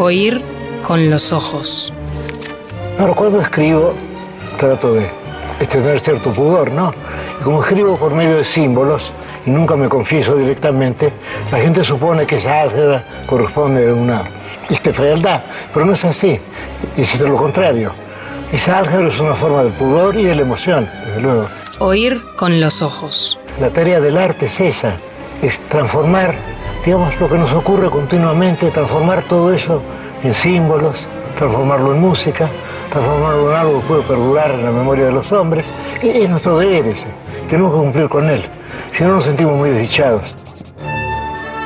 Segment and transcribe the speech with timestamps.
[0.00, 0.40] Oír
[0.86, 1.92] con los ojos.
[3.00, 3.94] Ahora, cuando escribo,
[4.56, 5.10] trato de,
[5.66, 6.94] tener cierto pudor, ¿no?
[7.40, 9.02] Y como escribo por medio de símbolos,
[9.44, 11.12] y nunca me confieso directamente,
[11.50, 14.22] la gente supone que esa álgebra corresponde a una
[14.70, 15.42] este, fealdad,
[15.74, 16.38] pero no es así,
[16.96, 17.90] y es lo contrario.
[18.52, 21.48] Esa álgebra es una forma de pudor y de la emoción, desde luego.
[21.80, 23.40] Oír con los ojos.
[23.60, 24.94] La tarea del arte es esa,
[25.42, 26.36] es transformar,
[26.88, 29.82] digamos, lo que nos ocurre continuamente, transformar todo eso
[30.22, 30.96] en símbolos,
[31.36, 32.48] transformarlo en música,
[32.90, 35.66] transformarlo en algo que puede perdurar en la memoria de los hombres.
[36.02, 37.06] Y es nuestro deber ese,
[37.50, 38.42] tenemos que cumplir con él,
[38.96, 40.22] si no nos sentimos muy desdichados.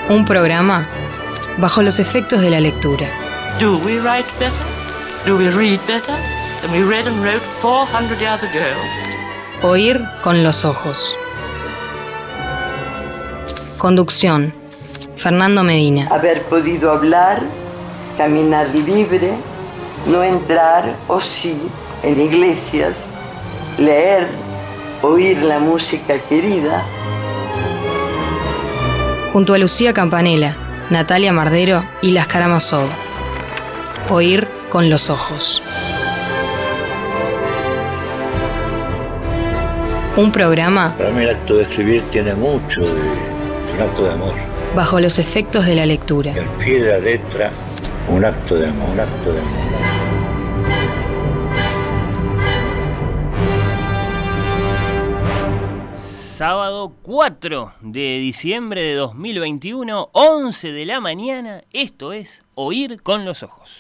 [0.09, 0.89] Un programa
[1.59, 3.07] bajo los efectos de la lectura.
[3.61, 4.51] Do we write better?
[5.25, 6.17] Do we read better
[6.63, 8.59] than we read and wrote 400 years ago?
[9.63, 11.17] Oír con los ojos.
[13.79, 14.62] Conducción.
[15.23, 16.09] Fernando Medina.
[16.11, 17.41] Haber podido hablar,
[18.19, 19.35] caminar libre,
[20.07, 21.57] no entrar o sí
[22.03, 23.15] en iglesias,
[23.79, 24.27] leer,
[25.01, 26.83] oír la música querida.
[29.33, 30.57] Junto a Lucía Campanella,
[30.91, 32.89] Natalia Mardero y Las Karamazov.
[34.11, 35.63] Oír con los ojos.
[40.17, 40.97] Un programa.
[40.99, 43.01] Para mí el acto de escribir tiene mucho de
[43.73, 44.52] un acto de amor.
[44.75, 46.33] Bajo los efectos de la lectura.
[46.35, 47.51] El pie de la letra,
[48.09, 49.61] un acto de amor, un acto de amor.
[55.95, 61.65] Sábado 4 de diciembre de 2021, 11 de la mañana.
[61.75, 63.71] Esto es Oír con los Ojos.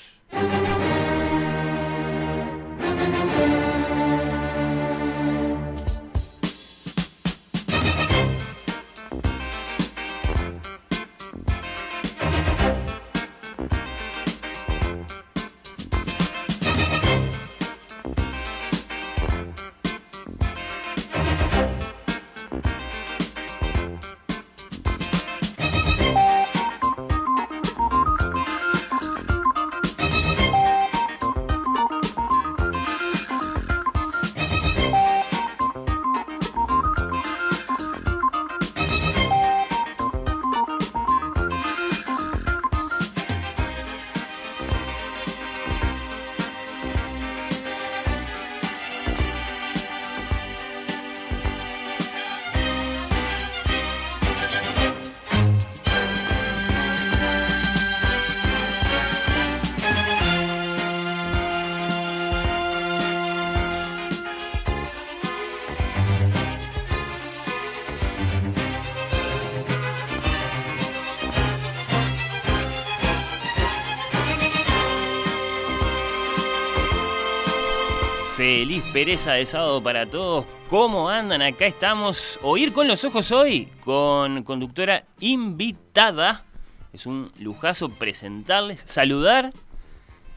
[78.92, 80.44] Pereza de sábado para todos.
[80.68, 81.40] ¿Cómo andan?
[81.40, 82.38] Acá estamos.
[82.42, 86.44] Oír con los ojos hoy con conductora invitada.
[86.92, 89.50] Es un lujazo presentarles, saludar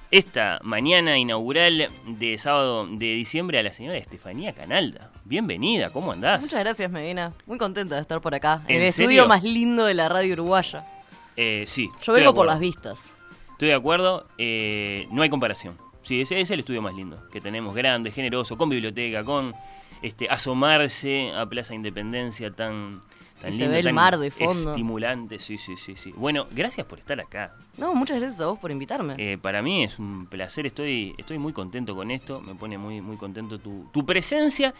[0.09, 5.11] esta mañana inaugural de sábado de diciembre a la señora Estefanía Canalda.
[5.25, 6.41] Bienvenida, ¿cómo andás?
[6.41, 7.33] Muchas gracias, Medina.
[7.45, 10.87] Muy contenta de estar por acá, en, el estudio más lindo de la radio uruguaya.
[11.35, 11.89] Eh, sí.
[12.03, 13.13] Yo vengo por las vistas.
[13.51, 15.77] Estoy de acuerdo, eh, no hay comparación.
[16.05, 19.55] Sí, ese es el estudio más lindo que tenemos, grande, generoso, con biblioteca, con
[20.03, 23.01] este asomarse a Plaza Independencia tan,
[23.41, 24.69] tan lindo, se ve el tan mar de fondo.
[24.71, 26.13] estimulante, sí, sí, sí, sí.
[26.16, 27.55] Bueno, gracias por estar acá.
[27.77, 29.16] No, muchas gracias a vos por invitarme.
[29.17, 33.01] Eh, para mí es un placer, estoy, estoy muy contento con esto, me pone muy,
[33.01, 34.75] muy contento tu, tu presencia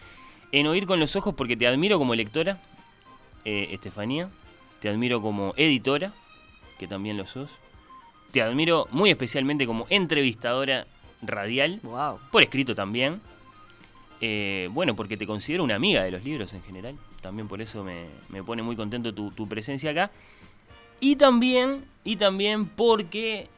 [0.52, 2.62] en Oír con los Ojos porque te admiro como lectora,
[3.46, 4.30] eh, Estefanía,
[4.80, 6.14] te admiro como editora,
[6.78, 7.50] que también lo sos,
[8.32, 10.86] te admiro muy especialmente como entrevistadora
[11.28, 12.20] radial, wow.
[12.32, 13.22] por escrito también.
[14.22, 16.96] Eh, bueno, porque te considero una amiga de los libros en general.
[17.22, 20.12] También por eso me, me pone muy contento tu, tu, presencia acá.
[21.00, 23.50] Y también, y también porque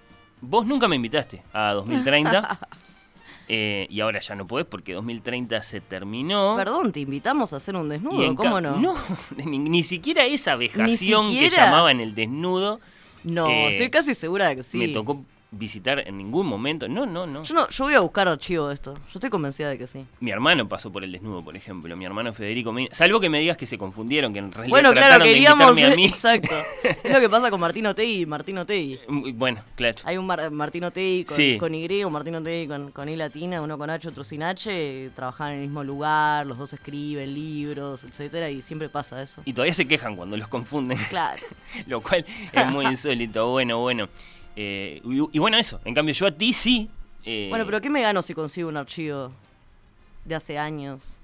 [0.41, 2.59] vos nunca me invitaste a 2030.
[3.47, 6.55] eh, y ahora ya no podés porque 2030 se terminó.
[6.57, 8.77] Perdón, te invitamos a hacer un desnudo, ¿cómo no?
[8.81, 8.95] No,
[9.35, 12.79] ni, ni, siquiera esa vejación que llamaban el desnudo.
[13.23, 14.77] No, eh, estoy casi segura de que sí.
[14.77, 16.87] Me tocó visitar en ningún momento.
[16.87, 17.43] No, no, no.
[17.43, 18.93] Yo, no, yo voy a buscar archivo de esto.
[18.93, 20.05] Yo estoy convencida de que sí.
[20.19, 21.95] Mi hermano pasó por el desnudo, por ejemplo.
[21.95, 22.73] Mi hermano Federico.
[22.91, 25.75] Salvo que me digas que se confundieron, que en realidad bueno, claro, queríamos.
[25.75, 26.05] De a mí.
[26.17, 26.55] Exacto.
[26.83, 28.99] es lo que pasa con Martino Tegui y Martino Tegui.
[29.07, 29.97] Bueno, claro.
[30.03, 31.57] Hay un Mar Martino Tegui con, sí.
[31.57, 35.11] con Y, un Martino Tegui con, con I latina, uno con H, otro sin H.
[35.15, 39.41] Trabajan en el mismo lugar, los dos escriben libros, etcétera, y siempre pasa eso.
[39.45, 40.97] Y todavía se quejan cuando los confunden.
[41.09, 41.41] Claro.
[41.87, 43.49] lo cual es muy insólito.
[43.49, 44.09] Bueno, bueno.
[44.59, 45.79] Eh, y, y bueno, eso.
[45.85, 46.89] En cambio, yo a ti sí.
[47.23, 49.31] eh, Bueno, pero ¿qué me gano si consigo un archivo
[50.25, 51.17] de hace años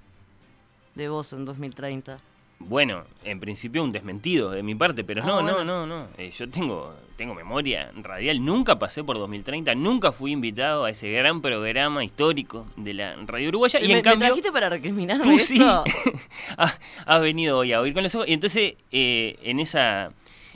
[0.94, 2.20] de vos en 2030?
[2.60, 5.64] Bueno, en principio un desmentido de mi parte, pero Ah, no, bueno.
[5.66, 6.08] no, no, no.
[6.18, 8.46] Eh, yo tengo, tengo memoria radial.
[8.46, 13.50] Nunca pasé por 2030, nunca fui invitado a ese gran programa histórico de la radio
[13.50, 13.80] uruguaya.
[13.82, 15.60] Y ¿Me, en me cambio, trajiste para recriminarme tú sí
[16.58, 18.28] has, venido hoy a oír con los ojos.
[18.30, 20.12] Y entonces, eh, en esa.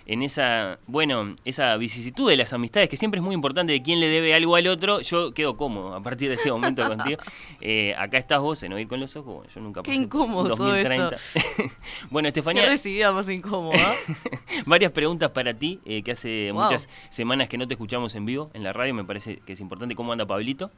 [0.09, 3.99] En esa, bueno, esa vicisitud de las amistades, que siempre es muy importante de quién
[3.99, 7.21] le debe algo al otro, yo quedo cómodo a partir de este momento contigo.
[7.59, 10.67] Eh, acá estás vos en Oír con los Ojos, bueno, yo nunca Qué incómodo todo
[10.69, 11.17] 2030.
[12.09, 13.77] bueno, Qué Estefanía, recibida más incómoda.
[14.65, 16.63] Varias preguntas para ti, eh, que hace Wow.
[16.63, 19.59] muchas semanas que no te escuchamos en vivo en la radio, me parece que es
[19.59, 19.93] importante.
[19.93, 20.71] ¿Cómo anda Pablito?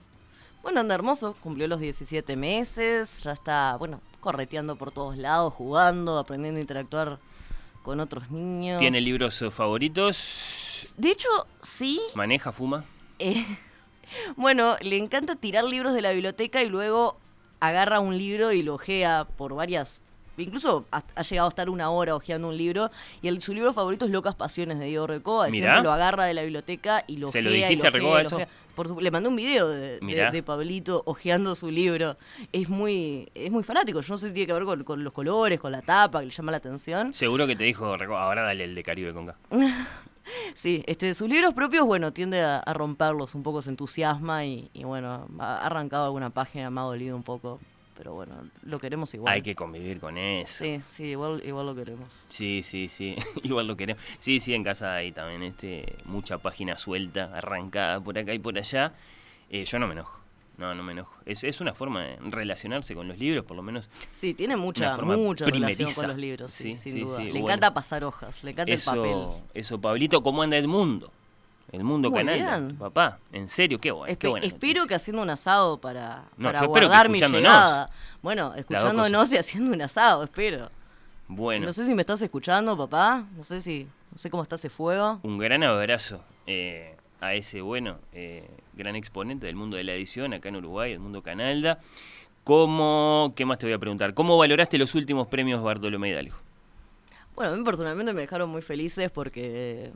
[0.64, 6.18] Bueno, anda hermoso, cumplió los 17 meses, ya está, bueno, correteando por todos lados, jugando,
[6.18, 7.20] aprendiendo a interactuar
[7.84, 8.80] con otros niños.
[8.80, 10.94] ¿Tiene libros favoritos?
[10.98, 11.30] De hecho,
[11.62, 12.00] sí.
[12.16, 12.86] ¿Maneja, fuma?
[13.20, 13.46] eh,
[14.36, 17.20] bueno, le encanta tirar libros de la biblioteca y luego
[17.60, 20.02] agarra un libro y lo ojea por varias...
[20.44, 22.90] Incluso ha, ha llegado a estar una hora hojeando un libro
[23.22, 25.08] y el, su libro favorito es Locas Pasiones de Diego
[25.52, 25.72] Mirá.
[25.72, 28.36] Siempre lo agarra de la biblioteca y lo ¿Se lo dijiste a eso?
[28.36, 28.48] ojea.
[28.76, 32.16] Por su- le mandé un video de, de- Pablito hojeando su libro.
[32.54, 34.00] Es muy, es muy fanático.
[34.02, 36.28] Yo no sé si tiene que ver con, con los colores, con la tapa, que
[36.28, 37.14] le llama la atención.
[37.14, 39.36] Seguro que te dijo, "Reco- ahora dale el de Caribe con K.
[40.54, 44.70] Sí, este, sus libros propios, bueno, tiende a, a romperlos, un poco se entusiasma y,
[44.74, 47.60] y, bueno, ha arrancado alguna página, me ha dolido un poco,
[48.00, 49.34] pero bueno, lo queremos igual.
[49.34, 50.64] Hay que convivir con eso.
[50.64, 52.08] Sí, sí, igual, igual lo queremos.
[52.30, 53.18] Sí, sí, sí.
[53.44, 54.02] Igual lo queremos.
[54.20, 58.58] Sí, sí, en casa hay también este, mucha página suelta, arrancada por acá y por
[58.58, 58.94] allá.
[59.50, 60.18] Eh, yo no me enojo.
[60.58, 61.14] No, no me enojo.
[61.26, 63.90] Es, es una forma de relacionarse con los libros, por lo menos.
[64.14, 67.18] Sí, tiene mucha, mucha relación con los libros, sí, Sí, sin sí, duda.
[67.18, 67.48] sí, Le bueno.
[67.48, 69.42] encanta pasar hojas, le encanta el papel.
[69.54, 70.58] Eso, Pablito, ¿cómo anda
[71.72, 72.36] Edmundo Muy Canal,
[72.66, 72.78] bien.
[72.78, 73.20] papá.
[73.32, 74.12] En serio, qué bueno.
[74.12, 74.88] Espe- qué buena espero noticia.
[74.88, 77.90] que haciendo un asado para, No, para guardar mi llegada.
[78.22, 80.70] Bueno, escuchándonos y haciendo un asado, espero.
[81.28, 83.26] Bueno, No sé si me estás escuchando, papá.
[83.38, 85.20] No sé si, no sé cómo está ese fuego.
[85.24, 90.34] un gran abrazo eh, a ese, bueno, eh, gran exponente del mundo de la edición
[90.34, 91.80] acá en Uruguay, el mundo Canalda.
[92.44, 94.14] ¿Cómo, qué más te voy a preguntar?
[94.16, 96.36] ¿Cómo valoraste los últimos premios Bartolomé Hidalgo?
[97.36, 99.92] Bueno, a mí personalmente me dejaron muy felices porque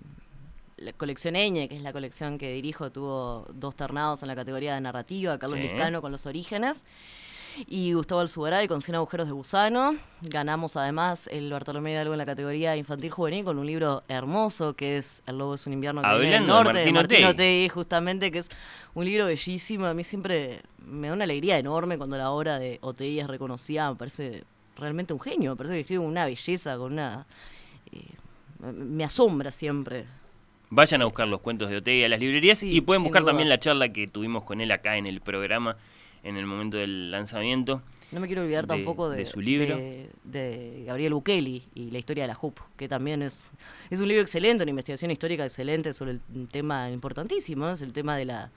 [0.78, 4.76] la colección Eñe, que es la colección que dirijo, tuvo dos ternados en la categoría
[4.76, 5.64] de narrativa, Carlos Sí.
[5.68, 6.84] Liscano con Los Orígenes
[7.68, 9.96] y Gustavo Alzugaray con Cien agujeros de gusano.
[10.22, 14.98] Ganamos además el Bartolomé Hidalgo en la categoría infantil juvenil con un libro hermoso que
[14.98, 17.26] es El lobo es un invierno que viene del Hablando de norte Martín.
[17.26, 18.50] Otegui, justamente, que es
[18.96, 19.86] un libro bellísimo.
[19.86, 23.90] A mí siempre me da una alegría enorme cuando la obra de Otegui es reconocida,
[23.92, 24.44] me parece
[24.76, 27.28] realmente un genio, me parece que escribe una belleza, con una...
[27.92, 30.06] eh, me asombra siempre.
[30.76, 33.30] Vayan a buscar los cuentos de Otegi a las librerías Sí, y pueden buscar duda.
[33.32, 35.78] también la charla que tuvimos con él acá en el programa
[36.24, 37.82] en el momento del lanzamiento.
[38.12, 39.78] No me quiero olvidar De- tampoco de, de su libro.
[39.78, 43.44] de, de Gabriel Bukeli y la historia de la JUP, que también es,
[43.92, 47.72] es un libro excelente, una investigación histórica excelente sobre el, un tema importantísimo, ¿no?
[47.74, 48.50] es el tema de la,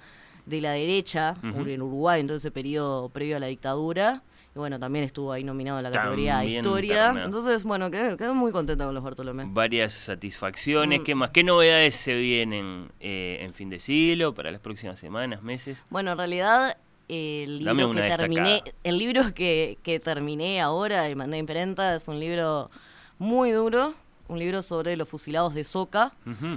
[0.46, 4.23] de la derecha en Uruguay en todo ese periodo previo a la dictadura.
[4.56, 7.14] Y bueno, también estuvo ahí nominado en la categoría También Historia.
[7.26, 9.44] Entonces, bueno, quedé, quedé muy contenta con los Bartolomé.
[9.48, 11.00] Varias satisfacciones.
[11.00, 11.04] Mm.
[11.04, 11.28] ¿Qué más?
[11.28, 15.84] ¿Qué novedades se vienen eh, en fin de siglo para las próximas semanas, meses?
[15.90, 18.76] Bueno, en realidad el libro que terminé, destacada.
[18.82, 22.70] el libro que, que terminé ahora y mandé a imprenta es un libro
[23.18, 23.92] muy duro,
[24.26, 26.12] un libro sobre los fusilados de Soca,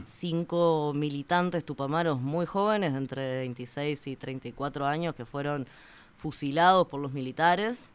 [0.05, 5.67] cinco militantes tupamaros muy jóvenes, de entre 26 y 34 años, que fueron
[6.19, 7.91] fusilados por los militares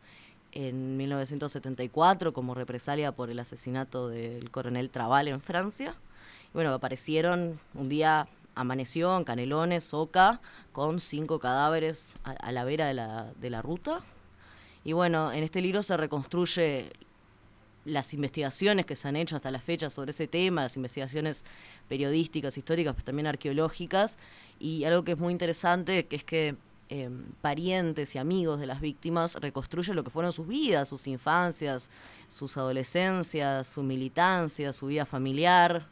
[0.52, 5.94] en 1974 como represalia por el asesinato del coronel Trabal en Francia.
[6.54, 10.40] Bueno, aparecieron un día, amaneció en Canelones, Soca,
[10.72, 14.00] con cinco cadáveres a, a la vera de la, de la ruta.
[14.84, 16.92] Y bueno, en este libro se reconstruye
[17.84, 21.44] las investigaciones que se han hecho hasta la fecha sobre ese tema, las investigaciones
[21.88, 24.16] periodísticas, históricas, pero también arqueológicas,
[24.58, 26.56] y algo que es muy interesante, que es que
[26.94, 27.10] eh,
[27.40, 31.90] parientes y amigos de las víctimas reconstruyen lo que fueron sus vidas, sus infancias,
[32.28, 35.86] sus adolescencias, su militancia, su vida familiar.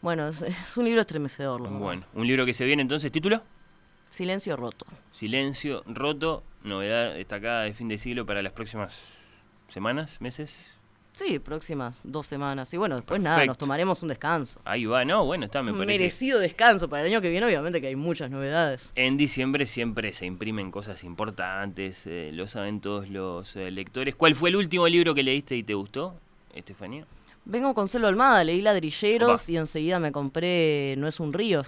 [0.00, 1.62] Bueno, es, es un libro estremecedor.
[1.62, 1.78] verdad.
[1.78, 3.42] Bueno, un libro que se viene entonces, título.
[4.08, 4.86] Silencio roto.
[5.12, 8.98] Silencio roto, novedad destacada de fin de siglo para las próximas
[9.68, 10.79] semanas, meses.
[11.22, 12.72] Sí, próximas dos semanas.
[12.72, 14.58] Y bueno, después nada, nos tomaremos un descanso.
[14.64, 15.86] Ahí va, no, bueno, está, me parece.
[15.86, 18.90] merecido descanso para el año que viene, obviamente que hay muchas novedades.
[18.94, 24.14] En diciembre siempre se imprimen cosas importantes, eh, lo saben todos los eh, lectores.
[24.14, 26.14] ¿Cuál fue el último libro que leíste y te gustó,
[26.54, 27.04] Estefanía?
[27.44, 29.52] Vengo con Celo Almada, leí Ladrilleros Opa.
[29.52, 31.64] y enseguida me compré No es un río,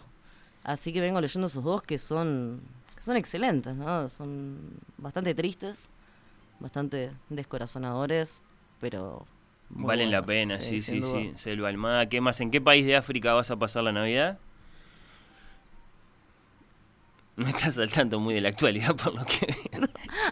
[0.65, 2.63] Así que vengo leyendo esos dos que son,
[2.95, 4.09] que son excelentes, ¿no?
[4.09, 4.57] Son
[4.97, 5.91] bastante tristes,
[6.59, 8.41] bastante descorazonadores,
[8.81, 9.27] pero...
[9.75, 11.33] Valen la pena, sí, sí, sí.
[11.37, 12.41] Selva Almada, ¿qué más?
[12.41, 14.39] ¿En qué país de África vas a pasar la Navidad?
[17.43, 19.55] No estás al tanto muy de la actualidad por lo que.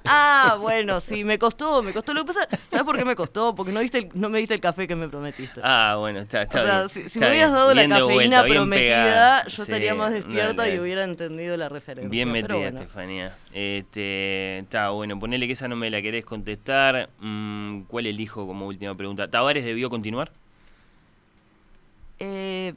[0.04, 2.14] Ah, bueno, sí, me costó, me costó.
[2.14, 3.54] Lo que pasa, ¿sabes por qué me costó?
[3.54, 5.60] Porque no, viste el- no me diste el café que me prometiste.
[5.64, 9.44] Ah, bueno, está, o está sea, bien, si, me hubieras dado la cafeína vuelta, prometida,
[9.44, 12.08] yo Sí, estaría más despierta no, y hubiera entendido la referencia.
[12.10, 12.78] Bien metida, bueno.
[12.80, 13.34] Estefanía.
[13.52, 17.08] Este, está bueno, ponele que esa no me la querés contestar.
[17.18, 19.28] Mm, ¿Cuál elijo como última pregunta?
[19.28, 20.30] ¿Tavares debió continuar?
[22.18, 22.74] Eh,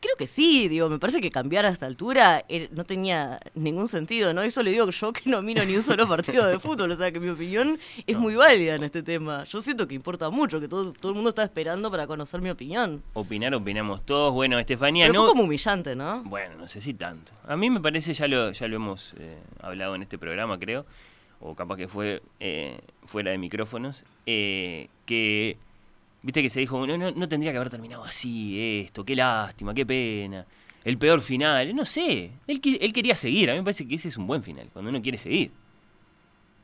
[0.00, 3.88] creo que sí, digo, me parece que cambiar a esta altura eh, no tenía ningún
[3.88, 4.42] sentido, ¿no?
[4.42, 7.12] Eso le digo yo que no miro ni un solo partido de fútbol, o sea
[7.12, 9.44] que mi opinión es muy válida en este tema.
[9.44, 12.50] Yo siento que importa mucho, que todo, todo el mundo está esperando para conocer mi
[12.50, 13.02] opinión.
[13.12, 14.32] Opinar, opinamos todos.
[14.32, 15.24] Bueno, Estefanía, Pero no.
[15.24, 16.22] fue como humillante, ¿no?
[16.24, 17.32] Bueno, no sé si tanto.
[17.46, 20.86] A mí me parece, ya lo, ya lo hemos eh, hablado en este programa, creo,
[21.40, 25.56] o capaz que fue eh, fuera de micrófonos, que,
[26.24, 29.72] viste que se dijo, no, no, no tendría que haber terminado así esto, qué lástima,
[29.74, 30.44] qué pena,
[30.84, 34.08] el peor final, no sé, él, él quería seguir, a mí me parece que ese
[34.08, 35.50] es un buen final, cuando uno quiere seguir.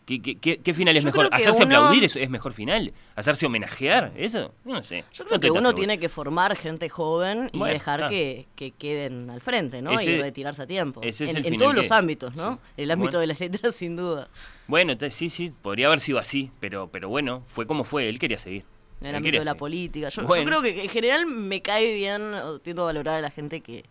[0.07, 1.29] ¿Qué, qué, qué- qué final es Yo mejor?
[1.31, 2.93] ¿Hacerse uno- aplaudir es, es mejor final?
[3.15, 4.13] ¿Hacerse homenajear?
[4.17, 4.53] ¿Eso?
[4.65, 5.05] No sé.
[5.13, 5.75] Yo No creo que uno seguro.
[5.77, 8.09] tiene que formar gente joven y Bueno, dejar ah.
[8.09, 9.93] que, que queden al frente, ¿no?
[9.93, 11.01] Ese- y retirarse a tiempo.
[11.05, 12.55] en todos los ámbitos, ¿no?
[12.55, 12.59] sí.
[12.83, 13.21] El ámbito Bueno.
[13.21, 14.29] de las letras, sin duda.
[14.67, 18.41] Bueno, sí, sí, podría haber sido así, pero, pero bueno, fue como fue, él quería
[18.41, 18.65] seguir.
[19.01, 20.09] En el ámbito de la política.
[20.11, 23.85] Yo, creo que en general me cae bien, tiendo a valorar a la gente que,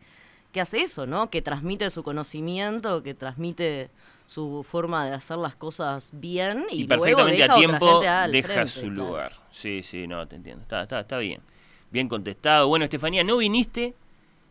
[0.52, 1.30] que hace eso, ¿no?
[1.30, 3.90] Que transmite su conocimiento, que transmite
[4.30, 8.48] su forma de hacer las cosas bien y, Y, luego perfectamente deja a tiempo deja
[8.54, 8.96] frente, su claro.
[8.96, 9.34] lugar.
[9.52, 10.62] Sí, sí, no, te entiendo.
[10.62, 11.42] Está, está, está bien.
[11.90, 12.68] Bien contestado.
[12.68, 13.96] Bueno, Estefanía, no viniste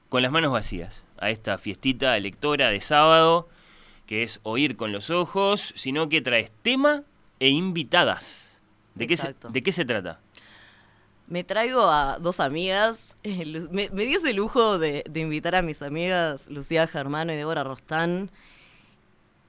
[0.09, 3.49] con las manos vacías a esta fiestita electora de sábado,
[4.07, 7.05] que es oír con los ojos, sino que traes tema
[7.38, 8.59] e invitadas.
[8.97, 9.35] ¿De, qué se.
[9.49, 10.19] ¿De qué se trata?
[11.29, 13.15] Me traigo a dos amigas.
[13.23, 17.37] eh, Me, me di ese lujo de, de invitar a mis amigas Lucía Germano y
[17.37, 18.31] Débora Rostán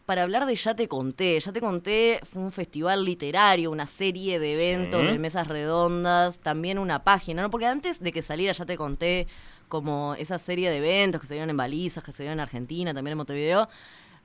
[0.05, 1.39] para hablar de Ya te conté.
[1.39, 6.79] Ya te conté fue un festival literario, una serie de eventos, de mesas redondas, también
[6.79, 7.49] una página, ¿no?
[7.49, 9.27] Porque antes de que saliera Ya te conté
[9.69, 12.91] como esa serie de eventos que se dieron en Balizas, que se dieron en Argentina,
[12.93, 13.69] también en Montevideo,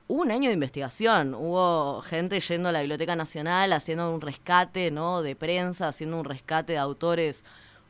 [0.07, 4.91] Hubo un año de investigación, hubo gente yendo a la Biblioteca Nacional haciendo un rescate
[4.91, 5.23] ¿no?
[5.23, 7.43] de prensa, haciendo un rescate de autores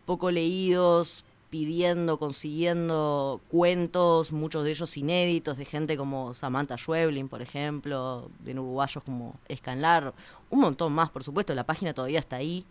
[0.06, 7.42] poco leídos, pidiendo, consiguiendo cuentos, muchos de ellos inéditos, de gente como Samantha Schweblin, por
[7.42, 10.14] ejemplo, de uruguayos como Escanlar,
[10.50, 12.66] un montón más, por supuesto, la página todavía está ahí,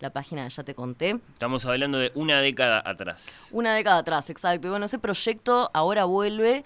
[0.00, 1.20] la página ya te conté.
[1.34, 3.48] Estamos hablando de una década atrás.
[3.52, 4.66] Una década atrás, exacto.
[4.66, 6.64] Y bueno, ese proyecto ahora vuelve.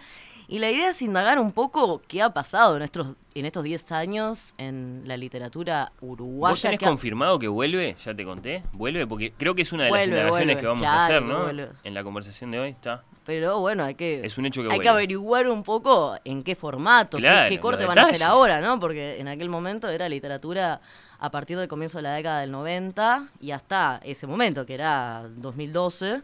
[0.52, 3.90] Y la idea es indagar un poco qué ha pasado en estos, en estos 10
[3.92, 6.52] años en la literatura uruguaya.
[6.52, 7.96] ¿Vos tenés que ha- confirmado que vuelve?
[8.04, 8.62] Ya te conté.
[8.72, 9.06] ¿Vuelve?
[9.06, 11.44] Porque creo que es una de Vuelve, las indagaciones que vamos a hacer, ¿no?
[11.44, 11.68] vuelve.
[11.84, 13.02] En la conversación de hoy está.
[13.24, 14.82] Pero bueno, hay que, Es un hecho que hay vuelve.
[14.82, 18.60] que averiguar un poco en qué formato, qué- Claro, qué, corte van a hacer ahora,
[18.60, 18.78] ¿no?
[18.78, 20.82] Porque en aquel momento era literatura
[21.18, 25.22] a partir del comienzo de la década del 90 y hasta ese momento, que era
[25.36, 26.20] 2012.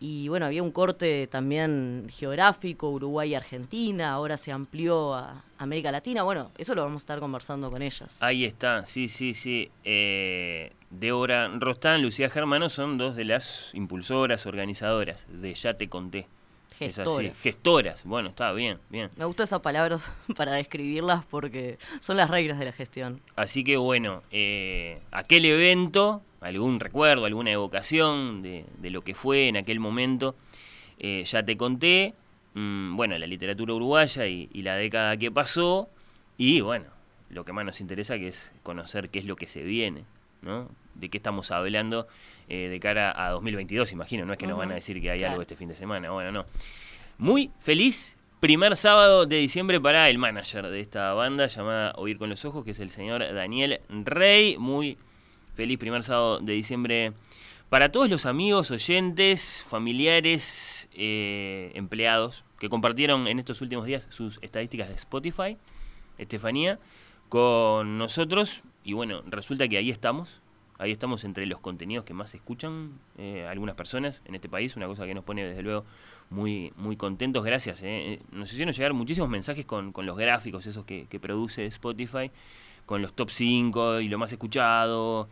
[0.00, 5.90] Y bueno, había un corte también geográfico, Uruguay y Argentina, ahora se amplió a América
[5.90, 6.22] Latina.
[6.22, 8.22] Bueno, eso lo vamos a estar conversando con ellas.
[8.22, 9.70] Ahí está, sí, sí, sí.
[9.84, 16.28] Eh, Débora Rostán, Lucía Germano son dos de las impulsoras, organizadoras de Ya Te Conté.
[16.78, 17.42] Gestoras.
[17.42, 18.04] Gestoras.
[18.04, 19.10] Bueno, está bien, bien.
[19.16, 23.20] Me gustan esas palabras para describirlas porque son las reglas de la gestión.
[23.34, 29.48] Así que bueno, eh, aquel evento, algún recuerdo, alguna evocación de, de lo que fue
[29.48, 30.34] en aquel momento,
[30.98, 32.14] eh, ya te conté,
[32.54, 35.88] mm, bueno, la literatura uruguaya y, y la década que pasó,
[36.36, 36.86] y bueno,
[37.30, 40.04] lo que más nos interesa que es conocer qué es lo que se viene,
[40.42, 40.68] ¿no?
[40.94, 42.08] De qué estamos hablando
[42.48, 45.18] eh, de cara a 2022, imagino, no es que nos van a decir que hay
[45.18, 45.32] claro.
[45.32, 46.46] algo este fin de semana, bueno, no.
[47.18, 52.30] Muy feliz primer sábado de diciembre para el manager de esta banda llamada Oír con
[52.30, 54.56] los Ojos, que es el señor Daniel Rey.
[54.58, 54.96] Muy
[55.58, 57.12] feliz primer sábado de diciembre
[57.68, 64.38] para todos los amigos, oyentes, familiares, eh, empleados que compartieron en estos últimos días sus
[64.40, 65.56] estadísticas de Spotify,
[66.16, 66.78] Estefanía,
[67.28, 68.62] con nosotros.
[68.84, 70.40] Y bueno, resulta que ahí estamos.
[70.78, 74.86] Ahí estamos entre los contenidos que más escuchan eh, algunas personas en este país, una
[74.86, 75.84] cosa que nos pone desde luego
[76.30, 77.44] muy, muy contentos.
[77.44, 77.82] Gracias.
[77.82, 78.12] eh.
[78.12, 82.30] Eh, Nos hicieron llegar muchísimos mensajes con, con los gráficos, esos que, que produce Spotify,
[82.86, 85.28] con los top 5 y lo más escuchado.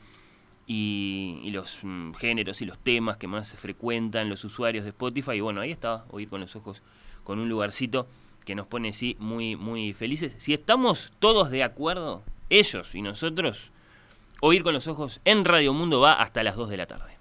[0.67, 5.33] Y, los mm, géneros y los temas que más se frecuentan los usuarios de Spotify.
[5.33, 6.83] Y bueno, ahí estaba, oír con los ojos,
[7.25, 8.07] con un lugarcito
[8.45, 10.37] que nos pone sí muy, muy felices.
[10.39, 13.71] Si estamos todos de acuerdo, ellos y nosotros,
[14.41, 17.16] oír con los ojos en Radio Mundo va hasta las 2 de la tarde.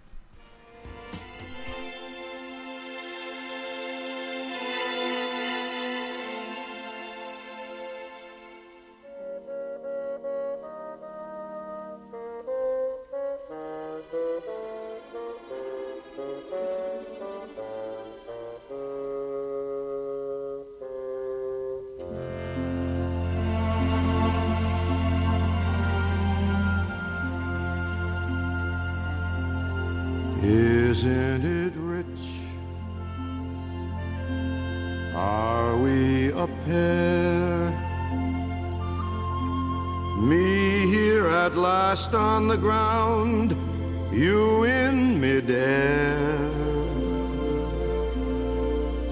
[45.45, 46.49] Midair.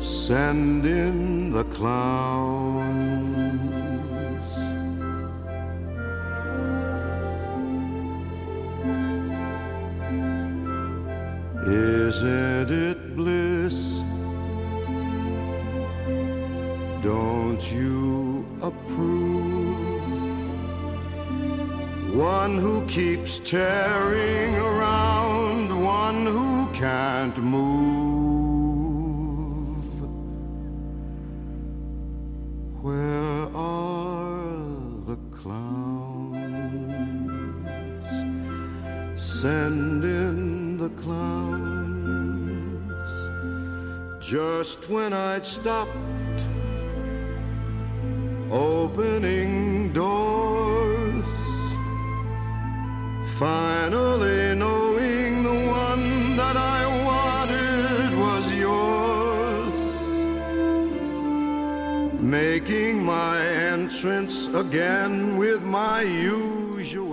[0.02, 3.14] Send in the clowns.
[11.68, 13.78] Isn't it bliss?
[17.04, 19.64] Don't you approve?
[22.16, 24.93] One who keeps tearing around,
[26.84, 27.64] can't move.
[32.82, 34.58] Where are
[35.08, 36.44] the clowns?
[39.16, 41.46] Send in the clowns.
[44.22, 45.96] Just when I'd stopped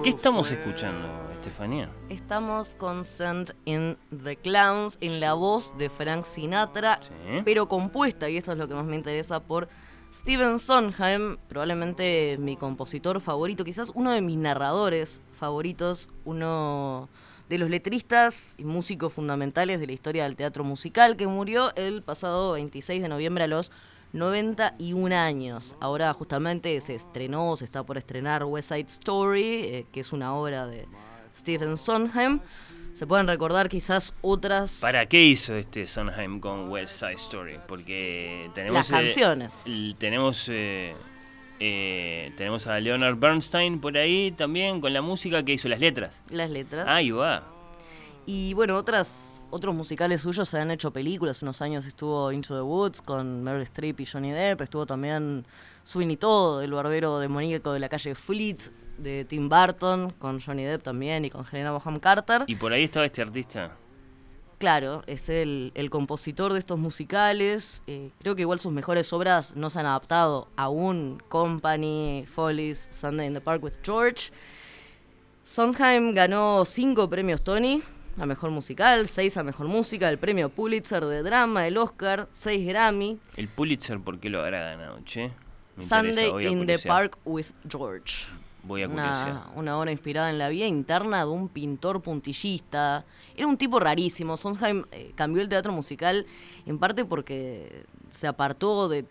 [0.03, 1.89] ¿Qué estamos escuchando, Estefanía?
[2.09, 7.43] Estamos con Send in the Clowns en la voz de Frank Sinatra, Sí.
[7.45, 9.69] pero compuesta, y esto es lo que más me interesa, por
[10.13, 17.09] Steven Sondheim, probablemente mi compositor favorito, quizás uno de mis narradores favoritos, uno
[17.49, 22.03] de los letristas y músicos fundamentales de la historia del teatro musical, que murió el
[22.03, 23.71] pasado 26 de noviembre a los
[24.13, 25.75] 91 años.
[25.81, 30.35] Ahora justamente se estrenó, se está por estrenar West Side Story, eh, que es una
[30.35, 30.87] obra de
[31.37, 32.41] Stephen Sondheim.
[32.93, 34.79] Se pueden recordar quizás otras...
[34.81, 37.59] ¿Para qué hizo este Sondheim con West Side Story?
[37.69, 38.75] Porque tenemos...
[38.75, 39.63] Las canciones.
[39.65, 40.47] l- tenemos...
[40.49, 40.95] eh,
[41.61, 46.21] eh, tenemos a Leonard Bernstein por ahí también con la música que hizo las letras.
[46.31, 46.87] Las letras.
[46.89, 47.47] Ahí va.
[48.27, 51.43] Y bueno, otras, otros musicales suyos se han hecho películas.
[51.43, 54.61] Unos años estuvo Into the Woods con Meryl Streep y Johnny Depp.
[54.61, 55.47] Estuvo también
[55.83, 60.83] Sweeney Todd, el barbero demoníaco de la calle Fleet, de Tim Burton, con Johnny Depp
[60.83, 62.45] también y con Helena Bonham Carter.
[62.47, 63.77] Y por ahí estaba este artista.
[64.59, 67.83] Claro, es el, el compositor de estos musicales.
[67.87, 71.23] Eh, creo que igual sus mejores obras no se han adaptado aún.
[71.29, 74.31] Company, Follies, Sunday in the Park with George.
[75.43, 77.83] Sondheim ganó cinco premios Tony
[78.21, 82.67] a mejor musical, seis a mejor música, el premio Pulitzer de drama, el Oscar, seis
[82.67, 83.19] Grammy.
[83.37, 85.33] El Pulitzer, ¿por qué lo habrá ganado, che?
[85.77, 86.79] Me Sunday in the.
[86.79, 88.27] Park with George.
[88.63, 89.31] Voy a curiosear.
[89.31, 93.05] Una, una obra inspirada en la vida interna de un pintor puntillista.
[93.37, 94.37] Era un tipo rarísimo.
[94.37, 96.27] Sondheim eh, cambió el teatro musical
[96.67, 99.05] en parte porque se apartó de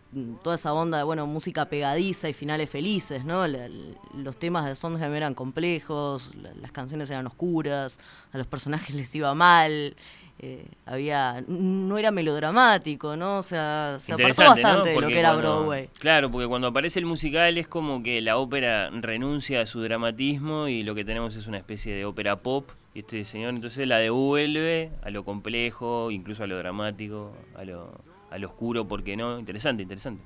[0.43, 3.47] toda esa onda de bueno, música pegadiza y finales felices, ¿no?
[3.47, 3.69] La-
[4.13, 7.99] los temas de Sondheim eran complejos, la- las canciones eran oscuras,
[8.33, 9.95] a los personajes les iba mal.
[10.41, 13.39] Eh, había no era melodramático, ¿no?
[13.39, 15.89] O sea, se apartó bastante de lo que era cuando- Broadway.
[15.99, 20.67] Claro, porque cuando aparece el musical es como que la ópera renuncia a su dramatismo
[20.67, 22.69] y lo que tenemos es una especie de ópera pop.
[22.93, 27.91] Y este señor entonces la devuelve a lo complejo, incluso a lo dramático, a lo,
[28.31, 29.37] a lo oscuro, ¿por qué no?
[29.39, 30.23] Interesante, interesante.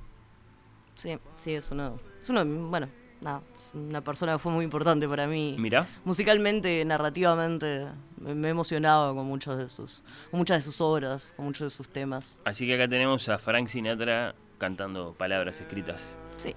[0.95, 2.87] Sí, sí, es uno, es uno, bueno,
[3.23, 5.55] nada, es una persona que fue muy importante para mí.
[5.57, 5.87] Mirá.
[6.03, 11.45] Musicalmente, narrativamente, me, he emocionado con muchos de sus, con muchas de sus obras, con
[11.45, 12.39] muchos de sus temas.
[12.43, 16.01] Así que acá tenemos a Frank Sinatra cantando palabras escritas
[16.37, 16.55] Sí,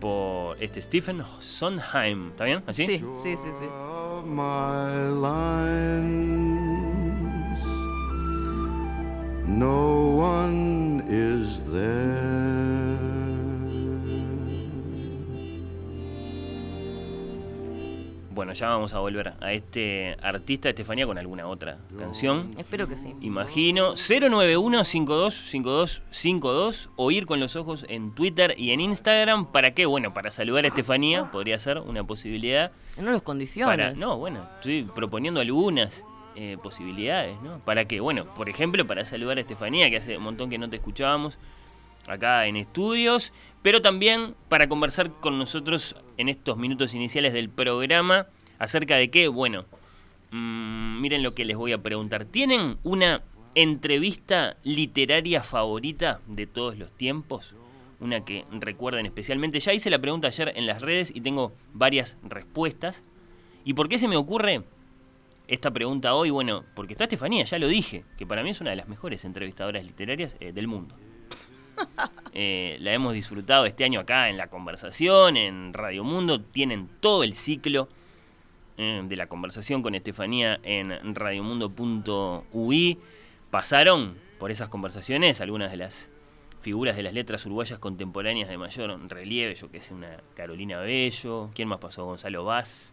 [0.00, 2.30] por este Stephen Sondheim.
[2.30, 2.62] ¿Está bien?
[2.66, 2.86] ¿Así?
[2.86, 3.64] sí, sí, sí, sí.
[4.24, 6.60] my lines.
[9.46, 12.49] No one is there.
[18.32, 22.52] Bueno, ya vamos a volver a este artista, Estefanía, con alguna otra canción.
[22.56, 23.12] Espero que sí.
[23.20, 23.94] Imagino.
[23.94, 29.46] 091-525252 o ir con los ojos en Twitter y en Instagram.
[29.46, 29.86] ¿Para qué?
[29.86, 32.70] Bueno, para saludar a Estefanía, podría ser una posibilidad.
[32.96, 33.76] En unas condiciones.
[33.76, 36.04] Para, no, bueno, estoy proponiendo algunas
[36.36, 37.58] eh, posibilidades, ¿no?
[37.58, 37.98] ¿Para qué?
[37.98, 41.36] Bueno, por ejemplo, para saludar a Estefanía, que hace un montón que no te escuchábamos
[42.06, 43.32] acá en estudios,
[43.62, 48.26] pero también para conversar con nosotros en estos minutos iniciales del programa
[48.58, 49.64] acerca de qué, bueno,
[50.30, 52.24] mm, miren lo que les voy a preguntar.
[52.24, 53.22] ¿Tienen una
[53.54, 57.54] entrevista literaria favorita de todos los tiempos?
[58.00, 59.60] Una que recuerden especialmente.
[59.60, 63.02] Ya hice la pregunta ayer en las redes y tengo varias respuestas.
[63.64, 64.62] ¿Y por qué se me ocurre
[65.48, 66.30] esta pregunta hoy?
[66.30, 69.26] Bueno, porque está Estefanía, ya lo dije, que para mí es una de las mejores
[69.26, 70.94] entrevistadoras literarias eh, del mundo.
[72.32, 76.40] Eh, la hemos disfrutado este año acá en la conversación, en Radio Mundo.
[76.40, 77.88] Tienen todo el ciclo
[78.78, 82.98] eh, de la conversación con Estefanía en radiomundo.ui.
[83.50, 86.08] Pasaron por esas conversaciones algunas de las
[86.62, 91.50] figuras de las letras uruguayas contemporáneas de mayor relieve, yo que sé, una Carolina Bello,
[91.54, 92.04] ¿quién más pasó?
[92.04, 92.92] Gonzalo Vaz,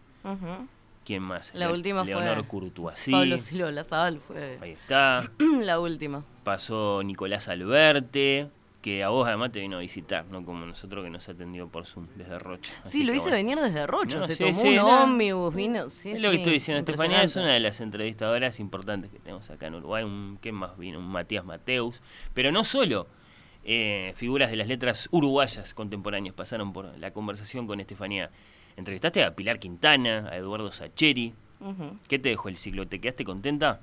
[1.04, 1.54] ¿quién más?
[1.54, 3.10] La última Leonor fue Curtuasí.
[3.10, 5.30] Pablo Silva Lazabal fue Ahí está.
[5.62, 6.24] la última.
[6.44, 8.48] Pasó Nicolás Alberte,
[8.80, 11.86] que a vos además te vino a visitar, no como nosotros que nos atendió por
[11.86, 12.72] Zoom desde Rocha.
[12.84, 13.36] Sí, lo hice bueno.
[13.36, 16.36] venir desde Rocha, No, se sí, tomó sí, un ómnibus, vino, sí, es lo que
[16.36, 20.04] estoy diciendo, Estefanía es una de las entrevistadoras importantes que tenemos acá en Uruguay.
[20.04, 20.98] Un, ¿Quién más vino?
[20.98, 22.00] Un Matías Mateus.
[22.34, 23.08] Pero no solo
[23.64, 28.30] eh, figuras de las letras uruguayas contemporáneas pasaron por la conversación con Estefanía.
[28.76, 31.34] Entrevistaste a Pilar Quintana, a Eduardo Sacheri.
[32.06, 32.86] ¿Qué te dejó el ciclo?
[32.86, 33.80] ¿Te quedaste contenta?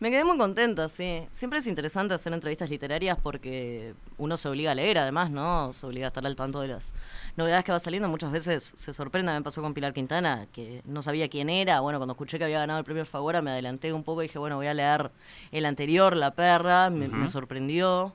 [0.00, 1.26] Me quedé muy contenta, sí.
[1.32, 5.72] Siempre es interesante hacer entrevistas literarias porque uno se obliga a leer, además, ¿no?
[5.72, 6.92] Se obliga a estar al tanto de las
[7.36, 8.08] novedades que va saliendo.
[8.08, 11.80] Muchas veces se sorprende, me pasó con Pilar Quintana, que no sabía quién era.
[11.80, 14.38] Bueno, cuando escuché que había ganado el premio Alfagora, me adelanté un poco y dije,
[14.38, 15.10] bueno, voy a leer
[15.50, 18.14] el anterior, La Perra, me, sorprendió.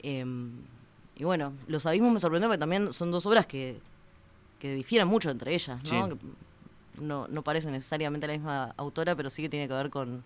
[0.00, 0.62] Em,
[1.16, 3.80] y bueno, Los Abismos me sorprendió porque también son dos obras que,
[4.58, 6.08] que difieren mucho entre ellas, ¿no?
[6.08, 6.14] Sí.
[6.14, 6.16] Que
[7.00, 10.22] no, no parece necesariamente la misma autora, pero sí que tiene que ver con,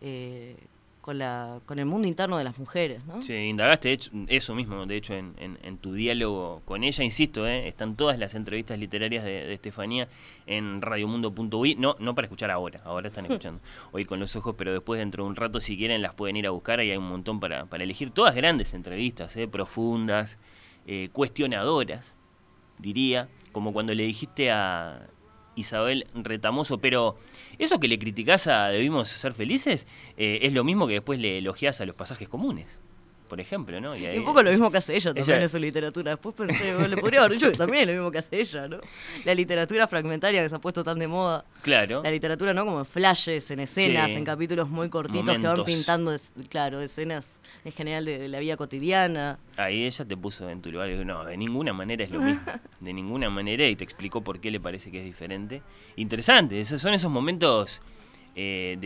[0.00, 0.56] eh,
[1.00, 3.22] con, la, con el mundo interno de las mujeres, ¿no?
[3.22, 7.46] Sí, indagaste hecho, eso mismo, de hecho, en, en- en tu diálogo con ella, insisto,
[7.46, 7.68] ¿eh?
[7.68, 10.08] están todas las entrevistas literarias de, de Estefanía
[10.46, 13.60] en radiomundo.ui, no, no para escuchar ahora, ahora están escuchando,
[13.92, 16.46] hoy con los ojos, pero después dentro de un rato, si quieren, las pueden ir
[16.48, 19.46] a buscar, ahí hay un montón para, para elegir, todas grandes entrevistas, ¿eh?
[19.46, 20.38] profundas,
[21.12, 22.14] cuestionadoras,
[22.78, 25.06] diría, como cuando le dijiste a
[25.56, 27.16] Isabel Retamoso, pero
[27.58, 31.38] eso que le criticás a Debimos Ser Felices eh, es lo mismo que después le
[31.38, 32.78] elogiás a los pasajes comunes,
[33.26, 33.96] por ejemplo, ¿no?
[33.96, 36.12] Y ahí- un poco lo mismo que hace ella también Ella- en su literatura.
[36.12, 38.78] Después pensé, le podría haber dicho que también es lo mismo que hace ella, ¿no?
[39.24, 41.44] La literatura fragmentaria que se ha puesto tan de moda.
[41.62, 42.02] Claro.
[42.02, 42.64] La literatura, ¿no?
[42.64, 44.16] Como en flashes, en escenas, Sí.
[44.16, 46.14] en capítulos muy cortitos que van pintando,
[46.48, 49.38] claro, escenas en general de, de la vida cotidiana.
[49.56, 52.20] Ahí ella te puso en tu lugar y dijo, no, de ninguna manera es lo
[52.20, 52.40] mismo.
[52.80, 55.62] De ninguna manera y te explicó por qué le parece que es diferente.
[55.96, 57.80] Interesante, esos son esos momentos
[58.38, 58.76] eh,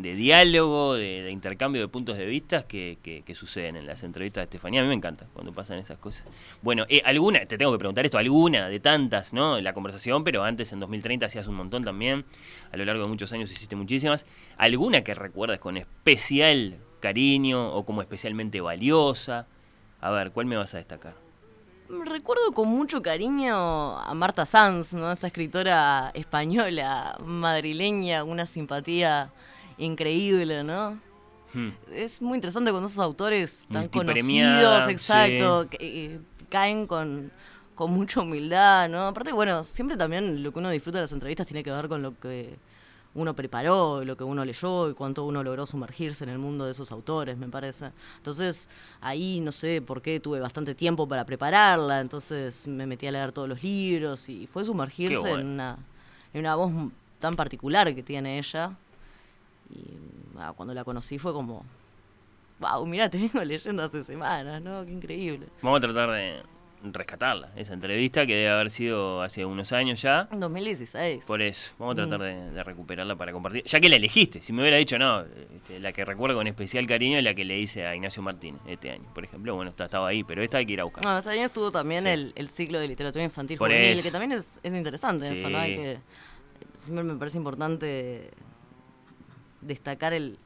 [0.00, 4.82] de, diálogo, de, intercambio de puntos de vista que, suceden en las entrevistas de Estefanía.
[4.82, 6.28] A mí me encanta cuando pasan esas cosas.
[6.62, 9.60] Bueno, eh, alguna, te tengo que preguntar esto, alguna de tantas, ¿no?
[9.60, 12.24] La conversación, pero antes en 2030 hacías un montón también.
[12.70, 14.26] A lo largo de muchos años hiciste muchísimas.
[14.56, 19.48] ¿Alguna que recuerdas con especial cariño o como especialmente valiosa?
[20.00, 21.29] A ver, ¿cuál me vas a destacar?
[22.04, 25.10] Recuerdo con mucho cariño a Marta Sanz, ¿no?
[25.10, 29.32] Esta escritora española, madrileña, una simpatía
[29.76, 31.00] increíble, ¿no?
[31.52, 31.70] Hmm.
[31.92, 35.68] Es muy interesante cuando esos autores tan conocidos, exacto, sí.
[35.70, 37.32] que, eh, caen con,
[37.74, 39.08] con mucha humildad, ¿no?
[39.08, 42.02] Aparte, bueno, siempre también lo que uno disfruta de las entrevistas tiene que ver con
[42.02, 42.56] lo que
[43.14, 46.72] uno preparó, lo que uno leyó y cuánto uno logró sumergirse en el mundo de
[46.72, 47.90] esos autores, me parece.
[48.16, 48.68] Entonces,
[49.00, 53.32] ahí no sé por qué tuve bastante tiempo para prepararla, entonces me metí a leer
[53.32, 55.40] todos los libros y fue sumergirse bueno.
[55.40, 55.78] en, una,
[56.32, 56.72] en una voz
[57.18, 58.76] tan particular que tiene ella.
[59.70, 59.84] Y
[60.38, 61.64] ah, cuando la conocí fue como,
[62.60, 64.84] wow, mira, te vengo leyendo hace semanas, ¿no?
[64.84, 65.48] Qué increíble.
[65.62, 66.42] Vamos a tratar de
[66.82, 70.28] rescatarla, esa entrevista que debe haber sido hace unos años ya.
[70.32, 71.26] En 2016.
[71.26, 72.08] Por eso, vamos a Mm.
[72.08, 73.64] tratar de, de recuperarla para compartir.
[73.64, 76.86] Ya que la elegiste, si me hubiera dicho, no, este, la que recuerdo con especial
[76.86, 79.54] cariño es la que le hice a Ignacio Martínez este año, por ejemplo.
[79.54, 81.04] Bueno, está- estaba ahí, pero esta hay que ir a buscar.
[81.04, 82.08] No, este año estuvo también Sí.
[82.10, 84.02] el, el ciclo de literatura infantil Por juvenil, eso.
[84.02, 85.58] que también es, es interesante eso, ¿no?
[85.58, 85.76] Hay Sí.
[85.82, 85.98] que,
[86.74, 88.30] siempre me parece importante
[89.60, 90.38] destacar el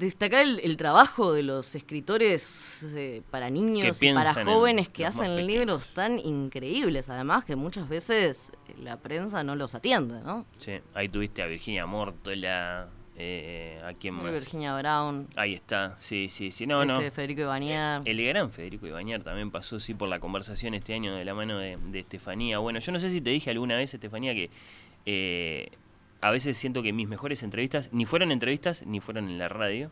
[0.00, 5.06] destacar el, el trabajo de los escritores eh, para niños y para en jóvenes que
[5.06, 8.50] hacen libros tan increíbles, además que muchas veces
[8.82, 10.46] la prensa no los atiende, ¿no?
[10.58, 14.32] Sí, ahí tuviste a Virginia Mortola, eh, a quién más.
[14.32, 17.00] Virginia Brown, Ahí está, sí, sí, sí, no, este no.
[17.00, 18.00] Eh, Federico Ibanier.
[18.04, 21.58] El gran Federico Ibañar también pasó, sí, por la conversación este año de la mano
[21.58, 22.58] de, de Estefanía.
[22.58, 24.50] Bueno, yo no sé si te dije alguna vez, Estefanía, que
[25.06, 25.70] eh,
[26.20, 29.90] a veces siento que mis mejores entrevistas ni fueron entrevistas ni fueron en la radio.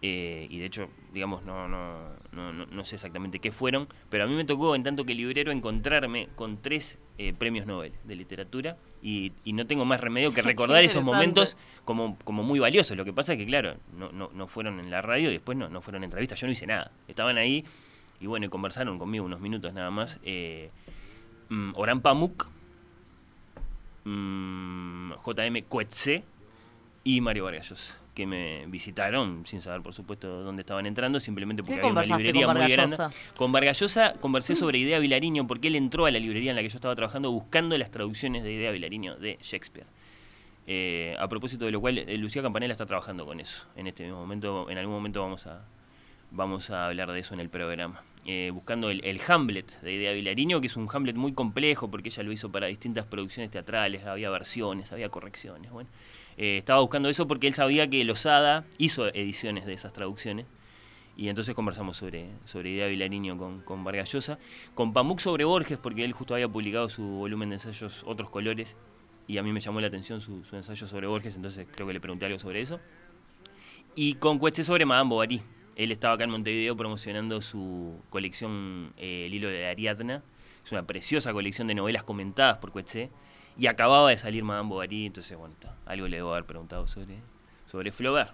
[0.00, 4.26] Eh, y de hecho, digamos, no, no, no, no, sé exactamente qué fueron, pero a
[4.28, 8.76] mí me tocó, en tanto que librero, encontrarme con tres eh, premios Nobel de literatura
[9.02, 12.96] y, y no tengo más remedio que recordar esos momentos como, como muy valiosos.
[12.96, 15.58] Lo que pasa es que, claro, no, no, no fueron en la radio y después
[15.58, 16.38] no, no fueron entrevistas.
[16.40, 16.92] Yo no hice nada.
[17.08, 17.64] Estaban ahí
[18.20, 20.18] y bueno, y conversaron conmigo unos minutos nada más.
[20.22, 20.70] Eh,
[21.48, 22.46] mm, Orhan Pamuk,
[24.08, 26.24] mm, JM Coetzee
[27.04, 31.62] y Mario Vargas Llosa, que me visitaron sin saber, por supuesto, dónde estaban entrando, simplemente
[31.62, 32.96] porque ¿Qué había una librería con muy grande.
[33.36, 36.62] Con Vargas Llosa conversé sobre Idea Vilariño porque él entró a la librería en la
[36.62, 39.86] que yo estaba trabajando buscando las traducciones de Idea Vilariño de Shakespeare.
[40.66, 43.66] Eh, a propósito de lo cual, eh, Lucía Campanella está trabajando con eso.
[43.74, 45.62] En este mismo momento, en algún momento vamos a,
[46.30, 48.02] vamos a hablar de eso en el programa.
[48.30, 52.22] Eh, buscando el, Hamlet de Idea Vilariño, que es un Hamlet muy complejo porque ella
[52.22, 55.70] lo hizo para distintas producciones teatrales, había versiones, había correcciones.
[55.72, 55.88] Bueno,
[56.36, 60.44] Eh, estaba buscando eso porque él sabía que Lozada hizo ediciones de esas traducciones.
[61.16, 64.38] Y entonces conversamos sobre, sobre Idea Vilariño con, con Vargas Llosa.
[64.74, 68.76] Con Pamuk sobre Borges, porque él justo había publicado su volumen de ensayos Otros Colores.
[69.26, 71.94] Y a mí me llamó la atención su, su ensayo sobre Borges, entonces creo que
[71.94, 72.78] le pregunté algo sobre eso.
[73.94, 75.42] Y con Cuetze sobre Madame Bovary.
[75.78, 80.22] Él estaba acá en Montevideo promocionando su colección eh, El hilo de Ariadna.
[80.64, 83.08] Es una preciosa colección de novelas comentadas por Cuetze.
[83.56, 87.16] Y acababa de salir Madame Bovary, entonces, bueno, está, algo le debo haber preguntado sobre,
[87.66, 88.32] sobre Flaubert.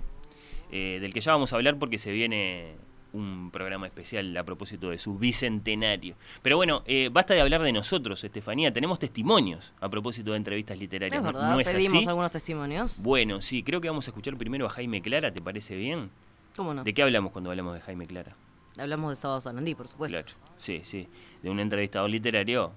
[0.72, 2.74] eh, del que ya vamos a hablar porque se viene
[3.12, 6.16] un programa especial a propósito de su bicentenario.
[6.42, 8.72] Pero bueno, eh, basta de hablar de nosotros, Estefanía.
[8.72, 11.18] Tenemos testimonios a propósito de entrevistas literarias.
[11.18, 12.08] Es ¿no- verdad, ¿No es pedimos así?
[12.08, 13.02] algunos testimonios.
[13.02, 16.10] Bueno, sí, creo que vamos a escuchar primero a Jaime Clara, ¿te parece bien?
[16.56, 16.84] ¿Cómo no?
[16.84, 18.36] ¿De qué hablamos cuando hablamos de Jaime Clara?
[18.78, 20.16] Hablamos de Sábado Sarandí, por supuesto.
[20.16, 21.08] Claro, sí, sí.
[21.42, 22.72] De un entrevistador literario,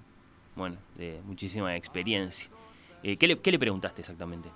[0.55, 2.49] bueno, de muchísima experiencia.
[3.03, 4.49] Eh, ¿qué, le, qué le preguntaste exactamente?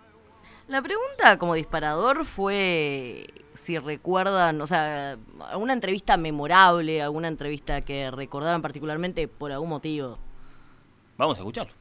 [0.67, 5.17] La pregunta como disparador fue si recuerdan, o sea,
[5.49, 10.17] alguna entrevista memorable, alguna entrevista que recordaran particularmente por algún motivo.
[11.17, 11.73] Vamos a escucharlo.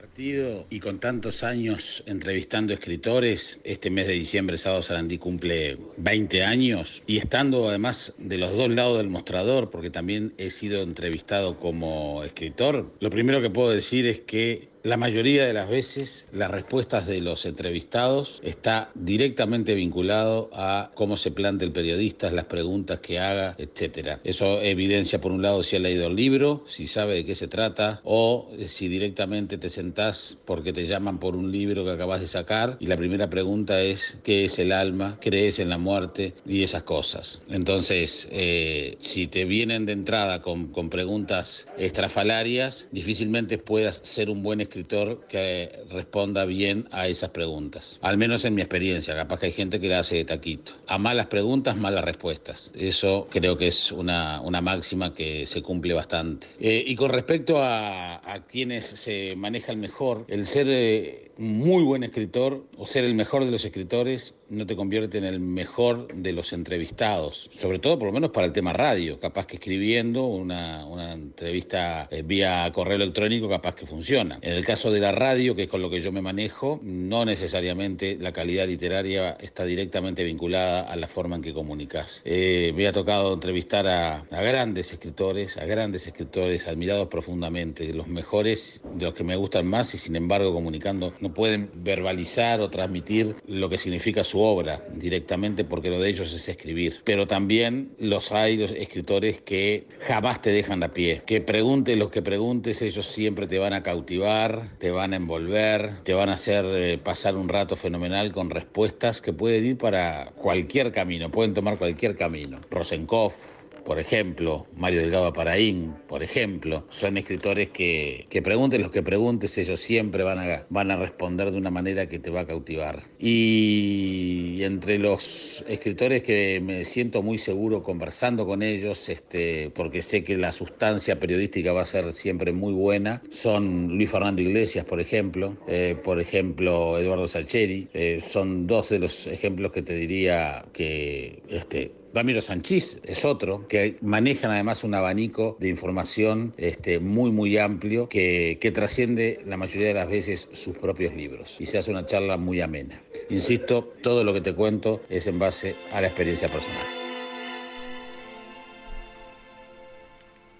[0.00, 6.44] Partido y con tantos años entrevistando escritores, este mes de diciembre Sábado Sarandí cumple 20
[6.44, 7.02] años.
[7.08, 12.22] Y estando además de los dos lados del mostrador, porque también he sido entrevistado como
[12.22, 17.06] escritor, lo primero que puedo decir es que la mayoría de las veces las respuestas
[17.06, 23.18] de los entrevistados está directamente vinculado a cómo se plantea el periodista, las preguntas que
[23.18, 24.20] haga, etcétera.
[24.24, 27.48] Eso evidencia por un lado si ha leído el libro, si sabe de qué se
[27.48, 32.28] trata o si directamente te sentás porque te llaman por un libro que acabas de
[32.28, 35.18] sacar y la primera pregunta es ¿qué es el alma?
[35.20, 36.34] ¿Crees en la muerte?
[36.46, 37.40] Y esas cosas.
[37.48, 44.42] Entonces, eh, si te vienen de entrada con, con preguntas estrafalarias, difícilmente puedas ser un
[44.42, 47.98] buen escritor que responda bien a esas preguntas.
[48.02, 50.72] Al menos en mi experiencia, capaz que hay gente que la hace de taquito.
[50.86, 52.70] A malas preguntas, malas respuestas.
[52.74, 56.46] Eso creo que es una, una máxima que se cumple bastante.
[56.60, 62.02] Eh, y con respecto a, a quienes se manejan mejor, el ser eh, muy buen
[62.02, 66.32] escritor o ser el mejor de los escritores no te convierte en el mejor de
[66.32, 70.86] los entrevistados, sobre todo por lo menos para el tema radio, capaz que escribiendo una,
[70.86, 74.38] una entrevista eh, vía correo electrónico capaz que funciona.
[74.42, 77.24] En el caso de la radio, que es con lo que yo me manejo, no
[77.24, 82.22] necesariamente la calidad literaria está directamente vinculada a la forma en que comunicas.
[82.24, 88.80] Eh, me ha tocado entrevistar a, grandes escritores, a grandes escritores admirados profundamente, los mejores,
[88.94, 93.36] de los que me gustan más y sin embargo comunicando no pueden verbalizar o transmitir
[93.46, 97.00] lo que significa su obra directamente porque lo de ellos es escribir.
[97.04, 101.22] Pero también los hay, los escritores que jamás te dejan a pie.
[101.26, 106.02] Que preguntes lo que preguntes, ellos siempre te van a cautivar, te van a envolver,
[106.04, 110.32] te van a hacer eh, pasar un rato fenomenal con respuestas que pueden ir para
[110.36, 112.58] cualquier camino, pueden tomar cualquier camino.
[112.70, 113.57] Rosenkopf,
[113.88, 119.56] por ejemplo, Mario Delgado Aparaín, por ejemplo, son escritores que, que pregunten los que preguntes,
[119.56, 123.04] ellos siempre van a, van a responder de una manera que te va a cautivar.
[123.18, 130.22] Y entre los escritores que me siento muy seguro conversando con ellos, este, porque sé
[130.22, 135.00] que la sustancia periodística va a ser siempre muy buena, son Luis Fernando Iglesias, por
[135.00, 140.66] ejemplo, eh, por ejemplo, Eduardo Sacheri, eh, son dos de los ejemplos que te diría
[140.74, 147.30] que este, Ramiro Sanchís es otro, que manejan además un abanico de información este, muy,
[147.30, 151.78] muy amplio que, que trasciende la mayoría de las veces sus propios libros y se
[151.78, 153.00] hace una charla muy amena.
[153.28, 156.86] Insisto, todo lo que te cuento es en base a la experiencia personal.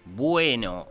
[0.05, 0.89] Bueno,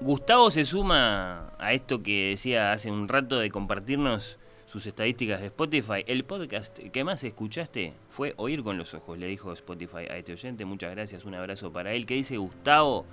[0.00, 4.38] Gustavo se suma a esto que decía hace un rato de compartirnos
[4.76, 6.04] sus estadísticas de Spotify.
[6.06, 10.34] El podcast que más escuchaste fue Oír con los Ojos, le dijo Spotify a este
[10.34, 10.66] oyente.
[10.66, 12.04] Muchas gracias, un abrazo para él.
[12.04, 13.06] Que dice Gustavo,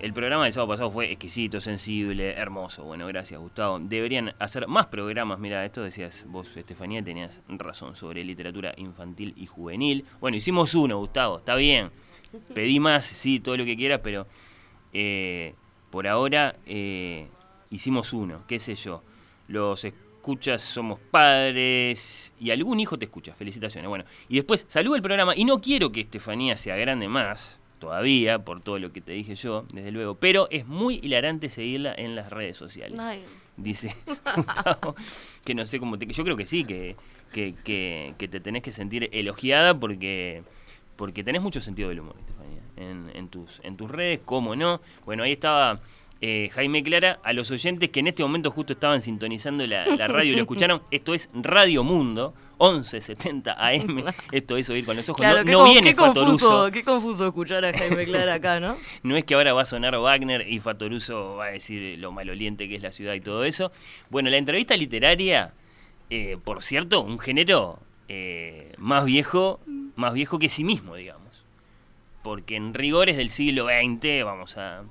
[0.00, 2.82] el programa del sábado pasado fue exquisito, sensible, hermoso.
[2.82, 3.78] Bueno, gracias Gustavo.
[3.78, 5.38] Deberían hacer más programas.
[5.38, 10.04] Mira, esto decías vos, Estefanía, tenías razón sobre literatura infantil y juvenil.
[10.18, 11.92] Bueno, hicimos uno, Gustavo, está bien.
[12.52, 14.26] Pedí más, sí, todo lo que quieras, pero
[14.92, 15.54] eh,
[15.90, 17.28] por ahora eh,
[17.70, 19.04] hicimos uno, qué sé yo.
[19.46, 19.84] Los
[20.20, 23.32] escuchas somos padres y algún hijo te escucha.
[23.32, 23.88] Felicitaciones.
[23.88, 28.38] Bueno, y después saludo el programa y no quiero que Estefanía sea grande más todavía
[28.38, 32.14] por todo lo que te dije yo, desde luego, pero es muy hilarante seguirla en
[32.14, 32.98] las redes sociales.
[33.00, 33.24] Ay.
[33.56, 33.96] Dice
[34.36, 34.94] Gustavo,
[35.42, 36.06] que no sé cómo te...
[36.06, 36.96] Yo creo que sí, que,
[37.32, 40.42] que, que, que te tenés que sentir elogiada porque,
[40.96, 44.82] porque tenés mucho sentido del humor, Estefanía, en, en, tus, en tus redes, cómo no.
[45.06, 45.80] Bueno, ahí estaba
[46.22, 50.06] eh, Jaime Clara, a los oyentes que en este momento justo estaban sintonizando la, la
[50.08, 55.08] radio y lo escucharon, esto es Radio Mundo, 1170 AM, esto es oír con los
[55.08, 55.20] ojos.
[55.20, 56.70] Claro, no qué, no con- viene qué confuso, Fatoruso.
[56.72, 58.76] qué confuso escuchar a Jaime Clara acá, ¿no?
[59.02, 62.68] No es que ahora va a sonar Wagner y Fatoruso va a decir lo maloliente
[62.68, 63.72] que es la ciudad y todo eso.
[64.10, 65.54] Bueno, la entrevista literaria,
[66.10, 67.78] eh, por cierto, un género
[68.08, 69.60] eh, más viejo,
[69.96, 71.44] más viejo que sí mismo, digamos.
[72.22, 74.82] Porque en rigores del siglo XX, vamos a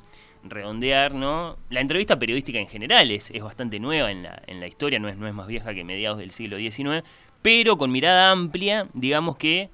[0.44, 1.58] redondear, ¿no?
[1.70, 5.18] La entrevista periodística en general es, bastante nueva en la, en la historia, no es,
[5.18, 7.04] no es más vieja que mediados del siglo XIX,
[7.42, 9.70] pero con mirada amplia, digamos que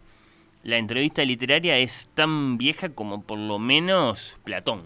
[0.63, 4.83] la entrevista literaria es tan vieja como por lo menos Platón,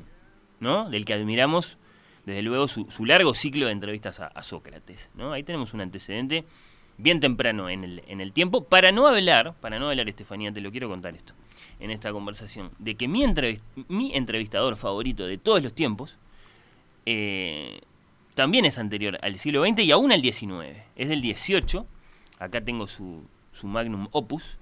[0.60, 0.90] ¿no?
[0.90, 1.78] Del que admiramos,
[2.26, 5.32] desde luego, su, su largo ciclo de entrevistas a, a Sócrates, ¿no?
[5.32, 6.46] Ahí tenemos un antecedente
[7.00, 10.62] bien temprano en el, en el tiempo, para no hablar, para no hablar, Estefanía, te
[10.62, 11.34] lo quiero contar esto,
[11.80, 16.18] en esta conversación, de que mi, entrevis- mi entrevistador favorito de todos los tiempos
[17.06, 17.82] eh,
[18.36, 21.84] también es anterior al siglo XX y aún al XIX, es del XVIII,
[22.40, 24.58] acá tengo su, su magnum opus,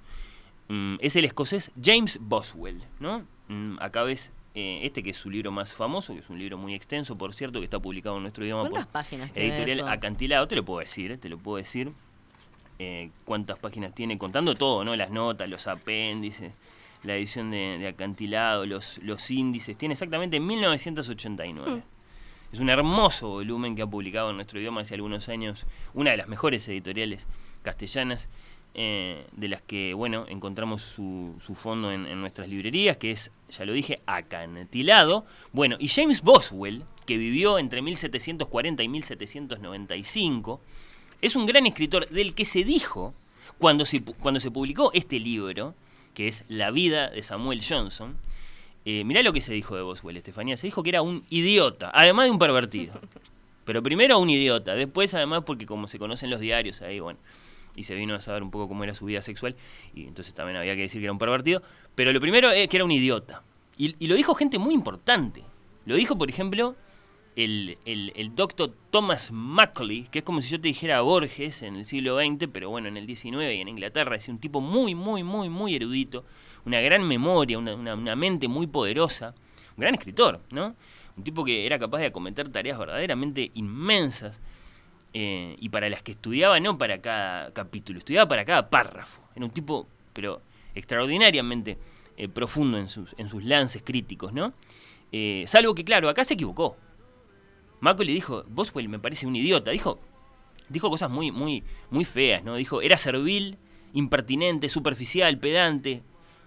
[0.69, 3.23] Mm, es el escocés James Boswell, ¿no?
[3.47, 6.57] Mm, acá ves eh, este que es su libro más famoso, que es un libro
[6.57, 9.79] muy extenso, por cierto, que está publicado en nuestro idioma por ¿Cuántas páginas tiene editorial
[9.79, 9.87] eso?
[9.87, 11.93] Acantilado, te lo puedo decir, eh, te lo puedo decir.
[12.79, 14.93] eh, cuántas páginas tiene, contando todo, ¿no?
[14.97, 16.51] Las notas, los apéndices,
[17.03, 21.83] la edición de, de Acantilado, los, los índices, tiene exactamente 1989.
[22.51, 26.17] Es un hermoso volumen que ha publicado en nuestro idioma hace algunos años, una de
[26.17, 27.27] las mejores editoriales
[27.61, 28.29] castellanas,
[28.73, 33.31] eh, de las que, bueno, encontramos su, su fondo en, en nuestras librerías, que es,
[33.49, 35.25] ya lo dije, acantilado.
[35.51, 40.61] Bueno, y James Boswell, que vivió entre 1740 y 1795,
[41.21, 43.13] es un gran escritor del que se dijo,
[43.57, 45.73] cuando se, cuando se publicó este libro,
[46.17, 48.17] que es La vida de Samuel Johnson,
[48.85, 50.57] eh, mirá lo que se dijo de Boswell, Estefanía.
[50.57, 52.99] Se dijo que era un idiota, además de un pervertido.
[53.65, 57.19] Pero primero un idiota, después además porque como se conocen los diarios ahí, bueno,
[57.75, 59.55] y se vino a saber un poco cómo era su vida sexual,
[59.93, 61.61] y entonces también había que decir que era un pervertido.
[61.93, 63.43] Pero lo primero es que era un idiota.
[63.77, 65.43] Y, y lo dijo gente muy importante.
[65.85, 66.75] Lo dijo, por ejemplo,
[67.37, 71.75] el, el, el doctor Thomas Macaulay, que es como si yo te dijera Borges en
[71.75, 74.95] el siglo XX, pero bueno, en el XIX y en Inglaterra, es un tipo muy,
[74.95, 76.25] muy, muy, muy erudito,
[76.65, 79.35] una gran memoria, una, una- mente muy poderosa,
[79.77, 80.75] un gran escritor, ¿no?
[81.15, 84.41] Un tipo que era capaz de acometer tareas verdaderamente inmensas
[85.13, 89.21] eh, y para las que estudiaba no para cada capítulo, estudiaba para cada párrafo.
[89.35, 90.41] Era un tipo, pero
[90.73, 91.77] extraordinariamente
[92.17, 94.53] eh, profundo en sus, en sus lances críticos, ¿no?
[95.11, 96.75] Eh, salvo que, claro, acá se equivocó.
[97.79, 99.71] Macaulay dijo, Boswell me parece un idiota.
[99.71, 99.99] Dijo,
[100.69, 102.55] dijo cosas muy, muy, muy feas, ¿no?
[102.55, 103.57] Dijo, era servil,
[103.93, 106.03] impertinente, superficial, pedante,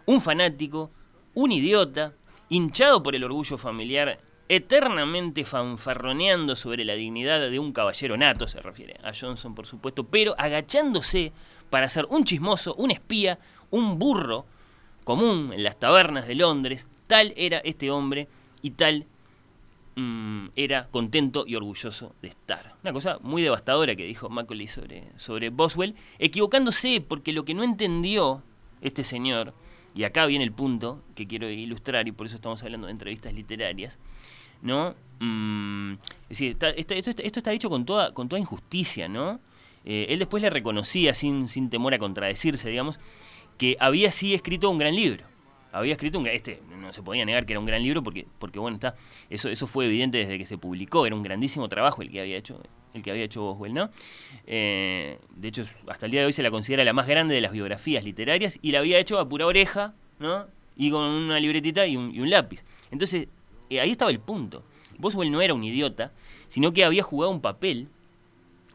[0.07, 0.91] un fanático,
[1.35, 2.15] un idiota,
[2.49, 8.61] hinchado por el orgullo familiar, eternamente fanfarroneando sobre la dignidad de un caballero nato, se
[8.61, 11.33] refiere a Johnson, por supuesto, pero agachándose
[11.71, 13.39] para ser un chismoso, un espía,
[13.71, 14.47] un burro,
[15.05, 16.87] común en las tabernas de Londres.
[17.07, 18.29] Tal era este hombre
[18.63, 19.07] y tal
[19.97, 22.75] mm, era contento y orgulloso de estar.
[22.83, 27.63] Una cosa muy devastadora que dijo Macaulay sobre, sobre Boswell, equivocándose porque lo que no
[27.63, 28.43] entendió
[28.81, 29.55] este señor,
[29.95, 33.35] y acá viene el punto que quiero ilustrar y por eso estamos hablando de entrevistas
[33.35, 33.99] literarias,
[34.63, 34.95] ¿no?
[35.19, 35.95] Mm,
[36.31, 39.41] esto está dicho con toda, con toda injusticia, ¿no?
[39.85, 42.99] Eh, él después le reconocía, sin, sin temor a contradecirse, digamos,
[43.59, 45.25] que había sí escrito un gran libro.
[45.73, 48.59] Había escrito un este no se podía negar que era un gran libro porque porque
[48.59, 48.95] bueno, está
[49.29, 52.37] eso eso fue evidente desde que se publicó, era un grandísimo trabajo el que había
[52.37, 52.61] hecho
[52.95, 53.91] el que había hecho Boswell, ¿no?
[54.47, 57.41] Eh, de hecho, hasta el día de hoy se la considera la más grande de
[57.41, 60.47] las biografías literarias y la había hecho a pura oreja, ¿no?
[60.77, 62.65] Y con una libretita y un, lápiz.
[62.91, 63.29] Entonces,
[63.69, 64.65] eh, ahí estaba el punto.
[64.99, 66.13] Boswell no era un idiota,
[66.49, 67.89] sino que había jugado un papel,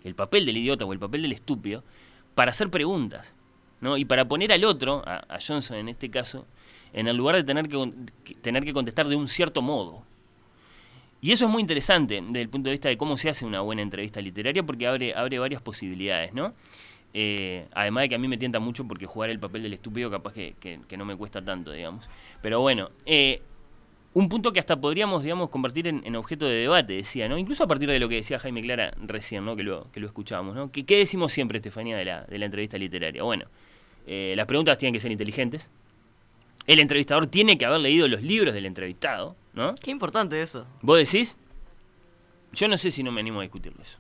[0.04, 1.84] el papel del idiota o el papel del estúpido,
[2.36, 3.34] para hacer preguntas,
[3.82, 3.98] ¿no?
[3.98, 6.46] Y para poner al otro, a Johnson en este caso,
[6.96, 10.02] en el lugar de tener que, tener que contestar de un cierto modo.
[11.22, 13.62] Y eso es muy interesante desde el punto de vista de cómo se hace una
[13.62, 16.54] buena entrevista literaria, porque abre, abre varias posibilidades, ¿no?
[17.14, 20.10] Eh, además de que a mí me tienta mucho porque jugar el papel del estúpido
[20.12, 22.08] capaz que, que- que no me cuesta tanto, digamos.
[22.42, 23.42] Pero bueno, eh,
[24.14, 27.38] un punto que hasta podríamos, digamos, convertir en, en objeto de debate, decía, ¿no?
[27.38, 29.56] Incluso a partir de lo que decía Jaime Clara recién, ¿no?
[29.56, 30.72] Que lo, que lo escuchábamos, ¿no?
[30.72, 33.24] ¿Qué, qué decimos siempre, Estefanía, de la, de la entrevista literaria?
[33.24, 33.46] Bueno,
[34.08, 35.70] eh, las preguntas tienen que ser inteligentes.
[36.68, 39.76] El entrevistador tiene que haber leído los libros del entrevistado, ¿no?
[39.76, 40.66] Qué importante eso.
[40.82, 41.36] ¿Vos decís?
[42.54, 43.98] Yo no sé si no me animo a discutirlo eso.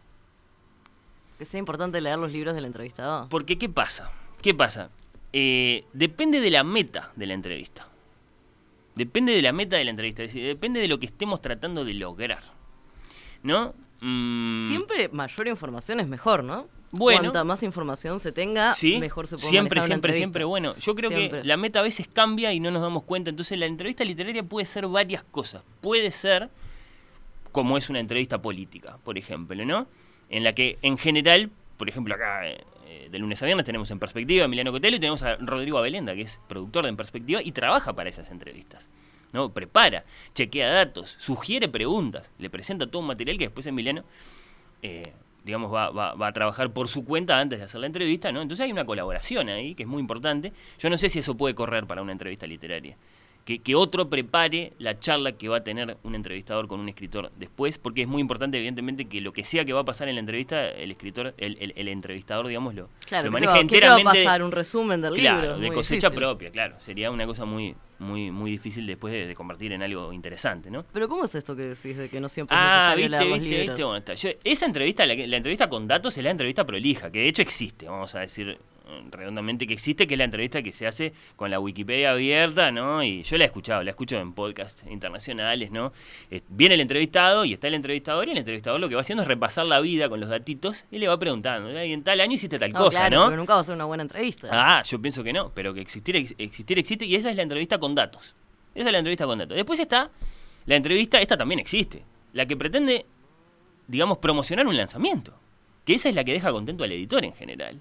[1.38, 3.28] Que sea importante leer los libros del entrevistado.
[3.30, 4.10] Porque, ¿qué pasa?
[4.42, 4.90] ¿Qué pasa?
[5.34, 7.88] Eh, depende de la meta de la entrevista.
[8.96, 10.24] Depende de la meta de la entrevista.
[10.24, 12.44] Es decir, depende de lo que estemos tratando de lograr.
[13.44, 13.76] ¿No?
[14.00, 16.68] Mm, Siempre mayor información es mejor, ¿no?
[16.98, 17.22] Bueno.
[17.22, 20.76] Cuanta más información se tenga, Sí, mejor se puede siempre, manejar siempre, siempre bueno.
[20.78, 21.42] Yo creo Siempre.
[21.42, 23.30] que la meta a veces cambia y no nos damos cuenta.
[23.30, 25.64] Entonces la entrevista literaria puede ser varias cosas.
[25.82, 26.50] Puede ser
[27.52, 29.88] como es una entrevista política, por ejemplo, ¿no?
[30.30, 34.00] En la que en general, por ejemplo acá eh, de lunes a viernes tenemos en
[34.00, 37.42] perspectiva a Emiliano Cotelo y tenemos a Rodrigo Abelenda, que es productor de En Perspectiva
[37.44, 38.90] y trabaja para esas entrevistas.
[39.34, 39.50] ¿no?
[39.50, 44.04] Prepara, chequea datos, sugiere preguntas, le presenta todo un material que después Emiliano
[44.82, 45.14] eh,
[45.46, 48.42] digamos, va, va- va a trabajar por su cuenta antes de hacer la entrevista, ¿no?
[48.42, 50.52] Entonces hay una colaboración ahí que es muy importante.
[50.80, 52.98] Yo no sé si eso puede correr para una entrevista literaria.
[53.46, 57.32] Que, que otro prepare la charla que va a tener un entrevistador con un escritor
[57.38, 60.16] después, porque es muy importante, evidentemente, que lo que sea que va a pasar en
[60.16, 63.68] la entrevista, el escritor, el, el- el entrevistador, digamos, lo, Claro, lo ¿qué te maneja
[63.68, 64.26] qué te va a enteramente.
[64.26, 64.42] pasar?
[64.44, 65.56] ¿Un resumen del Claro, libro?
[65.58, 66.20] Es de cosecha difícil.
[66.20, 66.76] propia, claro.
[66.80, 70.84] Sería una cosa muy, muy, muy difícil después de, de convertir en algo interesante, ¿no?
[70.92, 73.58] Pero ¿cómo es esto que decís de que no siempre es Ah, necesario viste, viste,
[73.68, 74.14] viste, bueno, está.
[74.16, 77.44] Yo- esa entrevista, la, la entrevista con datos es la entrevista prolija, que de hecho
[77.44, 78.58] existe, vamos a decir
[79.12, 83.04] redondamente que existe, que es la entrevista que se hace con la Wikipedia abierta, ¿no?
[83.04, 85.92] Y yo la he escuchado, la escucho en podcasts internacionales, ¿no?
[86.32, 89.22] Eh, viene el entrevistado y está el entrevistador y el entrevistador lo que va haciendo
[89.24, 92.34] es repasar la vida con los datitos y le va preguntando, "Ay, en tal año
[92.34, 93.26] hiciste tal No, cosa, claro, ¿no?
[93.26, 94.50] pero nunca va a ser una buena entrevista.
[94.52, 97.42] Ah, yo pienso que no, pero que existir, ex- existir existe y esa es la
[97.44, 98.36] entrevista con datos.
[98.76, 99.56] Esa es la entrevista con datos.
[99.56, 100.10] Después está
[100.66, 103.06] la entrevista, esta también existe, la que pretende,
[103.88, 105.34] digamos, promocionar un lanzamiento.
[105.86, 107.80] Que esa es la que deja contento al editor en general.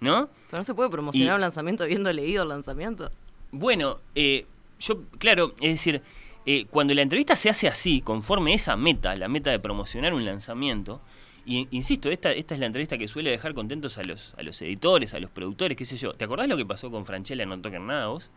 [0.00, 0.28] ¿No?
[0.50, 3.10] Pero no se puede promocionar Y- un lanzamiento habiendo leído el lanzamiento.
[3.50, 4.46] Bueno, eh,
[4.80, 6.02] yo, claro, es decir,
[6.46, 10.24] eh, cuando la entrevista se hace así, conforme esa meta, la meta de promocionar un
[10.24, 11.00] lanzamiento,
[11.44, 14.60] y insisto, esta, esta es la entrevista que suele dejar contentos a los, a los
[14.62, 16.12] editores, a los productores, qué sé yo.
[16.12, 18.30] ¿Te acordás lo que pasó con Franchella en No Toquen Nada vos?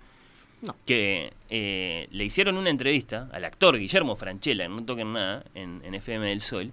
[0.62, 0.76] No.
[0.86, 5.82] Que eh, le hicieron una entrevista al actor Guillermo Franchella en No Toquen Nada, en,
[5.84, 6.72] en FM del Sol,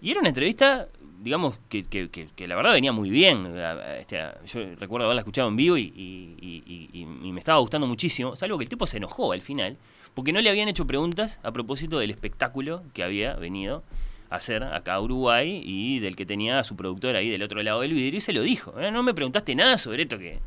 [0.00, 0.88] y era una entrevista,
[1.20, 3.54] digamos, que, que- la verdad venía muy bien.
[3.98, 8.64] Este, yo recuerdo haberla escuchado en vivo y, y- me estaba gustando muchísimo, salvo que
[8.64, 9.76] el tipo se enojó al final,
[10.14, 13.82] porque no le habían hecho preguntas a propósito del espectáculo que había venido
[14.30, 17.62] a hacer acá a Uruguay y del que tenía a su productor ahí del otro
[17.62, 18.78] lado del vidrio y se lo dijo.
[18.80, 20.40] "Eh, No me preguntaste nada sobre esto que...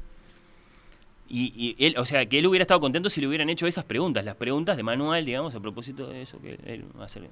[1.28, 4.24] Y, él, o sea, que él hubiera estado contento si le hubieran hecho esas preguntas,
[4.24, 6.86] las preguntas de manual, digamos, a propósito de eso que él,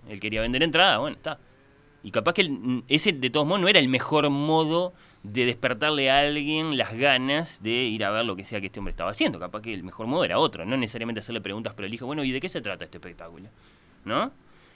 [0.09, 1.37] él quería vender entrada, bueno, está.
[2.03, 4.93] Y capaz que el- ese, de todos modos, no era el mejor modo
[5.23, 8.79] de despertarle a alguien las ganas de ir a ver lo que sea que este
[8.79, 9.39] hombre estaba haciendo.
[9.39, 12.05] Capaz que el mejor modo era otro, no necesariamente hacerle preguntas prolijas.
[12.05, 13.47] Bueno, ¿y de qué se trata este espectáculo?
[14.03, 14.31] ¿No?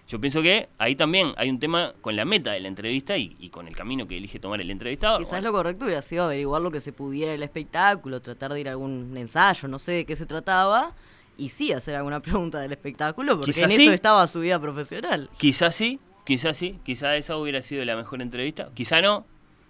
[0.08, 3.36] Yo pienso que ahí también hay un tema con la meta de la entrevista y,
[3.42, 5.18] y con el camino que elige tomar el entrevistado.
[5.20, 8.70] Quizás lo correcto hubiera sido averiguar lo que se pudiera del espectáculo, tratar de ir
[8.70, 10.96] a algún ensayo, no sé de qué se trataba,
[11.38, 13.84] y sí hacer alguna pregunta del espectáculo, porque Quizás en sí.
[13.84, 15.30] eso estaba su vida profesional.
[15.36, 19.26] Quizás sí, quizás sí, quizás esa hubiera sido la mejor entrevista, quizá no,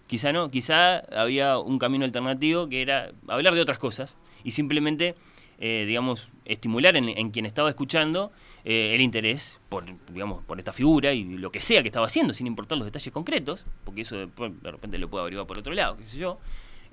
[0.08, 5.14] quizá no, quizá había un camino alternativo que era hablar de otras cosas y simplemente
[5.60, 8.32] eh, digamos, estimular en, en quien estaba escuchando
[8.66, 12.34] eh, el interés por, digamos, por esta figura y lo que sea que estaba haciendo,
[12.34, 15.74] sin importar los detalles concretos, porque eso después, de repente lo puedo averiguar por otro
[15.74, 16.40] lado, qué sé yo.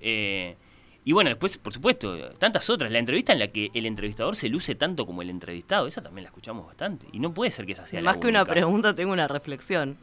[0.00, 0.56] Eh,
[1.04, 2.90] y bueno, después, por supuesto, tantas otras.
[2.90, 6.24] La entrevista en la que el entrevistador se luce tanto como el entrevistado, esa también
[6.24, 7.06] la escuchamos bastante.
[7.12, 9.98] Y no puede ser que esa sea la Más que una pregunta, tengo una reflexión.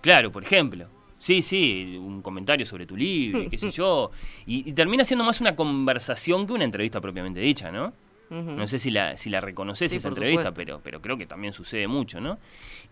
[0.00, 0.86] Claro, por ejemplo.
[1.18, 4.10] Sí, sí, un comentario sobre tu libro, qué sé yo.
[4.46, 7.92] Y, y termina siendo más una conversación que una entrevista propiamente dicha, ¿no?
[8.30, 10.54] No sé si la, si la reconoces Sí, esa entrevista, supuesto.
[10.56, 12.38] pero, pero creo que también sucede mucho, ¿no?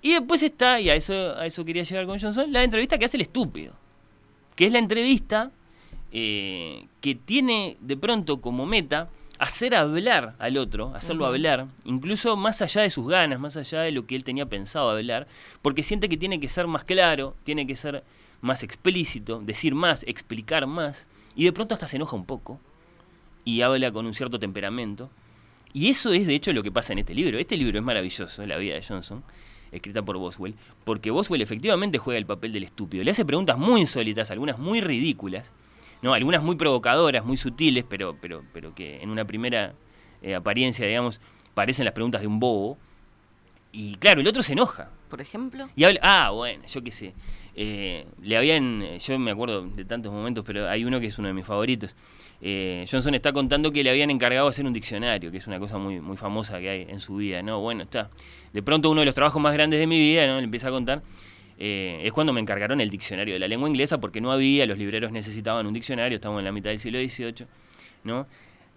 [0.01, 3.07] Y después está, y a eso, a eso quería llegar con Johnson, la entrevista que
[3.07, 3.75] hace el estúpido.
[4.55, 5.51] Que es la entrevista
[6.13, 9.09] eh, que tiene de pronto como meta
[9.39, 13.91] hacer hablar al otro, hacerlo hablar, incluso más allá de sus ganas, más allá de
[13.91, 15.27] lo que él tenía pensado hablar,
[15.63, 18.05] porque siente que tiene que ser más claro, tiene que ser
[18.41, 22.61] más explícito, decir más, explicar más, y de pronto hasta se enoja un poco
[23.45, 25.11] y habla con un cierto temperamento.
[25.73, 27.39] Y eso es de hecho lo que pasa en este libro.
[27.39, 29.25] Este libro es maravilloso, La vida de Johnson,
[29.73, 30.55] escrita por Boswell,
[30.85, 33.03] porque Boswell efectivamente juega el papel del estúpido.
[33.03, 35.51] Le hace preguntas muy insólitas, algunas muy ridículas,
[36.03, 39.73] no, algunas muy provocadoras, muy sutiles, pero, pero, pero que en una primera
[40.21, 41.21] eh, apariencia, digamos,
[41.55, 42.77] parecen las preguntas de un bobo.
[43.73, 44.91] Y claro, el otro se enoja.
[45.09, 45.69] Por ejemplo.
[45.77, 47.15] Y habla, ah, bueno, yo qué sé.
[47.55, 51.29] Eh, le habían, yo me acuerdo de tantos momentos, pero hay uno que es uno
[51.29, 51.95] de mis favoritos.
[52.41, 55.77] Eh, Johnson está contando que le habían encargado hacer un diccionario, que es una cosa
[55.79, 57.61] muy, muy famosa que hay en su vida, ¿no?
[57.61, 58.11] Bueno, está.
[58.53, 60.39] De pronto uno de los trabajos más grandes de mi vida, ¿no?
[60.39, 61.03] Le empieza a contar.
[61.59, 64.79] Eh, es cuando me encargaron el diccionario de la lengua inglesa, porque no había, los
[64.79, 67.47] libreros necesitaban un diccionario, estamos en la mitad del siglo XVIII,
[68.05, 68.27] ¿no?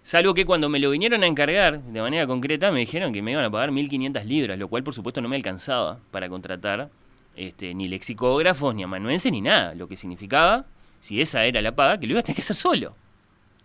[0.02, 3.32] Salvo que cuando me lo vinieron a encargar de manera concreta me dijeron que me
[3.32, 6.90] iban a pagar 1.500 libras, lo cual por supuesto no me alcanzaba para contratar
[7.34, 9.74] este, ni lexicógrafos, ni amanuenses, ni nada.
[9.74, 10.64] Lo que significaba,
[11.00, 12.94] si esa era la paga, que lo iba a tener que hacer solo.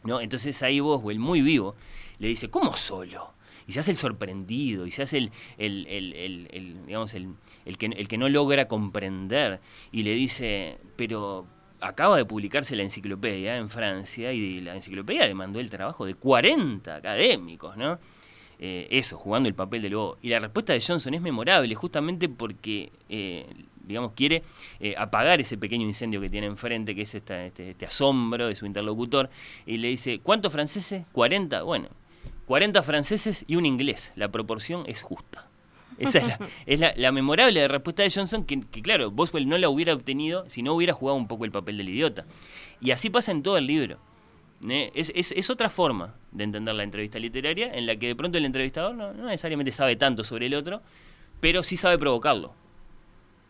[0.04, 0.20] ¿no?
[0.20, 1.76] Entonces ahí Boswell, muy vivo,
[2.20, 3.34] le dice, ¿cómo solo?
[3.68, 8.08] Y se hace el sorprendido, y se hace el, el, el- el- digamos, que, el
[8.08, 9.60] que no logra comprender.
[9.92, 11.46] Y le dice, pero
[11.80, 16.96] acaba de publicarse la enciclopedia en Francia, y la enciclopedia demandó el trabajo de 40
[16.96, 18.00] académicos, ¿no?
[18.60, 20.18] Eh, eso, jugando el papel del lobo.
[20.22, 23.48] Y la respuesta de Johnson es memorable, justamente porque, eh,
[23.84, 24.44] digamos, quiere
[24.80, 28.56] eh, apagar ese pequeño incendio que tiene enfrente, que es esta- este, este asombro de
[28.56, 29.32] su interlocutor,
[29.66, 31.06] y le dice, ¿cuántos franceses?
[31.12, 31.64] 40.
[31.64, 31.90] Bueno,
[32.52, 34.12] 40 franceses y un inglés.
[34.18, 35.48] La proporción es justa.
[35.98, 39.58] Esa es la, es la- la memorable respuesta de Johnson, que, que, claro, Boswell no
[39.58, 42.26] la hubiera obtenido si no hubiera jugado un poco el papel del idiota.
[42.82, 44.00] Y así pasa en todo el libro.
[44.68, 44.92] ¿eh?
[44.96, 48.38] Es, es- es otra forma de entender la entrevista literaria, en la que de pronto
[48.38, 50.82] el entrevistador no, no necesariamente sabe tanto sobre el otro,
[51.40, 52.54] pero sí sabe provocarlo.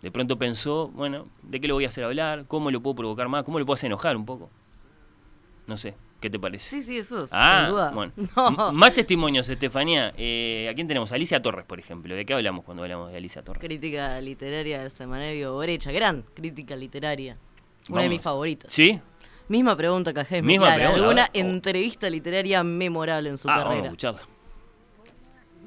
[0.04, 2.46] De pronto pensó, bueno, ¿de qué lo voy a hacer hablar?
[2.48, 3.44] ¿Cómo lo puedo provocar más?
[3.46, 4.52] ¿Cómo lo puedo hacer enojar un poco?
[5.66, 6.70] No sé, ¿qué te parece?
[6.70, 7.92] Sí, sí, eso, Ah, sin duda.
[7.92, 8.14] bueno.
[8.58, 8.72] No.
[8.72, 10.14] Más testimonios, Estefanía.
[10.18, 11.12] Eh, ¿A quién tenemos?
[11.12, 12.16] Alicia Torres, por ejemplo.
[12.16, 13.62] ¿De qué hablamos cuando hablamos de Alicia Torres?
[13.62, 17.38] Crítica literaria de Semanario Borecha, gran crítica literaria.
[17.90, 18.72] Una de mis favoritas.
[18.72, 19.00] ¿Sí?
[19.48, 20.84] Misma pregunta que a Jaime Misma Clara.
[20.92, 21.46] pregunta, ¿Alguna ver.
[21.46, 23.86] entrevista literaria memorable en su Ah, vamos a carrera?
[23.88, 24.22] escucharla.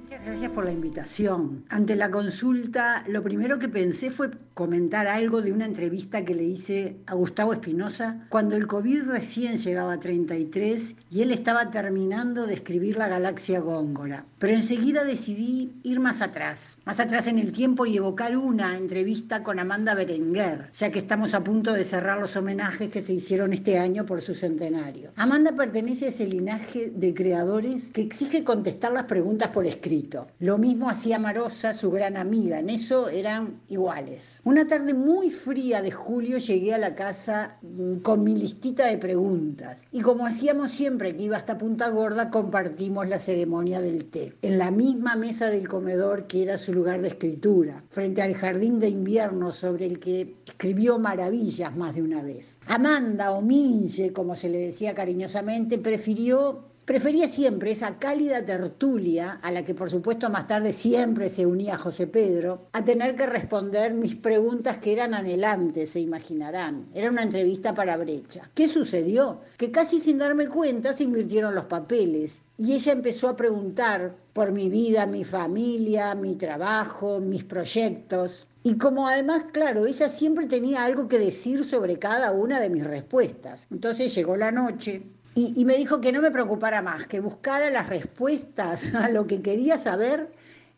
[0.04, 1.64] Muchas gracias por la invitación.
[1.70, 6.44] Ante la consulta, lo primero que pensé fue comentar algo de una entrevista que le
[6.44, 12.46] hice a Gustavo Espinosa cuando el COVID recién llegaba a 33 y él estaba terminando
[12.46, 14.26] de escribir La galaxia Góngora.
[14.38, 19.42] Pero enseguida decidí ir más atrás, más atrás en el tiempo y evocar una entrevista
[19.42, 23.54] con Amanda Berenguer, ya que estamos a punto de cerrar los homenajes que se hicieron
[23.54, 25.12] este año por su centenario.
[25.16, 29.93] Amanda pertenece a ese linaje de creadores que exige contestar las preguntas por escrito.
[30.40, 34.40] Lo mismo hacía Marosa, su gran amiga, en eso eran iguales.
[34.44, 38.98] Una tarde muy fría de julio llegué a la casa mm, con mi listita de
[38.98, 44.34] preguntas y como hacíamos siempre que iba hasta Punta Gorda, compartimos la ceremonia del té,
[44.42, 48.80] en la misma mesa del comedor que era su lugar de escritura, frente al jardín
[48.80, 52.58] de invierno sobre el que escribió maravillas más de una vez.
[52.66, 59.50] Amanda o Minche, como se le decía cariñosamente, prefirió Prefería siempre esa cálida tertulia, a
[59.50, 63.94] la que por supuesto más tarde siempre se unía José Pedro, a tener que responder
[63.94, 66.86] mis preguntas que eran anhelantes, se imaginarán.
[66.92, 68.50] Era una entrevista para brecha.
[68.52, 69.40] ¿Qué sucedió?
[69.56, 74.52] Que casi sin darme cuenta se invirtieron los papeles y ella empezó a preguntar por
[74.52, 78.46] mi vida, mi familia, mi trabajo, mis proyectos.
[78.62, 82.84] Y como además, claro, ella siempre tenía algo que decir sobre cada una de mis
[82.84, 83.66] respuestas.
[83.70, 85.02] Entonces llegó la noche,
[85.36, 89.42] y, me dijo que no me preocupara más, que buscara las respuestas a lo que
[89.42, 90.30] quería saber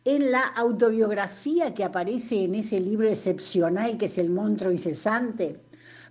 [0.05, 5.61] en la autobiografía que aparece en ese libro excepcional que es El monstruo incesante.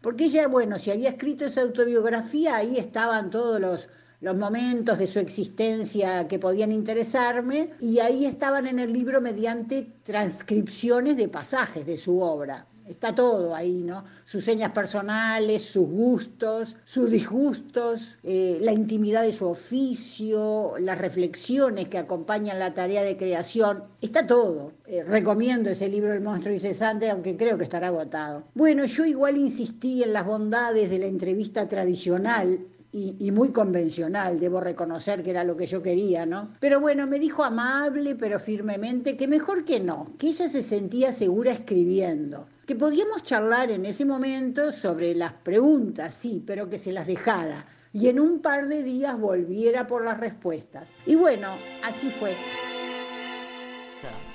[0.01, 3.89] Porque ella, bueno, si había escrito esa autobiografía, ahí estaban todos los,
[4.21, 9.87] los momentos de su existencia que podían interesarme y ahí estaban en el libro mediante
[10.03, 12.67] transcripciones de pasajes de su obra.
[12.87, 14.05] Está todo ahí, ¿no?
[14.25, 21.87] Sus señas personales, sus gustos, sus disgustos, eh, la intimidad de su oficio, las reflexiones
[21.87, 23.85] que acompañan la tarea de creación.
[24.01, 24.73] Está todo.
[24.85, 28.43] Eh, recomiendo ese libro El monstruo incesante, aunque creo que estará agotado.
[28.53, 32.67] Bueno, yo igual insistí en las bondades de la entrevista tradicional
[32.97, 36.53] y, muy convencional, debo reconocer que era lo que yo quería, ¿no?
[36.61, 41.11] Pero bueno, me dijo amable pero firmemente que mejor que no, que ella se sentía
[41.11, 46.91] segura escribiendo, que podíamos charlar en ese momento sobre las preguntas, sí, pero que se
[46.91, 50.91] las dejara y en un par de días volviera por las respuestas.
[51.05, 52.35] Y bueno, así fue.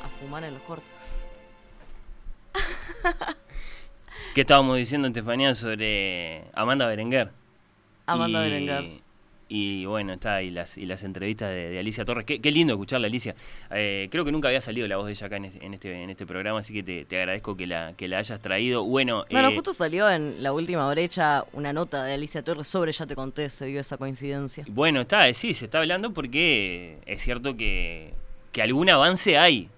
[0.02, 0.88] A fumar en los cortos.
[4.34, 7.32] ¿Qué estábamos diciendo, Estefanía, sobre Amanda Berenguer?
[8.06, 9.02] Amanda Berenguer.
[9.52, 12.24] Y bueno, está, y las, y las entrevistas de, Alicia Torres.
[12.24, 13.34] Qué, lindo escucharla, Alicia.
[13.72, 16.24] Eh, creo que nunca había salido la voz de ella acá en este, en este,
[16.24, 18.84] programa, así que te, agradezco que la, que la hayas traído.
[18.84, 22.92] Bueno, bueno eh, justo salió en la última brecha una nota de Alicia Torres sobre
[22.92, 24.64] Ya te conté, se dio esa coincidencia.
[24.68, 28.14] Bueno, está, eh, sí, se está hablando porque es cierto que,
[28.52, 29.68] que algún avance hay.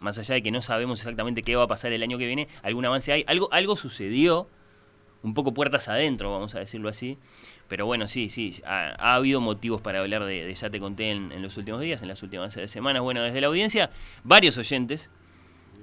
[0.00, 2.46] Más allá de que no sabemos exactamente qué va a pasar el año que viene,
[2.62, 3.24] algún avance hay.
[3.26, 4.48] Algo, algo sucedió,
[5.22, 7.16] un poco puertas adentro, vamos a decirlo así
[7.74, 11.56] pero bueno, sí, sí, ha, habido motivos para hablar de, Ya te conté en, los
[11.56, 13.02] últimos días, en las últimas semanas.
[13.02, 13.90] Bueno, desde la audiencia,
[14.22, 15.10] varios oyentes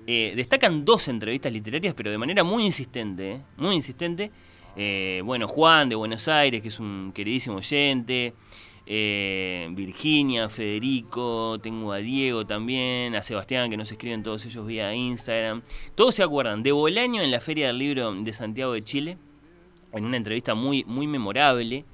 [0.07, 3.41] eh, destacan dos entrevistas literarias, pero de manera muy insistente, ¿eh?
[3.57, 4.31] muy insistente.
[4.77, 8.35] Eh, bueno, Juan de Buenos Aires, que es un queridísimo oyente.
[8.85, 15.61] Virginia, Federico, tengo a Diego también, a Sebastián, que nos escriben todos ellos vía Instagram.
[15.95, 19.17] Todos se acuerdan de Bolaño en la Feria del Libro de Santiago de Chile
[19.93, 21.85] en una entrevista muy, muy memorable,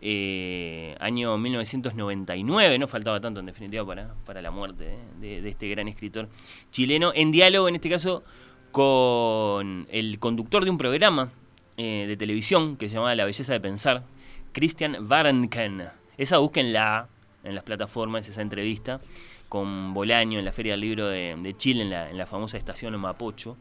[0.00, 5.88] eh, año 1999, no faltaba tanto en definitiva para, para la muerte de, este gran
[5.88, 6.28] escritor
[6.70, 8.22] chileno, en diálogo en este caso
[8.70, 11.30] con el conductor de un programa
[11.76, 14.04] eh, de televisión que se llamaba La Belleza de Pensar,
[14.52, 15.88] Christian Varenken.
[16.18, 17.08] Esa búsquenla
[17.42, 19.00] en las plataformas, esa entrevista
[19.48, 22.98] con Bolaño en la Feria del Libro de, Chile, en la, en la famosa estación
[23.00, 23.56] Mapocho.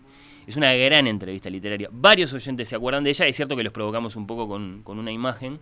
[0.48, 1.90] Es una gran entrevista literaria.
[1.92, 3.26] Varios oyentes se acuerdan de ella.
[3.28, 5.60] Es cierto que los provocamos un poco con, con una imagen.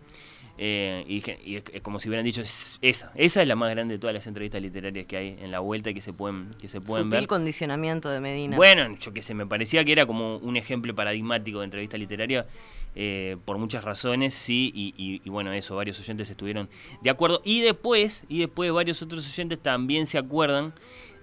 [0.58, 4.14] Eh, y, es como si hubieran dicho, esa, esa es la más grande de todas
[4.14, 7.10] las entrevistas literarias que hay en la vuelta y que se pueden, que se pueden
[7.10, 8.58] Sutil condicionamiento de Medina.
[8.58, 12.46] Bueno, yo que sé, me parecía que era como un ejemplo paradigmático de entrevista literaria
[12.94, 16.70] eh, por muchas razones, sí, y, bueno, eso, varios oyentes estuvieron
[17.02, 17.42] de acuerdo.
[17.44, 20.74] Y después, y después varios otros oyentes también se acuerdan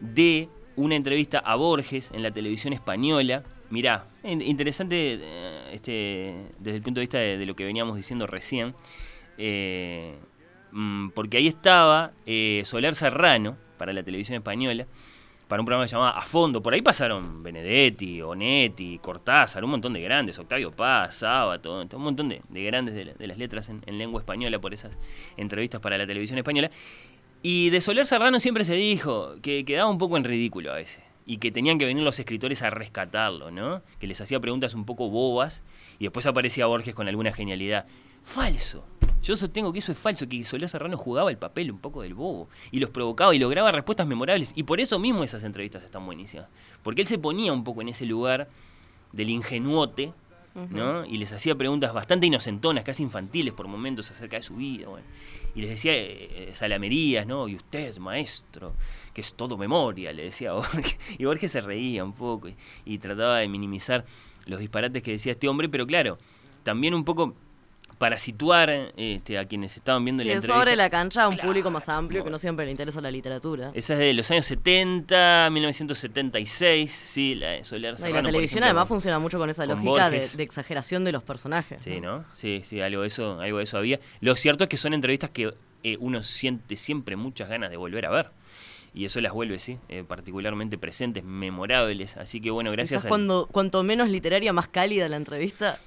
[0.00, 0.48] de
[0.78, 3.42] una entrevista a Borges en la televisión española.
[3.70, 8.74] Mirá, interesante eh, este, desde el punto de vista de, lo que veníamos diciendo recién,
[9.36, 10.14] eh,
[10.70, 14.86] mm, porque ahí estaba eh, Soler Serrano para la televisión española,
[15.48, 16.62] para un programa llamaba A Fondo.
[16.62, 22.28] Por ahí pasaron Benedetti, Onetti, Cortázar, un montón de grandes, Octavio Paz, Sábato, un montón
[22.28, 24.96] de, grandes de, las letras en, lengua española por esas
[25.36, 26.70] entrevistas para la televisión española.
[27.42, 31.04] Y de Soler Serrano siempre se dijo que quedaba un poco en ridículo a veces.
[31.24, 33.82] Y que tenían que venir los escritores a rescatarlo, ¿no?
[34.00, 35.62] Que les hacía preguntas un poco bobas
[35.98, 37.86] y después aparecía Borges con alguna genialidad.
[38.24, 38.84] Falso.
[39.22, 42.14] Yo sostengo que eso es falso, que Soler Serrano jugaba el papel un poco del
[42.14, 44.52] bobo y los provocaba y lograba respuestas memorables.
[44.56, 46.48] Y por eso mismo esas entrevistas están buenísimas.
[46.82, 48.48] Porque él se ponía un poco en ese lugar
[49.12, 50.12] del ingenuote
[50.70, 51.04] ¿no?
[51.04, 54.88] Y les hacía preguntas bastante inocentonas, casi infantiles por momentos acerca de su vida,
[55.54, 57.48] Y les decía eh, salamerías, ¿no?
[57.48, 58.74] Y usted, maestro,
[59.12, 60.98] que es todo memoria, le decía Borges.
[61.18, 62.48] Y Borges se reía un poco
[62.84, 64.04] y trataba de minimizar
[64.46, 66.18] los disparates que decía este hombre, pero claro,
[66.62, 67.34] también un poco
[67.98, 70.58] para situar este, a quienes estaban viendo sí, la entrevista.
[70.58, 73.72] sobre la cancha a un público más amplio que no siempre le interesa la literatura.
[73.74, 78.88] Esa es de los años 70, 1976, sí, la de Soler Y la televisión además
[78.88, 81.82] funciona mucho con esa lógica de, exageración de los personajes.
[81.82, 82.24] Sí, ¿no?
[82.34, 83.98] Sí, sí, algo de eso, algo de eso había.
[84.20, 88.06] Lo cierto es que son entrevistas que eh, uno siente siempre muchas ganas de volver
[88.06, 88.30] a ver
[88.94, 92.16] y eso las vuelve, sí, eh, particularmente presentes, memorables.
[92.16, 93.04] Así que bueno, gracias.
[93.04, 95.78] a cuando cuanto menos literaria, más cálida la entrevista.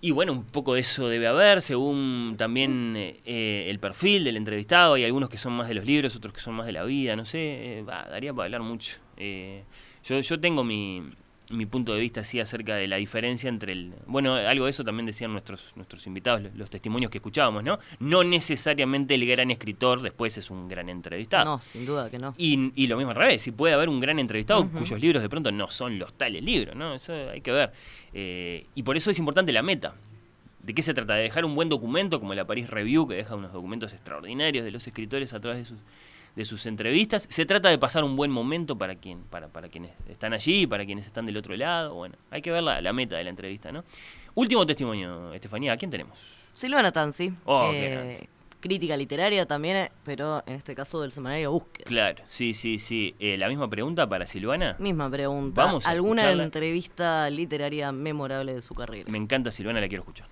[0.00, 4.36] Y bueno, un poco de eso debe haber, según también eh, eh, el perfil del
[4.36, 4.94] entrevistado.
[4.94, 7.16] Hay algunos que son más de los libros, otros que son más de la vida,
[7.16, 7.78] no sé.
[7.78, 8.98] Eh, daría para hablar mucho.
[10.04, 11.02] yo, yo tengo mi,
[11.50, 13.94] mi punto de vista así acerca de la diferencia entre el...
[14.06, 17.78] Bueno, algo de eso también decían nuestros, nuestros invitados, los, testimonios que escuchábamos, ¿no?
[18.00, 21.44] No necesariamente el gran escritor después es un gran entrevistado.
[21.44, 22.34] No, sin duda que no.
[22.36, 25.28] Y, y lo mismo al revés, si puede haber un gran entrevistado cuyos libros de
[25.28, 26.94] pronto no son los tales libros, ¿no?
[26.94, 27.72] Eso hay que ver.
[28.12, 29.94] Eh, y por eso es importante la meta
[30.66, 31.14] ¿De qué se trata?
[31.14, 34.72] De dejar un buen documento como la Paris Review, que deja unos documentos extraordinarios de
[34.72, 35.78] los escritores a través de sus,
[36.36, 37.26] de sus entrevistas.
[37.28, 40.86] Se trata de pasar un buen momento para, quien, para, para quienes están allí, para
[40.86, 41.94] quienes están del otro lado.
[41.94, 43.82] Bueno, hay que ver la, la meta de la entrevista, ¿no?
[44.34, 46.18] Último testimonio, Estefanía, ¿a quién tenemos?
[46.52, 47.32] Silvana Tanzi.
[47.46, 48.28] Oh, eh,
[48.60, 51.86] crítica literaria también, pero en este caso del semanario Búsqueda.
[51.86, 53.14] Claro, sí, sí, sí.
[53.18, 54.76] Eh, la misma pregunta para Silvana.
[54.78, 55.64] Misma pregunta.
[55.64, 56.44] Vamos a ¿Alguna escucharla.
[56.44, 59.10] entrevista literaria memorable de su carrera?
[59.10, 60.28] Me encanta Silvana, la quiero escuchar.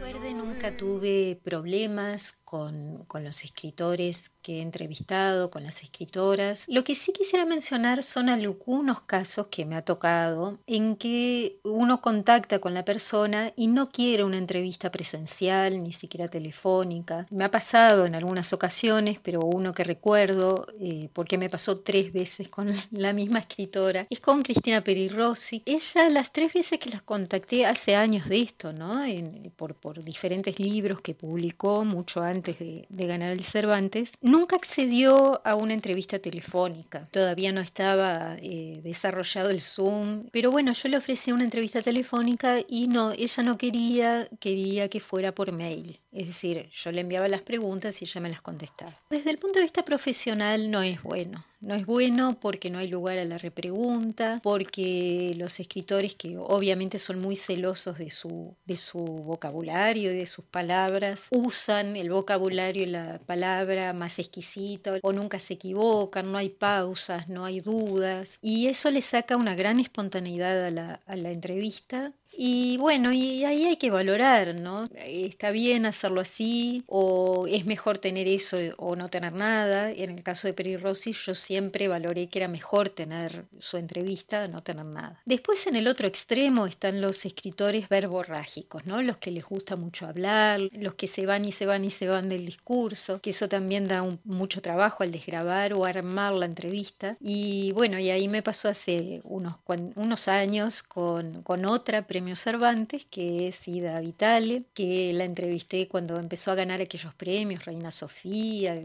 [0.00, 6.64] Recuerde, nunca tuve problemas con, con los escritores que he entrevistado, con las escritoras.
[6.68, 12.00] Lo que sí quisiera mencionar son algunos casos que me ha tocado en que uno
[12.00, 17.26] contacta con la persona y no quiere una entrevista presencial, ni siquiera telefónica.
[17.30, 22.12] Me ha pasado en algunas ocasiones, pero uno que recuerdo, eh, porque me pasó tres
[22.12, 25.62] veces con la misma escritora, es con Cristina Perirossi.
[25.66, 29.02] Ella, las tres veces que las contacté hace años de esto, ¿no?
[29.04, 34.56] En- por, por diferentes libros que publicó mucho antes de, de ganar el Cervantes, nunca
[34.56, 37.06] accedió a una entrevista telefónica.
[37.10, 42.60] Todavía no estaba eh, desarrollado el Zoom, pero bueno, yo le ofrecí una entrevista telefónica
[42.66, 46.01] y no, ella no quería, quería que fuera por mail.
[46.12, 48.94] Es decir, yo le enviaba las preguntas y ella me las contestaba.
[49.08, 51.42] Desde el punto de vista profesional no es bueno.
[51.62, 56.98] No es bueno porque no hay lugar a la repregunta, porque los escritores que obviamente
[56.98, 58.56] son muy celosos de su,
[58.92, 65.38] vocabulario y de sus palabras, usan el vocabulario y la palabra más exquisita o nunca
[65.38, 70.66] se equivocan, no hay pausas, no hay dudas y eso le saca una gran espontaneidad
[71.06, 74.84] a la entrevista y bueno, y ahí hay que valorar, ¿no?
[74.94, 76.84] ¿Está bien hacerlo así?
[76.86, 79.90] ¿O es mejor tener eso o no tener nada?
[79.90, 84.48] En el caso de Peri Rossi, yo siempre valoré que era mejor tener su entrevista,
[84.48, 85.20] no tener nada.
[85.24, 89.02] Después, en el otro extremo, están los escritores verborrágicos, ¿no?
[89.02, 92.08] Los que les gusta mucho hablar, los que se van y se van y se
[92.08, 97.16] van del discurso, que eso también da mucho trabajo al desgrabar o armar la entrevista.
[97.20, 99.56] Y bueno, y ahí me pasó hace unos,
[99.96, 106.20] unos años con, con otra premio Cervantes, que es Ida Vitale, que la entrevisté cuando
[106.20, 108.80] empezó a ganar aquellos premios, Reina Sofía,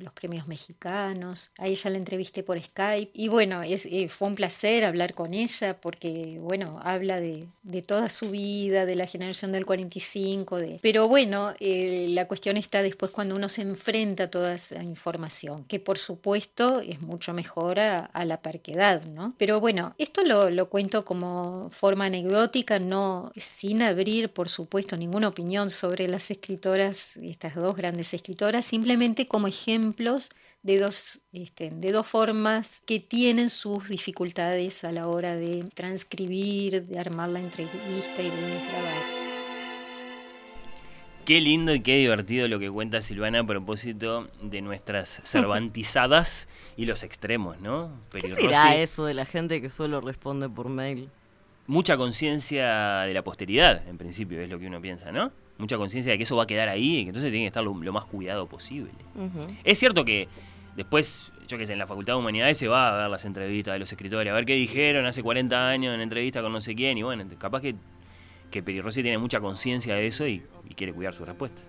[0.00, 1.52] los premios mexicanos.
[1.58, 3.12] A ella la entrevisté por Skype.
[3.14, 7.82] Y bueno, es, eh, fue un placer hablar con ella porque, bueno, habla de, de
[7.82, 10.80] toda su vida, de la generación del 45, de...
[10.82, 15.62] pero bueno, eh, la cuestión está después cuando uno se enfrenta a toda esa información,
[15.66, 19.34] que por supuesto es mucho mejor a, a la parquedad, ¿no?
[19.38, 25.28] Pero bueno, esto lo, lo cuento como forma anecdótica, no sin abrir, por supuesto, ninguna
[25.28, 30.30] opinión sobre las escritoras, estas dos grandes escritoras, simplemente como ejemplos
[30.62, 36.86] de dos, este, de dos formas que tienen sus dificultades a la hora de transcribir,
[36.86, 39.20] de armar la entrevista y de grabar.
[41.24, 46.86] Qué lindo y qué divertido lo que cuenta Silvana a propósito de nuestras cervantizadas y
[46.86, 47.90] los extremos, ¿no?
[48.10, 51.08] ¿Qué Peri será Rossi, eso de la gente que solo responde por mail?
[51.70, 55.30] Mucha conciencia de la posteridad, en principio, es lo que uno piensa, ¿no?
[55.56, 57.62] Mucha conciencia de que eso va a quedar ahí y que entonces tiene que estar
[57.62, 58.90] lo, lo más cuidado posible.
[59.62, 60.26] Es cierto que
[60.74, 63.72] después, yo qué sé, en la Facultad de Humanidades se va a ver las entrevistas
[63.74, 66.74] de los escritores, a ver qué dijeron hace 40 años en entrevista con no sé
[66.74, 67.76] quién, y bueno, capaz que,
[68.50, 71.64] que Peri Rossi tiene mucha conciencia de eso y, y quiere cuidar sus respuestas.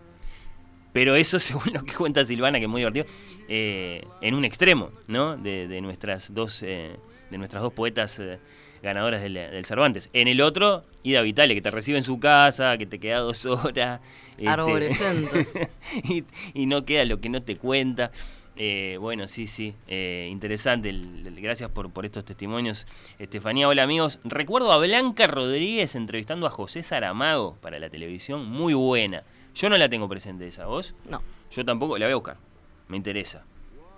[0.94, 3.06] Pero eso, según lo que cuenta Silvana, que es muy divertido,
[3.48, 5.38] eh, en un extremo, ¿no?
[5.38, 6.96] De, de nuestras dos, eh,
[7.30, 8.40] de nuestras dos poetas eh,
[8.84, 10.10] ganadoras del, del Cervantes.
[10.14, 13.46] En el otro, Ida Vitale, que te recibe en su casa, que te queda dos
[13.46, 14.02] horas.
[14.38, 15.48] este, Arborescente.
[16.04, 16.24] y,
[16.54, 18.12] y no queda lo que no te cuenta.
[18.58, 20.90] Eh, bueno, sí, sí, eh, interesante.
[20.90, 22.86] el- el- gracias por, por estos testimonios,
[23.18, 23.68] Estefanía.
[23.68, 24.20] Hola amigos.
[24.24, 29.24] Recuerdo a Blanca Rodríguez entrevistando a José Saramago para la televisión, muy buena.
[29.56, 30.94] Yo no la tengo presente esa, ¿vos?
[31.10, 31.22] No.
[31.52, 32.38] Yo tampoco, la voy a buscar.
[32.88, 33.44] Me interesa.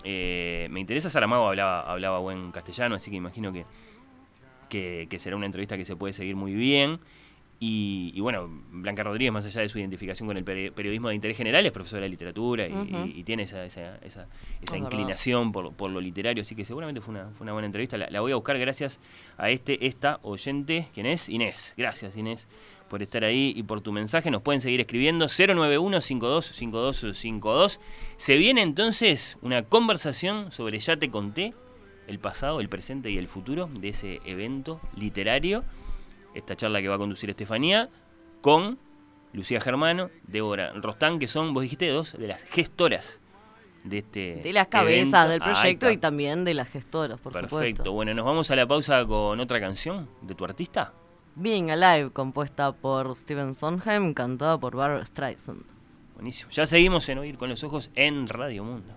[0.04, 3.66] Eh, me interesa, Saramago hablaba, hablaba buen castellano, así que imagino que,
[4.74, 7.00] que, que será una entrevista que se puede seguir muy bien.
[7.60, 11.16] Y, y bueno, Blanca Rodríguez, más allá de su identificación con el peri- periodismo de
[11.16, 13.06] interés general, es profesora de literatura y, Ujú.
[13.08, 14.28] y- y tiene esa, esa, esa,
[14.62, 14.78] esa verdad.
[14.78, 17.96] inclinación por, por lo literario, así que seguramente fue una, fue una buena entrevista.
[17.98, 19.00] La, la voy a buscar gracias
[19.38, 21.30] a este, esta oyente, ¿quién es?
[21.30, 21.74] Inés.
[21.78, 22.50] Gracias, Inés,
[22.90, 24.30] por estar ahí y por tu mensaje.
[24.30, 27.80] Nos pueden seguir escribiendo 091-525252.
[28.18, 31.54] Se viene entonces una conversación sobre Ya te conté,
[32.08, 35.64] el pasado, el presente y el futuro de ese evento literario.
[36.34, 37.90] Esta charla que va a conducir Estefanía
[38.42, 38.80] con
[39.34, 43.20] Lucía Germano, Débora Rostán, que son, vos dijiste, dos de las gestoras
[43.84, 44.36] de este.
[44.38, 47.58] De las cabezas del proyecto y también de las gestoras, por supuesto.
[47.58, 47.92] Perfecto.
[47.92, 50.94] Bueno, nos vamos a la pausa con otra canción de tu artista.
[51.36, 55.64] Being Alive, compuesta por Steven Sondheim, cantada por Barbara Streisand.
[56.14, 56.52] Buenísimo.
[56.52, 58.94] Ya seguimos en Oír con los Ojos en Radio Mundo.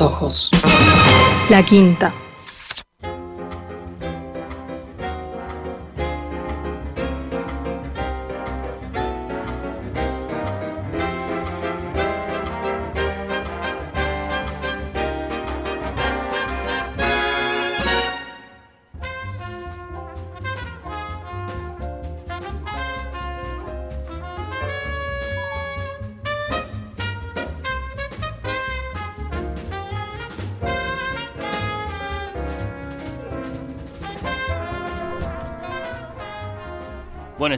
[0.00, 0.50] ojos.
[1.48, 2.12] La quinta.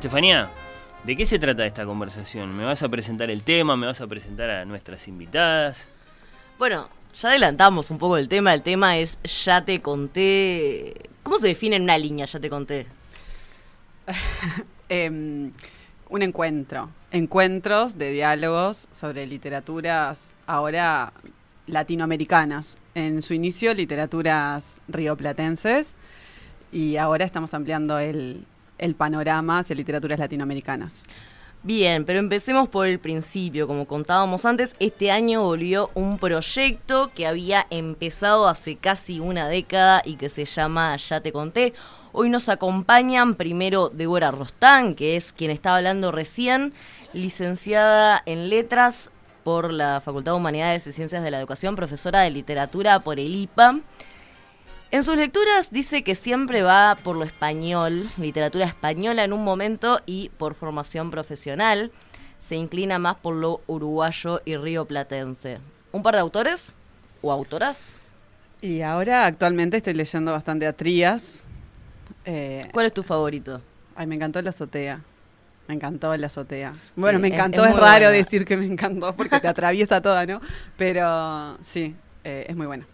[0.00, 0.48] Estefanía,
[1.04, 2.56] ¿de qué se trata esta conversación?
[2.56, 3.76] ¿Me vas a presentar el tema?
[3.76, 5.90] ¿Me vas a presentar a nuestras invitadas?
[6.58, 8.54] Bueno, ya adelantamos un poco el tema.
[8.54, 10.94] El tema es Ya te conté.
[11.22, 12.86] ¿Cómo se define en una línea Ya te conté?
[14.88, 15.52] Em,
[16.08, 16.88] un encuentro.
[17.10, 21.12] Encuentros de diálogos sobre literaturas ahora
[21.66, 22.78] latinoamericanas.
[22.94, 25.94] En su inicio, literaturas rioplatenses.
[26.72, 28.46] Y ahora estamos ampliando el,
[28.80, 31.04] el panorama hacia literaturas latinoamericanas.
[31.62, 33.66] Bien, pero empecemos por el principio.
[33.66, 40.00] Como contábamos antes, este año volvió un proyecto que había empezado hace casi una década
[40.04, 41.74] y que se llama Ya te conté.
[42.12, 46.72] Hoy nos acompañan primero Débora Rostán, que es quien estaba hablando recién,
[47.12, 49.10] licenciada en letras
[49.44, 53.34] por la Facultad de Humanidades y Ciencias de la Educación, profesora de literatura por el
[53.34, 53.82] IPAM.
[54.92, 60.00] En sus lecturas dice que siempre va por lo español, literatura española en un momento
[60.04, 61.92] y por formación profesional.
[62.40, 65.58] Se inclina más por lo uruguayo y rioplatense.
[65.92, 66.74] ¿Un par de autores
[67.22, 67.98] o autoras?
[68.62, 71.44] Y ahora actualmente estoy leyendo bastante a Trías.
[72.24, 73.60] Eh, ¿Cuál es tu favorito?
[73.94, 75.00] Ay, me encantó la azotea.
[75.68, 76.74] Me encantó la azotea.
[76.96, 78.10] Bueno, Sí, me encantó, es raro buena.
[78.10, 80.40] decir que me encantó porque te atraviesa toda, ¿no?
[80.76, 82.86] Pero sí, eh, es muy buena.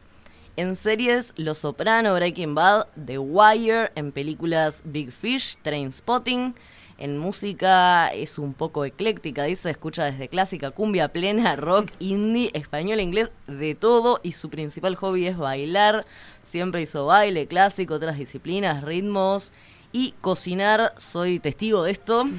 [0.58, 6.54] En series, Los Soprano, Breaking Bad, The Wire, en películas Big Fish, Trainspotting.
[6.96, 13.00] En música es un poco ecléctica, dice, escucha desde clásica, cumbia plena, rock, indie, español,
[13.00, 14.18] inglés, de todo.
[14.22, 16.06] Y su principal hobby es bailar.
[16.42, 19.52] Siempre hizo baile, clásico, otras disciplinas, ritmos.
[19.92, 22.24] Y cocinar, soy testigo de esto.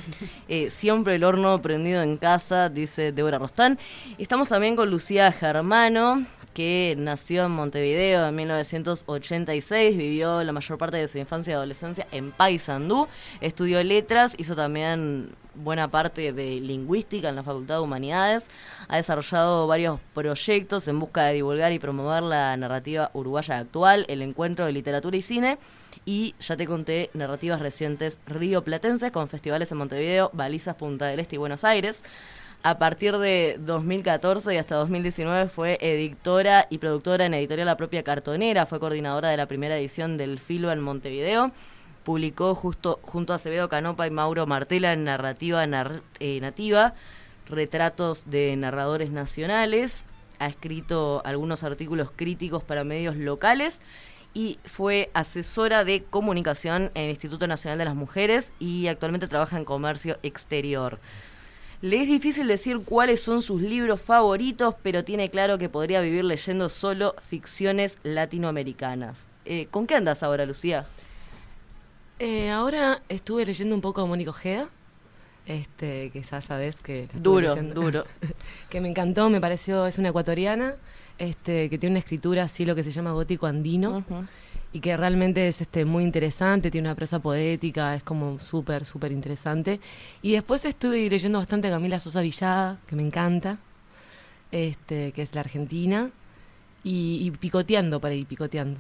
[0.50, 3.78] Eh, siempre el horno prendido en casa, dice Débora Rostán.
[4.18, 6.26] Estamos también con Lucía Germano,
[6.58, 12.08] que nació en Montevideo en 1986, vivió la mayor parte de su infancia y adolescencia
[12.12, 13.08] en Paysandú,
[13.42, 18.50] estudió letras, hizo también buena parte de lingüística en la Facultad de Humanidades,
[18.88, 24.24] ha desarrollado varios proyectos en busca de divulgar y promover la narrativa uruguaya actual, el
[24.24, 25.60] encuentro de literatura y cine,
[26.06, 31.20] y ya te conté narrativas recientes río platenses con festivales en Montevideo, Balizas, Punta del
[31.20, 32.04] Este y Buenos Aires.
[32.68, 38.04] A partir de 2014 y hasta 2019 fue editora y productora en Editorial La Propia
[38.04, 41.54] Cartonera, fue coordinadora de la primera edición del Filo en Montevideo,
[42.04, 46.94] publicó justo junto a Acevedo Canopa y Mauro Martela en Narrativa Nar- eh, Nativa,
[47.48, 50.04] retratos de narradores nacionales,
[50.40, 53.80] ha escrito algunos artículos críticos para medios locales
[54.34, 59.56] y fue asesora de comunicación en el Instituto Nacional de las Mujeres y actualmente trabaja
[59.56, 61.00] en comercio exterior.
[61.82, 66.26] Le es difícil decir cuáles son sus libros favoritos, pero tiene claro que podría vivir
[66.26, 69.28] leyendo solo ficciones latinoamericanas.
[69.46, 70.88] Eh, ¿Con qué andas ahora, Lucía?
[72.18, 74.70] Eh, ahora estuve leyendo un poco a Mónica Ojeda,
[75.46, 78.06] este, que ya sabes que Duro, duro.
[78.72, 80.74] que me encantó, me pareció, es una ecuatoriana,
[81.20, 84.04] este, que tiene una escritura así lo que se llama gótico andino.
[84.78, 89.12] Y que realmente es este muy interesante, tiene una prosa poética, es como súper, súper
[89.12, 89.80] interesante.
[90.22, 93.58] Y después estuve leyendo bastante a Camila Sosa Villada, que me encanta,
[94.52, 96.12] este, que es la argentina,
[96.84, 98.80] y, y picoteando para ir picoteando.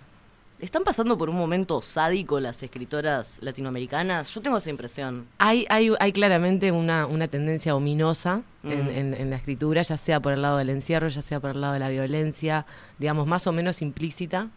[0.59, 4.29] ¿Están pasando por un momento sádico las escritoras latinoamericanas?
[4.35, 5.25] Yo tengo esa impresión.
[5.39, 8.89] Hay, hay, hay claramente una, una tendencia ominosa en, Mm.
[8.89, 11.61] en- en la escritura, ya sea por el lado del encierro, ya sea por el
[11.61, 12.67] lado de la violencia,
[12.99, 14.49] digamos, más o menos implícita.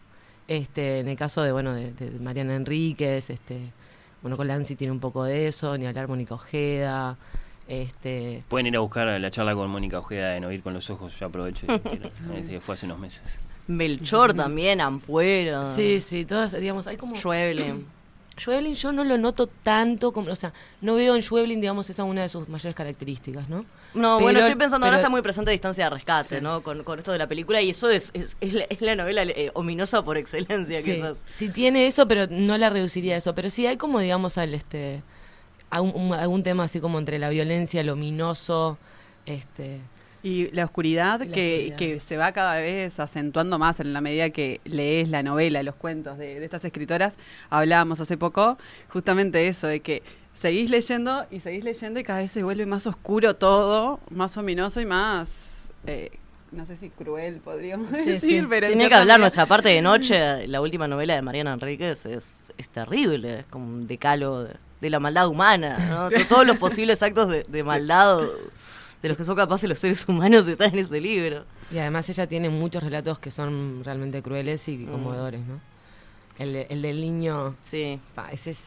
[0.47, 3.59] Este, en el caso de, bueno, de, de Mariana Enríquez, este,
[4.21, 7.17] bueno, Colanzi tiene un poco de eso, ni hablar Mónica Ojeda,
[7.67, 11.17] este, Pueden ir a buscar la charla con Mónica Ojeda en Oír con los Ojos,
[11.17, 12.11] yo aprovecho y quiero.
[12.35, 13.21] Ese fue hace unos meses.
[13.67, 15.73] Melchor también, Ampuero.
[15.75, 17.15] Sí, sí, todas, digamos, hay como...
[17.15, 17.85] Schweblin.
[18.41, 22.03] Schweblin yo no lo noto tanto como, o sea, no veo en Schweblin, digamos, esa
[22.03, 23.65] una de sus mayores características, ¿no?
[23.93, 26.63] No, bueno, estoy pensando, ahora está muy presente Distancia de Rescate, ¿no?
[26.63, 29.23] Con, con esto de la película, y eso es, es, es la, es la novela
[29.23, 31.25] eh, ominosa por excelencia, Sí, quizás.
[31.29, 33.35] sí tiene eso, pero no la reduciría a eso.
[33.35, 35.03] Pero sí hay como, digamos, al este
[35.69, 38.77] algún, un- algún tema así como entre la violencia, lo ominoso,
[39.25, 39.79] este
[40.23, 41.77] Y la oscuridad, La que, oscuridad.
[41.77, 45.75] que se va cada vez acentuando más en la medida que lees la novela, los
[45.75, 47.17] cuentos de, de estas escritoras.
[47.49, 48.57] Hablábamos hace poco
[48.89, 50.03] justamente eso, de que
[50.33, 54.79] seguís leyendo y seguís leyendo y cada vez se vuelve más oscuro todo, más ominoso
[54.79, 56.11] y más, eh,
[56.51, 59.81] no sé si cruel podríamos decir, pero en Sin ni que hablar nuestra parte de
[59.81, 64.53] noche, la última novela de Mariana Enríquez es, es terrible, es como un decalo de,
[64.81, 66.09] de la maldad humana, ¿no?
[66.09, 68.19] To- Todos los posibles actos de, de maldad
[69.01, 71.45] de los que son capaces los seres humanos están en ese libro.
[71.71, 75.59] y además ella tiene muchos relatos que son realmente crueles y conmovedores, ¿no?
[76.39, 77.99] El, de- el del niño, sí,
[78.31, 78.61] ese es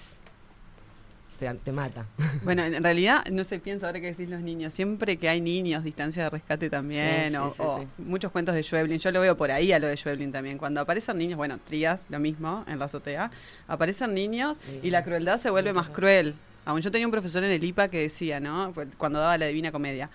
[1.38, 2.06] te, te mata.
[2.44, 4.72] Bueno, en realidad no se piensa ahora que decís los niños.
[4.72, 7.86] Siempre que hay niños, distancia de rescate también, Sí, o, sí, sí, o sí.
[7.98, 8.98] muchos cuentos de Schweblin.
[9.00, 10.58] Yo lo veo por ahí a lo de Schweblin también.
[10.58, 13.32] Cuando aparecen niños, bueno, Trías, lo mismo, en la azotea,
[13.66, 16.34] aparecen niños y la crueldad se vuelve más cruel.
[16.64, 18.72] Aún yo tenía un profesor en el IPA que decía, ¿no?
[18.74, 20.10] Pues, Cuando daba la Divina Comedia.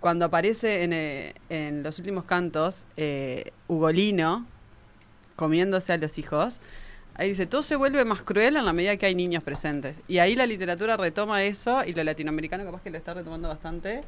[0.00, 4.46] Cuando aparece en, eh, en los últimos cantos, eh, Ugolino
[5.36, 6.60] comiéndose a los hijos,
[7.18, 9.96] Ahí dice, todo se vuelve más cruel en la medida que hay niños presentes.
[10.06, 14.02] Y ahí la literatura retoma eso y lo latinoamericano capaz que lo está retomando bastante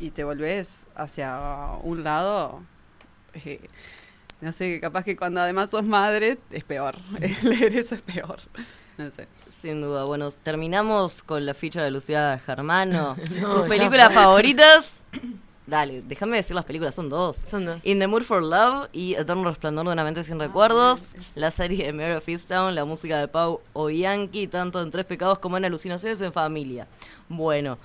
[0.00, 2.64] y te volvés hacia un lado,
[3.34, 3.60] eh,
[4.40, 6.96] no sé, capaz que cuando además sos madre es peor.
[7.42, 8.40] Leer eso es peor.
[8.98, 9.28] No sé.
[9.62, 10.02] Sin duda.
[10.06, 13.16] Bueno, terminamos con la ficha de Lucía Germano.
[13.40, 14.98] No, ¿Sus películas favoritas?
[15.68, 17.36] Dale, déjame decir las películas, son dos.
[17.48, 17.86] Son dos.
[17.86, 21.14] In the Mood for Love y Eterno Resplandor de una mente sin recuerdos.
[21.36, 25.38] La serie de Mary of Easttown, la música de Pau Oyanqui, tanto en Tres Pecados
[25.38, 26.88] como en Alucinaciones en Familia.
[27.28, 27.78] Bueno,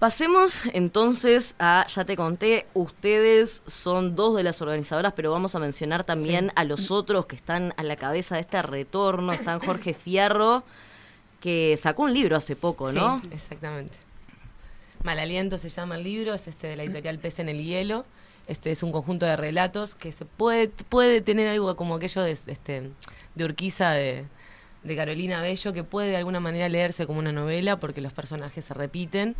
[0.00, 5.60] pasemos entonces a, ya te conté, ustedes son dos de las organizadoras, pero vamos a
[5.60, 6.52] mencionar también Sí.
[6.56, 9.32] a los otros que están a la cabeza de este retorno.
[9.32, 10.64] Están Jorge Fierro,
[11.40, 13.20] que sacó un libro hace poco, ¿no?
[13.20, 13.94] Sí, exactamente.
[15.04, 18.04] Mal aliento se llama el libro, es este de la editorial Pez en el Hielo.
[18.46, 22.32] Este es un conjunto de relatos que se puede, puede tener algo como aquello de,
[22.32, 22.90] este,
[23.34, 24.24] de Urquiza de,
[24.82, 28.64] de Carolina Bello, que puede de alguna manera leerse como una novela porque los personajes
[28.64, 29.36] se repiten.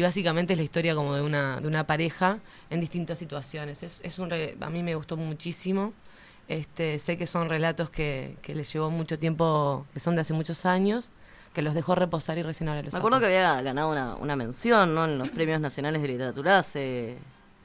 [0.00, 2.38] Y básicamente es la historia como de una, de una pareja
[2.70, 3.82] en distintas situaciones.
[3.82, 5.92] Es, es un re- a mí me gustó muchísimo.
[6.48, 10.32] Este, sé que son relatos que, que les llevó mucho tiempo, que son de hace
[10.32, 11.10] muchos años,
[11.52, 13.28] que los dejó reposar y recién ahora los Me acuerdo sacó.
[13.28, 15.04] que había ganado una, una mención, ¿no?
[15.04, 17.18] En los premios nacionales de literatura hace...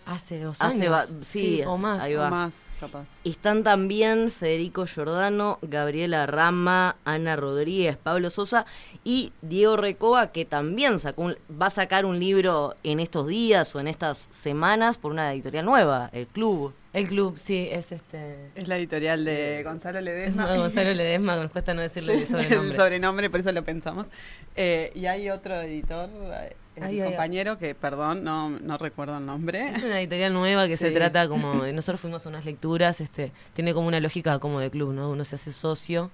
[0.05, 0.93] Hace dos Hace años.
[0.93, 2.03] va- sí, o más.
[2.03, 2.27] ahí va.
[2.27, 3.05] O más, capaz.
[3.23, 8.65] Están también Federico Giordano, Gabriela Rama, Ana Rodríguez, Pablo Sosa
[9.03, 13.73] y Diego Recoba, que también sacó un- va a sacar un libro en estos días
[13.75, 16.73] o en estas semanas por una editorial nueva, El Club.
[16.93, 18.51] El club, sí, es este.
[18.55, 20.45] Es la editorial de Gonzalo Ledesma.
[20.47, 22.67] No, Gonzalo Ledesma, nos cuesta no decirle el Sí, sobrenombre.
[22.69, 24.05] El sobrenombre, por eso lo pensamos.
[24.55, 26.09] Eh, y hay otro editor,
[26.75, 29.69] eh, Ay, un ay, compañero que, perdón, no, no recuerdo el nombre.
[29.69, 31.53] Es una editorial nueva que se trata como.
[31.73, 35.09] Nosotros fuimos a unas lecturas, este, tiene como una lógica como de club, ¿no?
[35.11, 36.11] Uno se hace socio.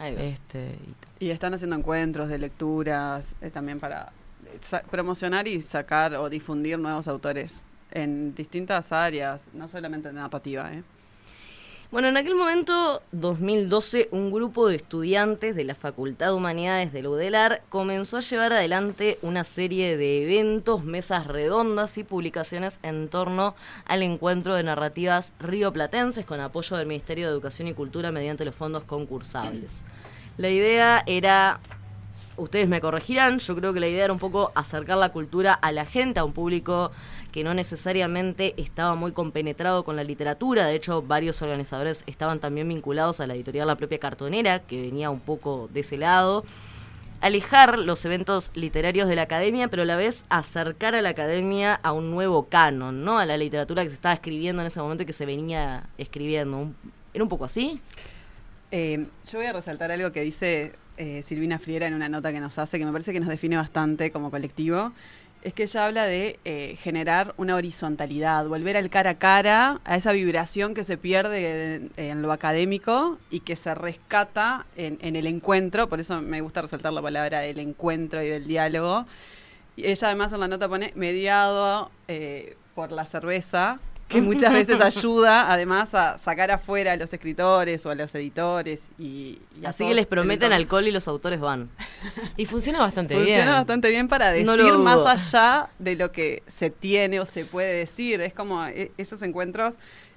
[0.00, 0.76] Este,
[1.20, 4.12] y Y están haciendo encuentros de lecturas eh, también para
[4.46, 10.14] eh, sa- promocionar y sacar o difundir nuevos autores en distintas áreas, no solamente en
[10.16, 10.72] narrativa.
[10.72, 10.82] ¿eh?
[11.90, 17.00] Bueno, en aquel momento, 2012, un grupo de estudiantes de la Facultad de Humanidades de
[17.00, 23.08] la UDELAR comenzó a llevar adelante una serie de eventos, mesas redondas y publicaciones en
[23.08, 23.54] torno
[23.86, 28.54] al encuentro de narrativas rioplatenses con apoyo del Ministerio de Educación y Cultura mediante los
[28.54, 29.82] fondos concursables.
[30.36, 31.58] La idea era
[32.38, 35.72] ustedes me corregirán, yo creo que la idea era un poco acercar la cultura a
[35.72, 36.90] la gente, a un público
[37.32, 42.68] que no necesariamente estaba muy compenetrado con la literatura, de hecho varios organizadores estaban también
[42.68, 46.44] vinculados a la editorial La propia cartonera, que venía un poco de ese lado.
[47.20, 51.74] Alejar los eventos literarios de la academia, pero a la vez acercar a la academia
[51.74, 53.18] a un nuevo canon, ¿no?
[53.18, 56.70] A la literatura que se estaba escribiendo en ese momento y que se venía escribiendo.
[57.12, 57.80] ¿Era un poco así?
[58.70, 62.40] Eh, yo voy a resaltar algo que dice eh, Silvina Friera en una nota que
[62.40, 64.92] nos hace, que me parece que nos define bastante como colectivo.
[65.42, 69.96] Es que ella habla de eh, generar una horizontalidad, volver al cara a cara, a
[69.96, 75.26] esa vibración que se pierde en, lo académico y que se rescata en, en el
[75.26, 75.88] encuentro.
[75.88, 79.06] Por eso me gusta resaltar la palabra del encuentro y del diálogo.
[79.78, 83.78] Y ella además en la nota pone mediado eh, por la cerveza,
[84.08, 88.88] que muchas veces ayuda además a sacar afuera a los escritores o a los editores.
[88.98, 91.68] Y, Así que les prometen alcohol y los autores van.
[92.36, 93.54] Y funciona bastante Funciona bien.
[93.54, 97.44] bastante bien para decir No lo más allá de lo que se tiene o se
[97.44, 98.20] puede decir.
[98.22, 99.74] Es como eh, esos encuentros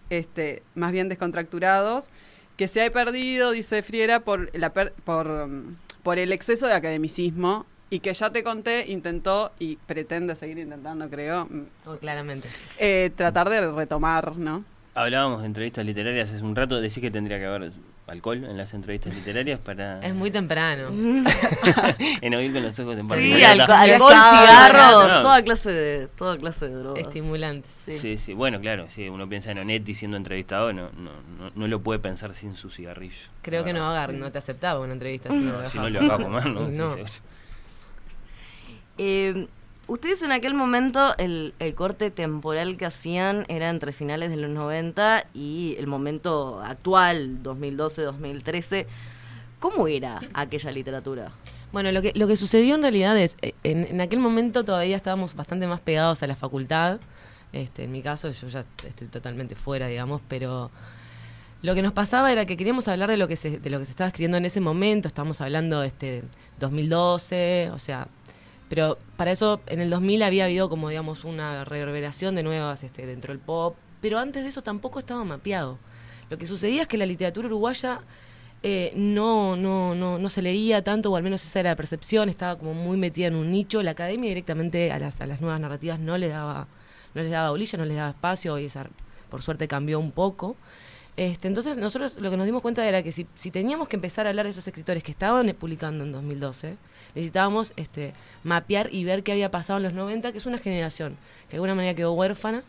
[0.10, 2.10] este, más bien descontracturados
[2.58, 6.74] que se ha perdido, dice Friera, por, la per- por, mm, por el exceso de
[6.74, 12.50] academicismo y que ya te conté, intentó y pretende seguir intentando, creo, mm, Oh, claramente.
[12.80, 14.64] eh, tratar de retomar, ¿no?
[14.96, 17.72] Hablábamos de entrevistas literarias hace un rato, decís que tendría que haber
[18.08, 20.02] alcohol en las entrevistas literarias para...
[20.06, 20.90] Es muy temprano.
[22.22, 25.22] en oír con los ojos en Sí, alco- alcohol, No, cigarros, no.
[25.22, 27.02] toda clase de, toda clase de drogas.
[27.04, 27.72] Estimulantes.
[27.76, 27.92] Sí.
[27.94, 31.68] Sí, sí, bueno, claro, sí, uno piensa en Onetti siendo entrevistado, no, no, no, no
[31.68, 33.28] lo puede pensar sin su cigarrillo.
[33.42, 36.00] Creo que no, Agar no te aceptaba una entrevista si no, No, si no lo
[36.02, 36.68] dejaba fumar, ¿no?
[36.70, 36.96] Y Sí, no.
[36.96, 37.04] sí.
[39.04, 39.48] Eh,
[39.88, 44.52] ustedes en aquel momento, el, el corte temporal que hacían era entre finales de los
[44.52, 48.86] 90 y el momento actual, 2012-2013.
[49.60, 51.32] ¿Cómo era aquella literatura?
[51.72, 54.98] Bueno, lo que, lo que sucedió en realidad es, eh, en, en aquel momento todavía
[54.98, 57.00] estábamos bastante más pegados a la facultad.
[57.54, 60.70] Este, en mi caso, yo ya estoy totalmente fuera, digamos, pero
[61.64, 63.86] lo que nos pasaba era que queríamos hablar de lo que se, de lo que
[63.86, 65.08] se estaba escribiendo en ese momento.
[65.08, 66.24] Estábamos hablando este
[66.60, 68.08] 2012, o sea,
[68.72, 73.06] pero para eso en el 2000 había habido como digamos una reverberación de nuevas este,
[73.06, 75.78] dentro del pop, pero antes de eso tampoco estaba mapeado.
[76.30, 78.00] Lo que sucedía es que la literatura uruguaya
[78.64, 82.30] eh, no, no, no, no se leía tanto, o al menos esa era la percepción,
[82.30, 83.84] estaba como muy metida en un nicho.
[83.84, 86.70] La academia directamente a las, a las nuevas narrativas no le daba,
[87.14, 88.88] no les daba bolilla, no les daba espacio, y esa,
[89.30, 90.56] por suerte cambió un poco.
[91.18, 94.28] Este, entonces nosotros lo que nos dimos cuenta era que si, si teníamos que empezar
[94.28, 96.78] a hablar de esos escritores que estaban publicando en 2012,
[97.16, 98.14] necesitábamos este,
[98.44, 101.58] mapear y ver qué había pasado en los 90, que es una generación que de
[101.58, 102.64] alguna manera quedó huérfana,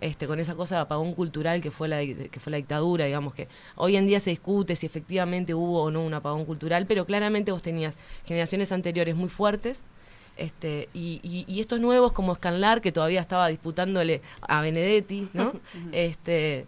[0.00, 3.34] este, con esa cosa de apagón cultural que fue, la, que fue la dictadura, digamos
[3.34, 3.46] que
[3.76, 7.52] hoy en día se discute si efectivamente hubo o no un apagón cultural, pero claramente
[7.52, 7.96] vos tenías
[8.26, 9.82] generaciones anteriores muy fuertes,
[10.36, 15.52] este, y, y- y estos nuevos como Scanlar, que todavía estaba disputándole a Benedetti, ¿no?
[15.92, 16.66] este,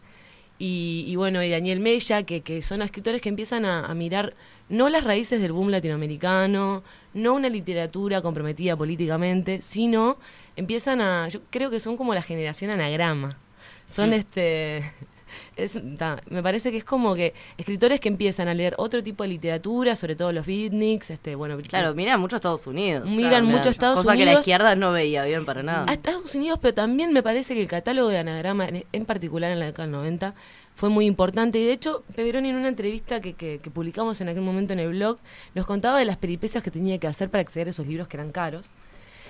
[0.59, 4.35] y, y bueno, y Daniel Mella, que, que son escritores que empiezan a, a mirar
[4.75, 6.83] no las raíces del boom latinoamericano,
[7.15, 10.19] no una literatura comprometida políticamente, sino
[10.57, 13.39] empiezan a, yo creo que son como la generación anagrama.
[13.87, 14.15] Son Mm.
[14.15, 14.79] este,
[15.57, 19.23] es, ta, me parece que es como que escritores que empiezan a leer otro tipo
[19.25, 23.09] de literatura, sobre todo los beatniks, este, bueno, Claro, miran mucho a Estados Unidos.
[23.09, 24.41] Miran mucho a Estados cosa que la Unidos.
[24.41, 25.87] izquierda no veía bien para nada.
[25.89, 29.51] A Estados Unidos, pero también me parece que el catálogo de anagrama, en, en particular
[29.53, 30.35] en la década del 90,
[30.75, 31.59] fue muy importante.
[31.59, 34.81] Y de hecho, Peveroni en una entrevista que, que- que publicamos en aquel momento en
[34.81, 35.19] el blog,
[35.55, 38.17] nos contaba de las peripecias que tenía que hacer para acceder a esos libros que
[38.17, 38.67] eran caros.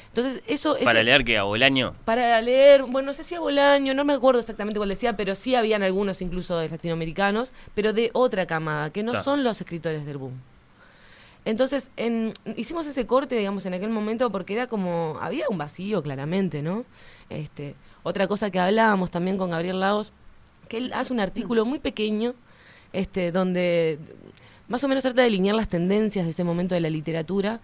[0.08, 0.76] Entonces, eso...
[0.76, 1.94] eso Para leer que a Bolaño.
[2.04, 5.34] para leer, bueno, no sé si a Bolaño, no me acuerdo exactamente cuál decía, pero
[5.34, 10.06] sí habían algunos incluso de latinoamericanos, pero de otra camada, que no son los escritores
[10.06, 10.34] del boom.
[11.44, 16.02] Entonces, en- hicimos ese corte, digamos, en aquel momento porque era como, había un vacío
[16.02, 16.84] claramente, ¿no?
[17.28, 20.12] Este, otra cosa que hablábamos también con Gabriel Lagos,
[20.69, 22.35] que él hace un artículo muy pequeño,
[22.93, 23.99] este, donde
[24.69, 27.61] más o menos trata de delinear las tendencias de ese momento de la literatura.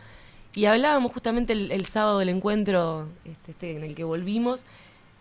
[0.55, 4.65] Y hablábamos justamente el, sábado del encuentro este, este, en el que volvimos,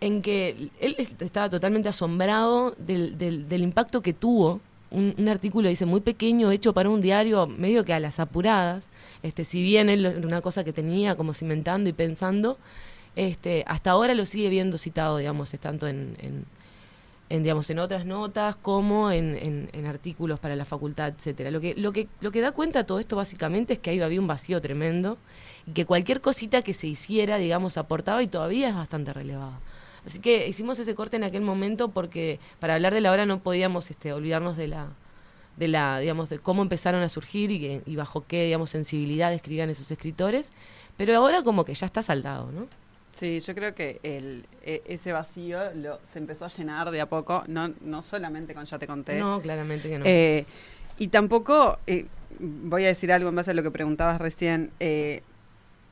[0.00, 5.68] en que él est- estaba totalmente asombrado del, del- impacto que tuvo un, un artículo,
[5.68, 8.88] dice, muy pequeño, hecho para un diario medio que a las apuradas,
[9.22, 12.58] este, si bien él era una cosa que tenía como cimentando y pensando,
[13.14, 16.16] este, hasta ahora lo sigue viendo citado, digamos, tanto en,
[17.30, 21.50] en, digamos, en otras notas como en, en- artículos para la facultad, etcétera.
[21.50, 24.20] Lo que, lo que, lo que da cuenta todo esto básicamente es que ahí había
[24.20, 25.16] un vacío tremendo
[25.66, 29.58] y que cualquier cosita que se hiciera, digamos, aportaba y todavía es bastante relevada.
[30.06, 33.38] Así que hicimos ese corte en aquel momento porque para hablar de la obra no
[33.40, 34.88] podíamos este, olvidarnos de la,
[35.56, 39.70] de la, digamos, de cómo empezaron a surgir y, y bajo qué, digamos, sensibilidad escribían
[39.70, 40.52] esos escritores.
[40.96, 42.66] Pero ahora como que ya está saldado, ¿no?
[43.12, 47.06] Sí, yo creo que el, e- ese vacío lo, se empezó a llenar de a
[47.06, 49.18] poco, no, no solamente con Ya te conté.
[49.18, 50.04] No, claramente que no.
[50.06, 50.44] Eh,
[50.98, 52.06] y tampoco, eh,
[52.38, 55.22] voy a decir algo en base a lo que preguntabas recién, eh,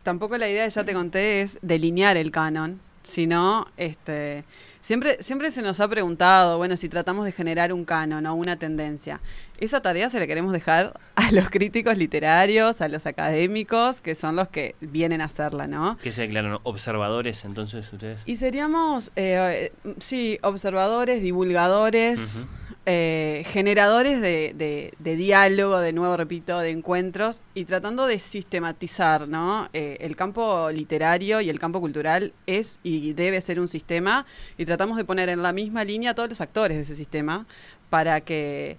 [0.03, 4.45] tampoco la idea de Ya te conté es delinear el canon, sino este,
[4.81, 8.57] siempre, siempre se nos ha preguntado, bueno, si tratamos de generar un canon o una
[8.59, 9.21] tendencia.
[9.59, 14.37] Esa tarea se la queremos dejar a los críticos literarios, a los académicos, que son
[14.37, 15.99] los que vienen a hacerla, ¿no?
[15.99, 18.21] que se declaran observadores entonces ustedes?
[18.25, 22.47] Y seríamos, eh, sí, observadores, divulgadores,
[22.87, 29.29] eh, generadores de, de- de diálogo, de nuevo, repito, de encuentros, y tratando de sistematizar,
[29.29, 29.69] ¿no?
[29.73, 34.25] Eh, el campo literario y el campo cultural es y debe ser un sistema,
[34.57, 37.47] y tratamos de poner en la misma línea a todos los actores de ese sistema
[37.91, 38.79] para que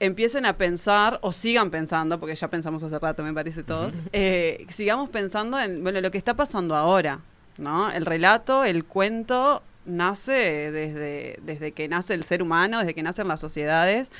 [0.00, 4.66] empiecen a pensar o sigan pensando, porque ya pensamos hace rato, me parece todos, eh,
[4.68, 7.20] sigamos pensando en bueno, lo que está pasando ahora,
[7.56, 7.90] ¿no?
[7.90, 13.26] El relato, el cuento nace desde, desde que nace el ser humano, desde que nacen
[13.26, 14.10] las sociedades.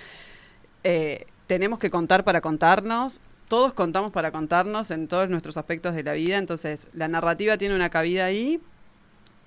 [0.83, 6.03] Eh, tenemos que contar para contarnos, todos contamos para contarnos en todos nuestros aspectos de
[6.03, 8.61] la vida, entonces la narrativa tiene una cabida ahí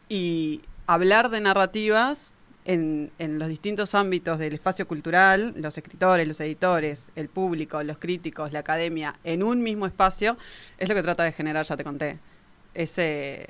[0.10, 2.34] y hablar de narrativas
[2.66, 7.98] en, en los distintos ámbitos del espacio cultural, los escritores, los editores, el público, los
[7.98, 10.38] críticos, la academia, en un mismo espacio,
[10.78, 12.20] es lo que trata de generar, ya te conté,
[12.74, 13.48] ese,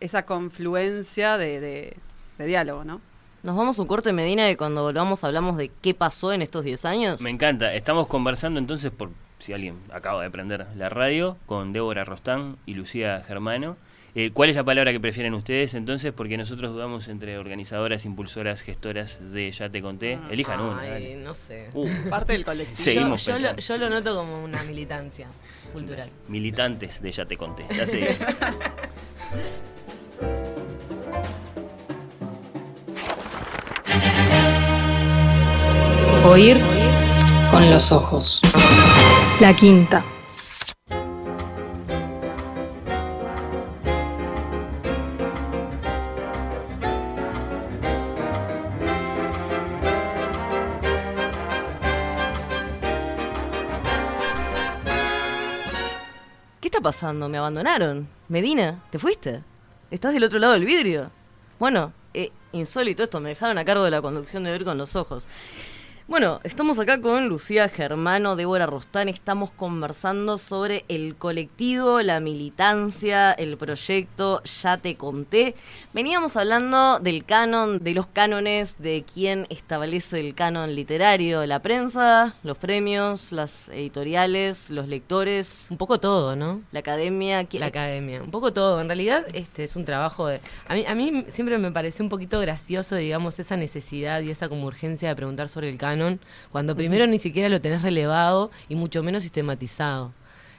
[0.00, 1.96] esa confluencia de, de-
[2.38, 3.00] de diálogo, ¿no?
[3.42, 6.62] Nos vamos a un corte, Medina, y cuando volvamos hablamos de qué pasó en estos
[6.64, 7.20] 10 años.
[7.22, 7.72] Me encanta.
[7.74, 12.74] Estamos conversando entonces, por si alguien acaba de prender la radio, con Débora Rostán y
[12.74, 13.78] Lucía Germano.
[14.14, 16.12] Eh, ¿Cuál es la palabra que prefieren ustedes entonces?
[16.12, 20.18] Porque nosotros dudamos entre organizadoras, impulsoras, gestoras de Ya Te Conté.
[20.30, 20.80] Elijan una.
[20.80, 21.16] Ay, dale.
[21.16, 21.68] no sé.
[21.74, 22.76] Uh, Parte del colectivo.
[22.76, 23.62] Seguimos yo, yo, lo, pensando.
[23.62, 25.28] yo lo noto como una militancia
[25.72, 26.10] cultural.
[26.28, 27.64] Militantes de Ya Te Conté.
[27.70, 28.16] Ya seguimos.
[36.24, 36.58] Oír
[37.50, 38.40] con los ojos.
[39.40, 40.04] La quinta.
[56.80, 57.28] Pasando?
[57.28, 58.08] Me abandonaron.
[58.28, 59.42] Medina, ¿te fuiste?
[59.90, 61.10] ¿Estás del otro lado del vidrio?
[61.58, 64.96] Bueno, eh, insólito esto, me dejaron a cargo de la conducción de Ver con los
[64.96, 65.26] Ojos.
[66.10, 73.30] Bueno, estamos acá con Lucía Germano, Débora Rostán, estamos conversando sobre el colectivo, la militancia,
[73.30, 75.54] el proyecto Ya te conté.
[75.94, 82.34] Veníamos hablando del canon, de los cánones, de quién establece el canon literario, la prensa,
[82.42, 85.68] los premios, las editoriales, los lectores.
[85.70, 86.60] Un poco todo, ¿no?
[86.72, 87.46] La academia.
[87.52, 88.80] La academia, un poco todo.
[88.80, 90.40] En realidad, este es un trabajo de.
[90.66, 94.48] A mí, a mí siempre me pareció un poquito gracioso, digamos, esa necesidad y esa
[94.48, 95.99] como urgencia de preguntar sobre el canon,
[96.50, 100.12] cuando primero ni siquiera lo tenés relevado y mucho menos sistematizado.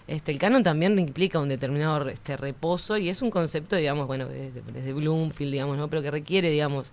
[0.07, 4.27] Este, el canon también implica un determinado este, reposo y es un concepto, digamos, bueno,
[4.27, 5.89] desde, desde Bloomfield, digamos, ¿no?
[5.89, 6.91] Pero que requiere, digamos,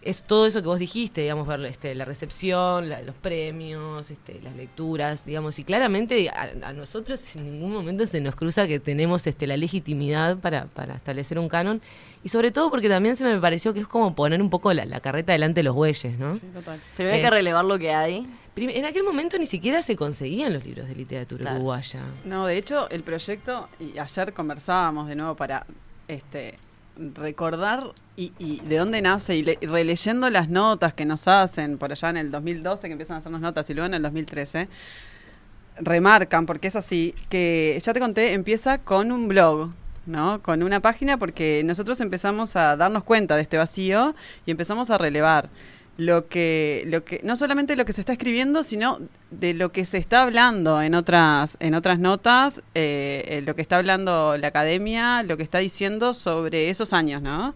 [0.00, 4.40] es todo eso que vos dijiste, digamos, ver este, la recepción, la- los premios, este,
[4.42, 8.78] las lecturas, digamos, y claramente a, a nosotros en ningún momento se nos cruza que
[8.80, 11.80] tenemos este, la legitimidad para, para establecer un canon,
[12.22, 14.84] y sobre todo porque también se me pareció que es como poner un poco la,
[14.84, 16.38] la carreta delante de los bueyes, ¿no?
[16.96, 18.26] Pero hay Eh, que relevar lo que hay.
[18.56, 21.56] En aquel momento ni siquiera se conseguían los libros de literatura Claro.
[21.58, 22.02] uruguaya.
[22.24, 25.64] No, de hecho, el proyecto, y ayer conversábamos de nuevo para
[26.08, 26.58] este
[27.14, 31.78] recordar y, y de dónde nace, y, le- y releyendo las notas que nos hacen
[31.78, 34.68] por allá en el 2012, que empiezan a hacernos notas, y luego en el 2013,
[35.80, 39.70] remarcan, porque es así, que ya te conté, empieza con un blog.
[40.06, 40.40] ¿no?
[40.42, 44.14] Con una página porque nosotros empezamos a darnos cuenta de este vacío
[44.46, 45.50] y empezamos a relevar
[45.98, 49.00] lo que, lo que, no solamente lo que se está escribiendo, sino
[49.32, 53.62] de lo que se está hablando en otras, en otras notas, eh, eh, lo que
[53.62, 57.54] está hablando la academia, lo que está diciendo sobre esos años, ¿no?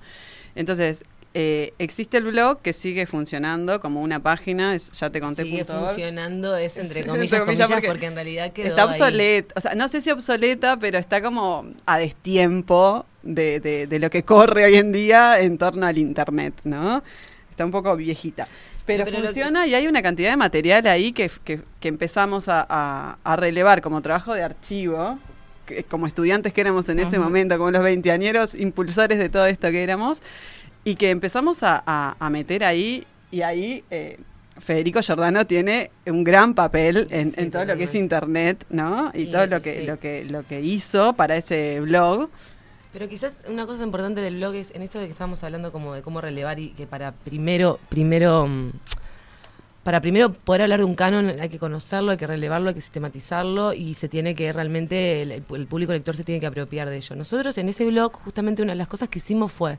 [0.57, 1.05] Entonces,
[1.35, 5.45] eh, existe el blog que sigue funcionando como una página, es ya te conté.
[5.45, 9.55] Sigue punto funcionando, es entre Entre comillas, comillas, comillas, porque, en realidad quedó Está obsoleta,
[9.57, 14.11] o sea, no sé si obsoleta, pero está como a destiempo de, de- de lo
[14.11, 17.05] que corre hoy en día en torno al internet, ¿no?
[17.53, 18.49] Está un poco viejita.
[18.85, 23.17] Pero, funciona y hay una cantidad de material ahí que, que- que empezamos a, a-
[23.23, 25.19] a relevar como trabajo de archivo,
[25.67, 29.71] que- como estudiantes que éramos en ese momento, como los veinteañeros impulsores de todo esto
[29.71, 30.21] que éramos,
[30.85, 31.85] y que empezamos a,
[32.19, 34.19] a- meter ahí, y ahí eh,
[34.59, 39.11] Federico Giordano tiene un gran papel en, en todo lo que es internet, ¿no?
[39.15, 39.87] Y todo lo que, sí.
[39.87, 42.29] lo que, lo que hizo para ese blog.
[42.93, 45.95] Pero quizás una cosa importante del blog es en esto de que estábamos hablando como
[45.95, 48.71] de cómo relevar y que para primero, primero, mm,
[49.83, 52.83] para primero poder hablar de un canon hay que conocerlo, hay que relevarlo, hay que
[52.83, 56.99] sistematizarlo y se tiene que realmente, el, el público lector se tiene que apropiar de
[56.99, 57.17] ello.
[57.17, 59.79] Nosotros en ese blog, justamente una de las cosas que hicimos fue,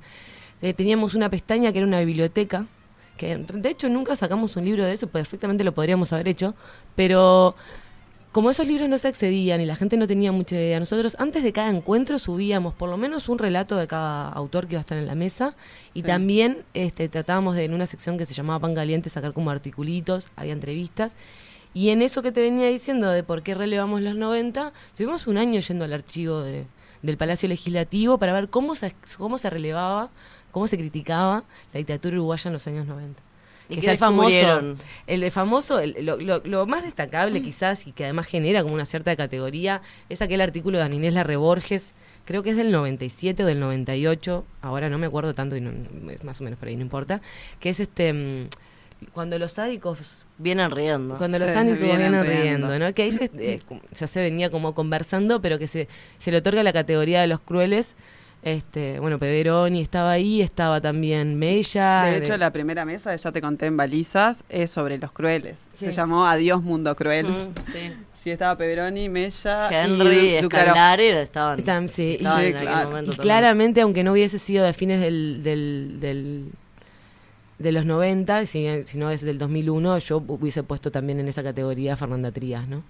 [0.63, 2.65] eh, teníamos una pestaña que era una biblioteca,
[3.17, 6.55] que de hecho nunca sacamos un libro de eso, perfectamente lo podríamos haber hecho,
[6.95, 7.55] pero
[8.33, 11.43] como esos libros no se accedían y la gente no tenía mucha idea, nosotros antes
[11.43, 14.81] de cada encuentro subíamos por lo menos un relato de cada autor que iba a
[14.81, 15.55] estar en la mesa
[15.93, 16.07] y Sí.
[16.07, 20.29] también este, tratábamos de en una sección que se llamaba Pan Caliente sacar como articulitos,
[20.35, 21.13] había entrevistas.
[21.75, 25.37] Y en eso que te venía diciendo de por qué relevamos los 90, tuvimos un
[25.37, 26.65] año yendo al archivo de-
[27.01, 30.09] del Palacio Legislativo para ver cómo se, cómo se relevaba,
[30.51, 31.43] cómo se criticaba
[31.73, 33.21] la literatura uruguaya en los años 90.
[33.69, 34.75] ¿Y Que está el famoso,
[35.07, 38.85] el famoso, el- lo, lo- lo más destacable quizás y que además genera como una
[38.85, 41.93] cierta categoría es aquel artículo de Aninés Larre Borges,
[42.25, 45.71] creo que es del 97 o del 98, ahora no me acuerdo tanto y no-
[46.11, 47.21] es más o menos por ahí, no importa,
[47.59, 48.47] que es este mm,
[49.13, 51.17] cuando los sádicos Vienen riendo.
[51.17, 52.67] cuando los sádicos vienen vienen riendo.
[52.67, 52.93] riendo, ¿no?
[52.93, 53.61] Que ahí se, eh,
[53.93, 55.87] ya se venía como conversando, pero que se,
[56.17, 57.95] se le otorga la categoría de los crueles.
[58.43, 62.03] Este, bueno, Peveroni estaba ahí, estaba también Mella.
[62.05, 65.57] De hecho, la primera mesa, ya te conté en balizas, es sobre los crueles.
[65.71, 65.85] Sí.
[65.85, 67.25] Se llamó Adiós Mundo Cruel.
[67.27, 67.93] Mm, sí.
[68.13, 70.35] Sí, estaba Peveroni, Mella Henry, y.
[70.35, 71.59] Escalari estaban.
[71.63, 72.89] Tam- sí, estaban y- en aquel claro.
[72.89, 76.51] momento y claramente, aunque no hubiese sido de fines del, del, del-
[77.59, 81.43] de los 90, si, si no es del 2001, yo hubiese puesto también en esa
[81.43, 82.83] categoría a Fernanda Trías, ¿no?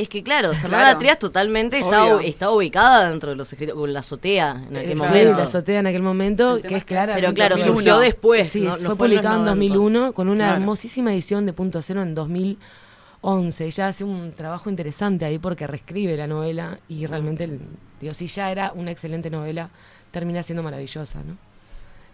[0.00, 0.98] Es que claro, Fernanda Claro.
[0.98, 2.20] Trías totalmente está, Obvio.
[2.20, 5.36] está ubicada dentro de los escritores, con la azotea en aquel sí, momento.
[5.38, 7.14] la azotea en aquel momento, que es clara.
[7.14, 9.74] Pero claro, surgió después, Sí, no- no fue publicado en los 90.
[9.74, 10.54] 2001 con una Claro.
[10.60, 13.66] hermosísima edición de Punto Cero en 2011.
[13.66, 17.60] Ella hace un trabajo interesante ahí porque reescribe la novela y realmente, el-
[18.00, 19.68] digo, si ya era una excelente novela,
[20.12, 21.36] termina siendo maravillosa, ¿no?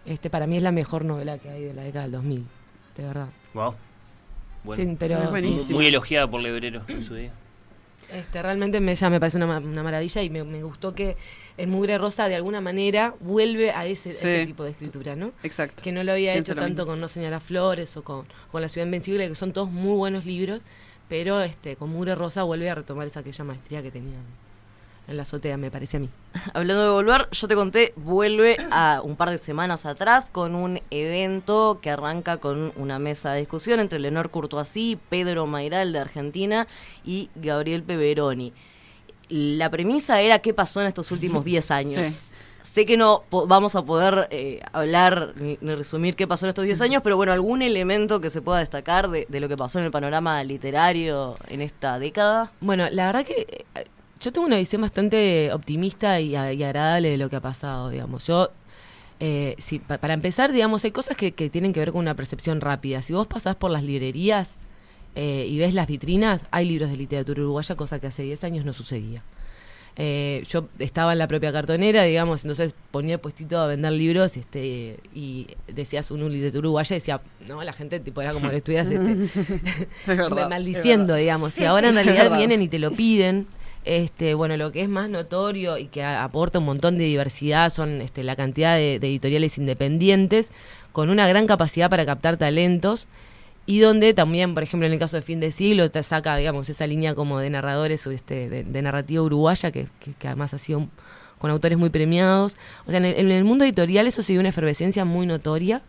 [0.05, 2.45] Este, para mí es la mejor novela que hay de la década del 2000,
[2.97, 3.27] de verdad.
[3.53, 3.75] Wow.
[4.63, 5.77] Bueno, Sí, pero- Es muy, buenísimo.
[5.79, 7.31] muy elogiada por Lebrero en su día.
[8.13, 11.17] Este, realmente me, ya me parece una, una maravilla y me, me gustó que
[11.57, 15.31] el Mugre Rosa de alguna manera vuelve a ese, tipo de escritura, ¿no?
[15.43, 15.83] Exacto.
[15.83, 16.93] Que no lo había Pienso hecho lo tanto mismo.
[16.93, 20.25] con No Señora Flores o con, con La Ciudad Invencible, que son todos muy buenos
[20.25, 20.61] libros,
[21.09, 24.23] pero este con Mugre Rosa vuelve a retomar esa aquella maestría que tenían
[25.07, 26.09] en la azotea, me parece a mí.
[26.53, 30.81] Hablando de volver, yo te conté, vuelve a un par de semanas atrás con un
[30.91, 36.67] evento que arranca con una mesa de discusión entre Leonor Courtoisí, Pedro Mairal de Argentina
[37.05, 38.53] y Gabriel Peveroni.
[39.29, 42.11] La premisa era qué pasó en estos últimos 10 años.
[42.11, 42.19] Sí.
[42.63, 46.65] Sé que no vamos a poder eh, hablar ni, ni resumir qué pasó en estos
[46.65, 49.79] 10 años, pero bueno, algún elemento que se pueda destacar de, de lo que pasó
[49.79, 52.51] en el panorama literario en esta década.
[52.59, 53.85] Bueno, la verdad que eh,
[54.19, 58.27] yo tengo una visión bastante optimista y, agradable de lo que ha pasado, digamos.
[58.27, 58.49] Yo,
[59.19, 62.15] eh, sí, pa- para empezar, digamos, hay cosas que, que tienen que ver con una
[62.15, 63.01] percepción rápida.
[63.01, 64.55] Si vos pasás por las librerías
[65.15, 68.65] eh, y ves las vitrinas, hay libros de literatura uruguaya, cosa que hace 10 años
[68.65, 69.23] no sucedía.
[69.99, 74.37] Eh, yo estaba en la propia cartonera, digamos, entonces ponía el puestito a vender libros
[74.37, 78.57] este, y decías un literatura uruguaya y decía, no, la gente tipo era como si
[78.57, 79.11] estuvieras este,
[80.07, 81.57] Es verdad, maldiciendo, es digamos.
[81.57, 83.47] Y ahora en realidad vienen y te lo piden.
[83.87, 88.01] Este, bueno, lo que es más notorio y que aporta un montón de diversidad son
[88.01, 90.51] este, la cantidad de, editoriales independientes
[90.91, 93.07] con una gran capacidad para captar talentos
[93.65, 96.69] y donde también, por ejemplo, en el caso de Fin de Siglo, te saca, digamos,
[96.69, 99.87] esa línea como de narradores este, de, de narrativa uruguaya, que,
[100.21, 100.89] además ha sido
[101.37, 102.57] con autores muy premiados.
[102.87, 105.81] O sea, en el, en el mundo editorial eso sigue una efervescencia muy notoria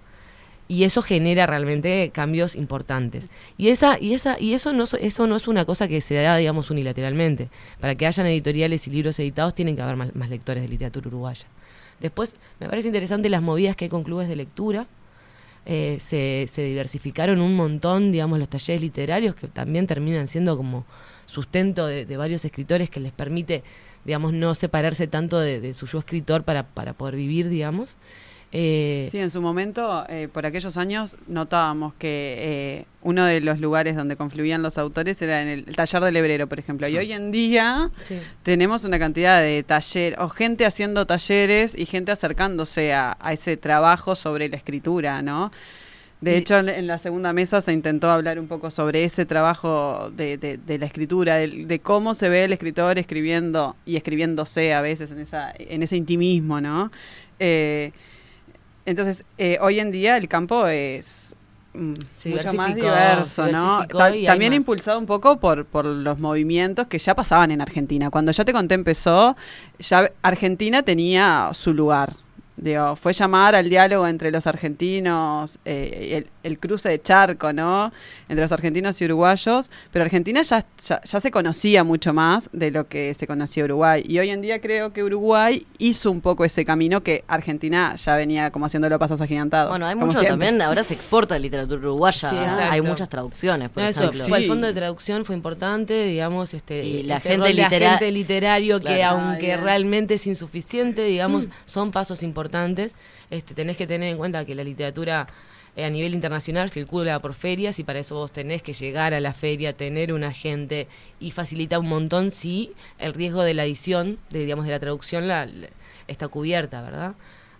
[0.68, 3.28] y eso genera realmente cambios importantes.
[3.56, 6.14] Y esa y esa y eso no so- eso no es una cosa que se
[6.16, 7.48] da digamos unilateralmente.
[7.80, 11.46] Para que hayan editoriales y libros editados tienen que haber más, lectores de literatura uruguaya.
[12.00, 14.86] Después me parece interesante las movidas que hay con clubes de lectura.
[15.66, 20.86] Eh, se, se diversificaron un montón, digamos, los talleres literarios que también terminan siendo como
[21.26, 23.62] sustento de, de varios escritores que les permite,
[24.04, 27.96] digamos, no separarse tanto de, de su yo escritor para, para poder vivir, digamos.
[28.50, 33.60] Eh, Sí, en su momento, eh, por aquellos años, notábamos que eh, uno de los
[33.60, 36.88] lugares donde confluían los autores era en el, el taller del hebrero, por ejemplo.
[36.88, 38.18] Y hoy en día Sí.
[38.42, 43.56] tenemos una cantidad de talleres, o gente haciendo talleres y gente acercándose a, a ese
[43.58, 45.50] trabajo sobre la escritura, ¿no?
[46.20, 50.36] De hecho, en, la segunda mesa se intentó hablar un poco sobre ese trabajo de,
[50.36, 55.12] de- de la escritura, de, cómo se ve el escritor escribiendo y escribiéndose a veces
[55.12, 56.90] en, esa, en ese intimismo, ¿no?
[57.38, 57.92] Eh,
[58.88, 61.34] entonces, eh, hoy en día el campo es
[61.74, 61.92] mm,
[62.36, 63.78] mucho más diverso, ¿no?
[63.86, 68.10] Ta- también impulsado un poco por, por los movimientos que ya pasaban en Argentina.
[68.10, 69.36] Cuando ya te conté empezó,
[69.78, 72.14] ya Argentina tenía su lugar.
[72.60, 74.46] Digo, fue llamar al diálogo entre los
[74.88, 77.92] argentinos, eh, el, el cruce de charco, ¿no?
[78.28, 82.70] Entre los argentinos y uruguayos, pero Argentina ya, ya, ya se conocía mucho más de
[82.70, 84.02] lo que se conocía Uruguay.
[84.08, 88.16] Y hoy en día creo que Uruguay hizo un poco ese camino que Argentina ya
[88.16, 89.70] venía como haciéndolo pasos agigantados.
[89.70, 90.28] Bueno, hay mucho siempre.
[90.30, 94.66] también, ahora se exporta literatura uruguaya, Sí, hay muchas traducciones, por No, eso, el fondo
[94.66, 99.60] de traducción fue importante, digamos, este Y la gente litera- agente literario que aunque bien.
[99.62, 101.50] realmente es insuficiente, digamos, Mm.
[101.64, 102.47] son pasos importantes.
[103.30, 105.26] Este tenés que tener en cuenta que la literatura
[105.76, 109.20] eh, a nivel internacional circula por ferias y para eso vos tenés que llegar a
[109.20, 110.88] la feria, tener un agente
[111.20, 115.28] y facilita un montón si el riesgo de la edición, de, digamos, de la traducción
[115.28, 115.46] la,
[116.08, 117.14] está cubierta, ¿verdad?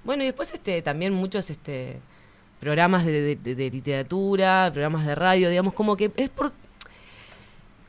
[0.05, 2.01] Bueno, y después este también muchos este
[2.61, 6.53] programas de- de- de literatura, programas de radio, digamos, como que es por...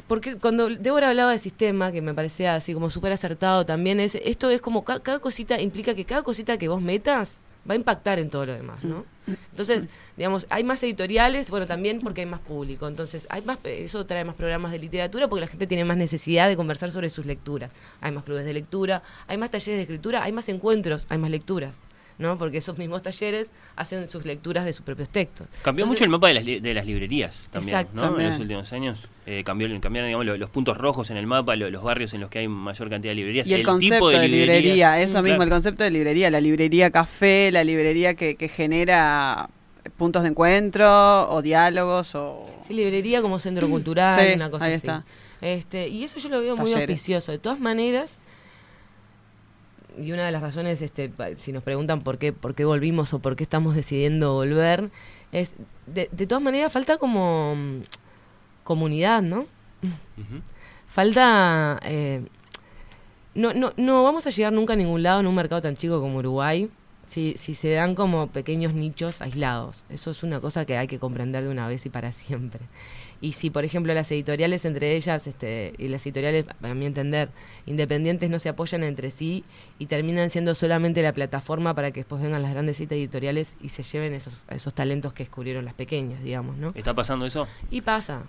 [0.10, 4.16] Porque cuando Débora hablaba de sistema, que me parecía así como súper acertado también, es
[4.16, 7.38] esto es como ca- cada cosita, implica que cada cosita que vos metas
[7.70, 9.06] va a impactar en todo lo demás, ¿no?
[9.52, 9.88] Entonces,
[10.18, 14.26] digamos, hay más editoriales, bueno, también porque hay más público, entonces hay más, eso trae
[14.26, 17.70] más programas de literatura porque la gente tiene más necesidad de conversar sobre sus lecturas.
[18.02, 21.30] Hay más clubes de lectura, hay más talleres de escritura, hay más encuentros, hay más
[21.30, 21.76] lecturas,
[22.20, 22.38] ¿no?
[22.38, 25.48] Porque esos mismos talleres hacen sus lecturas de sus propios textos.
[25.64, 27.88] Cambió Entonces- mucho el mapa de las, li- de las librerías también.
[27.94, 28.20] ¿no?
[28.20, 29.00] En los últimos años.
[29.26, 32.22] Eh, cambió, cambiaron digamos, lo- los, puntos rojos en el mapa, lo- los barrios en
[32.22, 33.48] los que hay mayor cantidad de librerías.
[33.48, 35.44] Y el, concepto de, librería, eso mismo, claro.
[35.44, 39.50] el concepto de librería, la librería café, la librería que, que genera
[39.98, 42.44] puntos de encuentro o diálogos o...
[42.68, 44.86] Sí, librería como centro cultural, Sí, una cosa ahí así.
[44.88, 45.06] está.
[45.42, 47.32] Este, y eso yo lo veo muy auspicioso.
[47.32, 48.18] De todas maneras,
[50.02, 53.20] y una de las razones, este, si nos preguntan por qué, por qué volvimos o
[53.20, 54.90] por qué estamos decidiendo volver,
[55.32, 55.54] es
[55.88, 57.82] de, de todas maneras falta como mm,
[58.64, 59.46] comunidad, ¿no?
[60.88, 62.24] Falta eh,
[63.36, 66.02] no, no, no vamos a llegar nunca a ningún lado en un mercado tan chico
[66.02, 66.70] como Uruguay
[67.06, 69.84] si, si se dan como pequeños nichos aislados.
[69.90, 72.62] Eso es una cosa que hay que comprender de una vez y para siempre.
[73.22, 77.30] Y si, por ejemplo, las editoriales entre ellas este, y las editoriales, a mi entender,
[77.66, 79.44] independientes no se apoyan entre sí
[79.78, 83.84] y terminan siendo solamente la plataforma para que después vengan las grandes editoriales y se
[83.84, 86.72] lleven esos, esos talentos que descubrieron las pequeñas, digamos, ¿no?
[86.76, 87.46] ¿Está pasando eso?
[87.70, 88.24] Y pasa.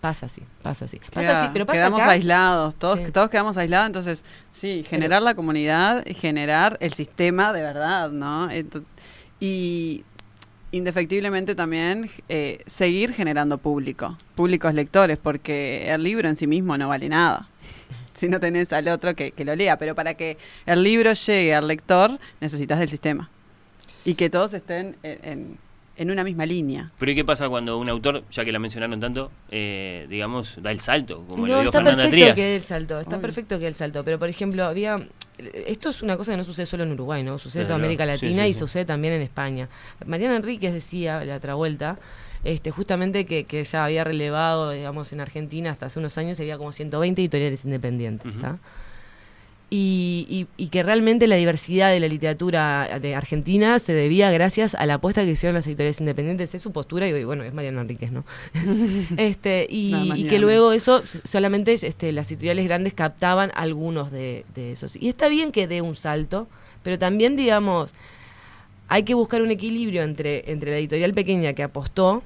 [0.00, 0.98] Pasa así, pasa así.
[1.00, 3.10] Pasa Queda- así, pero pasa quedamos acá- aislados, todos, Sí.
[3.10, 4.22] todos quedamos aislados, entonces
[4.52, 8.48] sí, generar la comunidad y generar el sistema de verdad, ¿no?
[8.48, 8.84] Ento-
[9.40, 10.04] y
[10.72, 16.88] indefectiblemente también eh, seguir generando público, públicos lectores, porque el libro en sí mismo no
[16.88, 17.48] vale nada.
[18.14, 20.36] Si no tenés al otro que, que lo lea, pero para que
[20.66, 23.30] el libro llegue al lector necesitas del sistema.
[24.04, 25.58] Y que todos estén en, en-
[25.98, 26.90] en una misma línea.
[26.98, 30.70] Pero ¿y qué pasa cuando un autor, ya que la mencionaron tanto, eh, digamos, da
[30.70, 31.24] el salto?
[31.26, 32.36] Como no, lo dijo está Fernanda perfecto Trías.
[32.36, 35.00] que dé el salto, está perfecto que dé el salto, pero por ejemplo, había
[35.38, 37.38] esto es una cosa que no sucede solo en Uruguay, ¿no?
[37.38, 38.60] Sucede en toda América sí, Latina sí, y sí.
[38.60, 39.68] sucede también en España.
[40.04, 41.98] Mariana Enríquez decía la otra vuelta,
[42.44, 46.58] este, justamente que, que ya había relevado, digamos, en Argentina hasta hace unos años había
[46.58, 48.58] como 120 editoriales independientes, ¿está?
[49.70, 54.74] Y, y- y que realmente la diversidad de la literatura de Argentina se debía gracias
[54.74, 57.82] a la apuesta que hicieron las editoriales independientes, es su postura, y bueno, es Mariana
[57.82, 58.24] Enríquez, ¿no?
[59.18, 59.92] este, y,
[60.26, 64.96] que luego eso solamente este, las editoriales grandes captaban algunos de, de esos.
[64.96, 66.48] Y está bien que dé un salto,
[66.82, 67.92] pero también, digamos,
[68.88, 72.22] hay que buscar un equilibrio entre, entre la editorial pequeña que apostó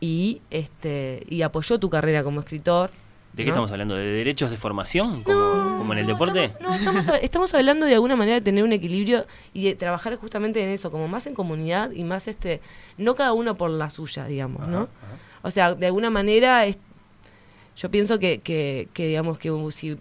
[0.00, 2.90] y, este, y apoyó tu carrera como escritor.
[3.32, 3.52] ¿De qué ¿no?
[3.54, 3.94] estamos hablando?
[3.96, 5.22] ¿De derechos de formación?
[5.22, 6.46] ¿Como, como en el deporte?
[6.60, 10.62] No, estamos, estamos hablando de alguna manera de tener un equilibrio y de trabajar justamente
[10.62, 12.60] en eso, como más en comunidad y más este,
[12.98, 14.88] no cada uno por la suya, digamos, ¿no?
[15.42, 16.78] O sea, de alguna manera es-
[17.76, 19.96] yo pienso que, que, que, digamos que uh, si,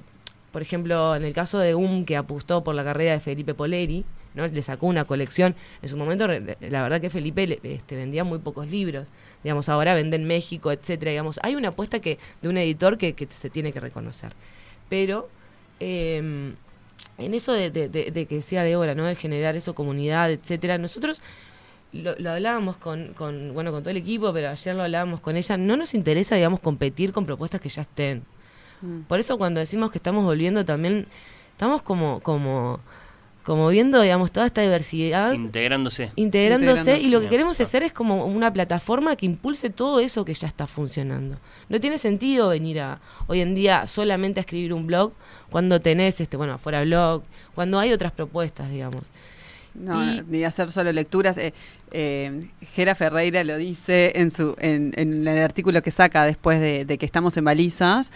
[0.52, 4.04] por ejemplo, en el caso de UM que apostó por la carrera de Felipe Poleri,
[4.34, 4.48] ¿no?
[4.48, 5.56] Le sacó una colección.
[5.82, 9.10] En su momento, la verdad que Felipe le- este, vendía muy pocos libros.
[9.44, 11.12] Digamos, ahora vende en México, etcétera.
[11.12, 14.34] Digamos, hay una apuesta que, de un editor que, que se tiene que reconocer.
[14.90, 15.30] Pero
[15.80, 16.54] eh,
[17.18, 19.06] en eso de, de- de- de que decía Débora, ¿no?
[19.06, 21.22] De generar eso, comunidad, etcétera, nosotros
[21.94, 25.36] lo, lo hablábamos con, con, bueno, con todo el equipo, pero ayer lo hablábamos con
[25.36, 25.58] ella.
[25.58, 28.24] No nos interesa, digamos, competir con propuestas que ya estén.
[28.82, 29.02] Mm.
[29.02, 31.06] Por eso cuando decimos que estamos volviendo también,
[31.52, 32.80] estamos como, como,
[33.44, 36.12] como viendo, digamos, toda esta diversidad Integrándose.
[36.16, 40.34] integrándose, y lo que queremos hacer es como una plataforma que impulse todo eso que
[40.34, 41.38] ya está funcionando.
[41.70, 45.12] No tiene sentido venir a hoy en día solamente a escribir un blog
[45.50, 47.24] cuando tenés este bueno afuera blog,
[47.56, 49.04] cuando hay otras propuestas, digamos.
[49.74, 51.38] No, Y- ni hacer solo lecturas.
[51.38, 51.54] Eh,
[51.92, 52.42] eh,
[52.74, 56.98] Gera Ferreira lo dice en, su, en, en el artículo que saca después de, de
[56.98, 58.12] que estamos en balizas.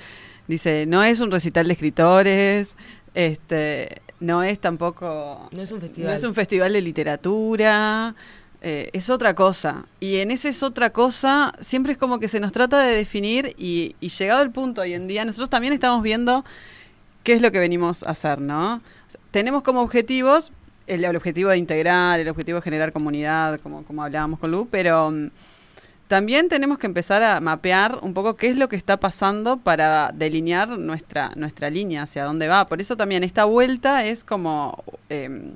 [0.48, 2.76] Dice, no es un recital de escritores,
[3.16, 5.50] este, no es tampoco...
[5.52, 6.10] No es un festival.
[6.10, 8.16] No es un festival de literatura,
[8.62, 9.86] eh, es otra cosa.
[10.00, 13.56] Y en ese es otra cosa, siempre es como que se nos trata de definir
[13.58, 16.46] y, y llegado el punto hoy en día, nosotros también estamos viendo
[17.24, 18.76] qué es lo que venimos a hacer, ¿no?
[18.76, 20.52] O sea, tenemos como objetivos
[20.88, 24.68] el, el objetivo de integrar, el objetivo de generar comunidad, como, como hablábamos con Lu,
[24.70, 25.30] pero mm,
[26.08, 30.12] también tenemos que empezar a mapear un poco qué es lo que está pasando para
[30.14, 32.68] delinear nuestra, nuestra línea, hacia dónde va.
[32.68, 35.56] Por eso también esta vuelta es como em,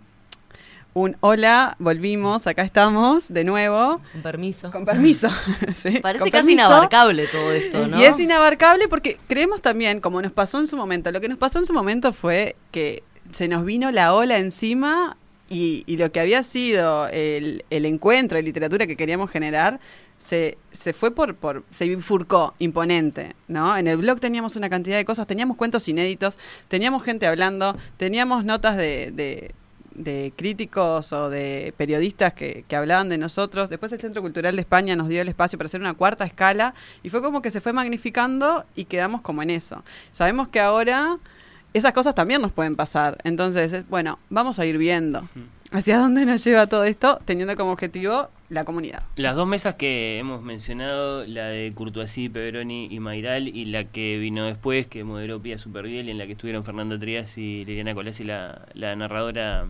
[0.93, 4.01] un hola, volvimos, acá estamos de nuevo.
[4.11, 4.71] Con permiso.
[4.71, 5.30] Con permiso.
[5.76, 6.51] sí, Parece con casi permiso.
[6.67, 7.99] inabarcable todo esto, ¿no?
[7.99, 11.38] Y es inabarcable porque creemos también, como nos pasó en su momento, lo que nos
[11.38, 15.15] pasó en su momento fue que se nos vino la ola encima
[15.47, 19.80] y, y lo que había sido el, el encuentro de literatura que queríamos generar
[20.19, 23.75] se, se fue por, por, se bifurcó imponente, ¿no?
[23.77, 26.37] En el blog teníamos una cantidad de cosas, teníamos cuentos inéditos,
[26.67, 29.55] teníamos gente hablando, teníamos notas de, de,
[29.95, 33.69] de críticos o de periodistas que, que hablaban de nosotros.
[33.69, 36.73] Después el Centro Cultural de España nos dio el espacio para hacer una cuarta escala
[37.01, 39.83] y fue como que se fue magnificando y quedamos como en eso.
[40.11, 41.17] Sabemos que ahora
[41.73, 43.19] esas cosas también nos pueden pasar.
[43.23, 45.29] Entonces, bueno, vamos a ir viendo
[45.71, 49.03] hacia dónde nos lleva todo esto, teniendo como objetivo la comunidad.
[49.15, 54.17] Las dos mesas que hemos mencionado, la de Courtoisí, Peveroni y Mairal, y la que
[54.17, 57.93] vino después, que moderó Pía Superviel, y en la que estuvieron Fernanda Trías y Liliana
[57.93, 59.65] Colasi, la, la narradora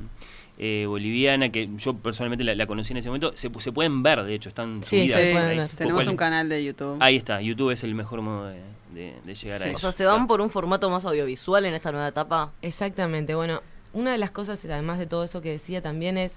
[0.57, 4.23] eh, boliviana, que yo personalmente la, la conocí en ese momento, se, se pueden ver,
[4.23, 5.21] de hecho, están Sí, subidas.
[5.21, 5.69] se pueden ver.
[5.69, 6.09] Tenemos ¿Cuál?
[6.09, 6.97] un canal de YouTube.
[7.01, 8.59] Ahí está, YouTube es el mejor modo de,
[8.93, 9.77] de- de llegar a O eso.
[9.79, 12.51] sea, se van por un formato más audiovisual en esta nueva etapa.
[12.61, 13.61] Exactamente, bueno,
[13.93, 16.33] una de las cosas, además de todo eso que decía también es,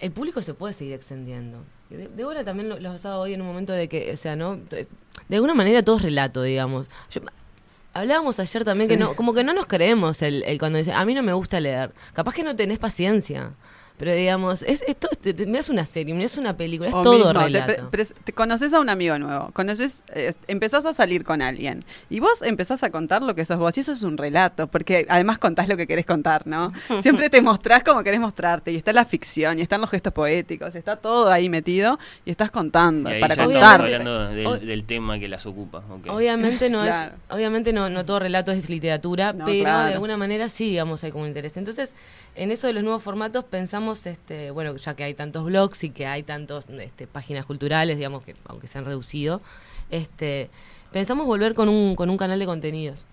[0.00, 1.58] el público se puede seguir extendiendo.
[1.90, 4.56] De- Débora también lo, lo usaba hoy en un momento de que, o sea, ¿no?
[5.28, 6.88] De alguna manera todo es relato, digamos.
[7.10, 7.20] Yo-
[7.92, 11.04] hablábamos ayer también que no, como que no nos creemos el, el cuando dice, a
[11.04, 11.92] mí no me gusta leer.
[12.12, 13.52] Capaz que no tenés paciencia.
[14.00, 17.12] Pero digamos, es, esto te, te mirás una serie, mirás una película, es O todo
[17.16, 18.14] mismo, te relato.
[18.24, 22.40] te conoces a un amigo nuevo, conoces, eh, empezás a salir con alguien y vos
[22.40, 25.68] empezás a contar lo que sos vos y eso es un relato, porque además contás
[25.68, 26.72] lo que querés contar, ¿no?
[27.02, 30.74] Siempre te mostrás como querés mostrarte y está la ficción y están los gestos poéticos,
[30.74, 33.82] está todo ahí metido y estás contando Y ahí para contar.
[33.82, 35.82] hablando del, O- del tema que las ocupa.
[36.08, 37.12] Obviamente no Claro.
[37.28, 39.86] es, obviamente no, no todo relato es literatura, No, pero claro.
[39.88, 41.58] de alguna manera sí, digamos, hay como un interés.
[41.58, 41.92] Entonces,
[42.36, 45.90] en eso de los nuevos formatos pensamos, este, bueno, ya que hay tantos blogs y
[45.90, 49.40] que hay tantos este, páginas culturales, digamos que aunque se han reducido,
[49.90, 50.50] este,
[50.92, 53.04] pensamos volver con un, con un canal de contenidos.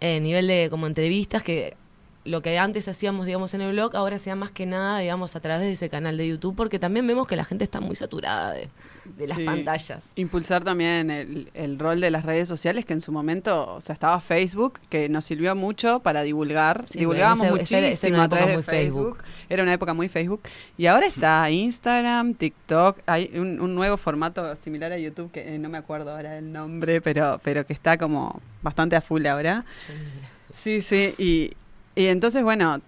[0.00, 1.76] Eh, nivel de como entrevistas que
[2.24, 5.40] lo que antes hacíamos, digamos, en el blog, ahora sea más que nada, digamos, a
[5.40, 8.52] través de ese canal de YouTube, porque también vemos que la gente está muy saturada
[8.52, 8.70] de,
[9.16, 9.44] de las Sí.
[9.44, 10.10] pantallas.
[10.16, 13.92] Impulsar también el, el rol de las redes sociales, que en su momento, o sea,
[13.92, 16.84] estaba Facebook, que nos sirvió mucho para divulgar.
[16.88, 19.16] Sí, Divulgábamos era muchísimo a través de Facebook.
[19.18, 19.24] Facebook.
[19.50, 20.40] Era una época muy Facebook.
[20.78, 25.58] Y ahora está Instagram, TikTok, hay un, un nuevo formato similar a YouTube, que eh,
[25.58, 29.66] no me acuerdo ahora el nombre, pero, pero que está como bastante a full ahora.
[30.54, 31.50] Sí, sí, y,
[31.96, 32.80] y entonces, bueno,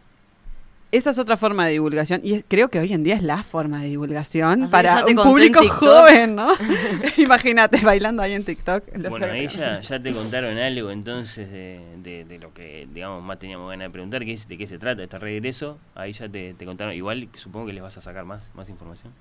[0.92, 3.42] esa es otra forma de divulgación y es- creo que hoy en día es la
[3.42, 5.78] forma de divulgación Así para un público TikTok.
[5.80, 6.48] joven, ¿no?
[7.16, 8.84] Imagínate bailando ahí en TikTok.
[9.10, 13.38] Bueno, ahí ya, ya te contaron algo entonces de, de- de lo que, digamos, más
[13.38, 15.76] teníamos ganas de preguntar, que es de qué se trata este regreso.
[15.96, 16.94] Ahí ya te, te contaron.
[16.94, 19.12] Igual supongo que les vas a sacar más, más información.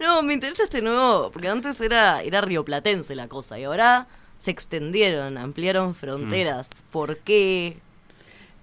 [0.00, 4.06] No, me interesa este nuevo, porque antes era, era rioplatense la cosa y ahora
[4.38, 6.70] se extendieron, ampliaron fronteras.
[6.90, 7.76] ¿Por qué?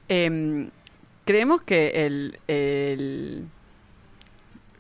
[0.09, 0.69] Em,
[1.25, 3.45] creemos que el, el-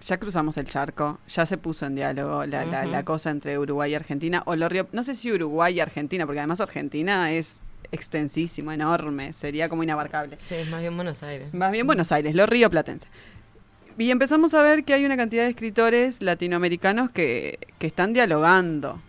[0.05, 3.95] ya cruzamos el charco, ya se puso en diálogo la, la- cosa entre Uruguay y
[3.95, 7.57] Argentina, o lo no sé si Uruguay y Argentina, porque además Argentina es
[7.91, 10.37] extensísimo, enorme, sería como inabarcable.
[10.39, 11.53] Sí, es más bien Buenos Aires.
[11.53, 13.07] Más bien Buenos Aires, lo río platense.
[13.97, 19.01] Y empezamos a ver que hay una cantidad de escritores latinoamericanos que, que están dialogando,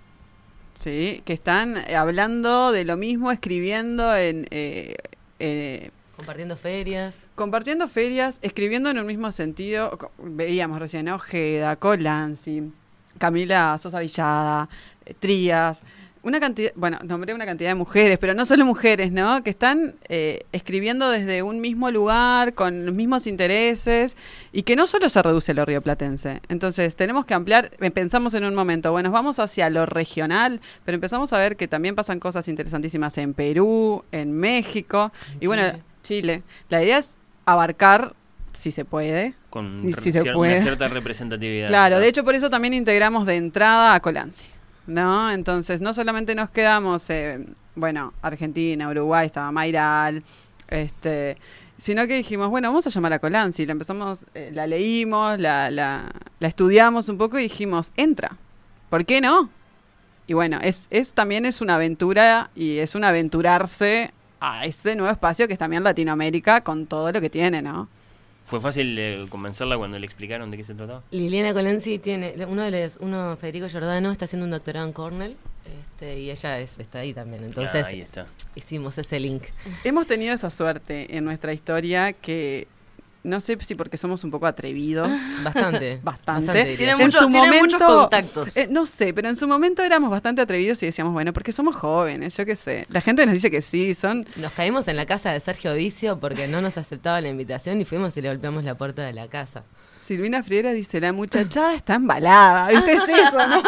[0.79, 1.23] ¿sí?
[1.25, 4.47] que están hablando de lo mismo, escribiendo en...
[4.51, 4.97] eh,
[5.39, 5.91] eh,
[6.21, 7.25] Compartiendo ferias.
[7.35, 9.97] compartiendo ferias, escribiendo en un mismo sentido.
[10.19, 12.71] Veíamos recién a Ojeda, Colanzi,
[13.17, 14.69] Camila Sosa Villada,
[15.07, 15.83] eh, Trías.
[16.23, 19.43] Una cantidad, bueno, nombré una cantidad de mujeres, pero no solo mujeres, ¿no?
[19.43, 24.19] Que están eh, escribiendo desde un mismo lugar, con los mismos intereses,
[24.53, 26.43] y que no solo se reduce lo rioplatense.
[26.51, 30.97] Entonces, tenemos que ampliar, eh, pensamos en un momento, bueno, vamos hacia lo regional, pero
[30.97, 36.43] empezamos a ver que también pasan cosas interesantísimas en Perú, en México, y bueno, Chile.
[36.69, 37.17] La idea es
[37.47, 38.15] abarcar,
[38.53, 40.55] si se puede, Con y se puede.
[40.55, 41.69] una cierta representatividad.
[41.69, 44.49] Claro, de hecho por eso también integramos de entrada a Colanzi,
[44.87, 45.31] ¿no?
[45.31, 47.45] Entonces no solamente nos quedamos, eh,
[47.75, 50.23] bueno, Argentina, Uruguay, estaba Mayral,
[50.69, 51.37] este,
[51.79, 55.71] sino que dijimos, bueno, vamos a llamar a Colanzi, la empezamos, eh, la leímos, la,
[55.71, 58.37] la, la estudiamos un poco y dijimos, entra,
[58.89, 59.49] ¿por qué no?
[60.27, 65.13] Y bueno, es, es también es una aventura y es un aventurarse a ese nuevo
[65.13, 67.89] espacio que es también Latinoamérica con todo lo que tiene, ¿no?
[68.47, 71.03] ¿Fue fácil eh, convencerla cuando le explicaron de qué se trataba?
[71.13, 75.37] Liliana Colenzi tiene, uno de los, uno, Federico Giordano, está haciendo un doctorado en Cornell,
[75.93, 77.45] este, y ella es, está ahí también.
[77.45, 78.27] Entonces, Ah, ahí está.
[78.57, 79.45] hicimos ese link.
[79.85, 82.67] Hemos tenido esa suerte en nuestra historia que
[83.23, 85.11] no sé si porque somos un poco atrevidos.
[85.45, 86.01] Bastante.
[86.03, 86.77] Bastante.
[86.77, 86.99] Tiene yo.
[86.99, 88.57] mucho- tiene muchos contactos.
[88.57, 91.77] eh, no sé, pero en su momento éramos bastante atrevidos y decíamos, bueno, porque somos
[91.77, 92.87] jóvenes, yo qué sé.
[92.91, 94.25] La gente nos dice que sí, son.
[94.37, 97.85] Nos caímos en la casa de Sergio Vicio porque no nos aceptaba la invitación y
[97.85, 99.63] fuimos y le golpeamos la puerta de la casa.
[100.11, 102.67] Silvina Friera dice, la muchachada está embalada.
[102.71, 102.95] ¿Viste?
[102.95, 103.63] Es eso, ¿no?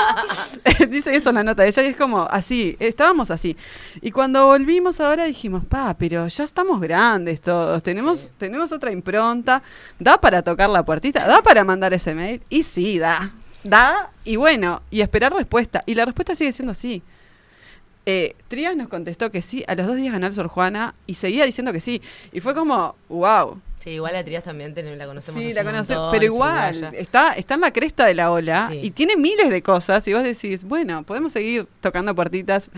[0.90, 3.56] dice eso en la nota de ella y es como así, estábamos así.
[4.01, 9.62] Y cuando volvimos ahora dijimos, pa, pero ya estamos grandes todos, tenemos, tenemos otra impronta,
[10.01, 12.43] da para tocar la puertita, da para mandar ese mail.
[12.48, 13.31] Y sí, da.
[13.62, 15.85] Da, y bueno, y esperar respuesta.
[15.86, 17.05] Y la respuesta sigue siendo sí.
[18.05, 21.14] Eh, Trías nos contestó que sí, a los dos días ganó el Sor Juana y
[21.14, 22.02] seguía diciendo que sí.
[22.32, 23.60] Y fue como, wow.
[23.82, 26.24] Sí, igual a Trías también ten- la conocemos Sí, hace la un conoce, montón, pero
[26.24, 26.98] igual, uruguaya.
[27.00, 28.80] está, está en la cresta de la ola Sí.
[28.82, 32.70] y tiene miles de cosas y vos decís, bueno, podemos seguir tocando puertitas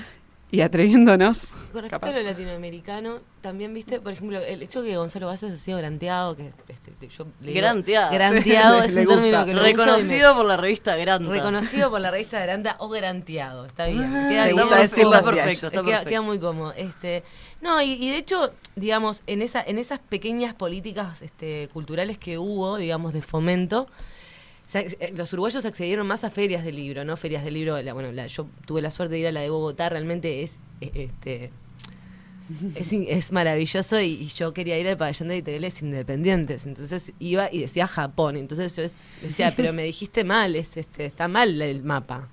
[0.55, 1.49] y atreviéndonos.
[1.73, 2.09] Con respecto capaz.
[2.09, 5.79] a lo latinoamericano, también viste, por ejemplo, el hecho de que Gonzalo Vázquez ha sido
[5.79, 8.13] granteado, que este, yo le digo- Granteado.
[8.13, 11.31] Granteado Sí, es le un término que lo uso Reconocido por la revista Granta.
[11.31, 14.05] Reconocido por la revista Granda o granteado, está bien.
[14.05, 16.09] Ah, queda, queda gusta muy decirlo perfecto, está Queda- perfecto.
[16.09, 16.73] queda muy cómodo.
[16.77, 17.25] Este,
[17.61, 22.39] no, y, y de hecho, digamos, en esa, en esas pequeñas políticas este, culturales que
[22.39, 23.87] hubo, digamos, de fomento,
[25.15, 27.17] los uruguayos accedieron más a ferias de libro, ¿no?
[27.17, 29.51] Ferias de libro, la- bueno, la- yo tuve la suerte de ir a la de
[29.51, 31.51] Bogotá, realmente es, eh, este,
[33.09, 36.67] es, maravilloso y, yo quería ir al pabellón de editoriales independientes.
[36.67, 38.37] Entonces iba y decía Japón.
[38.37, 38.83] Entonces yo
[39.27, 42.29] decía, pero me dijiste mal, es, este, está mal el mapa.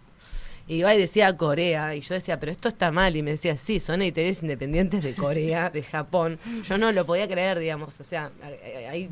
[0.68, 1.96] Y iba y decía Corea.
[1.96, 3.16] Y yo decía, pero esto está mal.
[3.16, 6.40] Y me decía, sí, son editoriales independientes de Corea, de Japón.
[6.68, 8.00] Yo no lo podía creer, digamos.
[8.00, 8.32] O sea,
[8.90, 9.10] ahí-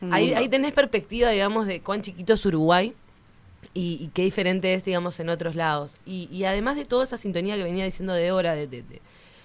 [0.00, 2.94] ahí, ahí, ahí tenés perspectiva, digamos, de cuán chiquito es Uruguay
[3.74, 5.96] y, y qué diferente es, digamos, en otros lados.
[6.06, 9.00] Y, y además de toda esa sintonía que venía diciendo de hora, de, de- de-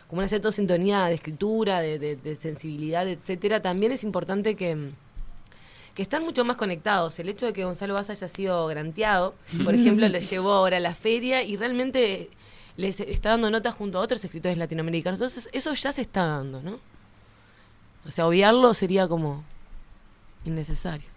[0.08, 4.90] como una cierta sintonía de escritura, de, de- de sensibilidad, etcétera, también es importante que,
[5.96, 7.18] que están mucho más conectados.
[7.20, 10.80] El hecho de que Gonzalo Vaz haya sido granteado, por ejemplo, lo llevó ahora a
[10.82, 12.30] la feria y realmente
[12.78, 15.18] les está dando notas junto a otros escritores latinoamericanos.
[15.20, 16.80] Entonces, eso ya se está dando, ¿no?
[18.06, 19.44] O sea, obviarlo sería como
[20.46, 21.08] innecesario.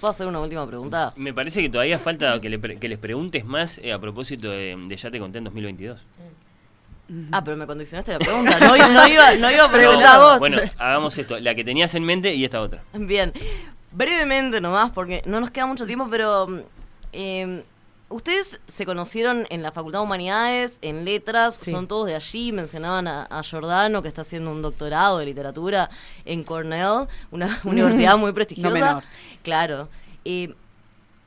[0.00, 1.12] ¿Puedo hacer una última pregunta?
[1.16, 4.50] Me parece que todavía falta que, le pre- que les preguntes más eh, a propósito
[4.50, 6.00] de, de Ya te conté en 2022.
[7.30, 8.58] Ah, pero me condicionaste la pregunta.
[8.60, 10.38] No, iba- no iba, no iba a preguntar vos.
[10.38, 11.38] Bueno, hagamos esto.
[11.40, 12.82] La que tenías en mente y esta otra.
[12.94, 13.32] Bien.
[13.90, 16.64] Brevemente nomás, porque no nos queda mucho tiempo, pero
[17.12, 17.62] eh,
[18.12, 21.70] ustedes se conocieron en la Facultad de Humanidades, en Letras, Sí.
[21.70, 25.90] son todos de allí, mencionaban a, a Giordano, que está haciendo un doctorado de literatura
[26.24, 28.70] en Cornell, una universidad muy prestigiosa.
[28.72, 29.02] menor.
[29.42, 29.88] Claro.
[30.24, 30.54] Eh,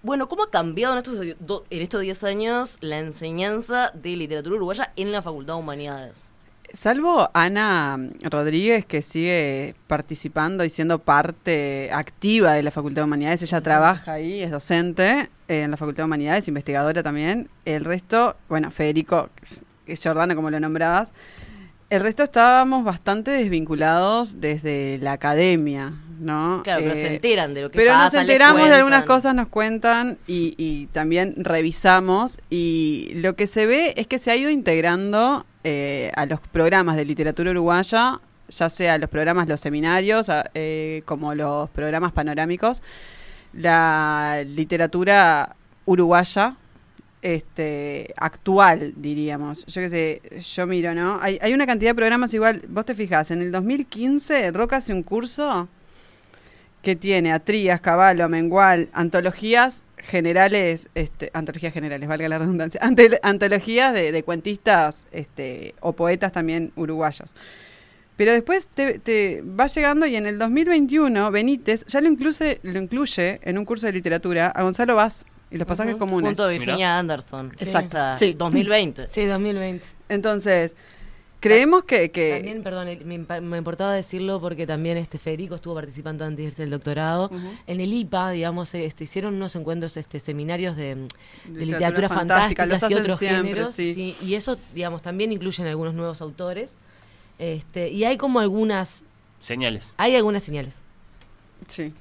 [0.04, 4.94] bueno, ¿cómo ha cambiado en estos, en estos 10 años la enseñanza de literatura uruguaya
[4.96, 6.28] en la Facultad de Humanidades?
[6.74, 13.44] Salvo Ana Rodríguez, que sigue participando y siendo parte activa de la Facultad de Humanidades.
[13.44, 17.50] Ella trabaja ahí, es docente eh, en la Facultad de Humanidades, investigadora también.
[17.66, 19.30] El resto, bueno, Federico,
[20.04, 21.14] Jordana, como lo nombrabas.
[21.90, 26.62] El resto estábamos bastante desvinculados desde la academia, ¿no?
[26.64, 28.04] Claro, pero Eh, se enteran de lo que pero pasa.
[28.06, 32.40] nos les enteramos de algunas cosas, nos cuentan y, y también revisamos.
[32.50, 36.96] Y lo que se ve es que se ha ido integrando eh, a los programas
[36.96, 42.84] de literatura uruguaya, ya sea los programas, los seminarios, eh, como los programas panorámicos,
[43.52, 45.56] la literatura
[45.86, 46.56] uruguaya.
[47.24, 49.66] Este, actual, diríamos.
[49.66, 51.18] Yo qué sé, yo miro, ¿no?
[51.20, 54.94] Hay, hay una cantidad de programas igual, vos te fijas, en el 2015 Roca hace
[54.94, 55.68] un curso
[56.84, 63.20] que tiene a Trías, Caballo, Mengual, antologías generales, este, antologías generales, valga la redundancia, ante-
[63.24, 67.34] antologías de, de cuentistas este, o poetas también uruguayos.
[68.16, 72.80] Pero después te, te va llegando y en el 2021 Benítez ya lo incluye, lo
[72.80, 76.30] incluye en un curso de literatura a Gonzalo Vaz y los pasajes Ujú, comunes.
[76.30, 77.52] Junto a Virginia Anderson.
[77.60, 77.88] Exacto.
[77.88, 78.34] O sea, Sí.
[78.34, 79.10] 2020.
[79.10, 79.86] Sí, 2020.
[80.08, 80.76] Entonces,
[81.48, 82.12] creemos que...
[82.12, 86.62] que También, perdón, me, importaba decirlo porque también este Federico estuvo participando antes de irse
[86.64, 87.30] del doctorado.
[87.68, 92.10] En el IPA, digamos, eh, este, hicieron unos encuentros, este, seminarios de, de Literatura literatura
[92.10, 93.76] fantástica, y otros siempre, géneros.
[93.76, 93.94] sí.
[93.94, 96.74] sí, y eso, digamos, también incluyen algunos nuevos autores.
[97.38, 99.04] Este, y hay como algunas,
[99.42, 99.94] Señales.
[99.98, 100.82] hay algunas señales.
[101.68, 101.94] Sí.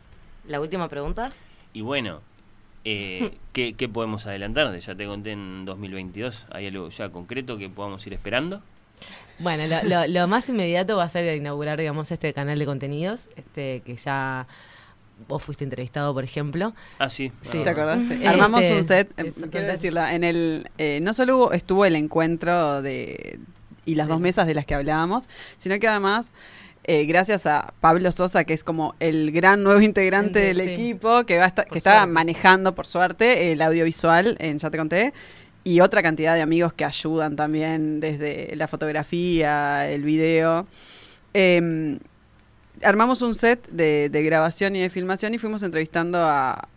[0.47, 1.33] La última pregunta.
[1.73, 2.21] Y bueno,
[2.85, 4.71] eh, ¿qué, qué podemos adelantar?
[4.73, 6.47] de Ya te conté en 2022.
[6.51, 8.63] ¿Hay algo ya concreto que podamos ir esperando?
[9.39, 13.29] Bueno, lo, lo- lo más inmediato va a ser inaugurar, digamos, este canal de contenidos,
[13.37, 14.47] este que ya
[15.29, 16.75] vos fuiste entrevistado, por ejemplo.
[16.99, 17.33] Ah, sí.
[17.41, 17.63] Sí.
[17.63, 18.01] ¿Te acordás?
[18.07, 18.15] Sí.
[18.15, 21.85] Este, Armamos un set, eh, eso, quiero decirlo, en el, eh, no solo hubo- estuvo
[21.85, 23.39] el encuentro de
[23.87, 25.29] y las dos mesas de las que hablábamos,
[25.59, 26.33] sino que además,
[26.85, 30.73] eh, gracias a Pablo Sosa, que es como el gran nuevo integrante Sí, del sí.
[30.75, 34.79] equipo, que va a estar, que está manejando, por suerte, el audiovisual en Ya te
[34.79, 35.13] conté,
[35.65, 40.67] y otra cantidad de amigos que ayudan también desde la fotografía, el video.
[41.33, 41.99] Em,
[42.83, 46.69] armamos un set de, de grabación y de filmación y fuimos entrevistando a,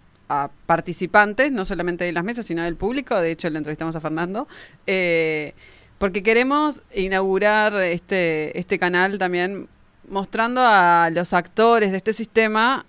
[0.66, 3.20] participantes, no solamente de las mesas, sino del público.
[3.22, 4.48] De hecho, le entrevistamos a Fernando.
[4.86, 5.54] eh,
[5.98, 9.68] porque queremos inaugurar este, este canal también
[10.10, 12.86] mostrando a los actores de este sistema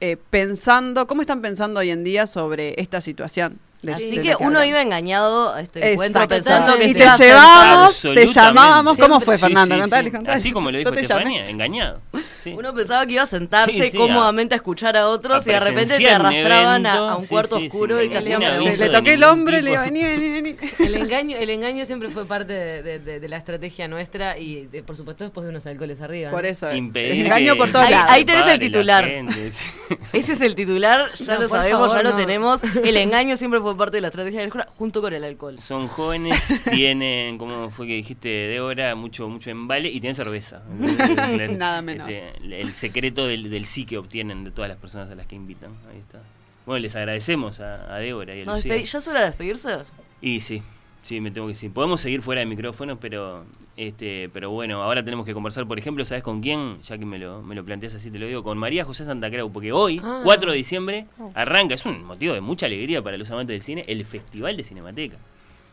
[0.00, 3.58] eh, pensando, cómo están pensando hoy en día sobre esta situación.
[3.82, 7.00] De- Así de que uno iba engañado a este encuentro pensando que y se te
[7.00, 8.98] iba a hacer llevábamos, te llamábamos.
[8.98, 9.74] ¿Cómo fue, Fernando?
[9.74, 10.16] sí, Contale, sí.
[10.16, 10.38] contale.
[10.38, 10.92] Así como lo dijo.
[10.92, 12.00] Estefanía, engañado.
[12.42, 12.54] Sí.
[12.56, 15.52] Uno pensaba que iba a sentarse Sí, sí, cómodamente a, escuchar a otros a y
[15.54, 17.08] de repente te arrastraban a, evento.
[17.10, 18.78] a un Sí, cuarto sí, oscuro y te hacían preguntas.
[18.78, 20.56] Le toqué el hombro y le digo, vení, vení, vení.
[20.78, 24.66] El engaño, el engaño siempre fue parte de, de- de- de la estrategia nuestra y,
[24.66, 26.30] de- por supuesto, después de unos alcoholes arriba.
[26.30, 26.70] Por eso.
[26.70, 28.10] Engaño por todos Ahí- lados.
[28.12, 29.08] ahí tenés el titular.
[30.12, 32.60] Ese es el titular, ya No, lo sabemos, favor, ya lo tenemos.
[32.84, 35.60] El engaño siempre fue parte de la estrategia de la escuela junto con el alcohol.
[35.60, 36.40] Son jóvenes,
[36.70, 40.62] tienen, como fue que dijiste, Débora, mucho mucho embale y tienen cerveza.
[41.50, 42.08] Nada menos.
[42.08, 45.34] Este, el secreto del, del sí que obtienen de todas las personas a las que
[45.34, 45.72] invitan.
[45.90, 46.20] Ahí está.
[46.64, 48.76] Bueno, les agradecemos a, a Débora y a ¿Nos Lucía.
[48.76, 49.78] ¿Ya es hora de despedirse?
[50.20, 50.62] Y sí,
[51.06, 51.70] Sí, me tengo que decir.
[51.72, 53.44] Podemos seguir fuera de micrófonos, pero
[53.76, 56.82] este, pero bueno, ahora tenemos que conversar, por ejemplo, ¿sabes con quién?
[56.82, 59.30] Ya que me lo, me lo planteas así, te lo digo, con María José Santa
[59.30, 60.22] Creu, porque hoy, Ah.
[60.24, 63.84] 4 de diciembre, arranca, es un motivo de mucha alegría para los amantes del cine,
[63.86, 65.16] el Festival de Cinemateca.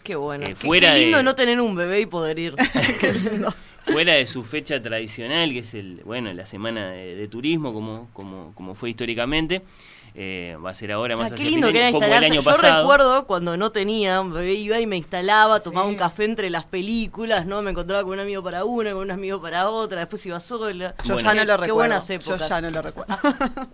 [0.03, 0.43] Qué bueno.
[0.45, 2.53] Eh, Qué- fuera qué lindo de- no tener un bebé y poder ir.
[3.85, 8.07] Fuera de su fecha tradicional, que es el, bueno, la semana de, de turismo, como,
[8.13, 9.61] como, como fue históricamente,
[10.15, 12.25] eh, va a ser ahora más Ah, qué lindo que era instalarse.
[12.31, 12.81] año Yo pasado.
[12.81, 17.45] recuerdo cuando no tenía, bebé iba y me instalaba, tomaba un café entre las películas,
[17.45, 17.61] ¿no?
[17.63, 20.93] Me encontraba con un amigo para una, con un amigo para otra, después iba sola.
[21.03, 21.19] Yo Bueno.
[21.19, 21.75] ya no lo Qué recuerdo.
[21.75, 22.49] buenas Yo épocas.
[22.49, 23.15] ya no lo recuerdo.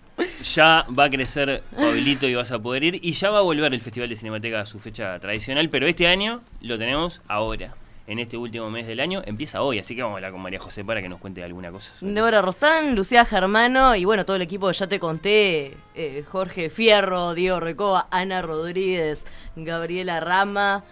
[0.56, 3.00] Ya va a crecer Pablito y vas a poder ir.
[3.04, 6.08] Y ya va a volver el Festival de Cinemateca a su fecha tradicional, pero este
[6.08, 7.74] año lo tenemos ahora.
[8.10, 10.58] En este último mes del año empieza hoy, así que vamos a hablar con María
[10.58, 11.94] José para que nos cuente alguna cosa.
[12.02, 17.36] Débora Rostán, Lucía Germano y bueno, todo el equipo ya te conté, eh, Jorge Fierro,
[17.36, 20.84] Diego Recoba, Ana Rodríguez, Gabriela Rama,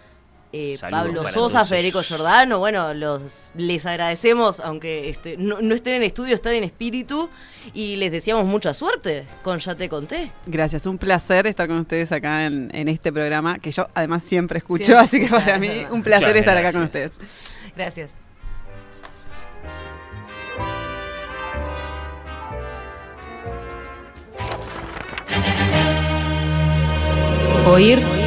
[0.53, 2.01] eh, Pablo Sosa, Federico.
[2.01, 7.29] Giordano, bueno, los les agradecemos, aunque este, no, no estén en estudio, están en espíritu
[7.73, 10.31] y les deseamos mucha suerte con Ya te conté.
[10.45, 14.59] Gracias, un placer estar con ustedes acá en, en este programa, que yo además siempre
[14.59, 15.91] escucho, Siempre así que para mí verdad.
[15.91, 17.19] un placer Muchas estar acá con ustedes.
[17.75, 18.09] Gracias.
[27.65, 28.26] Oír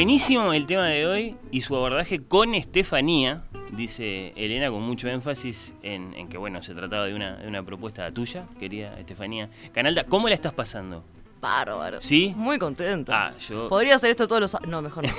[0.00, 5.74] Buenísimo el tema de hoy y su abordaje con Estefanía, dice Elena con mucho énfasis
[5.82, 9.50] en, en que bueno, se trataba de una, de una propuesta tuya, querida Estefanía.
[9.74, 11.04] Canalda, ¿cómo la estás pasando?
[11.42, 12.00] Bárbaro.
[12.00, 12.32] ¿Sí?
[12.34, 13.26] Muy contenta.
[13.26, 13.68] Ah, yo...
[13.68, 14.54] Podría hacer esto todos los...
[14.54, 15.12] a- No, mejor no.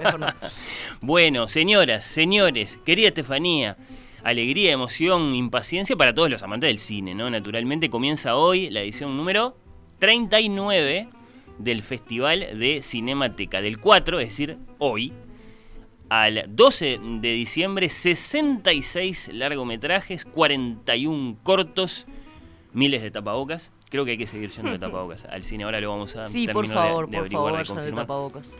[0.00, 0.28] Mejor no.
[1.00, 3.76] Bueno, señoras, señores, querida Estefanía,
[4.22, 7.28] alegría, emoción, impaciencia para todos los amantes del cine, ¿no?
[7.30, 9.56] Naturalmente comienza hoy la edición número
[9.98, 11.08] 39
[11.60, 15.12] del Festival de Cinemateca, del 4, es decir, hoy,
[16.08, 22.06] al 12 de diciembre, 66 largometrajes, 41 cortos,
[22.72, 23.70] miles de tapabocas.
[23.90, 25.64] Creo que hay que seguir yendo de tapabocas al cine.
[25.64, 28.56] Ahora lo vamos a Sí, por terminar de- favor, de por favor, de de tapabocas.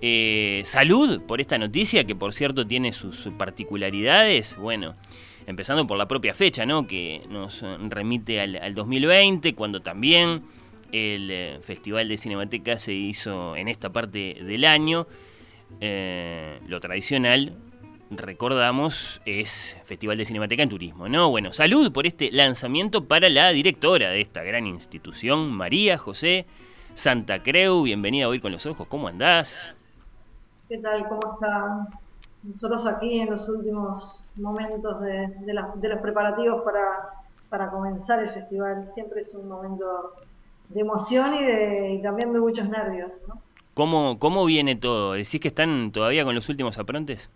[0.00, 4.56] Eh, salud por esta noticia, que por cierto tiene sus, sus particularidades.
[4.56, 4.94] Bueno,
[5.46, 6.86] empezando por la propia fecha, ¿no?
[6.86, 10.42] Que nos remite al, al 2020, cuando también
[10.92, 15.06] el eh, Festival de Cinemateca se hizo en esta parte del año.
[15.80, 17.52] Eh, lo tradicional,
[18.10, 21.30] recordamos, es Festival de Cinemateca en Turismo, ¿no?
[21.30, 26.46] Bueno, salud por este lanzamiento para la directora de esta gran institución, María José
[26.94, 27.82] Santa Creu.
[27.82, 29.74] Bienvenida a Oír con los Ojos, ¿cómo andás?
[30.68, 31.06] ¿Qué tal?
[31.08, 31.88] ¿Cómo están?
[32.42, 36.80] Nosotros aquí en los últimos momentos de, de los preparativos para,
[37.50, 38.86] para comenzar el festival.
[38.86, 40.14] Siempre es un momento
[40.68, 43.22] de emoción y, de, y también de muchos nervios.
[43.28, 43.40] ¿no?
[43.74, 45.12] ¿Cómo, ¿Cómo viene todo?
[45.12, 47.30] ¿Decís que están todavía con los últimos aprontes?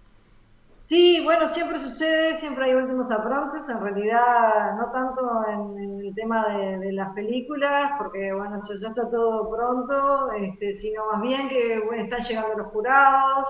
[0.85, 6.15] Sí, bueno, siempre sucede, siempre hay últimos aprontes, en realidad no tanto en, en el
[6.15, 11.23] tema de, de las películas, porque bueno, eso ya está todo pronto, este, sino más
[11.23, 13.49] bien que bueno, están llegando los jurados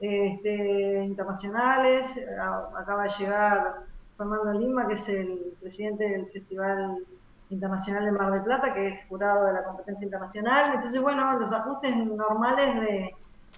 [0.00, 2.18] este, internacionales,
[2.74, 3.74] acaba de llegar
[4.16, 7.04] Fernando Lima, que es el presidente del Festival
[7.50, 11.52] Internacional de Mar del Plata, que es jurado de la competencia internacional, entonces bueno, los
[11.52, 13.14] ajustes normales de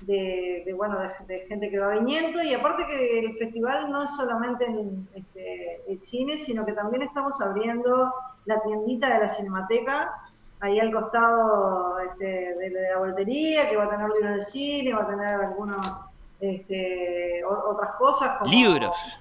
[0.06, 4.64] de, bueno de, gente que va viniendo y aparte que el festival no es solamente
[4.64, 8.12] en este, el cine sino que también estamos abriendo
[8.46, 10.12] la tiendita de la cinemateca
[10.60, 15.02] ahí al costado este, de la voltería que va a tener libros de cine va
[15.02, 16.02] a tener algunos
[16.40, 19.20] este, otras cosas como Libros.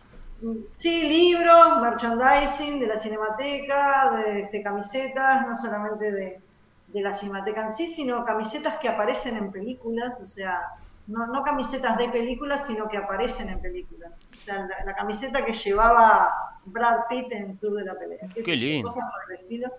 [0.76, 6.42] Sí, libros, merchandising de la cinemateca, de, camisetas, no solamente de,
[6.88, 10.60] de la cinemateca en sí, sino camisetas que aparecen en películas, o sea,
[11.08, 14.28] no, no camisetas de películas, sino que aparecen en películas.
[14.36, 16.30] O sea, la, la camiseta que llevaba
[16.66, 18.20] Brad Pitt en Club de la Pelea.
[18.44, 18.88] Qué lindo.
[18.88, 19.72] Cosas por el estilo.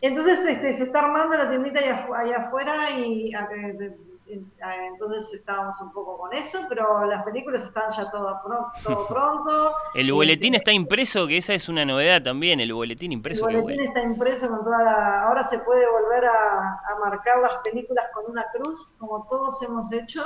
[0.00, 3.96] Entonces este, se está armando la tiendita allá, allá afuera y a- de- de- eh,
[4.30, 9.72] entonces estábamos un poco con eso, pero las películas están ya todo, pro- todo pronto.
[9.94, 13.48] El boletín está impreso, que esa es una novedad también, el boletín impreso.
[13.48, 15.22] El boletín está impreso con toda la...
[15.24, 19.90] Ahora se puede volver a, a marcar las películas con una cruz, como todos hemos
[19.92, 20.22] hecho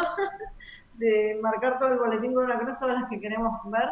[0.95, 3.89] de marcar todo el boletín con una cruz, todas las que queremos ver.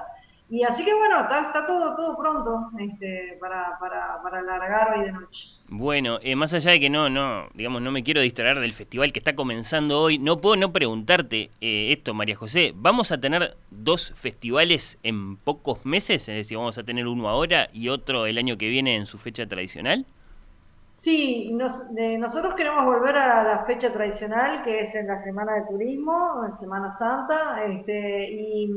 [0.53, 5.05] Y así que bueno, está, está todo, todo pronto este, para, para, para alargar hoy
[5.05, 5.49] de noche.
[5.69, 9.13] Bueno, eh, más allá de que no, no, digamos, no me quiero distraer del festival
[9.13, 12.73] que está comenzando hoy, no puedo no preguntarte eh, esto, María José.
[12.75, 16.29] ¿Vamos a tener dos festivales en pocos meses?
[16.29, 19.19] Es decir, vamos a tener uno ahora y otro el año que viene en su
[19.19, 20.05] fecha tradicional.
[20.95, 25.55] Sí, nos- de- nosotros queremos volver a la fecha tradicional, que es en la Semana
[25.55, 28.71] de Turismo, en Semana Santa, este, y,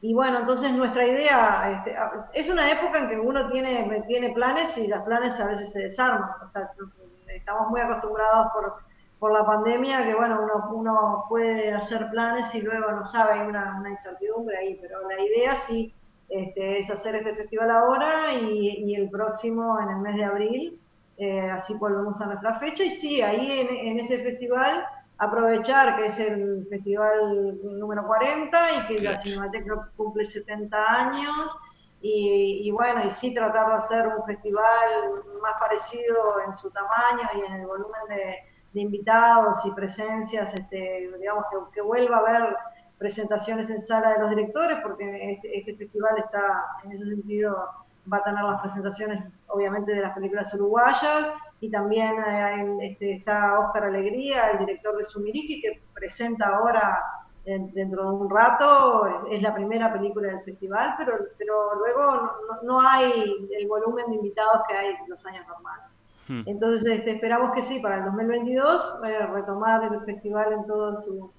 [0.00, 1.96] y bueno, entonces nuestra idea, este,
[2.34, 5.82] es una época en que uno tiene, tiene planes y los planes a veces se
[5.82, 6.30] desarman.
[7.26, 8.74] Estamos muy acostumbrados por,
[9.18, 13.48] por la pandemia que bueno, uno, uno puede hacer planes y luego no sabe, hay
[13.48, 15.92] una, incertidumbre ahí, pero la idea sí
[16.28, 20.80] este, es hacer este festival ahora y, y el próximo en el mes de abril,
[21.16, 24.84] eh, así volvemos a nuestra fecha y sí, ahí en ese festival
[25.18, 31.56] aprovechar que es el festival número 40 y que la Cinemateca cumple 70 años.
[32.00, 34.64] Y, y bueno, y sí tratar de hacer un festival
[35.42, 38.36] más parecido en su tamaño y en el volumen de,
[38.72, 42.56] de invitados y presencias, este, digamos que, que vuelva a haber
[42.98, 47.68] presentaciones en sala de los directores, porque este, este festival está, en ese sentido,
[48.12, 53.58] va a tener las presentaciones, obviamente, de las películas uruguayas, y también eh, este, está
[53.60, 57.02] Óscar Alegría, el director de Sumiriki, que presenta ahora,
[57.44, 62.32] en- dentro de un rato, es la primera película del festival, pero, pero luego
[62.62, 65.84] no, hay el volumen de invitados que hay en los años normales.
[66.28, 66.42] Hmm.
[66.46, 71.32] Entonces este, esperamos que sí, para el 2022, eh, retomar el festival en toda su,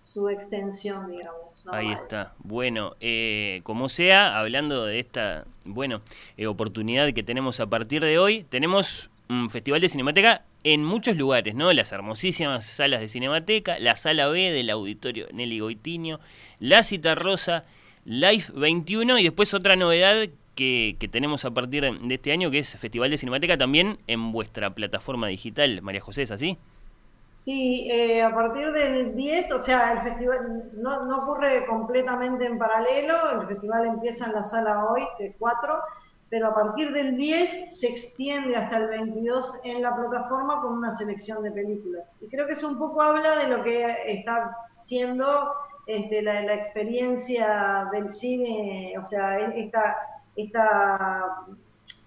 [0.00, 1.64] su extensión, digamos.
[1.70, 2.32] Ahí está.
[2.38, 6.00] Bueno, eh, como sea, hablando de esta, bueno,
[6.36, 9.10] eh, oportunidad que tenemos a partir de hoy, tenemos
[9.50, 11.72] festival de Cinemateca en muchos lugares, ¿no?
[11.72, 16.20] Las hermosísimas salas de Cinemateca, la sala B del auditorio Nelly Goitiño,
[16.60, 17.64] la Cita Rosa,
[18.04, 22.60] Life 21 y después otra novedad que, que tenemos a partir de este año que
[22.60, 25.82] es Festival de Cinemateca también en vuestra plataforma digital.
[25.82, 26.58] María José, ¿es así?
[27.36, 32.58] Sí, eh, a partir del 10, o sea, el festival no, no ocurre completamente en
[32.58, 35.78] paralelo, el festival empieza en la sala hoy, de 4,
[36.28, 40.90] pero a partir del 10 se extiende hasta el 22 en la plataforma con una
[40.92, 42.10] selección de películas.
[42.20, 45.52] Y creo que eso un poco habla de lo que está siendo
[45.86, 49.96] este, la, experiencia del cine, o sea, esta,
[50.34, 51.46] esta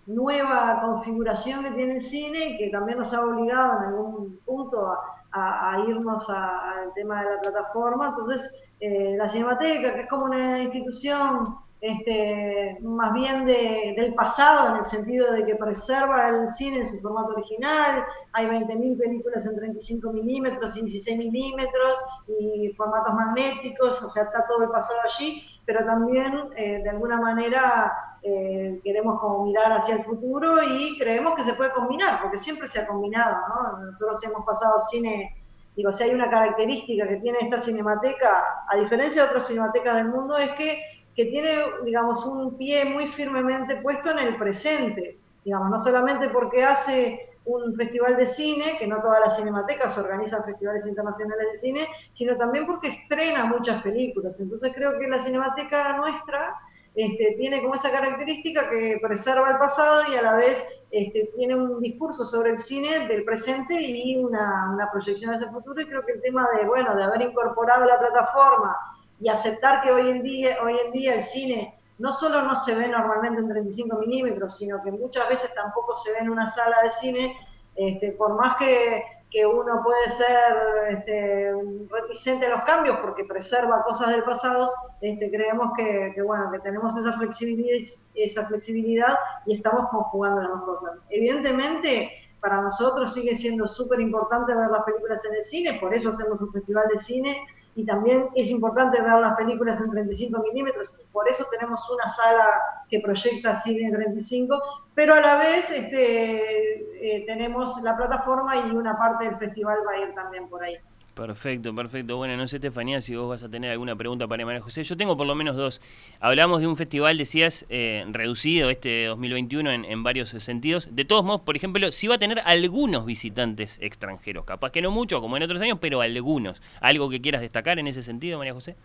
[0.08, 4.98] nueva configuración que tiene el cine que también nos ha obligado en algún punto a,
[5.32, 8.08] a- a irnos al tema de la plataforma.
[8.10, 14.70] Entonces, eh, la Cinemateca, que es como una institución este, más bien de- del pasado,
[14.72, 18.04] en el sentido de que preserva el cine en su formato original,
[18.34, 21.96] hay 20.000 películas en 35 milímetros y 16 milímetros
[22.28, 27.20] y formatos magnéticos, o sea, está todo el pasado allí, pero también eh, de alguna
[27.22, 27.94] manera
[28.24, 32.68] eh, queremos como mirar hacia el futuro y creemos que se puede combinar, porque siempre
[32.68, 33.86] se ha combinado, ¿no?
[33.86, 35.34] Nosotros hemos pasado cine,
[35.76, 40.10] digo, si hay una característica que tiene esta cinemateca, a diferencia de otras cinematecas del
[40.10, 40.82] mundo, es que,
[41.20, 41.52] que tiene,
[41.84, 47.76] digamos, un pie muy firmemente puesto en el presente, digamos, no solamente porque hace un
[47.76, 52.66] festival de cine, que no todas las cinematecas organizan festivales internacionales de cine, sino también
[52.66, 54.40] porque estrena muchas películas.
[54.40, 56.56] Entonces creo que la cinemateca nuestra
[56.96, 61.54] este, tiene como esa característica que preserva el pasado y a la vez este, tiene
[61.54, 65.82] un discurso sobre el cine del presente y una, una proyección hacia el futuro.
[65.82, 68.78] Y creo que el tema de, bueno, de haber incorporado la plataforma
[69.20, 72.74] y aceptar que hoy en día, hoy en día el cine no solo no se
[72.76, 76.78] ve normalmente en 35 milímetros, sino que muchas veces tampoco se ve en una sala
[76.84, 77.38] de cine,
[77.76, 81.52] este, por más que, que uno puede ser este,
[81.90, 84.72] reticente a los cambios porque preserva cosas del pasado,
[85.02, 87.86] este, creemos que, bueno, que tenemos esa flexibilidad,
[88.16, 90.92] esa flexibilidad y estamos conjugando las dos cosas.
[91.10, 96.10] Evidentemente, para nosotros sigue siendo súper importante ver las películas en el cine, por eso
[96.10, 97.46] hacemos un festival de cine
[97.80, 102.46] y también es importante ver las películas en 35 milímetros, por eso tenemos una sala
[102.90, 104.62] que proyecta cine en 35,
[104.94, 109.94] pero a la vez este, eh, tenemos la plataforma y una parte del festival va
[109.94, 110.76] a ir también por ahí.
[111.20, 112.16] Perfecto, perfecto.
[112.16, 114.86] Bueno, no sé, Estefanía, si vos vas a tener alguna pregunta para María José.
[114.86, 115.82] Yo tengo por lo menos dos.
[116.22, 120.88] Hablamos de un festival, decías, eh, reducido este 2021 en, en varios sentidos.
[120.96, 124.46] De todos modos, por ejemplo, si va a tener algunos visitantes extranjeros.
[124.46, 126.62] Capaz que no mucho, como en otros años, pero algunos.
[126.80, 128.78] ¿Algo que quieras destacar en ese sentido, María José?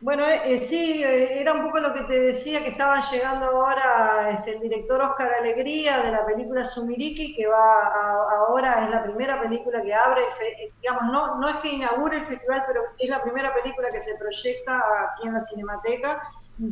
[0.00, 3.46] Bueno, eh, eh, sí, eh, era un poco lo que te decía, que estaba llegando
[3.46, 7.56] ahora este, el director Oscar Alegría de la película Sumiriki, que va
[7.88, 12.18] a- ahora, es la primera película que abre, eh, digamos, no, no es que inaugure
[12.18, 16.22] el festival, pero es la primera película que se proyecta aquí en la Cinemateca,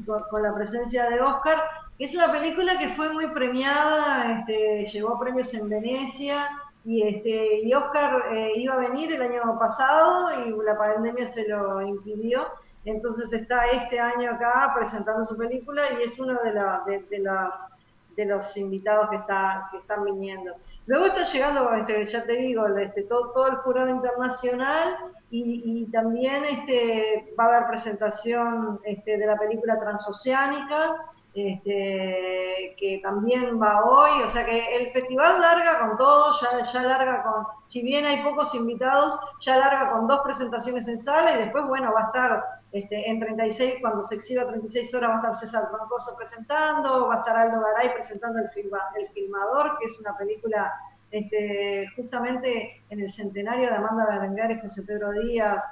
[0.07, 1.63] con, con la presencia de Oscar.
[1.99, 6.49] Es una película que fue muy premiada, este, llegó a premios en Venecia,
[6.85, 8.23] y, este, y Oscar
[8.55, 12.47] iba a venir el año pasado y la pandemia se lo impidió.
[12.87, 17.19] Entonces está este año acá presentando su película y es uno de, la- de, de
[17.19, 17.69] las,
[18.17, 20.55] los invitados que, está, que están viniendo.
[20.87, 24.97] Luego está llegando, este, ya te digo, este, todo, el jurado internacional
[25.31, 30.95] y, también este, va a haber presentación de la película Transoceánica,
[31.35, 37.23] que también va hoy, o sea que el festival larga con todo, ya, ya larga
[37.25, 41.67] con, si bien hay pocos invitados, ya larga con dos presentaciones en sala y después,
[41.67, 42.45] bueno, va a estar
[42.79, 47.15] este, en 36, cuando se exhiba 36 horas va a estar César Troncoso presentando, va
[47.17, 50.73] a estar Aldo Garay presentando el, filma- el Filmador, que es una película
[51.11, 55.65] este, justamente en el centenario de Amanda Berenguer y José Pedro Díaz,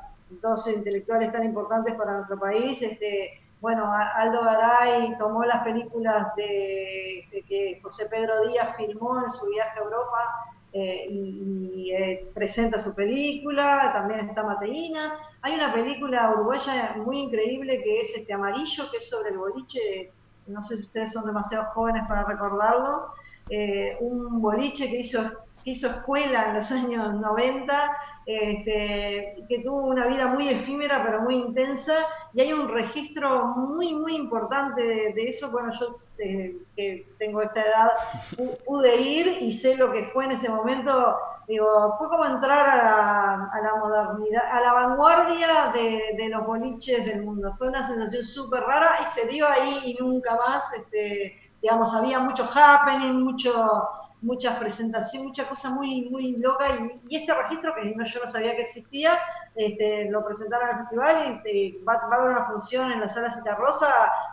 [0.42, 7.24] dos intelectuales tan importantes para nuestro país, este, bueno, Aldo Garay tomó las películas de
[7.48, 10.34] que José Pedro Díaz filmó en su viaje a Europa
[10.76, 15.14] eh, y, y, eh, presenta su película, también está Mateína.
[15.42, 20.10] Hay una película uruguaya muy increíble que es este Amarillo, que es sobre el boliche,
[20.48, 23.12] no sé si ustedes son demasiado jóvenes para recordarlo,
[23.50, 25.22] eh, un boliche que hizo,
[25.62, 27.96] que hizo escuela en los años 90,
[28.26, 31.94] este, que tuvo una vida muy efímera pero muy intensa,
[32.32, 35.50] y hay un registro muy, muy importante de, de eso.
[35.50, 37.90] Bueno, yo eh, que tengo esta edad
[38.36, 41.16] pu- pude ir y sé lo que fue en ese momento.
[41.46, 46.46] Digo, fue como entrar a la, a la modernidad, a la vanguardia de, de los
[46.46, 47.54] boliches del mundo.
[47.58, 50.72] Fue una sensación súper rara y se dio ahí y nunca más.
[50.72, 53.86] Este, digamos, había mucho happening, mucho,
[54.24, 56.66] muchas presentaciones, mucha cosa muy, muy loca
[57.08, 59.18] y, este registro que no, yo no sabía que existía,
[59.54, 63.30] este, lo presentaron al festival y va, va a haber una función en la sala
[63.30, 63.88] Cita Rosa,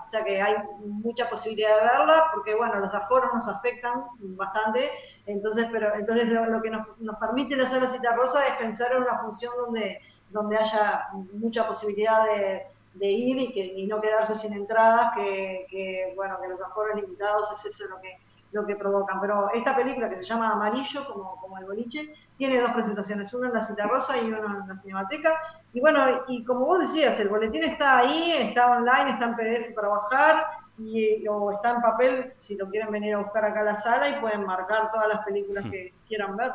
[0.06, 4.90] o sea que hay mucha posibilidad de verla, porque bueno, los aforos nos afectan bastante,
[5.26, 9.04] entonces, pero entonces lo, que nos, nos permite la sala Cita Rosa es pensar en
[9.04, 10.00] una función donde,
[10.30, 16.38] donde haya mucha posibilidad de, ir y, que, y no quedarse sin entradas, que, bueno,
[16.42, 18.18] que los aforos limitados es eso lo que,
[18.52, 19.20] lo que provocan.
[19.22, 23.48] Pero esta película que se llama Amarillo, como, como el boliche, tiene dos presentaciones, una
[23.48, 25.34] en la Cita Rosa y una en la Cinemateca.
[25.74, 29.74] Y bueno, y como vos decías, el boletín está ahí, está online, está en PDF
[29.76, 30.46] para bajar,
[30.80, 34.10] y, o está en papel si lo quieren venir a buscar acá a la sala
[34.10, 36.52] y pueden marcar todas las películas que quieran ver.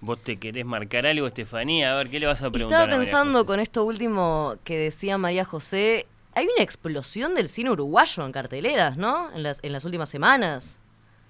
[0.00, 1.92] ¿Vos te querés marcar algo, Estefanía?
[1.92, 2.82] A ver, ¿qué le vas a preguntar?
[2.82, 6.06] Estaba a María pensando con esto último que decía María José.
[6.34, 9.30] Hay una explosión del cine uruguayo en carteleras, ¿no?
[9.32, 10.78] En las, en las últimas semanas.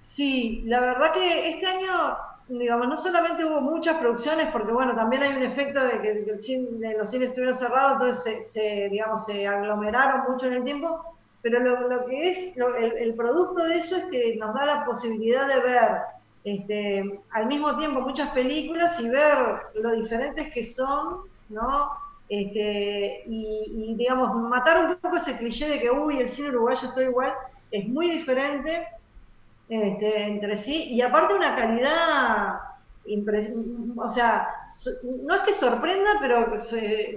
[0.02, 2.16] Sí, la verdad que este año,
[2.48, 6.38] digamos, no solamente hubo muchas producciones, porque bueno, también hay un efecto de que, el
[6.40, 11.60] cine- los cines estuvieron cerrados, entonces se, digamos, se aglomeraron mucho en el tiempo, pero
[11.60, 15.46] lo, que es, lo- el, el producto de eso es que nos da la posibilidad
[15.48, 15.90] de ver
[16.44, 19.36] este, al mismo tiempo muchas películas y ver
[19.74, 21.90] lo diferentes que son, ¿no?
[22.28, 26.88] Este, y, y, digamos, matar un poco ese cliché de que, uy, el cine uruguayo
[26.88, 27.32] está igual,
[27.70, 28.86] es muy diferente
[29.72, 32.60] este, entre sí, y aparte una calidad,
[33.96, 34.48] o sea,
[35.24, 36.46] no es que sorprenda, pero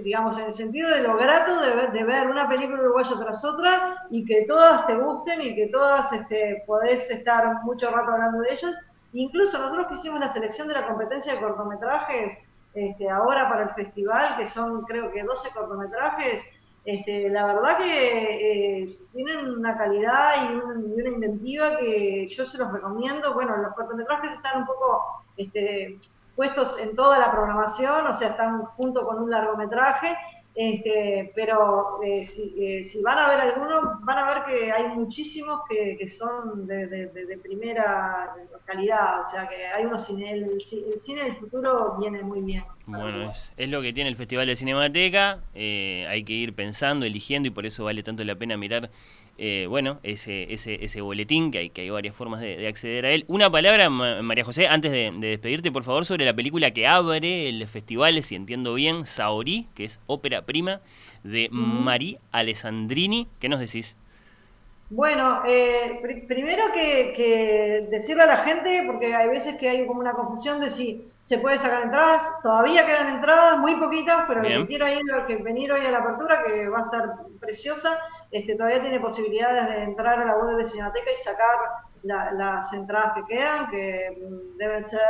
[0.02, 3.44] digamos, en el sentido de lo grato de ver, de ver una película uruguaya tras
[3.44, 8.40] otra y que todas te gusten y que todas este, podés estar mucho rato hablando
[8.40, 8.74] de ellas.
[9.12, 12.38] Incluso nosotros que hicimos la selección de la competencia de cortometrajes,
[12.72, 16.42] este, ahora para el festival, que son creo que 12 cortometrajes,
[16.86, 22.46] este, la verdad que eh, tienen una calidad y, un- y una inventiva que yo
[22.46, 23.34] se los recomiendo.
[23.34, 25.02] Bueno, los cortometrajes están un poco
[25.36, 25.98] este,
[26.36, 30.16] puestos en toda la programación, o sea, están junto con un largometraje,
[30.56, 34.88] este, pero eh, si, eh, si van a ver algunos, van a ver que hay
[34.88, 38.34] muchísimos que, que son de, de- de- primera
[38.64, 42.64] calidad, o sea, que hay unos cine, el, el cine del futuro viene muy bien.
[42.86, 45.40] Bueno, es, es lo que tiene el Festival de Cinemateca.
[45.54, 48.90] eh, hay que ir pensando, eligiendo y por eso vale tanto la pena mirar,
[49.38, 53.04] eh, bueno, ese, ese, ese boletín, que hay, que hay varias formas de, de acceder
[53.06, 53.24] a él.
[53.28, 56.86] Una palabra, Ma- María José, antes de, de despedirte, por favor, sobre la película que
[56.86, 60.80] abre el festival, si entiendo bien, Saorí, que es ópera prima
[61.24, 61.48] de.
[61.50, 63.28] Marí Alessandrini.
[63.40, 63.96] ¿Qué nos decís?
[64.88, 69.84] Bueno, eh, pri- primero que, que decirle a la gente, porque hay veces que hay
[69.84, 74.42] como una confusión de si se puede sacar entradas, todavía quedan entradas, muy poquitas, pero
[74.42, 74.60] el Bien.
[74.62, 77.98] que quiera ir, que venir hoy a la apertura, que va a estar preciosa,
[78.30, 81.56] este, todavía tiene posibilidades de entrar a la web de Cinemateca y sacar
[82.02, 85.00] la- las entradas que quedan, que mm, deben ser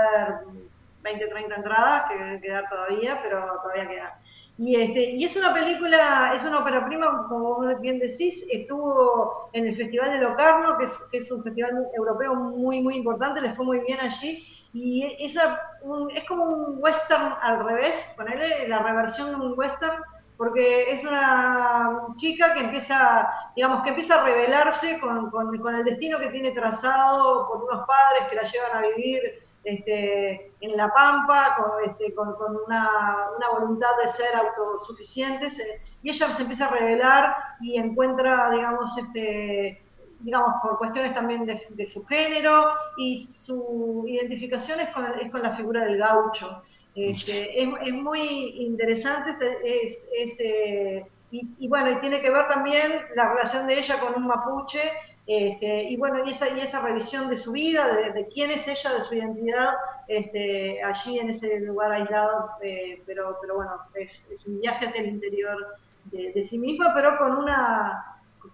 [1.02, 4.10] 20, 30 entradas que deben quedar todavía, pero todavía quedan.
[4.58, 9.50] Y, este, y es una película, es una ópera prima, como vos bien decís, estuvo
[9.52, 13.42] en el Festival de Locarno, que es, que es un festival europeo muy, muy importante,
[13.42, 14.42] les fue muy bien allí,
[14.72, 15.36] y es,
[16.14, 20.02] es como un western al revés, ponele la reversión de un western,
[20.38, 25.84] porque es una chica que empieza, digamos, que empieza a rebelarse con, con- con el
[25.84, 29.20] destino que tiene trazado por unos padres que la llevan a vivir
[29.66, 32.88] este, en la pampa, con, este, con, con una,
[33.36, 38.96] una voluntad de ser autosuficientes, eh, y ella se empieza a rebelar y encuentra, digamos,
[38.96, 39.82] este,
[40.20, 42.54] digamos, por cuestiones también de, de su género,
[42.96, 46.62] y su identificación es con, es con la figura del gaucho.
[46.94, 48.22] Este, es, es muy
[48.70, 53.66] interesante, este, es, es, eh, y, y bueno, y tiene que ver también la relación
[53.66, 54.80] de ella con un mapuche,
[55.26, 58.68] este, y bueno, y esa, y esa revisión de su vida, de, de quién es
[58.68, 59.74] ella, de su identidad,
[60.06, 65.08] este, allí en ese lugar aislado, eh, pero, pero bueno, es, un viaje hacia el
[65.08, 65.56] interior
[66.04, 68.04] de, sí misma, pero con una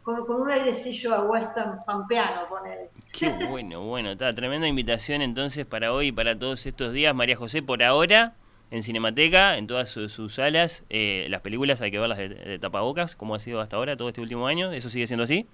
[0.03, 2.89] con, un airecillo a western pampeano, ponele.
[3.13, 7.15] Qué bueno, bueno, está tremenda invitación entonces para hoy y para todos estos días.
[7.15, 8.33] María José, por ahora,
[8.71, 13.15] en Cinemateca, en todas sus, sus salas, eh, las películas hay que verlas de tapabocas,
[13.15, 14.73] como ha sido hasta ahora, todo este último año.
[14.73, 15.47] ¿Eso sigue siendo así?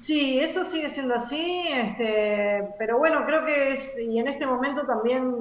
[0.00, 4.86] Sí, eso sigue siendo así, este, pero bueno, creo que es, y en este momento
[4.86, 5.34] también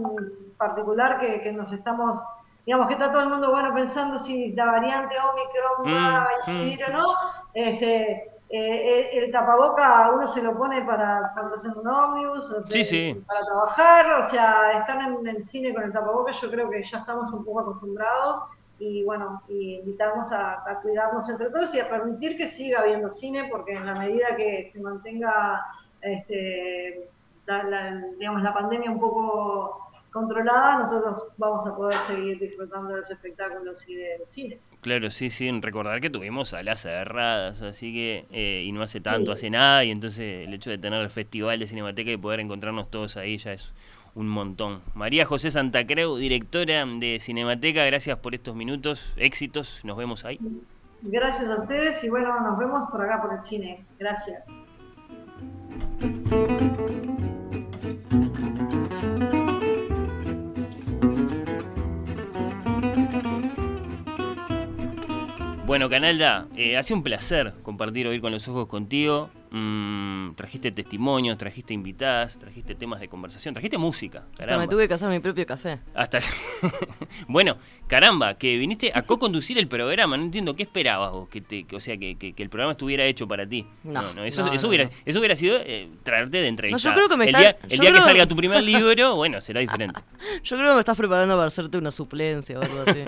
[0.57, 2.21] particular que, que nos estamos,
[2.65, 6.69] digamos que está todo el mundo bueno pensando si la variante Omicron va a Mm,
[6.69, 7.05] incidir o no,
[7.53, 12.63] este, eh, el, el tapaboca uno se lo pone para cuando hacen un ómnibus, o
[12.63, 13.23] sea, Sí, sí.
[13.25, 16.99] para trabajar, o sea, estar en el cine con el tapaboca, yo creo que ya
[16.99, 18.43] estamos un poco acostumbrados
[18.85, 23.09] y bueno, y invitarnos a, a cuidarnos entre todos y a permitir que siga habiendo
[23.09, 25.61] cine, porque en la medida que se mantenga
[26.01, 27.09] este,
[27.45, 29.79] la, la- digamos, la pandemia un poco
[30.11, 34.59] controlada, nosotros vamos a poder seguir disfrutando de los espectáculos y del cine.
[34.81, 39.31] Claro, sí, sí, recordar que tuvimos salas cerradas, así que, eh, y no hace tanto,
[39.31, 39.39] Sí.
[39.39, 42.91] hace nada, y entonces el hecho de tener el festival de Cinemateca y poder encontrarnos
[42.91, 43.71] todos ahí ya es
[44.15, 44.81] un montón.
[44.93, 50.39] María José Santa Creu, directora de Cinemateca, gracias por estos minutos, éxitos, nos vemos ahí.
[51.01, 53.83] Gracias a ustedes y bueno, nos vemos por acá por el cine.
[53.99, 54.43] Gracias.
[65.65, 69.29] Bueno, Canalda, eh, ha sido un placer compartir Oír con los Ojos contigo.
[69.55, 74.23] Mm, trajiste testimonios, trajiste invitadas, trajiste temas de conversación, trajiste música.
[74.31, 74.65] Hasta caramba.
[74.65, 75.79] me tuve que hacer mi propio café.
[75.93, 76.17] Hasta
[77.27, 81.65] bueno, caramba, que viniste a co-conducir el programa, no entiendo qué esperabas vos, que te,
[81.65, 83.67] que- o sea, que, que- que el programa estuviera hecho para ti.
[83.83, 86.91] No, eso, no, eso no, hubiera, eso hubiera sido eh, traerte de entrevista.
[86.91, 90.01] creo que me el día, el yo que salga tu primer libro, bueno, será diferente.
[90.43, 93.03] Yo creo que me estás preparando para hacerte una suplencia o algo así.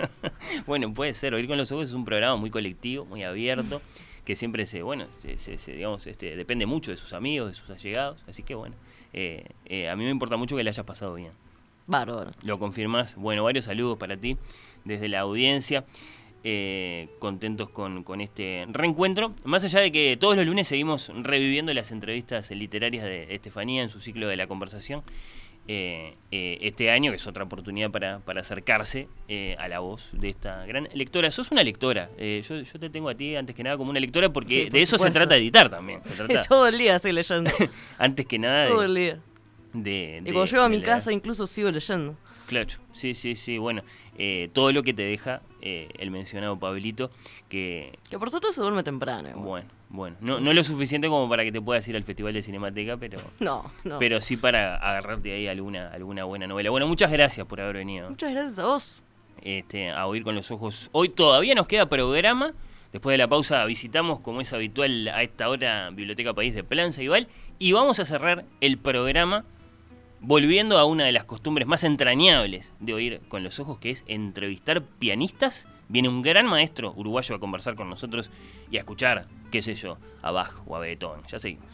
[0.68, 1.34] bueno, puede ser.
[1.34, 3.82] Oír con los ojos es un programa muy colectivo, muy abierto,
[4.26, 7.56] que siempre se, bueno, se, se- se, digamos, este, depende mucho de sus amigos, de
[7.56, 8.23] sus allegados.
[8.27, 8.76] Así que bueno,
[9.14, 11.31] eh, eh, a mí me importa mucho que le hayas pasado bien.
[11.88, 12.31] Bárbaro.
[12.43, 13.15] ¿Lo confirmas?
[13.15, 14.38] Bueno, varios saludos para ti
[14.84, 15.85] desde la audiencia.
[16.47, 19.34] eh, contentos con, con este reencuentro.
[19.45, 23.89] Más allá de que todos los lunes seguimos reviviendo las entrevistas literarias de Estefanía en
[23.89, 25.02] su ciclo de la conversación.
[25.68, 30.10] Eh, eh, este año, que es otra oportunidad para, para acercarse eh, a la voz
[30.14, 31.32] de esta gran lectora.
[31.32, 32.10] Sos una lectora.
[32.20, 34.72] yo, yo te tengo a ti antes que nada como una lectora porque Sí, por
[34.74, 36.04] de eso se trata de editar también.
[36.04, 37.52] Se Sí, todo el día estoy leyendo.
[37.98, 39.20] antes que nada de, todo el día.
[39.74, 42.16] de- Y de- cuando llego a de mi casa incluso sigo leyendo.
[42.48, 43.58] Claro, sí, sí, sí.
[43.58, 43.82] Bueno,
[44.18, 47.10] eh, todo lo que te deja eh, el mencionado Pablito,
[47.50, 47.98] que...
[48.10, 49.30] Que por suerte se duerme temprano.
[49.36, 50.18] Bueno, bueno.
[50.20, 53.20] No, no lo suficiente como para que te puedas ir al Festival de Cinemateca, pero...
[53.40, 54.00] No, no.
[54.00, 56.70] Pero sí para agarrarte ahí alguna, alguna buena novela.
[56.70, 59.02] Bueno, muchas gracias por haber venido Muchas gracias a vos.
[59.42, 60.90] este, a oír con los ojos.
[60.92, 62.54] Hoy todavía nos queda programa.
[62.92, 67.04] Después de la pausa visitamos, como es habitual a esta hora, Biblioteca País de Planza
[67.04, 67.28] Igual.
[67.60, 69.44] Y vamos a cerrar el programa
[70.22, 74.04] volviendo a una de las costumbres más entrañables de oír con los ojos, que es
[74.08, 75.68] entrevistar pianistas.
[75.88, 78.32] Viene un gran maestro uruguayo a conversar con nosotros
[78.72, 81.22] y a escuchar, qué sé yo, a Bach o a Beethoven.
[81.30, 81.65] Ya seguimos.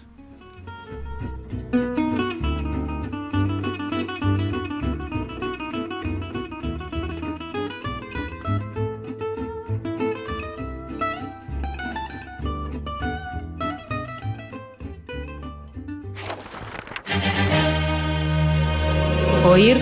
[19.43, 19.81] Oír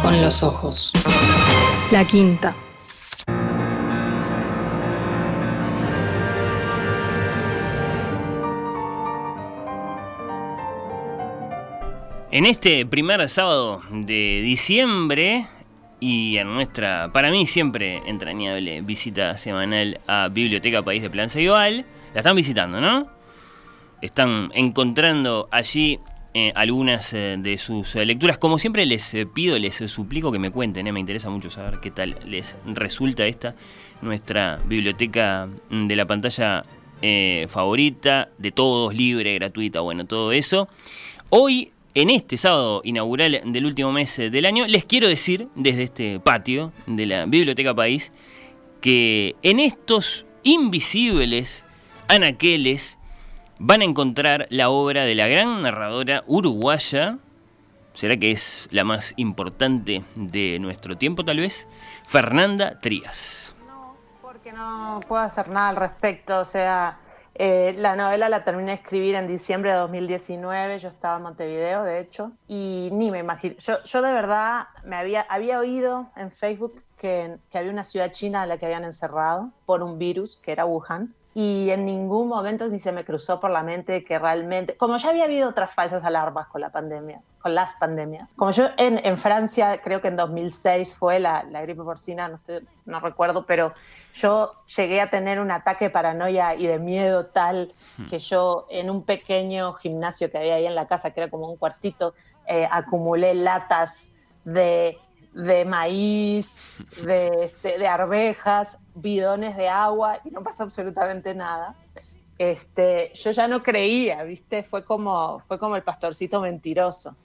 [0.00, 0.92] con los ojos.
[1.90, 2.56] La quinta.
[12.32, 15.46] En este primer sábado de diciembre
[16.00, 21.84] y en nuestra, para mí siempre entrañable visita semanal a Biblioteca País de Plan Ceibal,
[22.14, 23.06] la están visitando, ¿no?
[24.00, 26.00] Están encontrando allí
[26.32, 28.38] eh, algunas eh, de sus eh, lecturas.
[28.38, 32.16] Como siempre les pido, les suplico que me cuenten, me interesa mucho saber qué tal
[32.24, 33.54] les resulta esta,
[34.00, 36.64] nuestra biblioteca de la pantalla
[37.48, 40.68] favorita, de todos, libre, gratuita, bueno, todo eso.
[41.28, 45.84] Hoy, en este sábado inaugural del último mes eh, del año, les quiero decir desde
[45.84, 48.12] este patio de la Biblioteca País
[48.80, 51.64] que en estos invisibles
[52.08, 52.98] anaqueles
[53.58, 57.18] van a encontrar la obra de la gran narradora uruguaya,
[57.94, 61.68] será que es la más importante de nuestro tiempo tal vez,
[62.06, 63.54] Fernanda Trías.
[64.20, 66.40] porque no puedo hacer nada al respecto.
[66.40, 66.98] O sea,
[67.34, 70.78] eh, la novela la terminé de escribir en diciembre de 2019.
[70.78, 73.54] Yo estaba en Montevideo, de hecho, y ni me imagino.
[73.58, 78.12] Yo, yo de verdad me había, había oído en Facebook que, que había una ciudad
[78.12, 81.14] china a la que habían encerrado por un virus que era Wuhan.
[81.34, 85.08] Y en ningún momento ni se me cruzó por la mente que realmente, como ya
[85.08, 89.16] había habido otras falsas alarmas con la pandemia, con las pandemias, como yo en, en
[89.16, 93.72] Francia, creo que en 2006 fue la, la gripe porcina, no, estoy- no recuerdo, pero
[94.12, 97.72] yo llegué a tener un ataque de paranoia y de miedo tal
[98.10, 101.48] que yo en un pequeño gimnasio que había ahí en la casa, que era como
[101.50, 102.12] un cuartito,
[102.46, 104.14] eh, acumulé latas
[104.44, 104.98] de,
[105.32, 111.74] de maíz, de, este, de arvejas, bidones de agua y no pasó absolutamente nada.
[112.38, 114.62] Este, yo ya no creía, ¿viste?
[114.62, 117.16] Fue como, fue como el pastorcito mentiroso.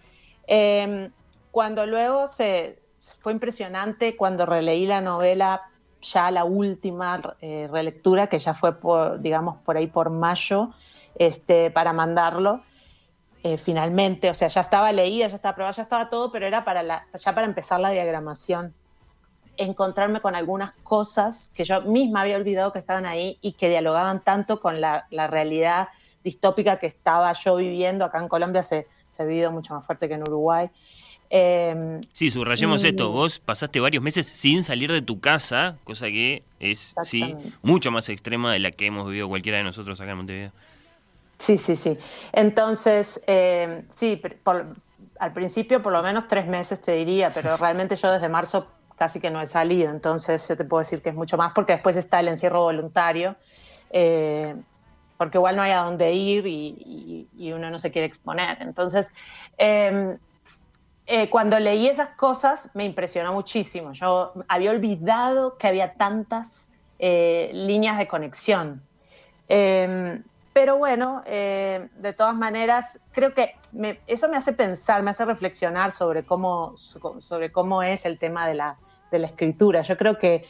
[0.45, 1.09] Eh,
[1.51, 2.79] cuando luego se
[3.19, 5.61] fue impresionante cuando releí la novela,
[6.01, 10.71] ya la última eh, relectura, que ya fue por, digamos, por ahí por mayo,
[11.15, 12.61] este, para mandarlo.
[13.48, 16.65] Eh, finalmente, o sea, ya estaba leída, ya estaba aprobada, ya estaba todo, pero era
[16.65, 18.74] para la, ya para empezar la diagramación.
[19.56, 24.24] Encontrarme con algunas cosas que yo misma había olvidado que estaban ahí y que dialogaban
[24.24, 25.88] tanto con la, la realidad
[26.24, 28.03] distópica que estaba yo viviendo.
[28.06, 30.69] Acá en Colombia se, se ha vivido mucho más fuerte que en Uruguay.
[31.30, 33.11] Eh, Sí, subrayemos y- esto.
[33.11, 38.10] Vos pasaste varios meses sin salir de tu casa, cosa que es, sí, mucho más
[38.10, 40.52] extrema de la que hemos vivido cualquiera de nosotros acá en Montevideo.
[41.39, 41.97] Sí, sí, sí.
[42.34, 44.81] Entonces, eh, sí, por-
[45.19, 49.19] al principio por lo menos tres meses te diría, pero realmente yo desde marzo casi
[49.19, 51.95] que no he salido, entonces yo te puedo decir que es mucho más porque después
[51.97, 53.38] está el encierro voluntario,
[53.91, 54.55] eh,
[55.18, 56.76] porque igual no hay a dónde ir y,
[57.34, 58.57] y- y uno no se quiere exponer.
[58.61, 59.14] Entonces,
[59.57, 60.18] eh,
[61.05, 63.93] eh, cuando leí esas cosas me impresionó muchísimo.
[63.93, 68.88] Yo había olvidado que había tantas líneas de conexión.
[70.57, 73.53] Pero bueno, eh, de todas maneras, creo que
[74.07, 78.55] eso me hace pensar, me hace reflexionar sobre cómo, sobre cómo es el tema de
[78.55, 78.75] la,
[79.11, 79.84] de la escritura.
[79.84, 80.47] Yo creo que,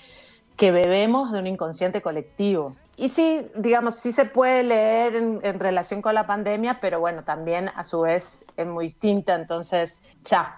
[0.55, 2.77] que bebemos de un inconsciente colectivo.
[2.95, 7.69] Y sí, digamos, sí se puede leer en, relación con la pandemia, pero bueno, también
[7.75, 10.57] a su vez es muy distinta, entonces ya.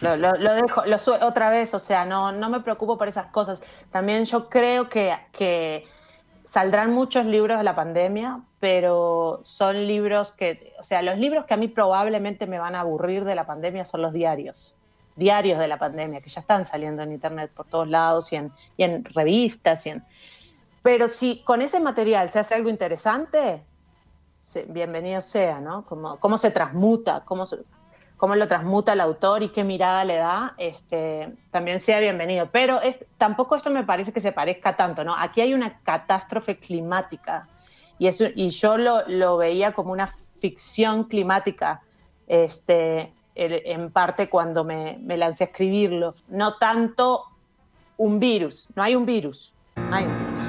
[0.00, 0.82] Lo, lo- dejo
[1.20, 3.60] otra vez, o sea, no, no me preocupo por esas cosas.
[3.90, 5.84] También yo creo que, que
[6.50, 11.54] saldrán muchos libros de la pandemia, pero son libros que, o sea, los libros que
[11.54, 14.74] a mí probablemente me van a aburrir de la pandemia son los diarios.
[15.14, 18.52] Diarios de la pandemia, que ya están saliendo en internet por todos lados y en,
[18.76, 19.86] y en revistas.
[19.86, 20.04] Y en...
[20.82, 23.62] Pero si con ese material se hace algo interesante,
[24.66, 25.86] bienvenido sea, ¿no?
[25.86, 27.58] Como, cómo se transmuta, cómo, se-
[28.20, 32.50] cómo lo transmuta el autor y qué mirada le da, este, también sea bienvenido.
[32.52, 35.16] Pero es, tampoco esto me parece que se parezca tanto, ¿no?
[35.16, 37.48] Aquí hay una catástrofe climática
[37.98, 40.06] y, eso, y yo lo, lo veía como una
[40.38, 41.80] ficción climática,
[42.26, 46.14] este, en parte cuando me, me lancé a escribirlo.
[46.28, 47.24] No tanto
[47.96, 50.44] un virus, no hay un virus, no hay un virus.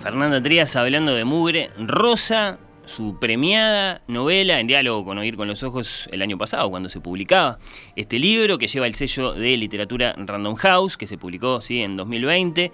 [0.00, 2.58] Fernanda Trías hablando de Mugre Rosa,
[2.90, 7.00] su premiada novela en diálogo con Oír con los Ojos el año pasado, cuando se
[7.00, 7.58] publicaba
[7.94, 11.80] este libro que lleva el sello de literatura Random House, que se publicó ¿sí?
[11.82, 12.72] en 2020.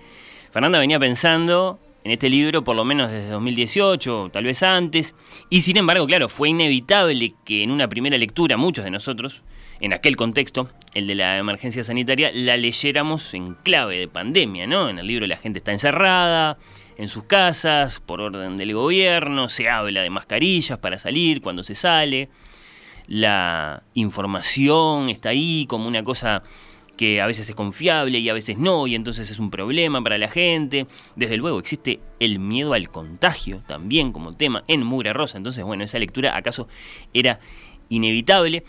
[0.50, 5.14] Fernanda venía pensando en este libro por lo menos desde 2018, tal vez antes,
[5.50, 9.42] y sin embargo, claro, fue inevitable que en una primera lectura muchos de nosotros,
[9.80, 14.88] en aquel contexto, el de la emergencia sanitaria, la leyéramos en clave de pandemia, ¿no?
[14.88, 16.56] En el libro la gente está encerrada,
[16.96, 21.74] en sus casas, por orden del gobierno, se habla de mascarillas para salir cuando se
[21.74, 22.28] sale.
[23.08, 26.42] la información está ahí como una cosa
[26.96, 30.18] que a veces es confiable y a veces no, y entonces es un problema para
[30.18, 30.86] la gente.
[31.14, 35.84] Desde luego existe el miedo al contagio también como tema en Mugre Rosa, entonces bueno,
[35.84, 36.68] esa lectura acaso
[37.12, 37.38] era
[37.90, 38.64] inevitable.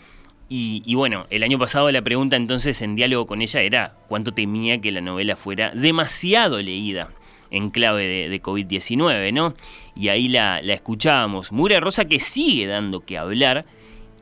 [0.50, 4.32] Y, y, bueno, el año pasado la pregunta entonces en diálogo con ella era cuánto
[4.32, 7.10] temía que la novela fuera demasiado leída
[7.50, 9.54] en clave de, de COVID-19, ¿no?
[9.96, 11.52] Y ahí la, la escuchábamos.
[11.52, 13.64] Mugre Rosa que sigue dando que hablar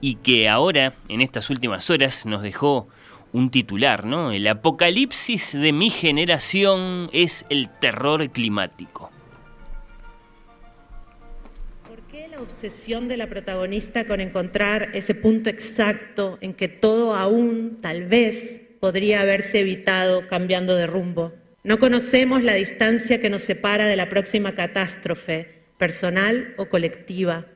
[0.01, 2.89] y que ahora, en estas últimas horas, nos dejó
[3.33, 4.33] un titular, ¿no?
[4.33, 9.11] El apocalipsis de mi generación es el terror climático.
[11.87, 17.15] ¿Por qué la obsesión de la protagonista con encontrar ese punto exacto en que todo
[17.15, 21.33] aún, tal vez, podría haberse evitado cambiando de rumbo?
[21.67, 25.49] No conocemos la distancia que nos separa de la próxima catástrofe,
[25.79, 27.47] personal o colectiva,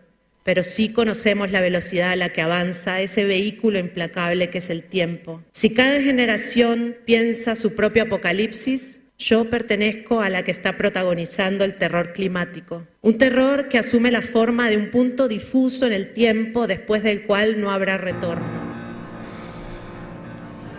[0.43, 4.83] pero sí conocemos la velocidad a la que avanza ese vehículo implacable que es el
[4.83, 5.45] tiempo.
[5.53, 11.77] Si cada generación piensa su propio apocalipsis, yo pertenezco a la que está protagonizando el
[11.77, 12.89] terror climático.
[13.03, 17.27] Un terror que asume la forma de un punto difuso en el tiempo después del
[17.27, 18.70] cual no habrá retorno.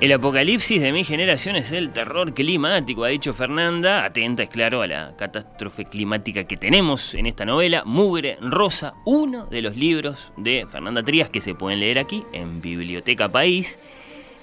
[0.01, 4.81] El apocalipsis de mi generación es el terror climático, ha dicho Fernanda, atenta, es claro,
[4.81, 10.33] a la catástrofe climática que tenemos en esta novela, Mugre Rosa, uno de los libros
[10.37, 13.77] de Fernanda Trías que se pueden leer aquí en Biblioteca País.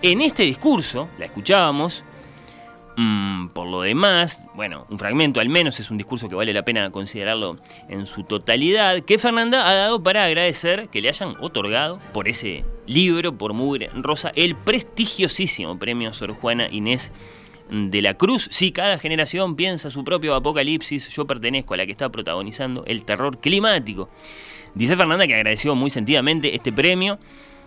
[0.01, 2.05] En este discurso, la escuchábamos,
[2.98, 6.64] mmm, por lo demás, bueno, un fragmento al menos, es un discurso que vale la
[6.64, 7.56] pena considerarlo
[7.88, 12.64] en su totalidad, que Fernanda ha dado para agradecer que le hayan otorgado por ese
[12.86, 17.12] libro, por Mugre Rosa, el prestigiosísimo premio Sor Juana Inés
[17.70, 18.48] de la Cruz.
[18.50, 23.04] Si cada generación piensa su propio apocalipsis, yo pertenezco a la que está protagonizando el
[23.04, 24.08] terror climático.
[24.74, 27.18] Dice Fernanda que agradeció muy sentidamente este premio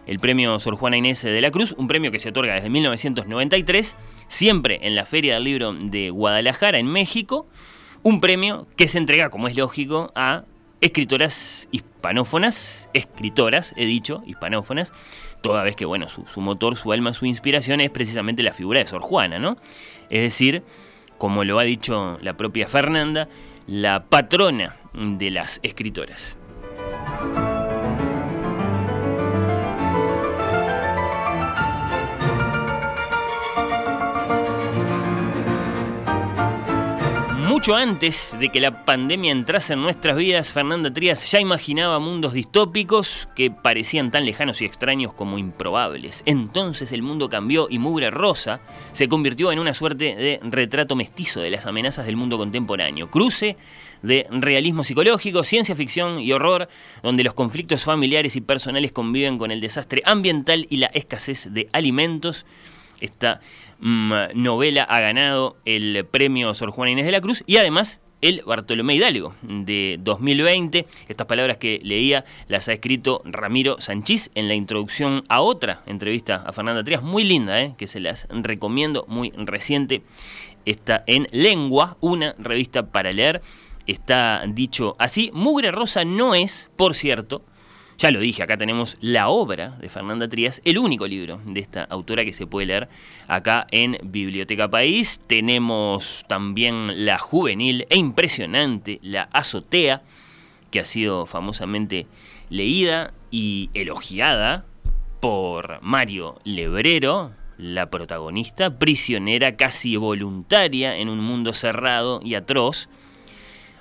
[0.07, 3.95] el premio Sor Juana Inés de la Cruz, un premio que se otorga desde 1993,
[4.27, 7.47] siempre en la Feria del Libro de Guadalajara, en México,
[8.03, 10.43] un premio que se entrega, como es lógico, a
[10.81, 14.91] escritoras hispanófonas, escritoras, he dicho, hispanófonas,
[15.41, 18.79] toda vez que, bueno, su, su, motor, su alma, su inspiración es precisamente la figura
[18.79, 19.57] de Sor Juana, ¿no?
[20.09, 20.63] Es decir,
[21.17, 23.29] como lo ha dicho la propia Fernanda,
[23.67, 26.35] la patrona de las escritoras.
[37.61, 42.33] Mucho antes de que la pandemia entrase en nuestras vidas, Fernanda Trías ya imaginaba mundos
[42.33, 46.23] distópicos que parecían tan lejanos y extraños como improbables.
[46.25, 48.61] Entonces el mundo cambió y Mugre Rosa
[48.93, 53.11] se convirtió en una suerte de retrato mestizo de las amenazas del mundo contemporáneo.
[53.11, 53.57] Cruce
[54.01, 56.67] de realismo psicológico, ciencia ficción y horror,
[57.03, 61.69] donde los conflictos familiares y personales conviven con el desastre ambiental y la escasez de
[61.73, 62.43] alimentos.
[63.01, 63.39] Esta
[63.81, 68.43] mmm, novela ha ganado el premio Sor Juana Inés de la Cruz y además el
[68.45, 70.85] Bartolomé Hidalgo de 2020.
[71.09, 76.35] Estas palabras que leía las ha escrito Ramiro Sanchís en la introducción a otra entrevista
[76.35, 77.73] a Fernanda Trías, muy linda, ¿eh?
[77.77, 80.03] que se las recomiendo, muy reciente.
[80.65, 83.41] Está en Lengua, una revista para leer.
[83.87, 85.31] Está dicho así.
[85.33, 87.41] Mugre Rosa no es, por cierto,
[88.01, 91.83] ya lo dije, acá tenemos la obra de Fernanda Trías, el único libro de esta
[91.83, 92.89] autora que se puede leer
[93.27, 95.21] acá en Biblioteca País.
[95.27, 100.01] Tenemos también la juvenil e impresionante La Azotea,
[100.71, 102.07] que ha sido famosamente
[102.49, 104.65] leída y elogiada
[105.19, 112.89] por Mario Lebrero, la protagonista, prisionera casi voluntaria en un mundo cerrado y atroz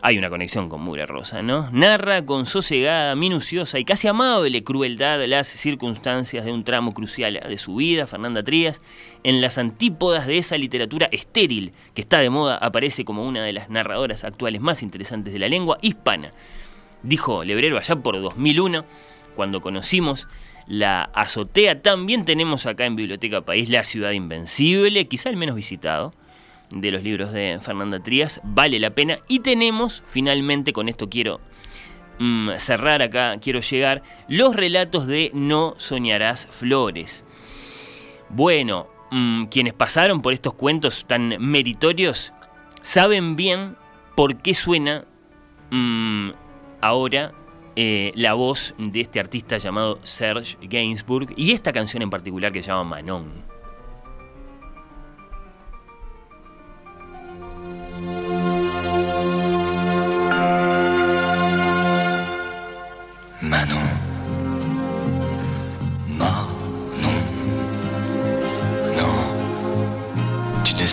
[0.02, 1.68] hay una conexión con Mugre Rosa, ¿no?
[1.72, 7.58] Narra con sosegada, minuciosa y casi amable crueldad las circunstancias de un tramo crucial de
[7.58, 8.80] su vida, Fernanda Trías,
[9.24, 13.52] en las antípodas de esa literatura estéril que está de moda, aparece como una de
[13.52, 16.32] las narradoras actuales más interesantes de la lengua hispana.
[17.02, 18.84] Dijo Lebrero allá por 2001,
[19.36, 20.28] cuando conocimos
[20.66, 26.12] la azotea, también tenemos acá en Biblioteca País La Ciudad Invencible, quizá el menos visitado,
[26.70, 29.18] de los libros de Fernanda Trías, vale la pena.
[29.28, 31.40] Y tenemos, finalmente, con esto quiero
[32.18, 37.24] mmm, cerrar acá, quiero llegar, los relatos de No Soñarás Flores.
[38.28, 42.32] Bueno, mmm, quienes pasaron por estos cuentos tan meritorios
[42.82, 43.76] saben bien
[44.14, 45.04] por qué suena
[45.70, 46.30] mmm,
[46.80, 47.32] ahora
[47.76, 52.62] eh, la voz de este artista llamado Serge Gainsbourg y esta canción en particular que
[52.62, 53.49] se llama Manon.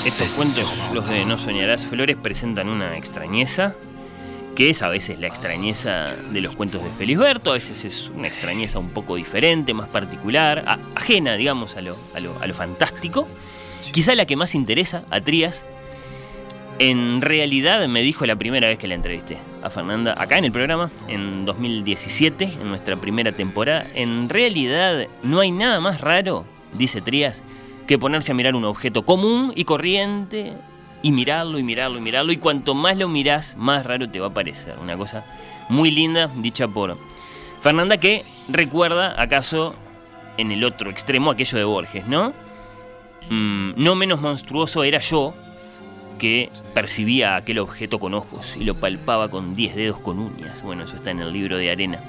[0.08, 3.76] Estos cuentos, los de No Soñarás Flores, presentan una extrañeza
[4.56, 8.28] que es a veces la extrañeza de los cuentos de Felisberto, a veces es una
[8.28, 13.28] extrañeza un poco diferente, más particular, ajena, digamos, a lo, a, lo, a lo fantástico.
[13.92, 15.66] Quizá la que más interesa a Trías
[16.80, 20.52] en realidad me dijo la primera vez que la entrevisté a Fernanda, acá en el
[20.52, 23.88] programa, en 2017, en nuestra primera temporada.
[23.96, 27.42] En realidad no hay nada más raro, dice Trías,
[27.88, 30.54] que ponerse a mirar un objeto común y corriente
[31.02, 32.32] y mirarlo y mirarlo y mirarlo.
[32.32, 34.76] Y cuanto más lo mirás, más raro te va a parecer.
[34.80, 35.26] Una cosa
[35.70, 36.96] muy linda, dicha por
[37.60, 39.74] Fernanda, que recuerda acaso
[40.38, 42.34] en el otro extremo aquello de Borges, ¿no?
[43.30, 45.34] Mm, no menos monstruoso era yo
[46.18, 50.62] que percibía aquel objeto con ojos y lo palpaba con diez dedos con uñas.
[50.64, 52.00] Bueno, eso está en el libro de arena.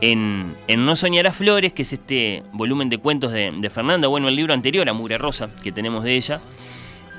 [0.00, 4.28] En, en No Soñarás Flores, que es este volumen de cuentos de, de Fernanda, bueno,
[4.28, 6.40] el libro anterior, a Mugre Rosa, que tenemos de ella,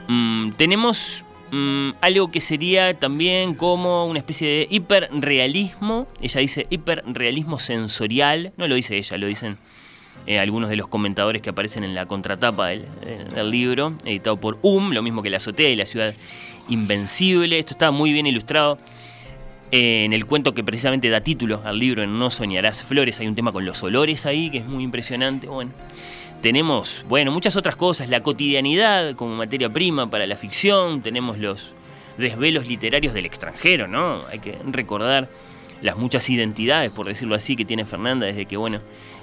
[0.08, 6.08] mm, tenemos mm, algo que sería también como una especie de hiperrealismo.
[6.22, 9.58] Ella dice hiperrealismo sensorial, no lo dice ella, lo dicen
[10.28, 14.60] eh, algunos de los comentadores que aparecen en la contratapa del, eh, libro, editado por
[14.62, 16.14] UM, lo mismo que La Azotea y la Ciudad
[16.70, 17.58] Invencible.
[17.58, 18.78] Esto está muy bien ilustrado
[19.72, 23.20] eh, en el cuento que precisamente da título al libro, No Soñarás Flores.
[23.20, 25.48] Hay un tema con los olores ahí que es muy impresionante.
[25.48, 25.72] Bueno,
[26.42, 31.74] tenemos, bueno, muchas otras cosas, la cotidianidad como materia prima para la ficción, tenemos los
[32.18, 34.22] desvelos literarios del extranjero, ¿no?
[34.32, 35.30] Hay que recordar
[35.82, 38.80] las muchas identidades, por decirlo así, que tiene Fernanda desde que, bueno,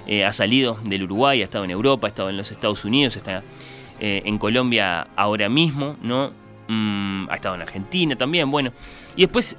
[0.06, 3.16] eh, ha salido del Uruguay, ha estado en Europa, ha estado en los Estados Unidos,
[3.16, 3.42] está
[4.00, 6.32] eh, en Colombia ahora mismo, ¿no?
[6.68, 8.72] Mm, ha estado en Argentina también, bueno.
[9.16, 9.56] Y después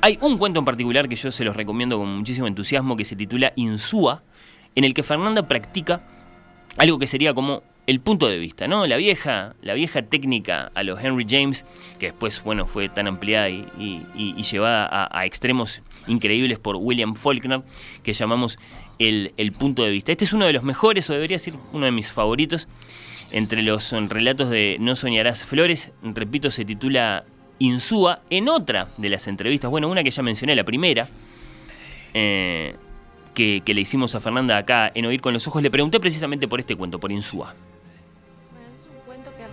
[0.00, 3.16] hay un cuento en particular que yo se los recomiendo con muchísimo entusiasmo que se
[3.16, 4.22] titula Insúa,
[4.74, 6.02] en el que Fernanda practica
[6.76, 7.62] algo que sería como
[7.92, 8.86] el punto de vista, ¿no?
[8.86, 11.64] La vieja, la vieja técnica a los Henry James,
[11.98, 17.60] que después, bueno, fue tan ampliada y, llevada a, extremos increíbles por William Faulkner,
[18.02, 18.58] que llamamos
[18.98, 20.10] el, el punto de vista.
[20.10, 22.66] Este es uno de los mejores, o debería ser uno de mis favoritos,
[23.30, 25.90] entre los relatos de No Soñarás Flores.
[26.02, 27.24] Repito, se titula
[27.58, 28.22] Insúa.
[28.30, 31.08] En otra de las entrevistas, bueno, una que ya mencioné, la primera,
[32.14, 32.74] eh,
[33.34, 36.48] que, que le hicimos a Fernanda acá en Oír con los Ojos, le pregunté precisamente
[36.48, 37.54] por este cuento, por Insúa.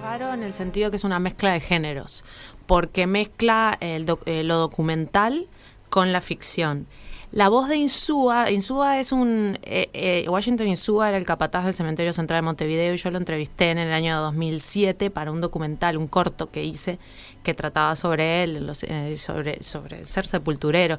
[0.01, 2.23] Raro en el sentido que es una mezcla de géneros,
[2.65, 5.47] porque mezcla el doc- eh, lo documental
[5.89, 6.87] con la ficción.
[7.31, 9.59] La voz de Insúa, Insúa es un...
[9.61, 13.19] eh, eh, Washington Insúa era el capataz del cementerio central de Montevideo y yo lo
[13.19, 16.97] entrevisté en el año 2007 para un documental, un corto que hice
[17.43, 18.83] que trataba sobre él, los,
[19.17, 20.97] sobre, sobre ser sepulturero.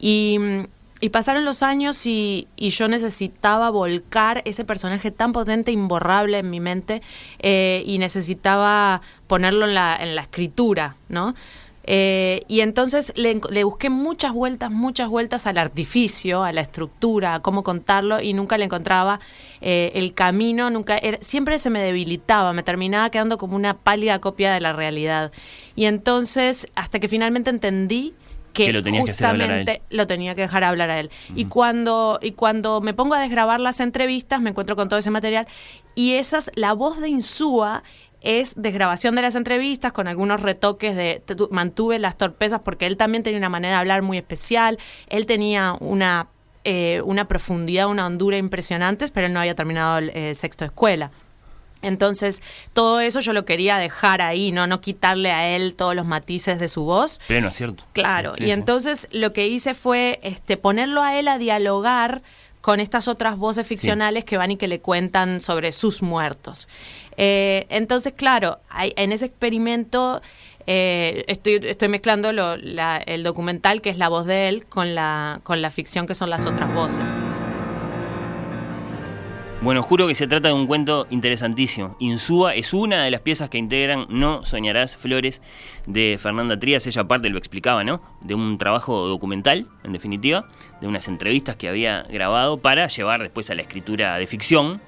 [0.00, 0.64] Y, mm,
[1.00, 6.60] y pasaron los años y, yo necesitaba volcar ese personaje tan potente, imborrable en mi
[6.60, 7.02] mente,
[7.38, 11.34] eh, y necesitaba ponerlo en la, escritura, ¿no?
[11.90, 17.40] Eh, y entonces le busqué muchas vueltas, muchas vueltas al artificio, a la estructura, a
[17.40, 19.20] cómo contarlo, y nunca le encontraba
[19.62, 24.20] eh, el camino, nunca era- siempre se me debilitaba, me terminaba quedando como una pálida
[24.20, 25.32] copia de la realidad.
[25.76, 28.14] Y entonces, hasta que finalmente entendí
[28.52, 29.60] que, Que lo tenías que hacer hablar a él.
[29.66, 31.10] justamente lo tenía que dejar hablar a él.
[31.34, 35.10] Y cuando y cuando me pongo a desgrabar las entrevistas, me encuentro con todo ese
[35.10, 35.46] material
[35.94, 37.82] y esas la voz de Insúa
[38.20, 42.96] es desgrabación de las entrevistas con algunos retoques de tu- mantuve las torpezas porque él
[42.96, 46.28] también tenía una manera de hablar muy especial, él tenía una
[46.64, 50.66] eh, una profundidad, una hondura impresionantes, pero él no había terminado el eh, sexto de
[50.66, 51.12] escuela.
[51.82, 52.42] Entonces,
[52.72, 56.58] todo eso yo lo quería dejar ahí, no no quitarle a él todos los matices
[56.58, 57.20] de su voz.
[57.26, 57.84] Pleno acierto.
[57.92, 62.22] Claro, Sí, y entonces lo que hice fue este, ponerlo a él a dialogar
[62.60, 66.68] con estas otras voces ficcionales que van y que le cuentan sobre sus muertos.
[67.16, 70.20] Eh, entonces, claro, hay- en ese experimento
[70.70, 74.94] eh, estoy, estoy mezclando lo- la- el documental, que es la voz de él, con
[74.94, 77.14] la, con la ficción, que son las otras voces.
[79.60, 81.96] Bueno, juro que se trata de un cuento interesantísimo.
[81.98, 85.42] Insúa es una de las piezas que integran No Soñarás Flores
[85.84, 86.86] de Fernanda Trías.
[86.86, 88.00] Ella aparte lo explicaba, ¿no?
[88.20, 90.48] De un trabajo documental, en definitiva,
[90.80, 94.80] de unas entrevistas que había grabado para llevar después a la escritura de ficción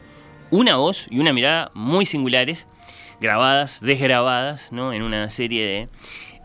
[0.52, 2.68] una voz y una mirada muy singulares,
[3.20, 4.92] grabadas, desgrabadas, ¿no?
[4.92, 5.88] En una serie de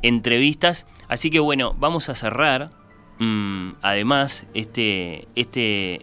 [0.01, 0.87] entrevistas.
[1.07, 2.71] Así que bueno, vamos a cerrar
[3.19, 6.01] mm, además este, este,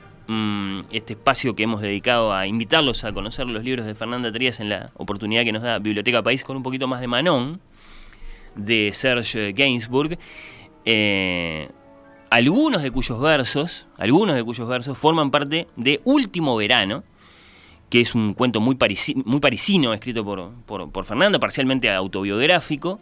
[0.90, 4.68] este espacio que hemos dedicado a invitarlos a conocer los libros de Fernanda Trías en
[4.68, 7.60] la oportunidad que nos da Biblioteca País con un poquito más de Manon,
[8.54, 10.18] de Serge Gainsbourg.
[10.84, 11.68] eh,
[12.30, 17.04] algunos de cuyos versos, algunos de cuyos versos forman parte de Último Verano,
[17.90, 23.00] que es un cuento muy, parisi- muy parisino, escrito por, por, por Fernando, parcialmente autobiográfico.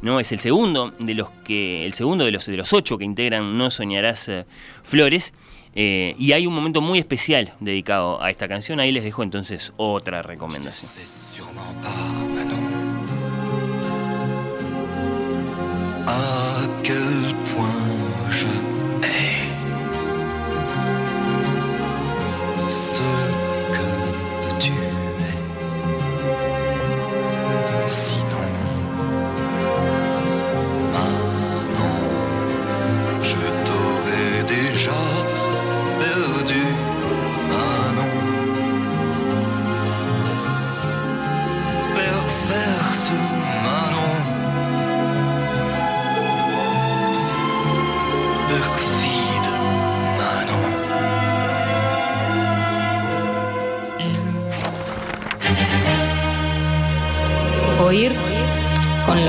[0.00, 0.20] ¿no?
[0.20, 1.84] Es el segundo de los que.
[1.86, 4.46] el segundo de los, de los ocho que integran No Soñarás eh,
[4.84, 5.32] Flores.
[5.74, 8.80] Eh, y hay un momento muy especial dedicado a esta canción.
[8.80, 10.90] Ahí les dejo entonces otra recomendación.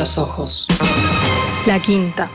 [0.10, 0.68] Los ojos.
[1.68, 2.32] La quinta.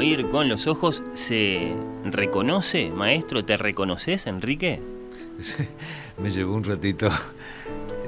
[0.00, 1.02] Oír con los ojos.
[1.12, 1.74] ¿Se
[2.06, 3.44] reconoce, maestro?
[3.44, 4.80] ¿Te reconoces, Enrique?
[6.18, 7.06] Me llevó un ratito.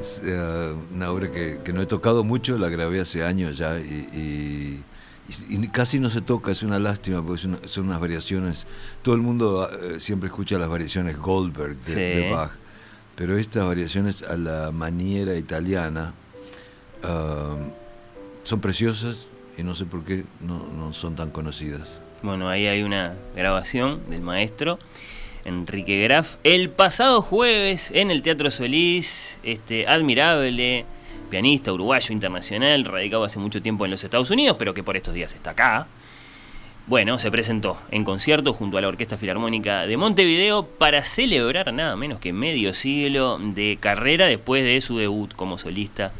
[0.00, 3.78] Es eh, una obra que, que no he tocado mucho, la grabé hace años ya
[3.78, 4.84] y, y-
[5.50, 8.66] y casi no se toca, es una lástima porque una- son unas variaciones.
[9.02, 12.00] Todo el mundo eh, siempre escucha las variaciones Goldberg de, Sí.
[12.22, 12.52] de Bach,
[13.16, 16.14] pero estas variaciones a la maniera italiana
[17.02, 17.54] ah,
[18.44, 22.00] son preciosas y no sé por qué no, son tan conocidas.
[22.22, 24.78] Bueno, ahí hay una grabación del maestro
[25.44, 26.36] Enrique Graf.
[26.44, 30.84] El pasado jueves en el Teatro Solís, este admirable
[31.30, 35.14] pianista uruguayo internacional, radicado hace mucho tiempo en los Estados Unidos, pero que por estos
[35.14, 35.88] días está acá.
[36.86, 41.94] Bueno, se presentó en concierto junto a la Orquesta Filarmónica de Montevideo para celebrar nada
[41.96, 46.12] menos que medio siglo de carrera después de su debut como solista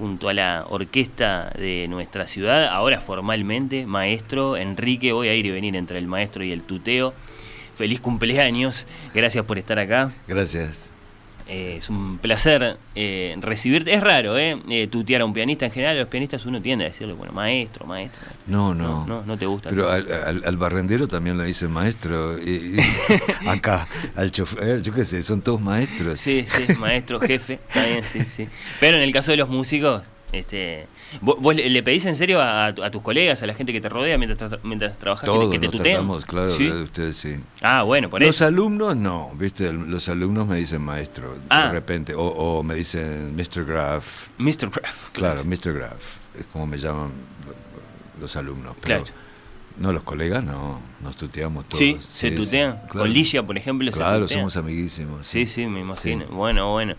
[0.00, 5.50] junto a la orquesta de nuestra ciudad, ahora formalmente maestro Enrique, voy a ir y
[5.50, 7.12] venir entre el maestro y el tuteo.
[7.76, 10.12] Feliz cumpleaños, gracias por estar acá.
[10.26, 10.89] Gracias.
[11.52, 13.92] Eh, es un placer eh, recibirte.
[13.92, 14.56] Es raro, ¿eh?
[14.68, 15.66] Eh, Tutear a un pianista.
[15.66, 18.20] En general, a los pianistas uno tiende a decirle, bueno, maestro, maestro.
[18.46, 19.04] No, no.
[19.04, 19.68] No, no te gusta.
[19.68, 22.38] Pero al, al- al barrendero también le dicen maestro.
[22.38, 22.76] Y,
[23.42, 26.20] y acá, al chofer, yo qué sé, son todos maestros.
[26.20, 28.46] Sí, sí, maestro, jefe, está bien, sí, sí.
[28.78, 30.02] Pero en el caso de los músicos,
[30.32, 30.86] este,
[31.20, 33.88] ¿vos, vos le, pedís en serio a, a tus colegas, a la gente que te
[33.88, 36.66] rodea mientras, tra- mientras trabajas, que te- que te nos tratamos, claro, ¿Sí?
[36.68, 37.36] de ustedes sí.
[37.62, 38.46] Ah, bueno, por Los eso.
[38.46, 41.66] alumnos no, viste, los alumnos me dicen maestro Ah.
[41.66, 43.64] de repente, o, o me dicen Mr.
[43.64, 44.28] Graf.
[44.38, 44.70] Mr.
[44.70, 45.72] Graf, Claro, Mr.
[45.72, 46.02] Graf,
[46.38, 47.10] es como me llaman
[47.46, 48.76] lo- los alumnos.
[48.82, 49.20] Pero Claro.
[49.78, 51.78] No, los colegas no, nos tuteamos todos.
[51.78, 52.80] Sí, se tutean.
[52.88, 54.40] Con Ligia, por ejemplo, se Claro, tutean.
[54.40, 55.26] somos amiguísimos.
[55.26, 56.26] Sí, sí, me imagino.
[56.26, 56.96] Bueno, bueno.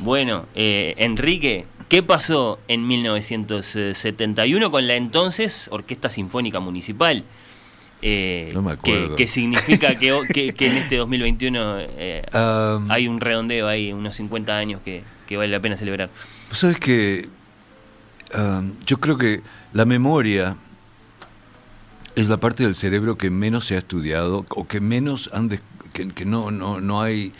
[0.00, 7.22] Bueno, eh, Enrique, ¿qué pasó en 1971 con la entonces Orquesta Sinfónica Municipal?
[8.02, 9.10] Eh, No me acuerdo.
[9.14, 12.90] Que, que significa que, o- que- que en este 2021 eh, Am.
[12.90, 15.04] hay un redondeo, hay unos 50 años que,
[15.36, 16.10] vale la pena celebrar.
[16.48, 17.28] Vos sabés que
[18.32, 20.56] am, yo creo que la memoria
[22.16, 25.48] es la parte del cerebro que menos se ha estudiado o que menos han
[25.92, 27.32] que, que no, no, no hay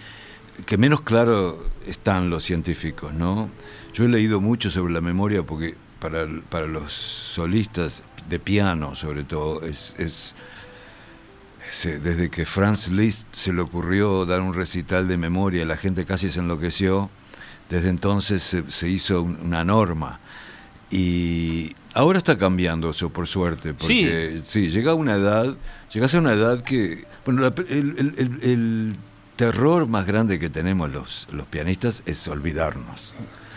[0.66, 3.50] que menos claro están los científicos, ¿no?
[3.94, 9.24] Yo he leído mucho sobre la memoria porque para, para los solistas de piano, sobre
[9.24, 10.34] todo, es, es-
[11.70, 15.76] es, eh, desde que Franz Liszt se le ocurrió dar un recital de memoria, la
[15.78, 17.08] gente casi se enloqueció.
[17.70, 20.20] Desde entonces se, se hizo un- una norma.
[20.90, 25.56] Y ahora está cambiando eso, por suerte, porque sí, llega a una edad,
[25.92, 28.96] llegas a una edad que, bueno, la- el, el- el- el
[29.36, 33.14] terror más grande que tenemos los, los pianistas es olvidarnos.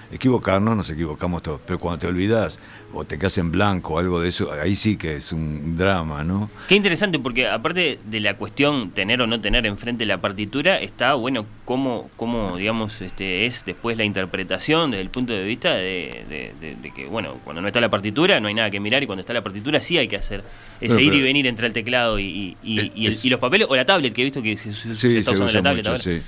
[0.10, 2.60] Equivocarnos, nos equivocamos todos, pero cuando te olvidas
[2.94, 6.24] o te quedas en blanco o algo de eso, ahí sí que es un drama,
[6.24, 6.50] ¿no?
[6.69, 11.16] Qué interesante, porque aparte de la cuestión tener o no tener enfrente la partitura, está,
[11.16, 16.24] bueno, cómo, cómo digamos, este, es después la interpretación desde el punto de vista de,
[16.30, 19.03] de- de- de que, bueno, cuando no está la partitura no hay nada que mirar
[19.03, 20.42] y cuando está la partitura sí hay que hacer
[20.80, 24.14] ese ir y venir entre el teclado y, y- Es- los papeles o la tablet,
[24.14, 26.02] que he visto que se, está se usando usa la tablet mucho, ahora.
[26.03, 26.22] sí.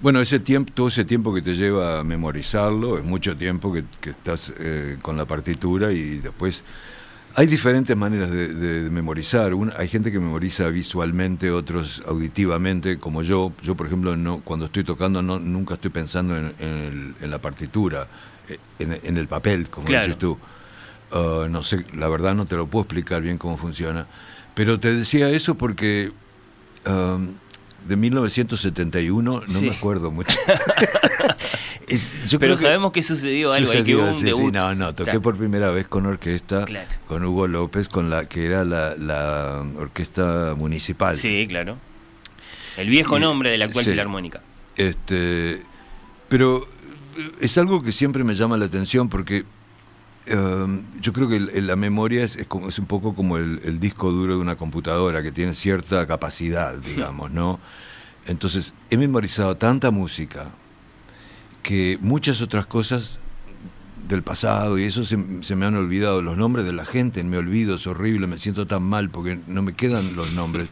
[0.00, 3.84] Bueno, ese tiempo, todo ese tiempo que te lleva a memorizarlo, es mucho tiempo que,
[4.00, 6.64] que estás eh, con la partitura y después
[7.36, 9.54] Hay diferentes maneras de, de- de memorizar.
[9.54, 13.52] Un- hay gente que memoriza visualmente, otros auditivamente, como yo.
[13.60, 17.30] Yo, por ejemplo, no, cuando estoy tocando no, nunca estoy pensando en, en el- en
[17.32, 18.06] la partitura,
[18.48, 20.04] eh, en, en el papel, como Claro.
[20.06, 20.38] dices tú.
[21.10, 24.06] Ah, no sé, la verdad no te lo puedo explicar bien cómo funciona.
[24.54, 26.12] Pero te decía eso porque
[26.86, 27.34] um,
[27.86, 29.66] de 1971 no Sí.
[29.66, 30.36] me acuerdo mucho.
[31.88, 34.50] Es- yo Pero creo sabemos que sucedió algo, ahí, que sucedió, hubo un sí, sí,
[34.52, 35.22] no, no, toqué Claro.
[35.22, 36.88] por primera vez con orquesta, Claro.
[37.06, 41.16] con Hugo López, con la que era la, la orquesta municipal.
[41.18, 41.76] Sí, claro.
[42.78, 44.40] El viejo Y- nombre de la actual filarmónica.
[44.76, 45.62] Este,
[46.28, 46.66] pero
[47.40, 49.44] es algo que siempre me llama la atención porque
[50.26, 53.36] eh, yo creo que el- el- la memoria es, es como, es un poco como
[53.36, 57.60] el, el disco duro de una computadora que tiene cierta capacidad, digamos, ¿no?
[58.26, 60.50] Entonces, he memorizado tanta música
[61.62, 63.20] que muchas otras cosas
[64.08, 66.20] del pasado y eso se, se me han olvidado.
[66.20, 69.62] Los nombres de la gente me olvido, es horrible, me siento tan mal porque no
[69.62, 70.68] me quedan los nombres.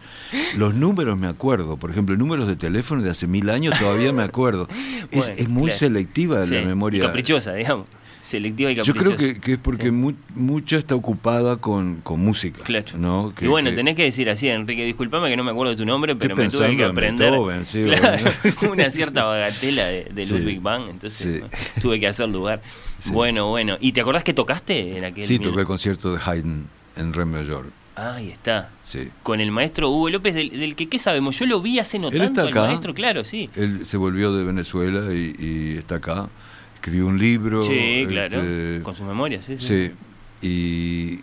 [0.55, 4.23] Los números me acuerdo, por ejemplo, números de teléfono de hace mil años todavía me
[4.23, 4.69] acuerdo.
[5.11, 5.79] es, Bueno, es muy claro.
[5.79, 7.05] selectiva Sí, la memoria.
[7.07, 7.87] caprichosa, digamos.
[8.23, 9.17] Selectiva y Yo caprichosa.
[9.17, 12.63] creo que, que es porque mu- mucha está ocupada con, con música.
[12.63, 12.87] Claro.
[12.97, 13.35] ¿no?
[13.35, 15.77] Que- y bueno, que- tenés que decir así, Enrique, disculpame que no me acuerdo de
[15.77, 17.33] tu nombre, pero Estoy me tuve que aprender
[17.65, 18.19] sí, Claro,
[18.63, 18.73] bueno.
[18.73, 20.39] una cierta bagatela de, de Sí.
[20.39, 21.81] Ludwig van, entonces Sí.
[21.81, 22.63] tuve que hacer lugar.
[23.01, 23.11] Sí.
[23.11, 23.77] Bueno, bueno.
[23.81, 27.25] ¿Y te acordás que tocaste en aquel Sí, toqué el concierto de Haydn en Re
[27.25, 27.67] mayor.
[27.97, 28.71] Ah, Ahí está.
[28.85, 29.09] Sí.
[29.25, 31.39] Con el maestro Hugo López, del, del que qué sabemos.
[31.39, 32.63] Yo lo vi hace no Él tanto, está el acá.
[32.63, 33.51] maestro, claro, sí.
[33.57, 36.29] Él se volvió de Venezuela y, y está acá.
[36.83, 37.63] Escribió un libro.
[37.63, 38.41] Sí, claro.
[38.43, 39.67] este, Con sus memorias, sí, sí.
[39.69, 39.93] Sí.
[40.43, 41.17] Y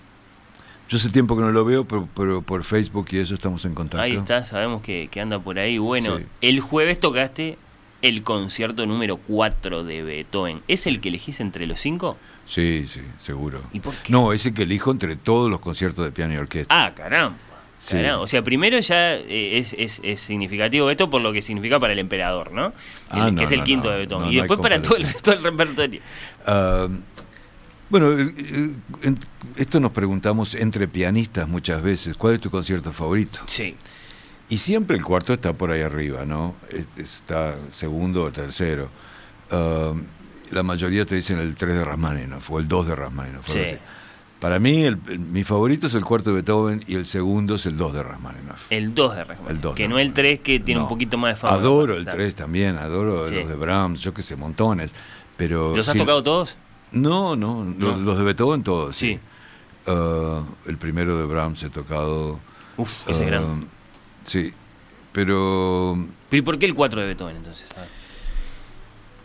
[0.88, 3.76] yo hace tiempo que no lo veo, pero, pero por Facebook y eso estamos en
[3.76, 4.02] contacto.
[4.02, 5.78] Ahí está, sabemos que, que anda por ahí.
[5.78, 6.24] Bueno, Sí.
[6.40, 7.58] el jueves tocaste
[8.02, 10.62] el concierto número 4 de Beethoven.
[10.70, 12.16] ¿Es el que elegís entre los cinco?
[12.46, 13.62] Sí, sí, seguro.
[13.74, 14.14] ¿Y por qué?
[14.14, 16.74] No, ese que elijo entre todos los conciertos de piano y orquesta.
[16.86, 17.38] Ah, caramba.
[17.80, 17.98] Sí.
[17.98, 21.94] O sea, primero ya eh, es, es- es significativo esto por lo que significa para
[21.94, 22.68] el emperador, ¿no?
[22.68, 22.74] El-
[23.10, 24.26] Ah, que no, es el no, quinto no, de Beethoven.
[24.28, 25.14] no, y después para todo el comparación.
[25.14, 26.02] resto del repertorio.
[26.46, 26.88] Ah,
[27.90, 28.34] bueno, eh,
[29.04, 29.16] eh,
[29.56, 33.40] esto nos preguntamos entre pianistas muchas veces, ¿cuál es tu concierto favorito?
[33.48, 33.76] Sí.
[34.50, 36.56] Y siempre el cuarto está por ahí arriba, ¿no?
[36.70, 38.90] Es- Está segundo o tercero.
[39.52, 39.94] Ah,
[40.52, 43.48] la mayoría te dicen el 3 de Rachmaninoff o el 2 de Rachmaninoff.
[43.48, 43.62] Sí.
[44.40, 47.66] Para mí, el- el- mi favorito es el cuarto de Beethoven y el segundo es
[47.66, 48.72] el 2 de Rachmaninoff.
[48.72, 49.26] El 2 de.
[49.50, 51.56] El dos que no el 3 que tiene un poquito más de fama.
[51.56, 52.18] Adoro el Claro.
[52.20, 53.36] 3 también, adoro Sí.
[53.36, 54.94] los de Brahms, yo que sé, montones.
[55.36, 56.56] Pero ¿Los has tocado todos?
[56.92, 57.74] No, no, No.
[57.78, 58.96] Los, los de Beethoven todos.
[58.96, 59.16] Sí.
[59.16, 59.20] Sí.
[59.88, 62.40] Ah, el primero de Brahms he tocado.
[62.78, 63.68] Uf, ese es ah, grande.
[64.24, 64.54] Sí,
[65.12, 65.98] pero.
[66.30, 67.68] ¿Pero y por qué el 4 de Beethoven entonces?
[67.76, 67.90] A ver.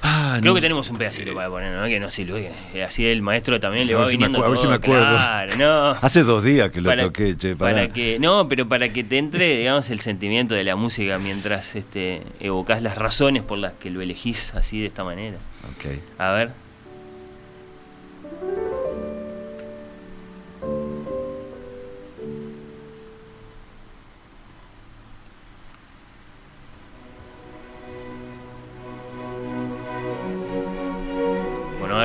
[0.04, 1.84] Ah, Creo no- que tenemos un pedacito para poner, ¿no?
[1.86, 2.52] Que no sirve.
[2.72, 5.06] que Así el maestro también le va si viniendo acu- a ver si me acuerdo.
[5.08, 5.90] Claro, no.
[6.00, 9.18] Hace dos días que lo Para- toqué, che, Para que, no, pero para que te
[9.18, 13.90] entre, digamos, el sentimiento de la música mientras este, evocas las razones por las que
[13.90, 15.36] lo elegís así de esta manera.
[15.76, 15.98] Ok.
[16.18, 16.63] A ver.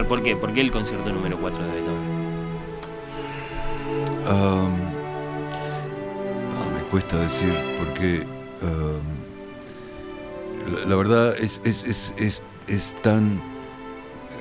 [0.08, 0.36] ¿Por qué?
[0.36, 2.10] ¿Por qué el concierto número 4 de Beethoven?
[4.28, 4.82] Am,
[6.56, 8.24] ah, me cuesta decir porque
[8.62, 9.02] am,
[10.74, 13.42] la, la verdad es, es, es, es, es tan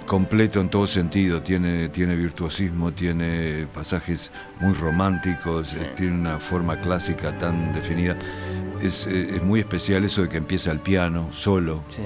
[0.09, 6.81] completo en todo sentido, tiene, tiene virtuosismo, tiene pasajes muy románticos, eh, tiene una forma
[6.81, 8.17] clásica tan definida.
[8.81, 11.85] Es, eh, es muy especial eso de que empieza el piano solo.
[11.91, 12.03] Sí.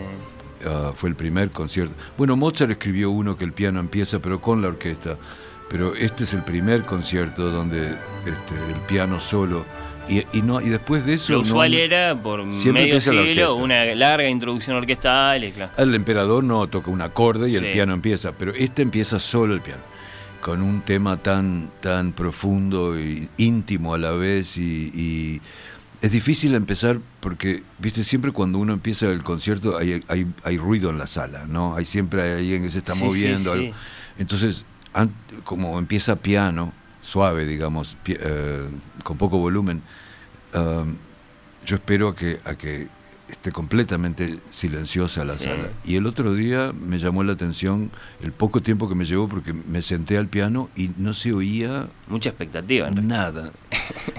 [0.67, 1.95] Ah, fue el primer concierto.
[2.17, 5.17] Bueno, Mozart escribió uno que el piano empieza, pero con la orquesta.
[5.69, 9.65] Pero este es el primer concierto donde este, el piano solo.
[10.09, 11.33] Y, y no y después de eso.
[11.33, 15.45] Lo no- usual era, por medio la siglo, una larga introducción orquestal.
[15.45, 15.73] y claro.
[15.79, 19.61] El emperador no toca un acorde y el piano empieza, pero este empieza solo el
[19.61, 19.81] piano,
[20.41, 25.41] con un tema tan, tan profundo e íntimo a la vez y, y
[26.03, 30.91] es difícil empezar porque, viste, siempre cuando uno empieza el concierto hay, hay, hay ruido
[30.91, 31.77] en la sala, ¿no?
[31.77, 33.55] Hay siempre hay alguien que se está Sí, moviendo.
[33.55, 33.59] sí.
[33.67, 33.75] algo.
[34.19, 34.65] Entonces,
[35.45, 38.69] como empieza piano, suave, digamos, eh,
[39.05, 39.81] con poco volumen,
[40.55, 40.97] um,
[41.65, 42.89] yo espero a que, a que
[43.33, 45.45] esté completamente silenciosa la Sí.
[45.45, 45.69] sala.
[45.85, 47.91] Y el otro día me llamó la atención
[48.23, 51.89] el poco tiempo que me llevó porque me senté al piano y no se oía
[52.09, 52.87] Mucha expectativa.
[52.89, 53.33] en realidad.
[53.33, 53.51] nada.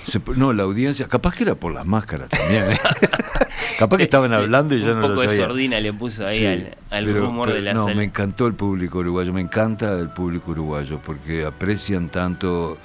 [0.04, 2.72] Se- no, la audiencia, capaz que era por las máscaras también.
[2.72, 2.78] ¿eh?
[3.80, 5.46] capaz que estaban hablando y ya un no poco lo de sabía.
[5.48, 7.96] sordina le puso ahí Sí, al, al pero- rumor pero de la no, sala.
[7.96, 12.78] me encantó el público uruguayo, me encanta el público uruguayo porque aprecian tanto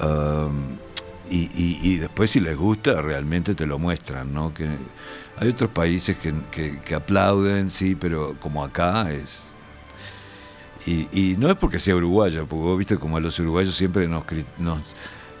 [0.00, 0.76] Um,
[1.30, 4.52] y, y- y después si les gusta, realmente te lo muestran, ¿no?
[4.52, 4.68] Que
[5.36, 9.54] hay otros países que, que- que aplauden, sí, pero como acá es...
[10.86, 14.06] Y, y no es porque sea uruguayo, porque vos viste como a los uruguayos siempre
[14.08, 14.24] nos...
[14.58, 14.94] nos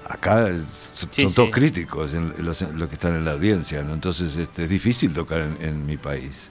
[0.08, 1.34] acá son, Sí, son sí.
[1.34, 3.94] todos críticos en los, los que están en la audiencia, ¿no?
[3.94, 6.50] Entonces este, es difícil tocar en, en mi país,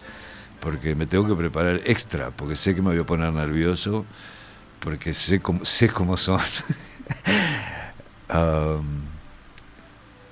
[0.61, 4.05] porque me tengo que preparar extra, porque sé que me voy a poner nervioso,
[4.81, 6.41] porque sé cómo, sé cómo son.
[8.29, 9.07] Am,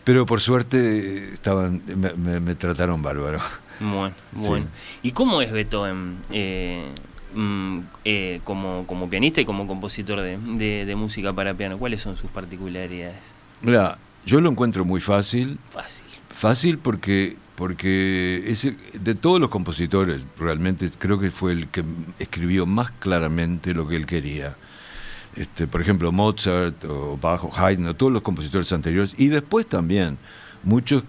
[0.04, 3.40] pero por suerte estaban, me, me- me trataron bárbaro.
[3.80, 4.42] Bueno, Sí.
[4.48, 4.68] bueno.
[5.04, 6.92] ¿Y cómo es Beethoven eh,
[7.34, 11.78] mm, eh, como, como pianista y como compositor de, de- de música para piano?
[11.78, 13.16] ¿Cuáles son sus particularidades?
[13.62, 15.58] Mira, yo lo encuentro muy fácil.
[15.72, 16.06] Fácil.
[16.30, 21.84] Fácil porque, porque ese, de todos los compositores, realmente creo que fue el que
[22.20, 24.56] escribió más claramente lo que él quería.
[25.36, 29.16] Este, por ejemplo, Mozart o Bach o Haydn, o todos los compositores anteriores.
[29.18, 30.18] Y después también,
[30.64, 31.04] muchos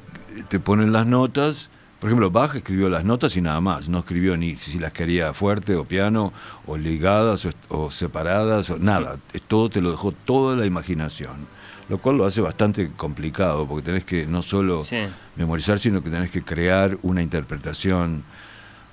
[0.48, 1.70] te ponen las notas.
[1.98, 3.88] Por ejemplo, Bach escribió las notas y nada más.
[3.88, 6.32] No escribió ni si las quería fuerte o piano,
[6.66, 9.18] o ligadas, o, o separadas, o nada.
[9.48, 11.46] Todo te lo dejó toda la imaginación.
[11.88, 14.96] Lo cual lo hace bastante complicado, porque tenés que no solo Sí.
[15.36, 18.24] memorizar, sino que tenés que crear una interpretación.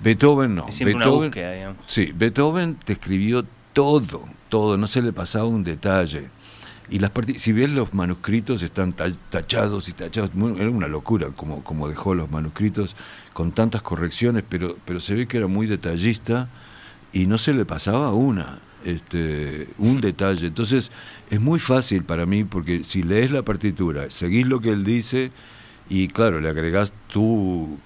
[0.00, 0.68] Beethoven no.
[0.68, 1.76] Es siempre una Beethoven, búsqueda, digamos.
[1.86, 3.44] Sí, Beethoven te escribió
[3.80, 6.28] todo, todo, no se le pasaba un detalle.
[6.90, 11.64] Y las si ves los manuscritos están ta- tachados y tachados, era una locura como,
[11.64, 12.94] como dejó los manuscritos
[13.32, 16.50] con tantas correcciones, pero, pero se ve que era muy detallista
[17.10, 20.48] y no se le pasaba una, este, un detalle.
[20.48, 20.92] Entonces
[21.30, 25.30] es muy fácil para mí porque si lees la partitura, seguís lo que él dice
[25.88, 27.78] y claro, le agregás tú,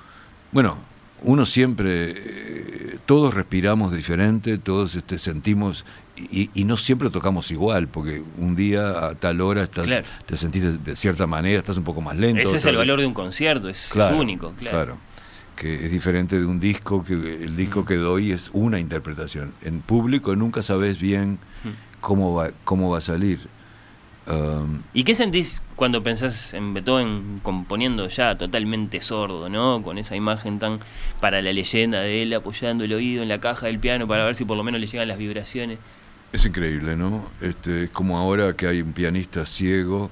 [0.51, 0.77] bueno,
[1.25, 5.85] uno siempre, eh, todos respiramos diferente, todos este, sentimos
[6.17, 10.07] y, y no siempre tocamos igual, porque un día a tal hora estás, Claro.
[10.27, 12.41] te sentís de, de cierta manera, estás un poco más lento.
[12.43, 14.99] Ese es el vez- valor de un concierto, es, es Claro, único, claro.
[15.57, 19.53] Que es diferente de un disco, que el disco que doy es una interpretación.
[19.63, 21.39] En público nunca sabes bien
[22.01, 23.49] cómo va, cómo va a salir.
[24.27, 29.83] Um, ¿Y qué sentís cuando pensás en Beethoven componiendo ya totalmente sordo, ¿no?
[29.83, 30.81] Con esa imagen tan
[31.21, 34.35] para la leyenda de él apoyando el oído en la caja del piano para ver
[34.35, 35.79] si por lo menos le llegan las vibraciones.
[36.33, 37.31] Es increíble, ¿no?
[37.43, 40.11] Este, es como ahora que hay un pianista ciego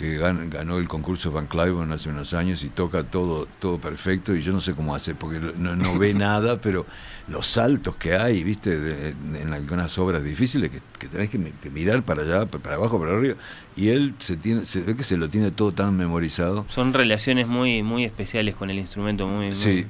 [0.00, 4.34] que gan- ganó el concurso Van Cliburn hace unos años y toca todo, todo perfecto
[4.34, 6.86] y yo no sé cómo hace porque no, no ve nada, pero
[7.28, 11.36] los saltos que hay, viste, de- de- en algunas obras difíciles que, que tenés que,
[11.36, 13.34] mi- que mirar para allá, pa- para abajo, para arriba
[13.76, 16.64] y él se tiene, se ve que se lo tiene todo tan memorizado.
[16.70, 19.84] Son relaciones muy muy especiales con el instrumento, muy, muy, Sí,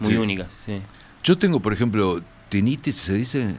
[0.00, 0.16] muy sí.
[0.16, 0.48] únicas.
[0.66, 0.80] Sí.
[1.22, 3.54] Yo tengo, por ejemplo, tinitis, ¿se dice?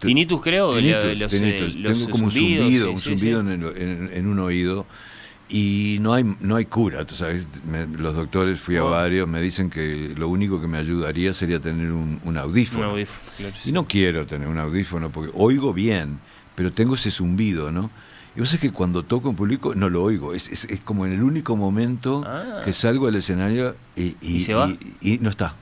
[0.00, 1.74] Tinnitus, creo, Tinnitus, la- los, eh, tinnitus.
[1.76, 3.48] los Tengo como un zumbido, sí, un sí, zumbido sí.
[3.52, 4.86] En, el- en- en un oído
[5.48, 7.64] y no hay no hay cura, tú sabes.
[7.64, 8.90] Me- los doctores fui a Oh.
[8.90, 12.84] varios, me dicen que lo único que me ayudaría sería tener un, un audífono.
[12.86, 13.68] Un audífono, claro, sí.
[13.70, 16.18] Y no quiero tener un audífono porque oigo bien,
[16.54, 17.90] pero tengo ese zumbido, ¿no?
[18.34, 21.06] Y vos sabés que cuando toco en público no lo oigo, es, es- es como
[21.06, 22.60] en el único momento Ah.
[22.64, 24.68] que salgo al escenario y, ¿Y se va?
[24.68, 25.54] y- y no está.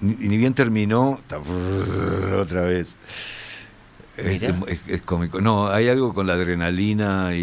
[0.00, 1.38] Ni, ni bien terminó, está
[2.38, 2.98] otra vez.
[4.16, 4.54] Es, Mirá.
[4.68, 5.40] es- es cómico.
[5.40, 7.38] No, hay algo con la adrenalina y,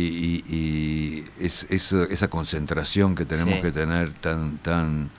[0.50, 3.62] y- y es, es- esa concentración que tenemos Sí.
[3.62, 5.10] que tener tan, tan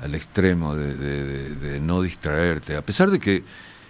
[0.00, 2.76] al extremo de, de- de- de no distraerte.
[2.76, 3.42] A pesar de que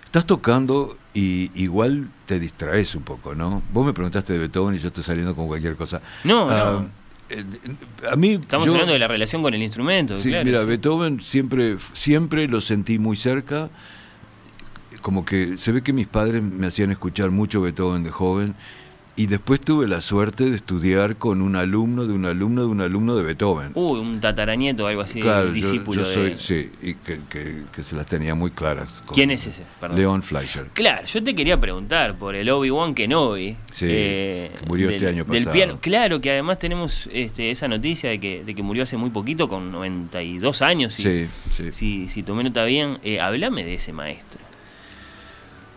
[0.04, 3.62] estás tocando y igual te distraes un poco, ¿no?
[3.72, 6.00] Vos me preguntaste de Beethoven y yo estoy saliendo con cualquier cosa.
[6.24, 6.88] No, Ah, no.
[7.36, 7.44] eh,
[8.10, 8.32] A mí.
[8.34, 10.16] Estamos yo- hablando de la relación con el instrumento.
[10.16, 10.66] Sí, claro, mira, sí.
[10.66, 13.68] Beethoven siempre, siempre lo sentí muy cerca.
[15.04, 18.54] Como que se ve que mis padres me hacían escuchar mucho Beethoven de joven.
[19.16, 22.80] Y después tuve la suerte de estudiar con un alumno de un alumno de un
[22.80, 23.70] alumno de Beethoven.
[23.74, 26.38] Uy, un tataranieto o algo así, claro, un discípulo yo, soy, de...
[26.38, 29.04] sí, y que, que- que se las tenía muy claras.
[29.12, 29.62] ¿Quién es ese?
[29.94, 30.66] Leon Fleischer.
[30.72, 33.56] Claro, yo te quería preguntar por el Obi-Wan Kenobi.
[33.70, 35.52] Sí, que murió este año del pasado.
[35.52, 35.78] piano.
[35.80, 39.48] Claro, que además tenemos este, esa noticia de que, de que murió hace muy poquito,
[39.48, 40.92] con 92 años.
[40.94, 41.70] Si, Sí, sí.
[41.70, 44.40] Si, si tomé nota bien, eh, háblame de ese maestro.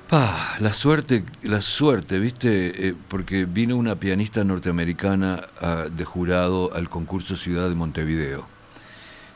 [0.09, 2.87] Pa, la suerte, la suerte, ¿viste?
[2.87, 8.47] Eh, porque vino una pianista norteamericana ah, de jurado al concurso Ciudad de Montevideo.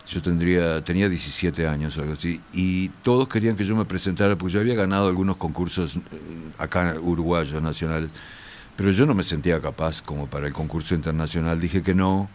[0.08, 4.38] Yo tendría, tenía 17 años o algo así, y todos querían que yo me presentara,
[4.38, 6.00] porque yo había ganado algunos concursos eh,
[6.58, 8.10] acá uruguayos, nacionales,
[8.78, 12.30] pero yo no me sentía capaz como para el concurso internacional, dije que no,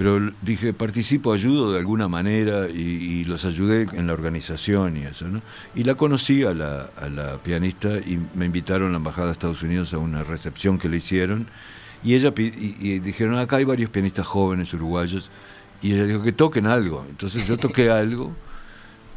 [0.00, 2.80] pero dije, participo, ayudo de alguna manera y,
[3.20, 5.42] y los ayudé en la organización y eso, ¿no?
[5.74, 9.32] Y la conocí a la, a la pianista y me invitaron a la Embajada de
[9.34, 11.48] Estados Unidos a una recepción que le hicieron
[12.02, 15.30] Y ella y, y dijeron, acá hay varios pianistas jóvenes uruguayos.
[15.82, 17.04] Y ella dijo que toquen algo.
[17.10, 18.32] Entonces yo toqué algo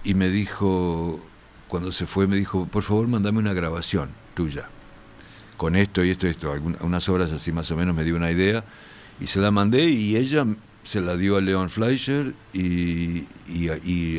[0.04, 1.22] y me dijo,
[1.70, 4.68] cuando se fue, me dijo, por favor, mandame una grabación tuya.
[5.56, 6.54] Con esto y esto y esto.
[6.54, 8.66] Algun- unas horas así más o menos me dio una idea.
[9.22, 10.46] Y se la mandé y ella
[10.84, 13.26] se la dio a Leon Fleischer y,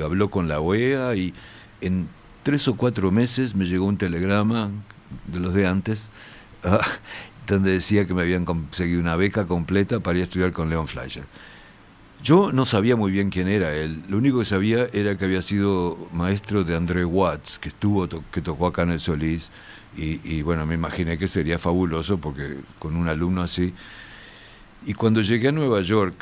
[0.03, 1.35] habló con la OEA y
[1.81, 2.09] en
[2.43, 4.71] tres o cuatro meses me llegó un telegrama
[5.27, 6.11] de los de antes
[6.65, 6.81] ah,
[7.47, 10.89] donde decía que me habían conseguido una beca completa para ir a estudiar con Leon
[10.89, 11.25] Fleischer.
[12.25, 14.03] Yo no sabía muy bien quién era él.
[14.09, 18.41] Lo único que sabía era que había sido maestro de André Watts, que estuvo que
[18.41, 19.51] tocó acá en el Solís.
[19.95, 23.75] Y, bueno, me imaginé que sería fabuloso porque con un alumno así.
[24.87, 26.15] Y cuando llegué a Nueva York,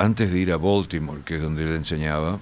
[0.00, 2.40] antes de ir a Baltimore, que es donde él enseñaba,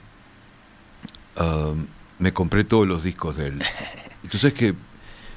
[1.41, 1.87] um,
[2.21, 3.63] me compré todos los discos de él.
[4.23, 4.75] Entonces que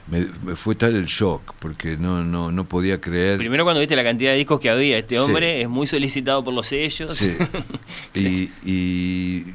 [0.08, 3.38] me, me fue tal el shock, porque no, no, no podía creer.
[3.38, 5.22] Primero cuando viste la cantidad de discos que había, este Sí.
[5.22, 7.16] hombre es muy solicitado por los sellos.
[7.18, 7.36] Sí.
[8.14, 9.46] Y, y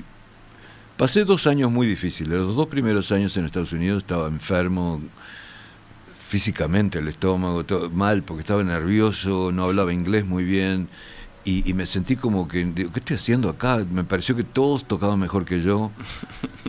[0.96, 2.38] pasé dos años muy difíciles.
[2.38, 5.00] Los dos primeros años en Estados Unidos estaba enfermo
[6.28, 10.88] físicamente, el estómago, todo mal, porque estaba nervioso, no hablaba inglés muy bien.
[11.46, 13.82] Y, y me sentí como que, digo, ¿qué estoy haciendo acá?
[13.90, 15.90] Me pareció que todos tocaban mejor que yo.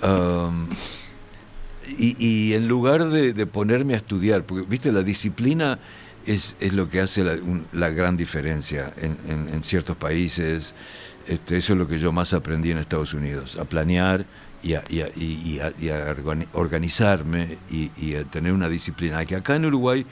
[0.03, 0.67] Um,
[1.97, 5.79] y, y en lugar de, de ponerme a estudiar, porque, viste, la disciplina
[6.25, 10.75] es, es lo que hace la, un- la gran diferencia en, en- en ciertos países.
[11.25, 14.25] Este, eso es lo que yo más aprendí en Estados Unidos, a planear
[14.61, 18.53] y a, y a- y- y a- y a organi- organizarme y, y a tener
[18.53, 19.25] una disciplina.
[19.25, 20.05] Que acá en Uruguay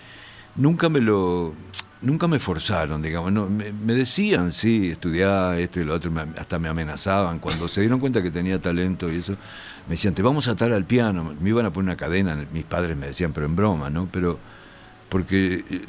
[0.56, 1.54] nunca me lo
[2.02, 6.60] nunca me forzaron, digamos, no, me, decían, sí, estudiar esto y lo otro, me- hasta
[6.60, 7.40] me amenazaban.
[7.40, 9.34] Cuando se dieron cuenta que tenía talento y eso,
[9.88, 12.64] me decían, te vamos a atar al piano, me iban a poner una cadena, mis
[12.66, 14.08] padres me decían, pero en broma, ¿no?
[14.12, 14.40] Pero,
[15.10, 15.82] porque eh,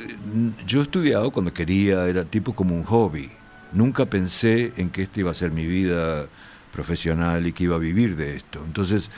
[0.67, 3.31] yo estudiaba cuando quería, era tipo como un hobby.
[3.73, 6.27] Nunca pensé en que esta iba a ser mi vida
[6.73, 8.63] profesional y que iba a vivir de esto.
[8.65, 9.11] Entonces,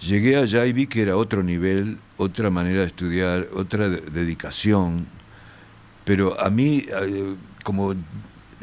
[0.00, 5.06] llegué allá y vi que era otro nivel, otra manera de estudiar, otra de- dedicación.
[6.04, 7.94] Pero a mí, eh, como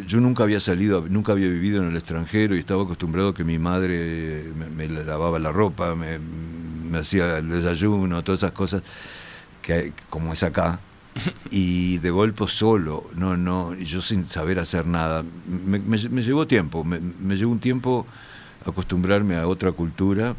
[0.07, 3.43] yo nunca había salido, nunca había vivido en el extranjero y estaba acostumbrado a que
[3.43, 8.83] mi madre me, me lavaba la ropa, me, me hacía el desayuno, todas esas cosas,
[9.61, 10.79] que como es acá.
[11.51, 15.23] Y de golpe solo, no, no, yo sin saber hacer nada.
[15.47, 18.07] Me, me- llevó tiempo, me, me llevó un tiempo
[18.65, 20.35] acostumbrarme a otra cultura.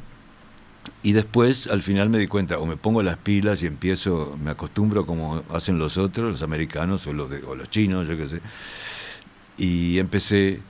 [1.05, 4.51] Y después, al final me di cuenta, o me pongo las pilas y empiezo, me
[4.51, 8.29] acostumbro como hacen los otros, los americanos o los, de- o los chinos, yo qué
[8.29, 8.41] sé.
[9.59, 10.61] Y empecé,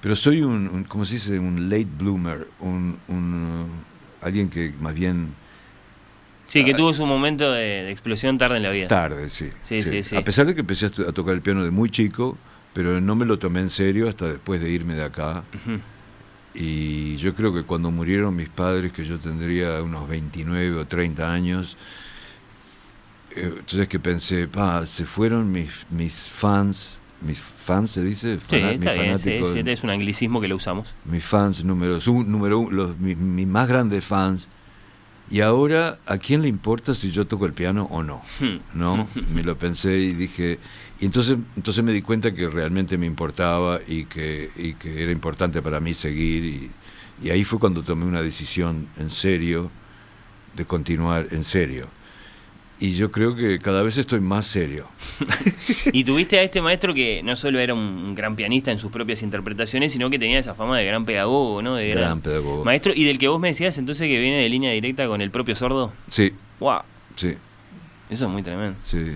[0.00, 1.38] pero soy un, un ¿cómo se dice?
[1.38, 3.68] Un late bloomer, un, un,
[4.22, 5.34] uh, alguien que más bien
[6.48, 8.88] Sí, que tuvo su momento de, de explosión tarde en la vida.
[8.88, 10.16] tarde, sí, Sí, sí, sí.
[10.16, 12.36] A pesar de que empecé a, to- a tocar el piano de muy chico,
[12.72, 15.44] pero no me lo tomé en serio hasta después de irme de acá.
[15.54, 15.78] Ujú.
[16.54, 21.32] Y yo creo que cuando murieron mis padres, que yo tendría unos 29 o 30
[21.32, 21.76] años,
[23.36, 28.56] eh, entonces que pensé, pa, se fueron mis, mis fans, mis fans se dice, Sí,
[28.56, 30.92] Fana- está mis bien, sí, fanáticos, sí, es un anglicismo que lo usamos.
[31.04, 34.48] mis fans números un, número uno, los, mis, mis más grandes fans.
[35.30, 38.20] Y ahora, ¿a quién le importa si yo toco el piano o no?
[38.40, 38.58] Hmm.
[38.74, 39.08] ¿No?
[39.32, 40.58] Me lo pensé y dije,
[40.98, 45.12] y entonces, entonces me di cuenta que realmente me importaba y que, y que era
[45.12, 46.44] importante para mí seguir.
[46.44, 46.70] Y,
[47.22, 49.70] y ahí fue cuando tomé una decisión en serio
[50.56, 51.88] de continuar en serio.
[52.80, 54.88] Y yo creo que cada vez estoy más serio.
[55.92, 59.22] Y tuviste a este maestro que no solo era un, gran pianista en sus propias
[59.22, 61.74] interpretaciones, sino que tenía esa fama de gran pedagogo, ¿no?
[61.74, 62.64] De Gran pedagogo.
[62.64, 65.30] Maestro, y del que vos me decías entonces que viene de línea directa con el
[65.30, 65.92] propio sordo.
[66.08, 66.32] Sí.
[66.58, 66.80] ¡Wow!
[67.16, 67.34] Sí.
[68.08, 68.76] Eso es muy tremendo.
[68.82, 69.14] Sí.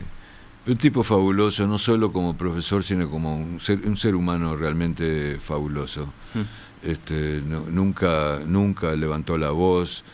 [0.66, 5.38] Un tipo fabuloso, no solo como profesor, sino como un ser, un ser humano realmente
[5.38, 6.12] fabuloso.
[6.34, 6.42] Hmm.
[6.82, 10.04] Este, no- nunca, nunca levantó la voz,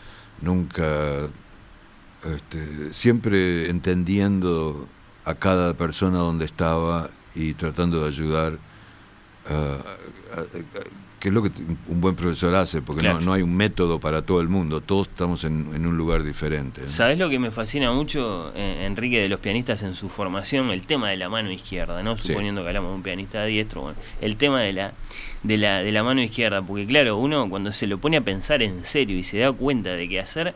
[0.41, 1.27] nunca,
[2.25, 4.87] este, siempre entendiendo
[5.25, 8.57] a cada persona donde estaba y tratando de ayudar,
[9.49, 10.83] a- a- a-
[11.19, 11.51] que es lo que
[11.87, 13.19] un buen profesor hace, porque Claro.
[13.19, 16.23] no, no hay un método para todo el mundo, todos estamos en, en un lugar
[16.23, 16.81] diferente.
[16.81, 16.89] ¿no?
[16.89, 20.71] ¿Sabés lo que me fascina mucho, eh, Enrique, de los pianistas en su formación?
[20.71, 22.17] El tema de la mano izquierda, ¿no?
[22.17, 22.29] Sí.
[22.29, 24.93] Suponiendo que hablamos de un pianista diestro, bueno, el tema de la,
[25.43, 28.63] de, la, de la mano izquierda, porque claro, uno cuando se lo pone a pensar
[28.63, 30.55] en serio y se da cuenta de que hacer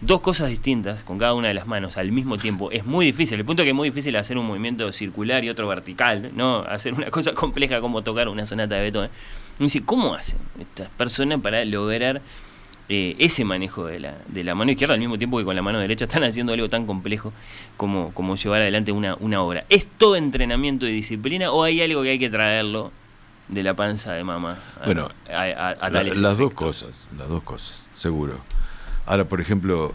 [0.00, 3.38] dos cosas distintas con cada una de las manos al mismo tiempo es muy difícil.
[3.38, 6.60] El punto es que es muy difícil hacer un movimiento circular y otro vertical, ¿no?
[6.60, 9.10] Hacer una cosa compleja como tocar una sonata de Beethoven.
[9.58, 12.22] Uno dice, ¿cómo hacen estas personas para lograr
[12.88, 15.62] eh, ese manejo de la, de la mano izquierda al mismo tiempo que con la
[15.62, 17.32] mano derecha están haciendo algo tan complejo
[17.76, 19.64] como, como llevar adelante una, una obra.
[19.68, 22.90] ¿Es todo entrenamiento y disciplina o hay algo que hay que traerlo
[23.48, 27.88] de la panza de mamá a, Bueno, a, La- las dos cosas, las dos cosas,
[27.92, 28.40] seguro.
[29.10, 29.92] Ahora, por ejemplo,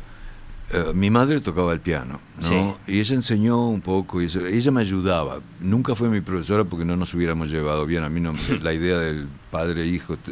[0.71, 2.43] eh, mi madre tocaba el piano, ¿no?
[2.47, 2.73] Sí.
[2.87, 5.39] Y ella enseñó un poco, y eso- ella me ayudaba.
[5.61, 8.03] Nunca fue mi profesora porque no nos hubiéramos llevado bien.
[8.03, 10.31] A mí no, la idea del padre-hijo t-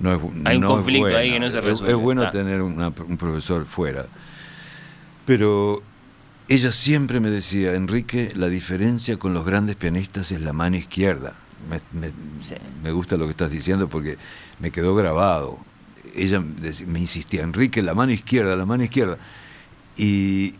[0.00, 2.32] no es Hay no conflicto ahí que no se Es- resuelve, Es, bueno está.
[2.38, 4.06] tener una- un profesor fuera.
[5.24, 5.82] Pero
[6.48, 11.34] ella siempre me decía, Enrique, la diferencia con los grandes pianistas es la mano izquierda.
[11.70, 12.12] Me, me-
[12.82, 14.18] me gusta lo que estás diciendo porque
[14.60, 15.58] me quedó grabado.
[16.16, 19.18] Ella me insistía, Enrique, la mano izquierda, la mano izquierda.
[19.96, 20.54] Y,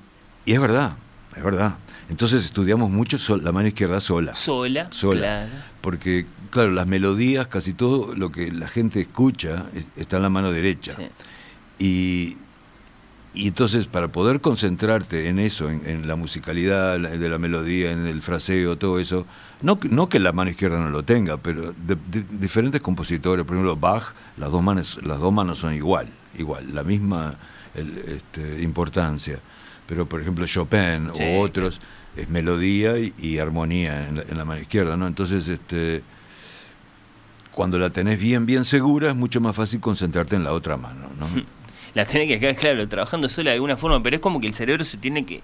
[0.45, 0.97] y es verdad,
[1.37, 1.77] es verdad.
[2.09, 4.35] Entonces estudiamos mucho sol- la mano izquierda sola.
[4.37, 5.21] Sola, Sola.
[5.21, 5.51] claro.
[5.81, 10.31] Porque, claro, las melodías, casi todo lo que la gente escucha es- está en la
[10.31, 10.97] mano derecha.
[11.79, 12.37] Y,
[13.35, 18.07] y entonces, para poder concentrarte en eso, en, en la musicalidad de la melodía, en
[18.07, 19.27] el fraseo, todo eso,
[19.63, 23.45] no, que- no que la mano izquierda no lo tenga, pero de, de- diferentes compositores,
[23.45, 27.35] por ejemplo, Bach, las dos manos, las dos manos son igual, igual, la misma
[27.75, 29.39] el- este, importancia.
[29.87, 31.81] Pero, por ejemplo, Chopin Sí, o otros,
[32.17, 35.07] es melodía y, y armonía en la, en la mano izquierda, ¿no?
[35.07, 36.03] Entonces, este
[37.53, 41.09] cuando la tenés bien, bien segura, es mucho más fácil concentrarte en la otra mano,
[41.19, 41.27] ¿no?
[41.95, 44.55] La tiene que quedar, claro, trabajando sola de alguna forma, pero es como que el
[44.55, 45.43] cerebro se tiene que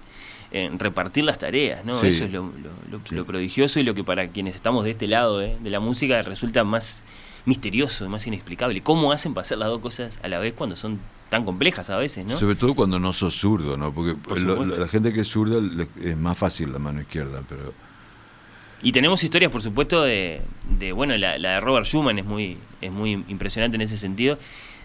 [0.51, 1.93] eh, repartir las tareas, ¿no?
[1.99, 2.07] Sí.
[2.07, 5.07] Eso es lo, lo- lo- lo prodigioso y lo que para quienes estamos de este
[5.07, 7.03] lado eh, de la música resulta más
[7.45, 8.81] misterioso, más inexplicable.
[8.81, 10.99] ¿Cómo hacen para hacer las dos cosas a la vez cuando son
[11.29, 12.37] tan complejas a veces, no?
[12.37, 13.93] Sobre todo cuando no sos zurdo, ¿no?
[13.93, 15.59] Porque Por lo- la gente que es zurda
[16.03, 17.73] es más fácil la mano izquierda, pero
[18.83, 20.41] Y tenemos historias, por supuesto, de,
[20.79, 24.37] de bueno, la, la de Robert Schumann es muy, es muy impresionante en ese sentido,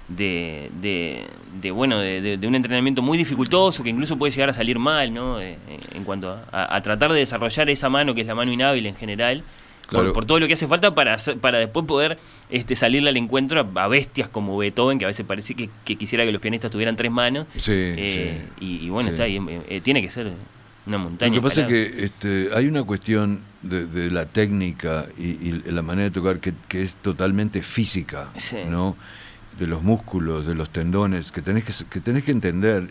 [0.08, 1.26] de, de,
[1.60, 5.40] de, bueno, de, un entrenamiento muy dificultoso que incluso puede llegar a salir mal, ¿no?
[5.40, 8.34] Eh, eh, en cuanto a, a- a tratar de desarrollar esa mano que es la
[8.34, 9.42] mano inhábil en general.
[9.42, 10.12] por- Claro.
[10.12, 12.18] Por, todo lo que hace falta para, hacer- para después poder
[12.50, 15.96] este, salirle al encuentro a, a bestias como Beethoven, que a veces parece que, que
[15.96, 17.46] quisiera que los pianistas tuvieran tres manos.
[17.56, 19.14] Sí, Eh, Y, y bueno, sí.
[19.14, 20.32] está ahí, eh, tiene que ser
[20.86, 21.34] una montaña.
[21.34, 25.62] Lo que pasa es que este, hay una cuestión de, de la técnica y, y
[25.70, 28.28] la manera de tocar que, que es totalmente física.
[28.68, 28.96] ¿no?
[29.58, 32.88] De los músculos, de los tendones, que tenés que, que, tenés que entender.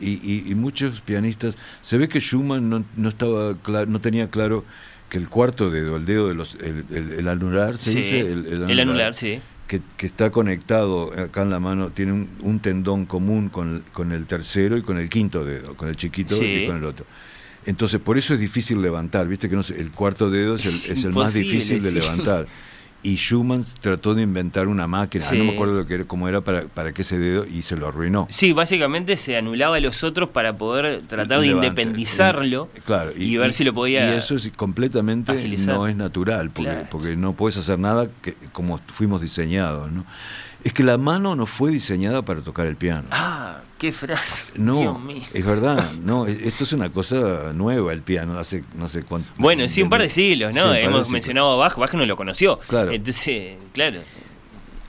[0.00, 4.28] Y, y- y muchos pianistas, se ve que Schumann no, no estaba cla- no tenía
[4.28, 4.64] claro
[5.08, 8.20] que el cuarto dedo, el dedo de los, el, el- el anular, se Sí, dice,
[8.20, 9.38] el anular, sí.
[9.68, 13.82] que, que está conectado acá en la mano, tiene un, un tendón común con, el-
[13.92, 16.44] con el tercero y con el quinto dedo, con el chiquito Sí.
[16.44, 17.06] y con el otro.
[17.66, 20.90] Entonces, por eso es difícil levantar, viste que no sé, el cuarto dedo es Es
[20.90, 21.94] el, es el más difícil de sí.
[22.00, 22.46] levantar.
[23.06, 25.36] Y Schumann trató de inventar una máquina, Sí.
[25.36, 27.76] no me acuerdo lo que era, cómo era para, para que ese dedo y se
[27.76, 28.26] lo arruinó.
[28.30, 33.52] Sí, básicamente se anulaba a los otros para poder tratar de independizarlo Claro, y, ver
[33.52, 34.14] si lo podía.
[34.14, 35.74] Y eso es completamente agilizar.
[35.74, 36.86] no es natural, porque, Claro.
[36.90, 39.92] porque no puedes hacer nada que, como fuimos diseñados.
[39.92, 40.04] ¿no?
[40.62, 43.06] Es que la mano no fue diseñada para tocar el piano.
[43.10, 44.44] Ah, qué frase.
[44.58, 45.22] No, Dios mío.
[45.32, 49.28] es verdad, no, e- esto es una cosa nueva el piano, hace no sé cuánto.
[49.36, 50.72] Bueno, sí, un par de siglos, ¿no?
[50.74, 52.58] Hemos mencionado a Bach, Bach no lo conoció.
[52.68, 52.92] Claro.
[52.92, 54.00] Entonces, claro.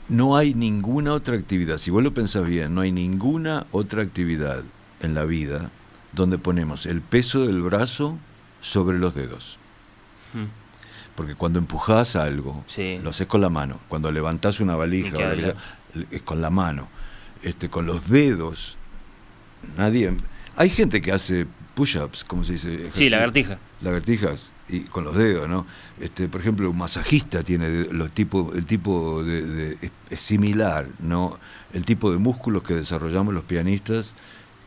[0.07, 4.64] No hay ninguna otra actividad, si vos lo pensás bien, no hay ninguna otra actividad
[5.01, 5.72] en la vida
[6.14, 8.17] donde ponemos el peso del brazo
[8.61, 9.57] sobre los dedos.
[10.33, 10.45] Hmm.
[11.15, 12.99] Porque cuando empujás algo, Sí.
[13.03, 13.80] lo haces con la mano.
[13.88, 15.56] Cuando levantás una valija, sea,
[16.11, 16.88] es con la mano.
[17.41, 18.77] Este, con los dedos,
[19.77, 20.11] nadie...
[20.58, 22.74] Hay gente que hace push-ups, ¿cómo se dice?
[22.74, 23.58] Ejercicio- lagartija.
[23.82, 25.68] Lagartijas, y con los dedos, ¿no?
[26.00, 30.88] Este, por ejemplo, un masajista tiene los tipo, el tipo de, de- es, es similar,
[31.00, 31.38] ¿no?
[31.74, 34.16] El tipo de músculos que desarrollamos los pianistas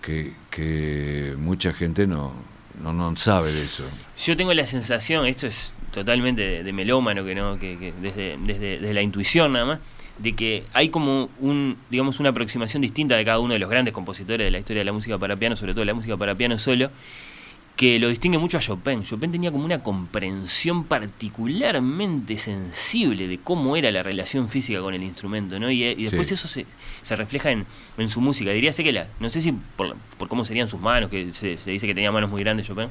[0.03, 2.35] que, que mucha gente no,
[2.83, 3.85] no, no sabe de eso.
[4.23, 8.37] Yo tengo la sensación, esto es totalmente de, de melómano, que no, que, que desde,
[8.47, 9.79] desde, desde la intuición nada más,
[10.19, 13.95] de que hay como un, digamos, una aproximación distinta de cada uno de los grandes
[13.95, 16.59] compositores de la historia de la música para piano, sobre todo la música para piano
[16.59, 16.91] solo,
[17.77, 19.05] que lo distingue mucho a Chopin.
[19.05, 25.05] Chopin tenía como una comprensión particularmente sensible de cómo era la relación física con el
[25.05, 25.71] instrumento, ¿no?
[25.71, 26.35] Y, y después Sí.
[26.35, 26.67] eso se,
[27.03, 27.67] se refleja en,
[27.97, 28.51] en su música.
[28.51, 31.57] Diría sé que la, no sé si por, por cómo serían sus manos, que se,
[31.57, 32.89] se dice que tenía manos muy grandes Chopin,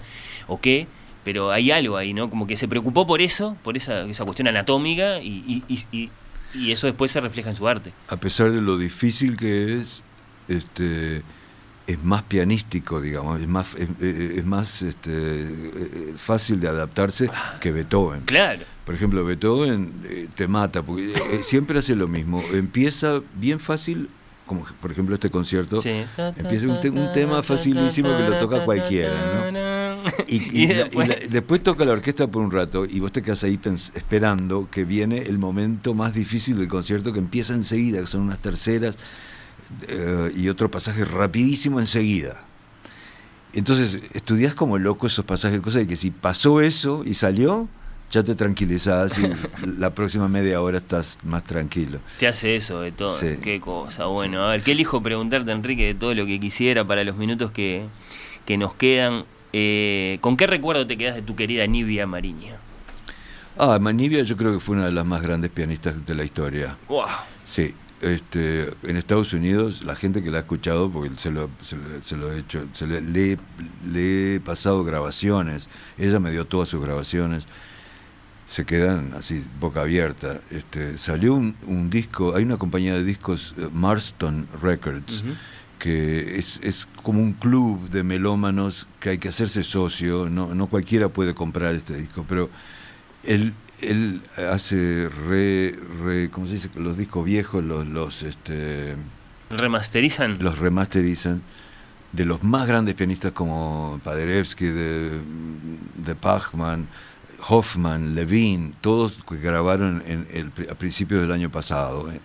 [0.47, 0.87] o qué,
[1.25, 2.29] pero hay algo ahí, ¿no?
[2.29, 6.09] Como que se preocupó por eso, por esa, esa cuestión anatómica, y, y, y,
[6.53, 7.93] y- eso después se refleja en su arte.
[8.07, 10.01] A pesar de lo difícil que es,
[10.47, 11.21] este,
[11.87, 17.29] es más pianístico, digamos, es más, es, es más este, eh, fácil de adaptarse
[17.61, 18.21] que Beethoven.
[18.25, 18.63] Claro.
[18.85, 22.43] Por ejemplo, Beethoven eh, te mata, porque eh, siempre hace lo mismo.
[22.53, 24.09] Empieza bien fácil
[24.47, 26.03] como por ejemplo este concierto, Sí.
[26.37, 29.67] empieza un, te- un tema facilísimo que lo toca cualquiera, ¿no?
[30.27, 33.21] Y, y la- y la- después toca la orquesta por un rato y vos te
[33.21, 37.99] quedas ahí pens- esperando que viene el momento más difícil del concierto que empieza enseguida,
[37.99, 38.97] que son unas terceras
[39.89, 42.41] eh, y otro pasaje rapidísimo enseguida.
[43.53, 47.67] Entonces estudias como loco esos pasajes, cosa de que si pasó eso y salió,
[48.11, 49.29] ya te tranquilizás y
[49.79, 51.99] la próxima media hora estás más tranquilo.
[52.19, 53.17] Te hace eso de todo.
[53.17, 53.35] Sí.
[53.41, 54.05] Qué cosa.
[54.05, 57.51] Bueno, a ver, ¿qué elijo preguntarte, Enrique, de todo lo que quisiera para los minutos
[57.51, 57.85] que,
[58.45, 59.25] que nos quedan?
[59.53, 62.55] Eh, ¿Con qué recuerdo te quedas de tu querida Nivia Mariña?
[63.57, 66.77] Ah, Manivia yo creo que fue una de las más grandes pianistas de la historia.
[66.87, 67.05] ¡Wow!
[67.43, 71.75] Sí, este, en Estados Unidos la gente que la ha escuchado, porque se lo, se
[71.75, 73.39] lo- se lo he hecho, se le, le
[73.89, 77.47] le he pasado grabaciones, ella me dio todas sus grabaciones,
[78.47, 80.39] se quedan así boca abierta.
[80.49, 85.23] Este, salió un, un disco, hay una compañía de discos, eh, Marston Records,
[85.77, 90.67] que es, es como un club de melómanos que hay que hacerse socio, no, no
[90.67, 92.49] cualquiera puede comprar este disco, pero
[93.23, 96.69] él, él hace re, re, ¿cómo se dice?
[96.75, 98.95] Los discos viejos, los, los, este,
[99.49, 100.37] ¿Remasterizan?
[100.41, 101.41] los remasterizan
[102.13, 105.19] de los más grandes pianistas como Paderewski, de,
[105.97, 106.87] de Pachman,
[107.49, 112.11] Hoffman, Levine, todos que grabaron en el, a principios del año pasado.
[112.11, 112.19] ¿eh?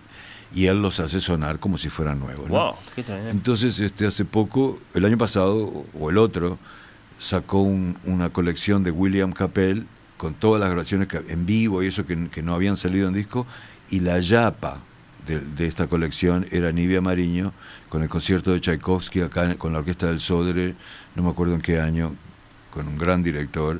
[0.53, 2.49] Y él los hace sonar como si fueran nuevos.
[2.49, 2.53] ¿no?
[2.55, 2.73] ¡Wow!
[3.31, 6.57] Entonces, este, hace poco, el año pasado, o- el otro,
[7.17, 9.85] sacó un- una colección de William Capel
[10.17, 13.13] con todas las grabaciones que- en vivo y eso que, que no habían salido en
[13.13, 13.47] disco,
[13.89, 14.79] y la yapa
[15.25, 17.53] de, de esta colección era Nivia Mariño,
[17.89, 20.75] con el concierto de Tchaikovsky acá con la Orquesta del Sodre,
[21.15, 22.13] no me acuerdo en qué año,
[22.71, 23.79] con un gran director,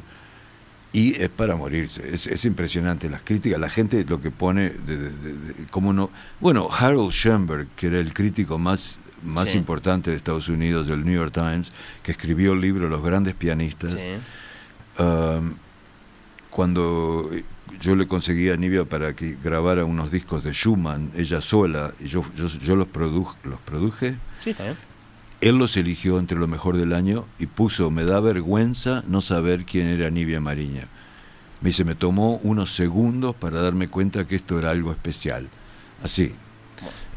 [0.93, 4.97] y es para morirse, es, es impresionante las críticas, la gente lo que pone, de,
[4.97, 9.57] de- de- cómo no, bueno, Harold Schoenberg, que era el crítico más, más Sí.
[9.57, 11.73] importante de Estados Unidos, del New York Times,
[12.03, 13.95] que escribió el libro Los grandes pianistas,
[14.99, 15.53] um,
[16.49, 17.30] cuando
[17.81, 22.07] yo le conseguí a Nivia para que grabara unos discos de Schumann, ella sola, y
[22.07, 24.77] yo, yo, yo los, produj, los produje, Sí, está bien.
[25.47, 29.65] Él los eligió entre lo mejor del año y puso, me da vergüenza no saber
[29.65, 30.88] quién era Nivia Mariña.
[31.61, 35.49] Me dice, me tomó unos segundos para darme cuenta que esto era algo especial.
[36.03, 36.33] Así.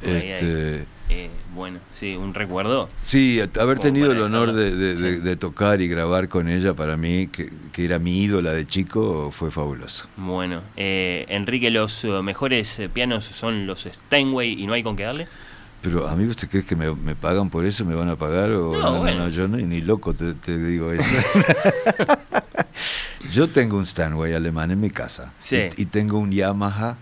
[0.04, 0.30] Ahí, ahí.
[0.30, 2.88] Este, Eh, bueno, sí, un recuerdo.
[3.04, 4.74] Sí, haber tenido el honor de,
[5.20, 9.30] de- tocar y grabar con ella para mí, que, que era mi ídola de chico,
[9.30, 10.08] fue fabuloso.
[10.16, 15.04] Bueno, eh, Enrique, los eh, mejores pianos son los Steinway y no hay con qué
[15.04, 15.28] darle.
[15.88, 17.84] Pero, amigo, ¿usted cree que me, me pagan por eso?
[17.84, 18.50] ¿Me van a pagar?
[18.50, 19.18] O, No, no, no, bueno.
[19.20, 21.04] no, yo no, ni loco te, te digo eso.
[23.32, 25.32] yo tengo un Stanway alemán en mi casa.
[25.38, 25.56] Sí.
[25.76, 26.96] Y, y tengo un Yamaha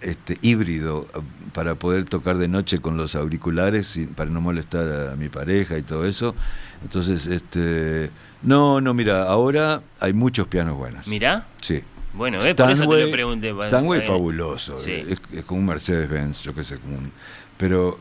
[0.00, 1.06] este, híbrido
[1.54, 5.82] para poder tocar de noche con los auriculares para no molestar a mi pareja y
[5.82, 6.34] todo eso.
[6.82, 8.10] Entonces, este,
[8.42, 11.06] no, no, mira, ahora hay muchos pianos buenos.
[11.06, 11.46] Mirá.
[11.60, 11.82] Sí.
[12.12, 13.54] Bueno, eh, por eso te lo Stanway- pregunté.
[13.66, 14.92] Stanway fabuloso, sí.
[14.92, 17.12] es, es como un Mercedes-Benz, yo qué sé, como un-
[17.56, 17.98] pero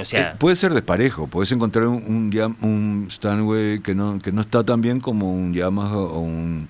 [0.00, 4.32] O sea- eh, puede ser desparejo, puedes encontrar un, un, un Stanway que no, que
[4.32, 6.68] no está tan bien como un Yamaha o un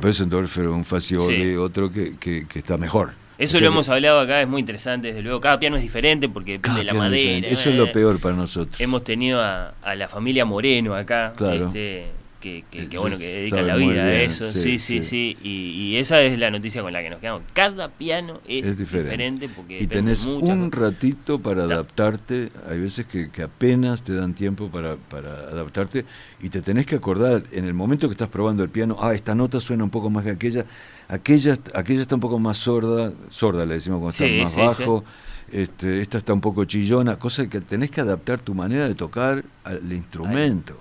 [0.00, 1.56] Bessendorfer o un Facioli, Sí.
[1.56, 3.12] otro que, que- que está mejor.
[3.38, 5.40] Eso O sea lo hemos hablado acá, es muy interesante, desde luego.
[5.40, 7.46] Cada piano es diferente porque depende de la es madera.
[7.48, 7.90] Eso es lo eh.
[7.92, 8.80] peor para nosotros.
[8.80, 11.66] Hemos tenido a, a la familia Moreno acá, Claro.
[11.66, 12.06] este,
[12.40, 14.50] que, que- que, Ellos bueno, que dedican la vida a eso.
[14.52, 15.36] sí, Sí, sí.
[15.42, 15.48] Y,
[15.92, 17.42] y esa es la noticia con la que nos quedamos.
[17.52, 19.10] Cada piano es, es diferente.
[19.10, 22.50] diferente porque y tenés un ratito para adaptarte.
[22.68, 26.04] Hay veces que, que apenas te dan tiempo para, para adaptarte
[26.40, 29.34] y te tenés que acordar en el momento que estás probando el piano, ah, esta
[29.34, 30.64] nota suena un poco más que aquella,
[31.08, 34.60] aquella, aquella está un poco más sorda, sorda le decimos cuando Sí, está más sí,
[34.60, 35.04] bajo.
[35.50, 39.44] Este, esta está un poco chillona, cosa que tenés que adaptar tu manera de tocar
[39.64, 40.78] al instrumento.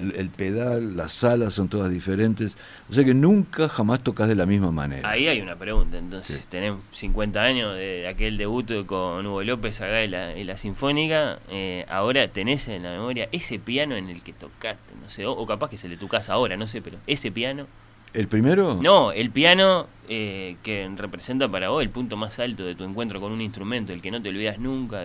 [0.00, 2.56] El, el pedal, las salas son todas diferentes.
[2.88, 5.08] O sea que nunca jamás tocas de la misma manera.
[5.08, 10.02] Ahí hay una pregunta, entonces, tenés 50 años de aquel debut con Hugo López acá
[10.02, 14.22] en la, en la Sinfónica, eh, ahora tenés en la memoria ese piano en el
[14.22, 16.80] que tocaste, no sé, o, o capaz que se le tu casa ahora, no sé,
[16.82, 17.66] pero ese piano...
[18.14, 18.78] ¿El primero?
[18.82, 23.20] No, el piano eh, que representa para vos el punto más alto de tu encuentro
[23.20, 25.04] con un instrumento, el que no te olvidas nunca.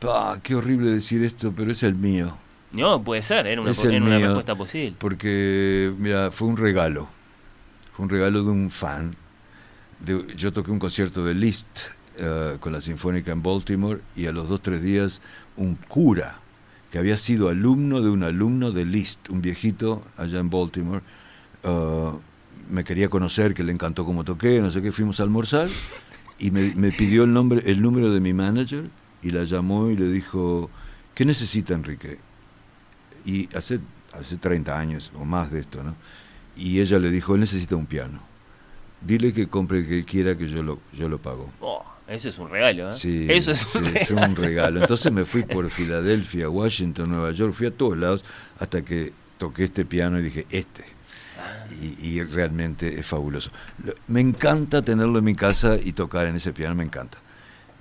[0.00, 2.36] Pa, qué horrible decir esto, pero es el mío.
[2.72, 4.96] No, puede ser, era una, Es era una mío, respuesta posible.
[4.98, 7.08] Porque, mira, fue un regalo.
[7.94, 9.12] Fue un regalo de un fan.
[10.00, 11.78] De- yo toqué un concierto de Liszt
[12.18, 15.22] eh, con la Sinfónica en Baltimore y a los dos, tres días
[15.56, 16.40] un cura
[16.90, 21.02] que había sido alumno de un alumno de Liszt, un viejito allá en Baltimore,
[21.64, 22.10] eh,
[22.70, 25.68] me quería conocer, que le encantó cómo toqué, no sé qué, fuimos a almorzar
[26.38, 28.84] y me, me pidió el nombre, el número de mi manager
[29.22, 30.70] y la llamó y le dijo,
[31.14, 32.18] ¿qué necesita Enrique?
[33.24, 33.80] Y hace,
[34.12, 35.94] hace 30 años o más de esto, ¿no?
[36.56, 38.20] Y ella le dijo, él necesita un piano.
[39.00, 41.50] Dile que compre el que él quiera, que yo lo, yo lo pago.
[41.60, 42.92] Oh, eso es un regalo, ¿eh?
[42.92, 44.80] Sí, Eso es sí, un regalo.
[44.80, 48.24] Entonces me fui por Filadelfia, Washington, Nueva York, fui a todos lados
[48.58, 50.84] hasta que toqué este piano y dije, este.
[51.80, 53.50] Y, y realmente es fabuloso.
[53.84, 57.18] Lo- Me encanta tenerlo en mi casa y tocar en ese piano, me encanta.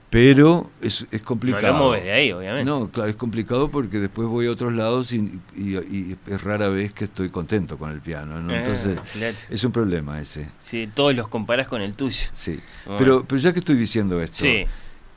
[0.09, 1.73] Pero es, es complicado.
[1.75, 2.65] moves de ahí, obviamente.
[2.69, 6.69] No, claro, es complicado porque después voy a otros lados y, y- y es rara
[6.69, 8.39] vez que estoy contento con el piano.
[8.39, 8.53] ¿no?
[8.53, 9.35] Ah, Entonces, claro.
[9.49, 10.49] es un problema ese.
[10.59, 12.27] Sí, todos los comparás con el tuyo.
[12.31, 12.59] Sí.
[12.85, 12.97] Bueno.
[12.99, 14.65] Pero, pero ya que estoy diciendo esto, Sí.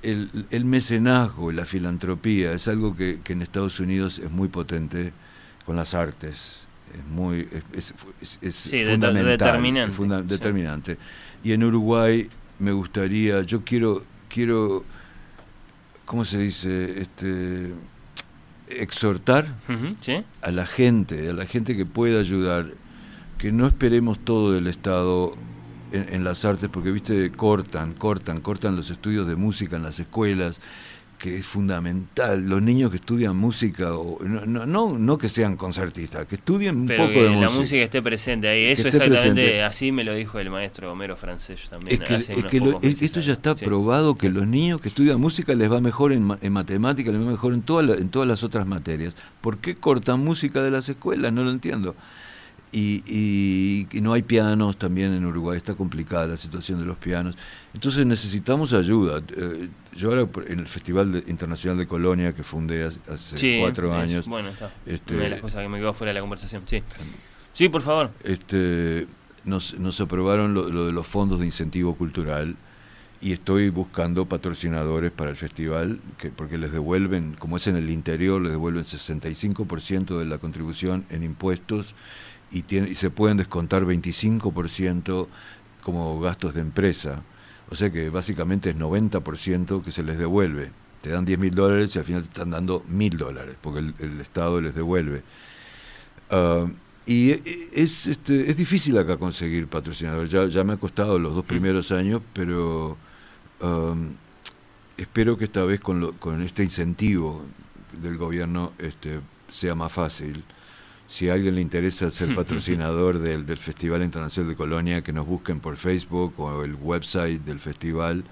[0.03, 5.13] el, el mecenazgo, la filantropía, es algo que, que en Estados Unidos es muy potente
[5.67, 6.66] con las artes.
[6.99, 9.27] Es muy es, es- es Sí, de- fundamental.
[9.39, 10.97] determinante, funda- determinante.
[11.45, 14.83] Y en Uruguay me gustaría, yo quiero, quiero,
[16.05, 17.01] ¿cómo se dice?
[17.01, 17.73] Este
[18.69, 19.47] exhortar
[20.01, 20.25] sí.
[20.43, 22.67] a la gente, a la gente que pueda ayudar,
[23.39, 25.35] que no esperemos todo del Estado
[25.93, 30.01] en, en las artes, porque viste, cortan, cortan, cortan los estudios de música en las
[30.01, 30.61] escuelas,
[31.19, 32.49] que es fundamental.
[32.49, 36.77] Los niños que estudian música, o, no, no, no, no que sean concertistas, que estudien
[36.77, 37.61] un Pero poco que de la música.
[37.61, 38.65] música esté presente ahí.
[38.67, 39.63] Eso exactamente presente.
[39.63, 42.03] así me lo dijo el maestro Homero Francés también.
[42.03, 43.65] Es que, hace es unos que lo- es- esto ya está Sí.
[43.65, 47.31] probado que los niños que estudian música les va mejor en, en matemáticas, les va
[47.31, 49.17] mejor en, toda la- en todas las otras materias.
[49.41, 51.33] ¿Por qué cortan música de las escuelas?
[51.33, 51.97] No lo entiendo.
[52.73, 56.99] Y, y- y no hay pianos también en Uruguay, está complicada la situación de los
[56.99, 57.37] pianos.
[57.73, 59.23] Entonces necesitamos ayuda.
[59.37, 63.59] Eh, yo ahora en el Festival de- Internacional de Colonia que fundé hace, hace Sí,
[63.61, 64.29] cuatro es- años.
[64.29, 64.73] Bueno, está.
[64.87, 66.63] este, Una de las cosas que me quedó fuera de la conversación.
[66.67, 66.83] Sí.
[67.53, 68.11] Sí, por favor.
[68.23, 69.07] este,
[69.45, 72.57] nos, nos aprobaron lo, lo de los fondos de incentivo cultural
[73.21, 77.89] y estoy buscando patrocinadores para el festival, que, porque les devuelven, como es en el
[77.91, 81.95] interior, les devuelven 65% de la contribución en impuestos
[82.51, 85.29] y, tiene, y se pueden descontar 25%
[85.83, 87.23] como gastos de empresa.
[87.71, 90.71] O sea que básicamente es 90% que se les devuelve.
[91.03, 93.95] Te dan 10 mil dólares y al final te están dando mil dólares, porque el,
[93.99, 95.23] el Estado les devuelve.
[96.31, 96.67] Ah,
[97.07, 100.31] y e- e- es, este, es difícil acá conseguir patrocinadores.
[100.31, 102.97] Ya, ya me ha costado los dos primeros años, pero
[104.97, 107.45] espero que esta vez con, lo- con este incentivo
[108.01, 110.45] del gobierno este, sea más fácil.
[111.07, 115.27] Si a alguien le interesa ser patrocinador del, del Festival Internacional de Colonia, que nos
[115.27, 118.25] busquen por Facebook o el website del festival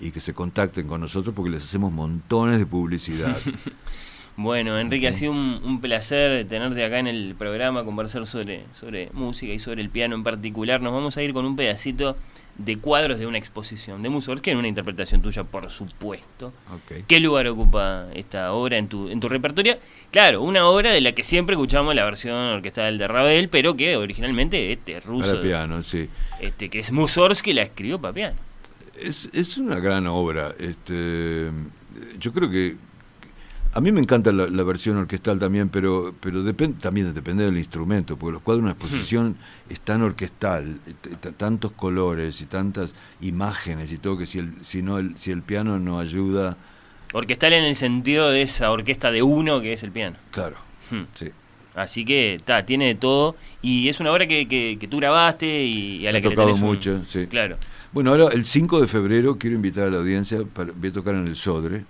[0.00, 3.36] y que se contacten con nosotros porque les hacemos montones de publicidad.
[4.38, 9.10] Bueno, Enrique, ha sido un, un placer tenerte acá en el programa, conversar sobre, sobre
[9.12, 10.80] música y sobre el piano en particular.
[10.80, 12.16] Nos vamos a ir con un pedacito
[12.56, 16.52] de cuadros de una exposición de Mussorgsky en una interpretación tuya, por supuesto.
[17.08, 19.76] ¿Qué lugar ocupa esta obra en tu, en tu repertorio?
[20.12, 23.96] Claro, una obra de la que siempre escuchamos la versión orquestal de Ravel, pero que
[23.96, 26.08] originalmente este ruso, Para piano, sí.
[26.40, 28.36] este que es Mussorgsky, la escribió para piano.
[29.00, 30.54] Es, es una gran obra.
[30.60, 31.50] Este,
[32.20, 32.76] yo creo que
[33.78, 36.42] a mí me encanta la, la versión orquestal también, pero pero
[36.80, 39.36] también depende del instrumento, porque los cuadros de una exposición
[39.70, 40.80] es tan orquestal,
[41.36, 45.42] tantos colores y tantas imágenes y todo que si el si no el, si el
[45.42, 46.56] piano no ayuda,
[47.12, 50.16] Orquestal en el sentido de esa orquesta de uno que es el piano.
[50.30, 50.56] claro.
[50.90, 51.04] Hmm.
[51.14, 51.30] Sí.
[51.74, 53.36] Así que está, tiene de todo.
[53.62, 56.30] Y es una obra que, que, que tú grabaste y, y a la He que
[56.30, 57.26] le tocado un- mucho, sí.
[57.28, 57.56] Claro.
[57.92, 61.14] Bueno, ahora el 5 de febrero quiero invitar a la audiencia, para, voy a tocar
[61.14, 61.84] en el Sodre.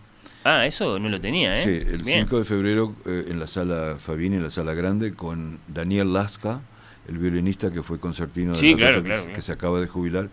[0.50, 1.62] Ah, eso no lo tenía, ¿eh?
[1.64, 2.22] Sí, el Bien.
[2.22, 6.60] 5 de febrero eh, en la sala Fabini, en la sala grande, con Daniel Lasca,
[7.06, 9.32] el violinista que fue concertino de Sí, la que, claro.
[9.34, 10.30] que se acaba de jubilar.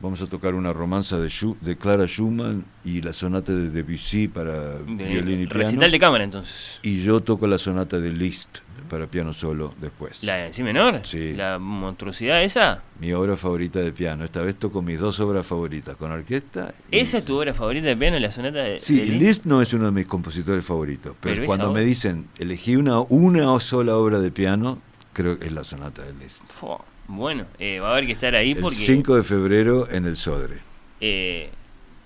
[0.00, 4.28] Vamos a tocar una romanza de, Schu- de Clara Schumann y la sonata de Debussy
[4.28, 5.64] para violín y piano.
[5.64, 6.80] Recital de cámara, entonces.
[6.82, 10.24] Y yo toco la sonata de Liszt para piano solo después.
[10.24, 11.00] ¿La de Si menor?
[11.04, 11.34] Sí.
[11.34, 12.82] ¿La monstruosidad esa?
[12.98, 14.24] Mi obra favorita de piano.
[14.24, 16.72] Esta vez toco mis dos obras favoritas, con orquesta.
[16.90, 19.20] y- ¿Esa es tu obra favorita de piano, la sonata de, Sí, de Liszt?
[19.20, 23.60] Liszt no es uno de mis compositores favoritos, pero, cuando me dicen elegí una, una
[23.60, 24.78] sola obra de piano,
[25.12, 26.42] creo que es la sonata de Liszt.
[26.48, 26.82] Fua,
[27.12, 30.16] Bueno, eh, va a haber que estar ahí El porque 5 de febrero en el
[30.16, 30.58] Sodre.
[31.00, 31.50] eh,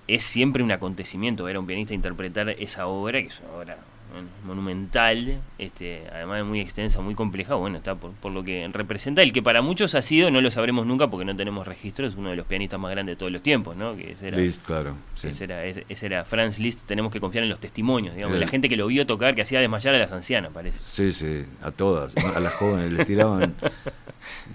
[0.07, 3.77] es siempre un acontecimiento ver a un pianista interpretar esa obra, que es una obra
[4.11, 8.67] bueno, monumental, este, además de muy extensa, muy compleja, bueno, está por, por lo que
[8.71, 12.05] representa, el que para muchos ha sido, no lo sabremos nunca porque no tenemos registro,
[12.07, 13.95] es uno de los pianistas más grandes de todos los tiempos, ¿no?
[13.97, 14.95] Que ese era, Liszt, claro.
[15.15, 15.29] sí.
[15.29, 18.39] ese era, ese- era Franz Liszt, tenemos que confiar en los testimonios, digamos, Eh.
[18.41, 20.79] la gente que lo vio tocar, que hacía desmayar a las ancianas, parece.
[20.83, 23.55] Sí, sí, a todas, a las jóvenes les tiraban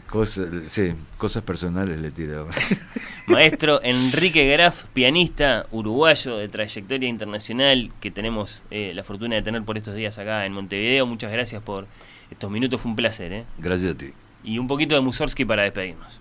[0.09, 2.51] Cosas, sí, cosas personales le tiraba.
[3.27, 9.63] Maestro Enrique Graf, pianista uruguayo de trayectoria internacional que tenemos eh, la fortuna de tener
[9.63, 11.07] por estos días acá en Montevideo.
[11.07, 11.87] Muchas gracias por
[12.31, 13.33] estos minutos, fue un placer.
[13.33, 13.45] ¿eh?
[13.59, 14.13] Gracias a ti.
[14.45, 16.20] Y un poquito de Mussorgsky para despedirnos.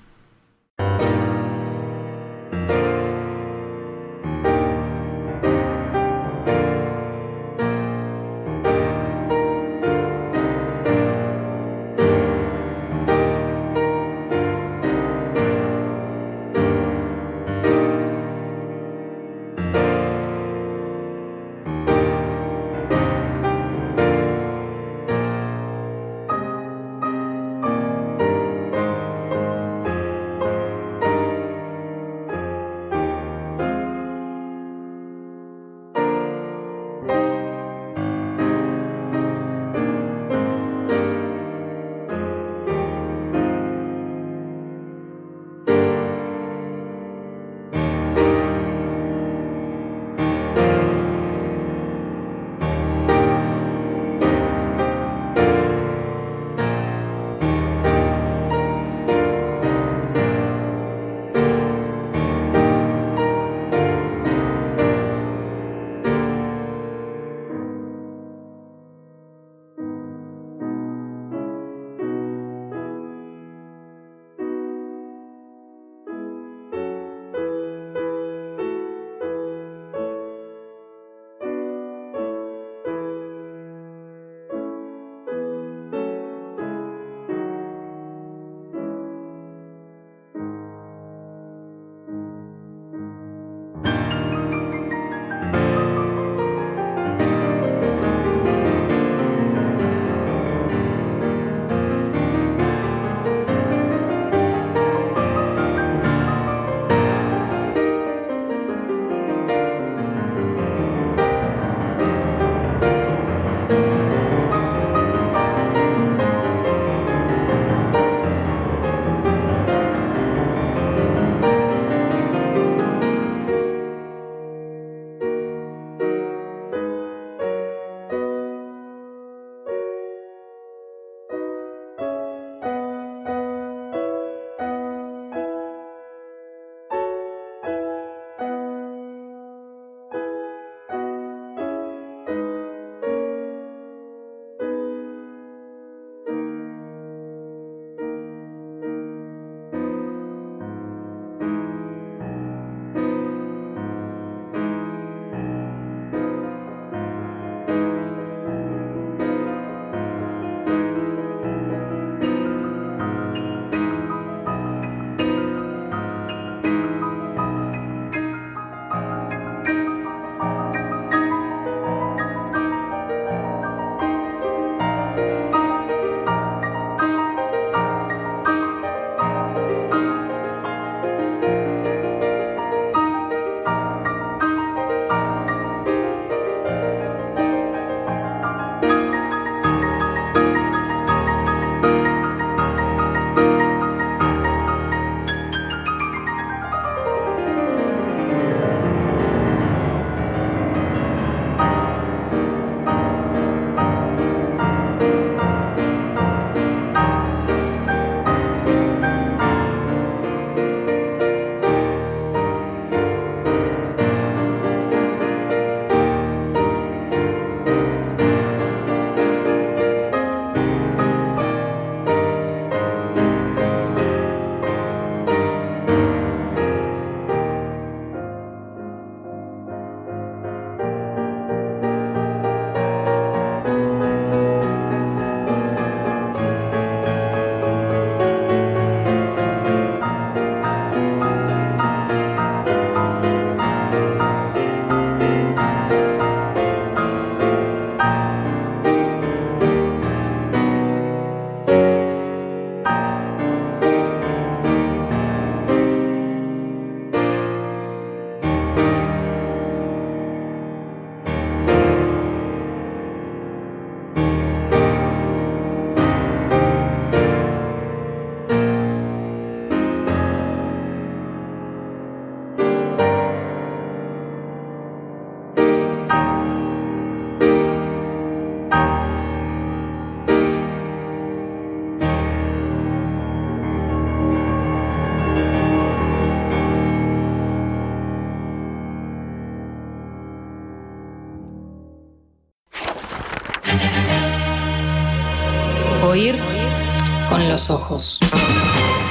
[297.60, 298.20] Los ojos.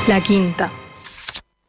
[0.06, 0.72] La quinta.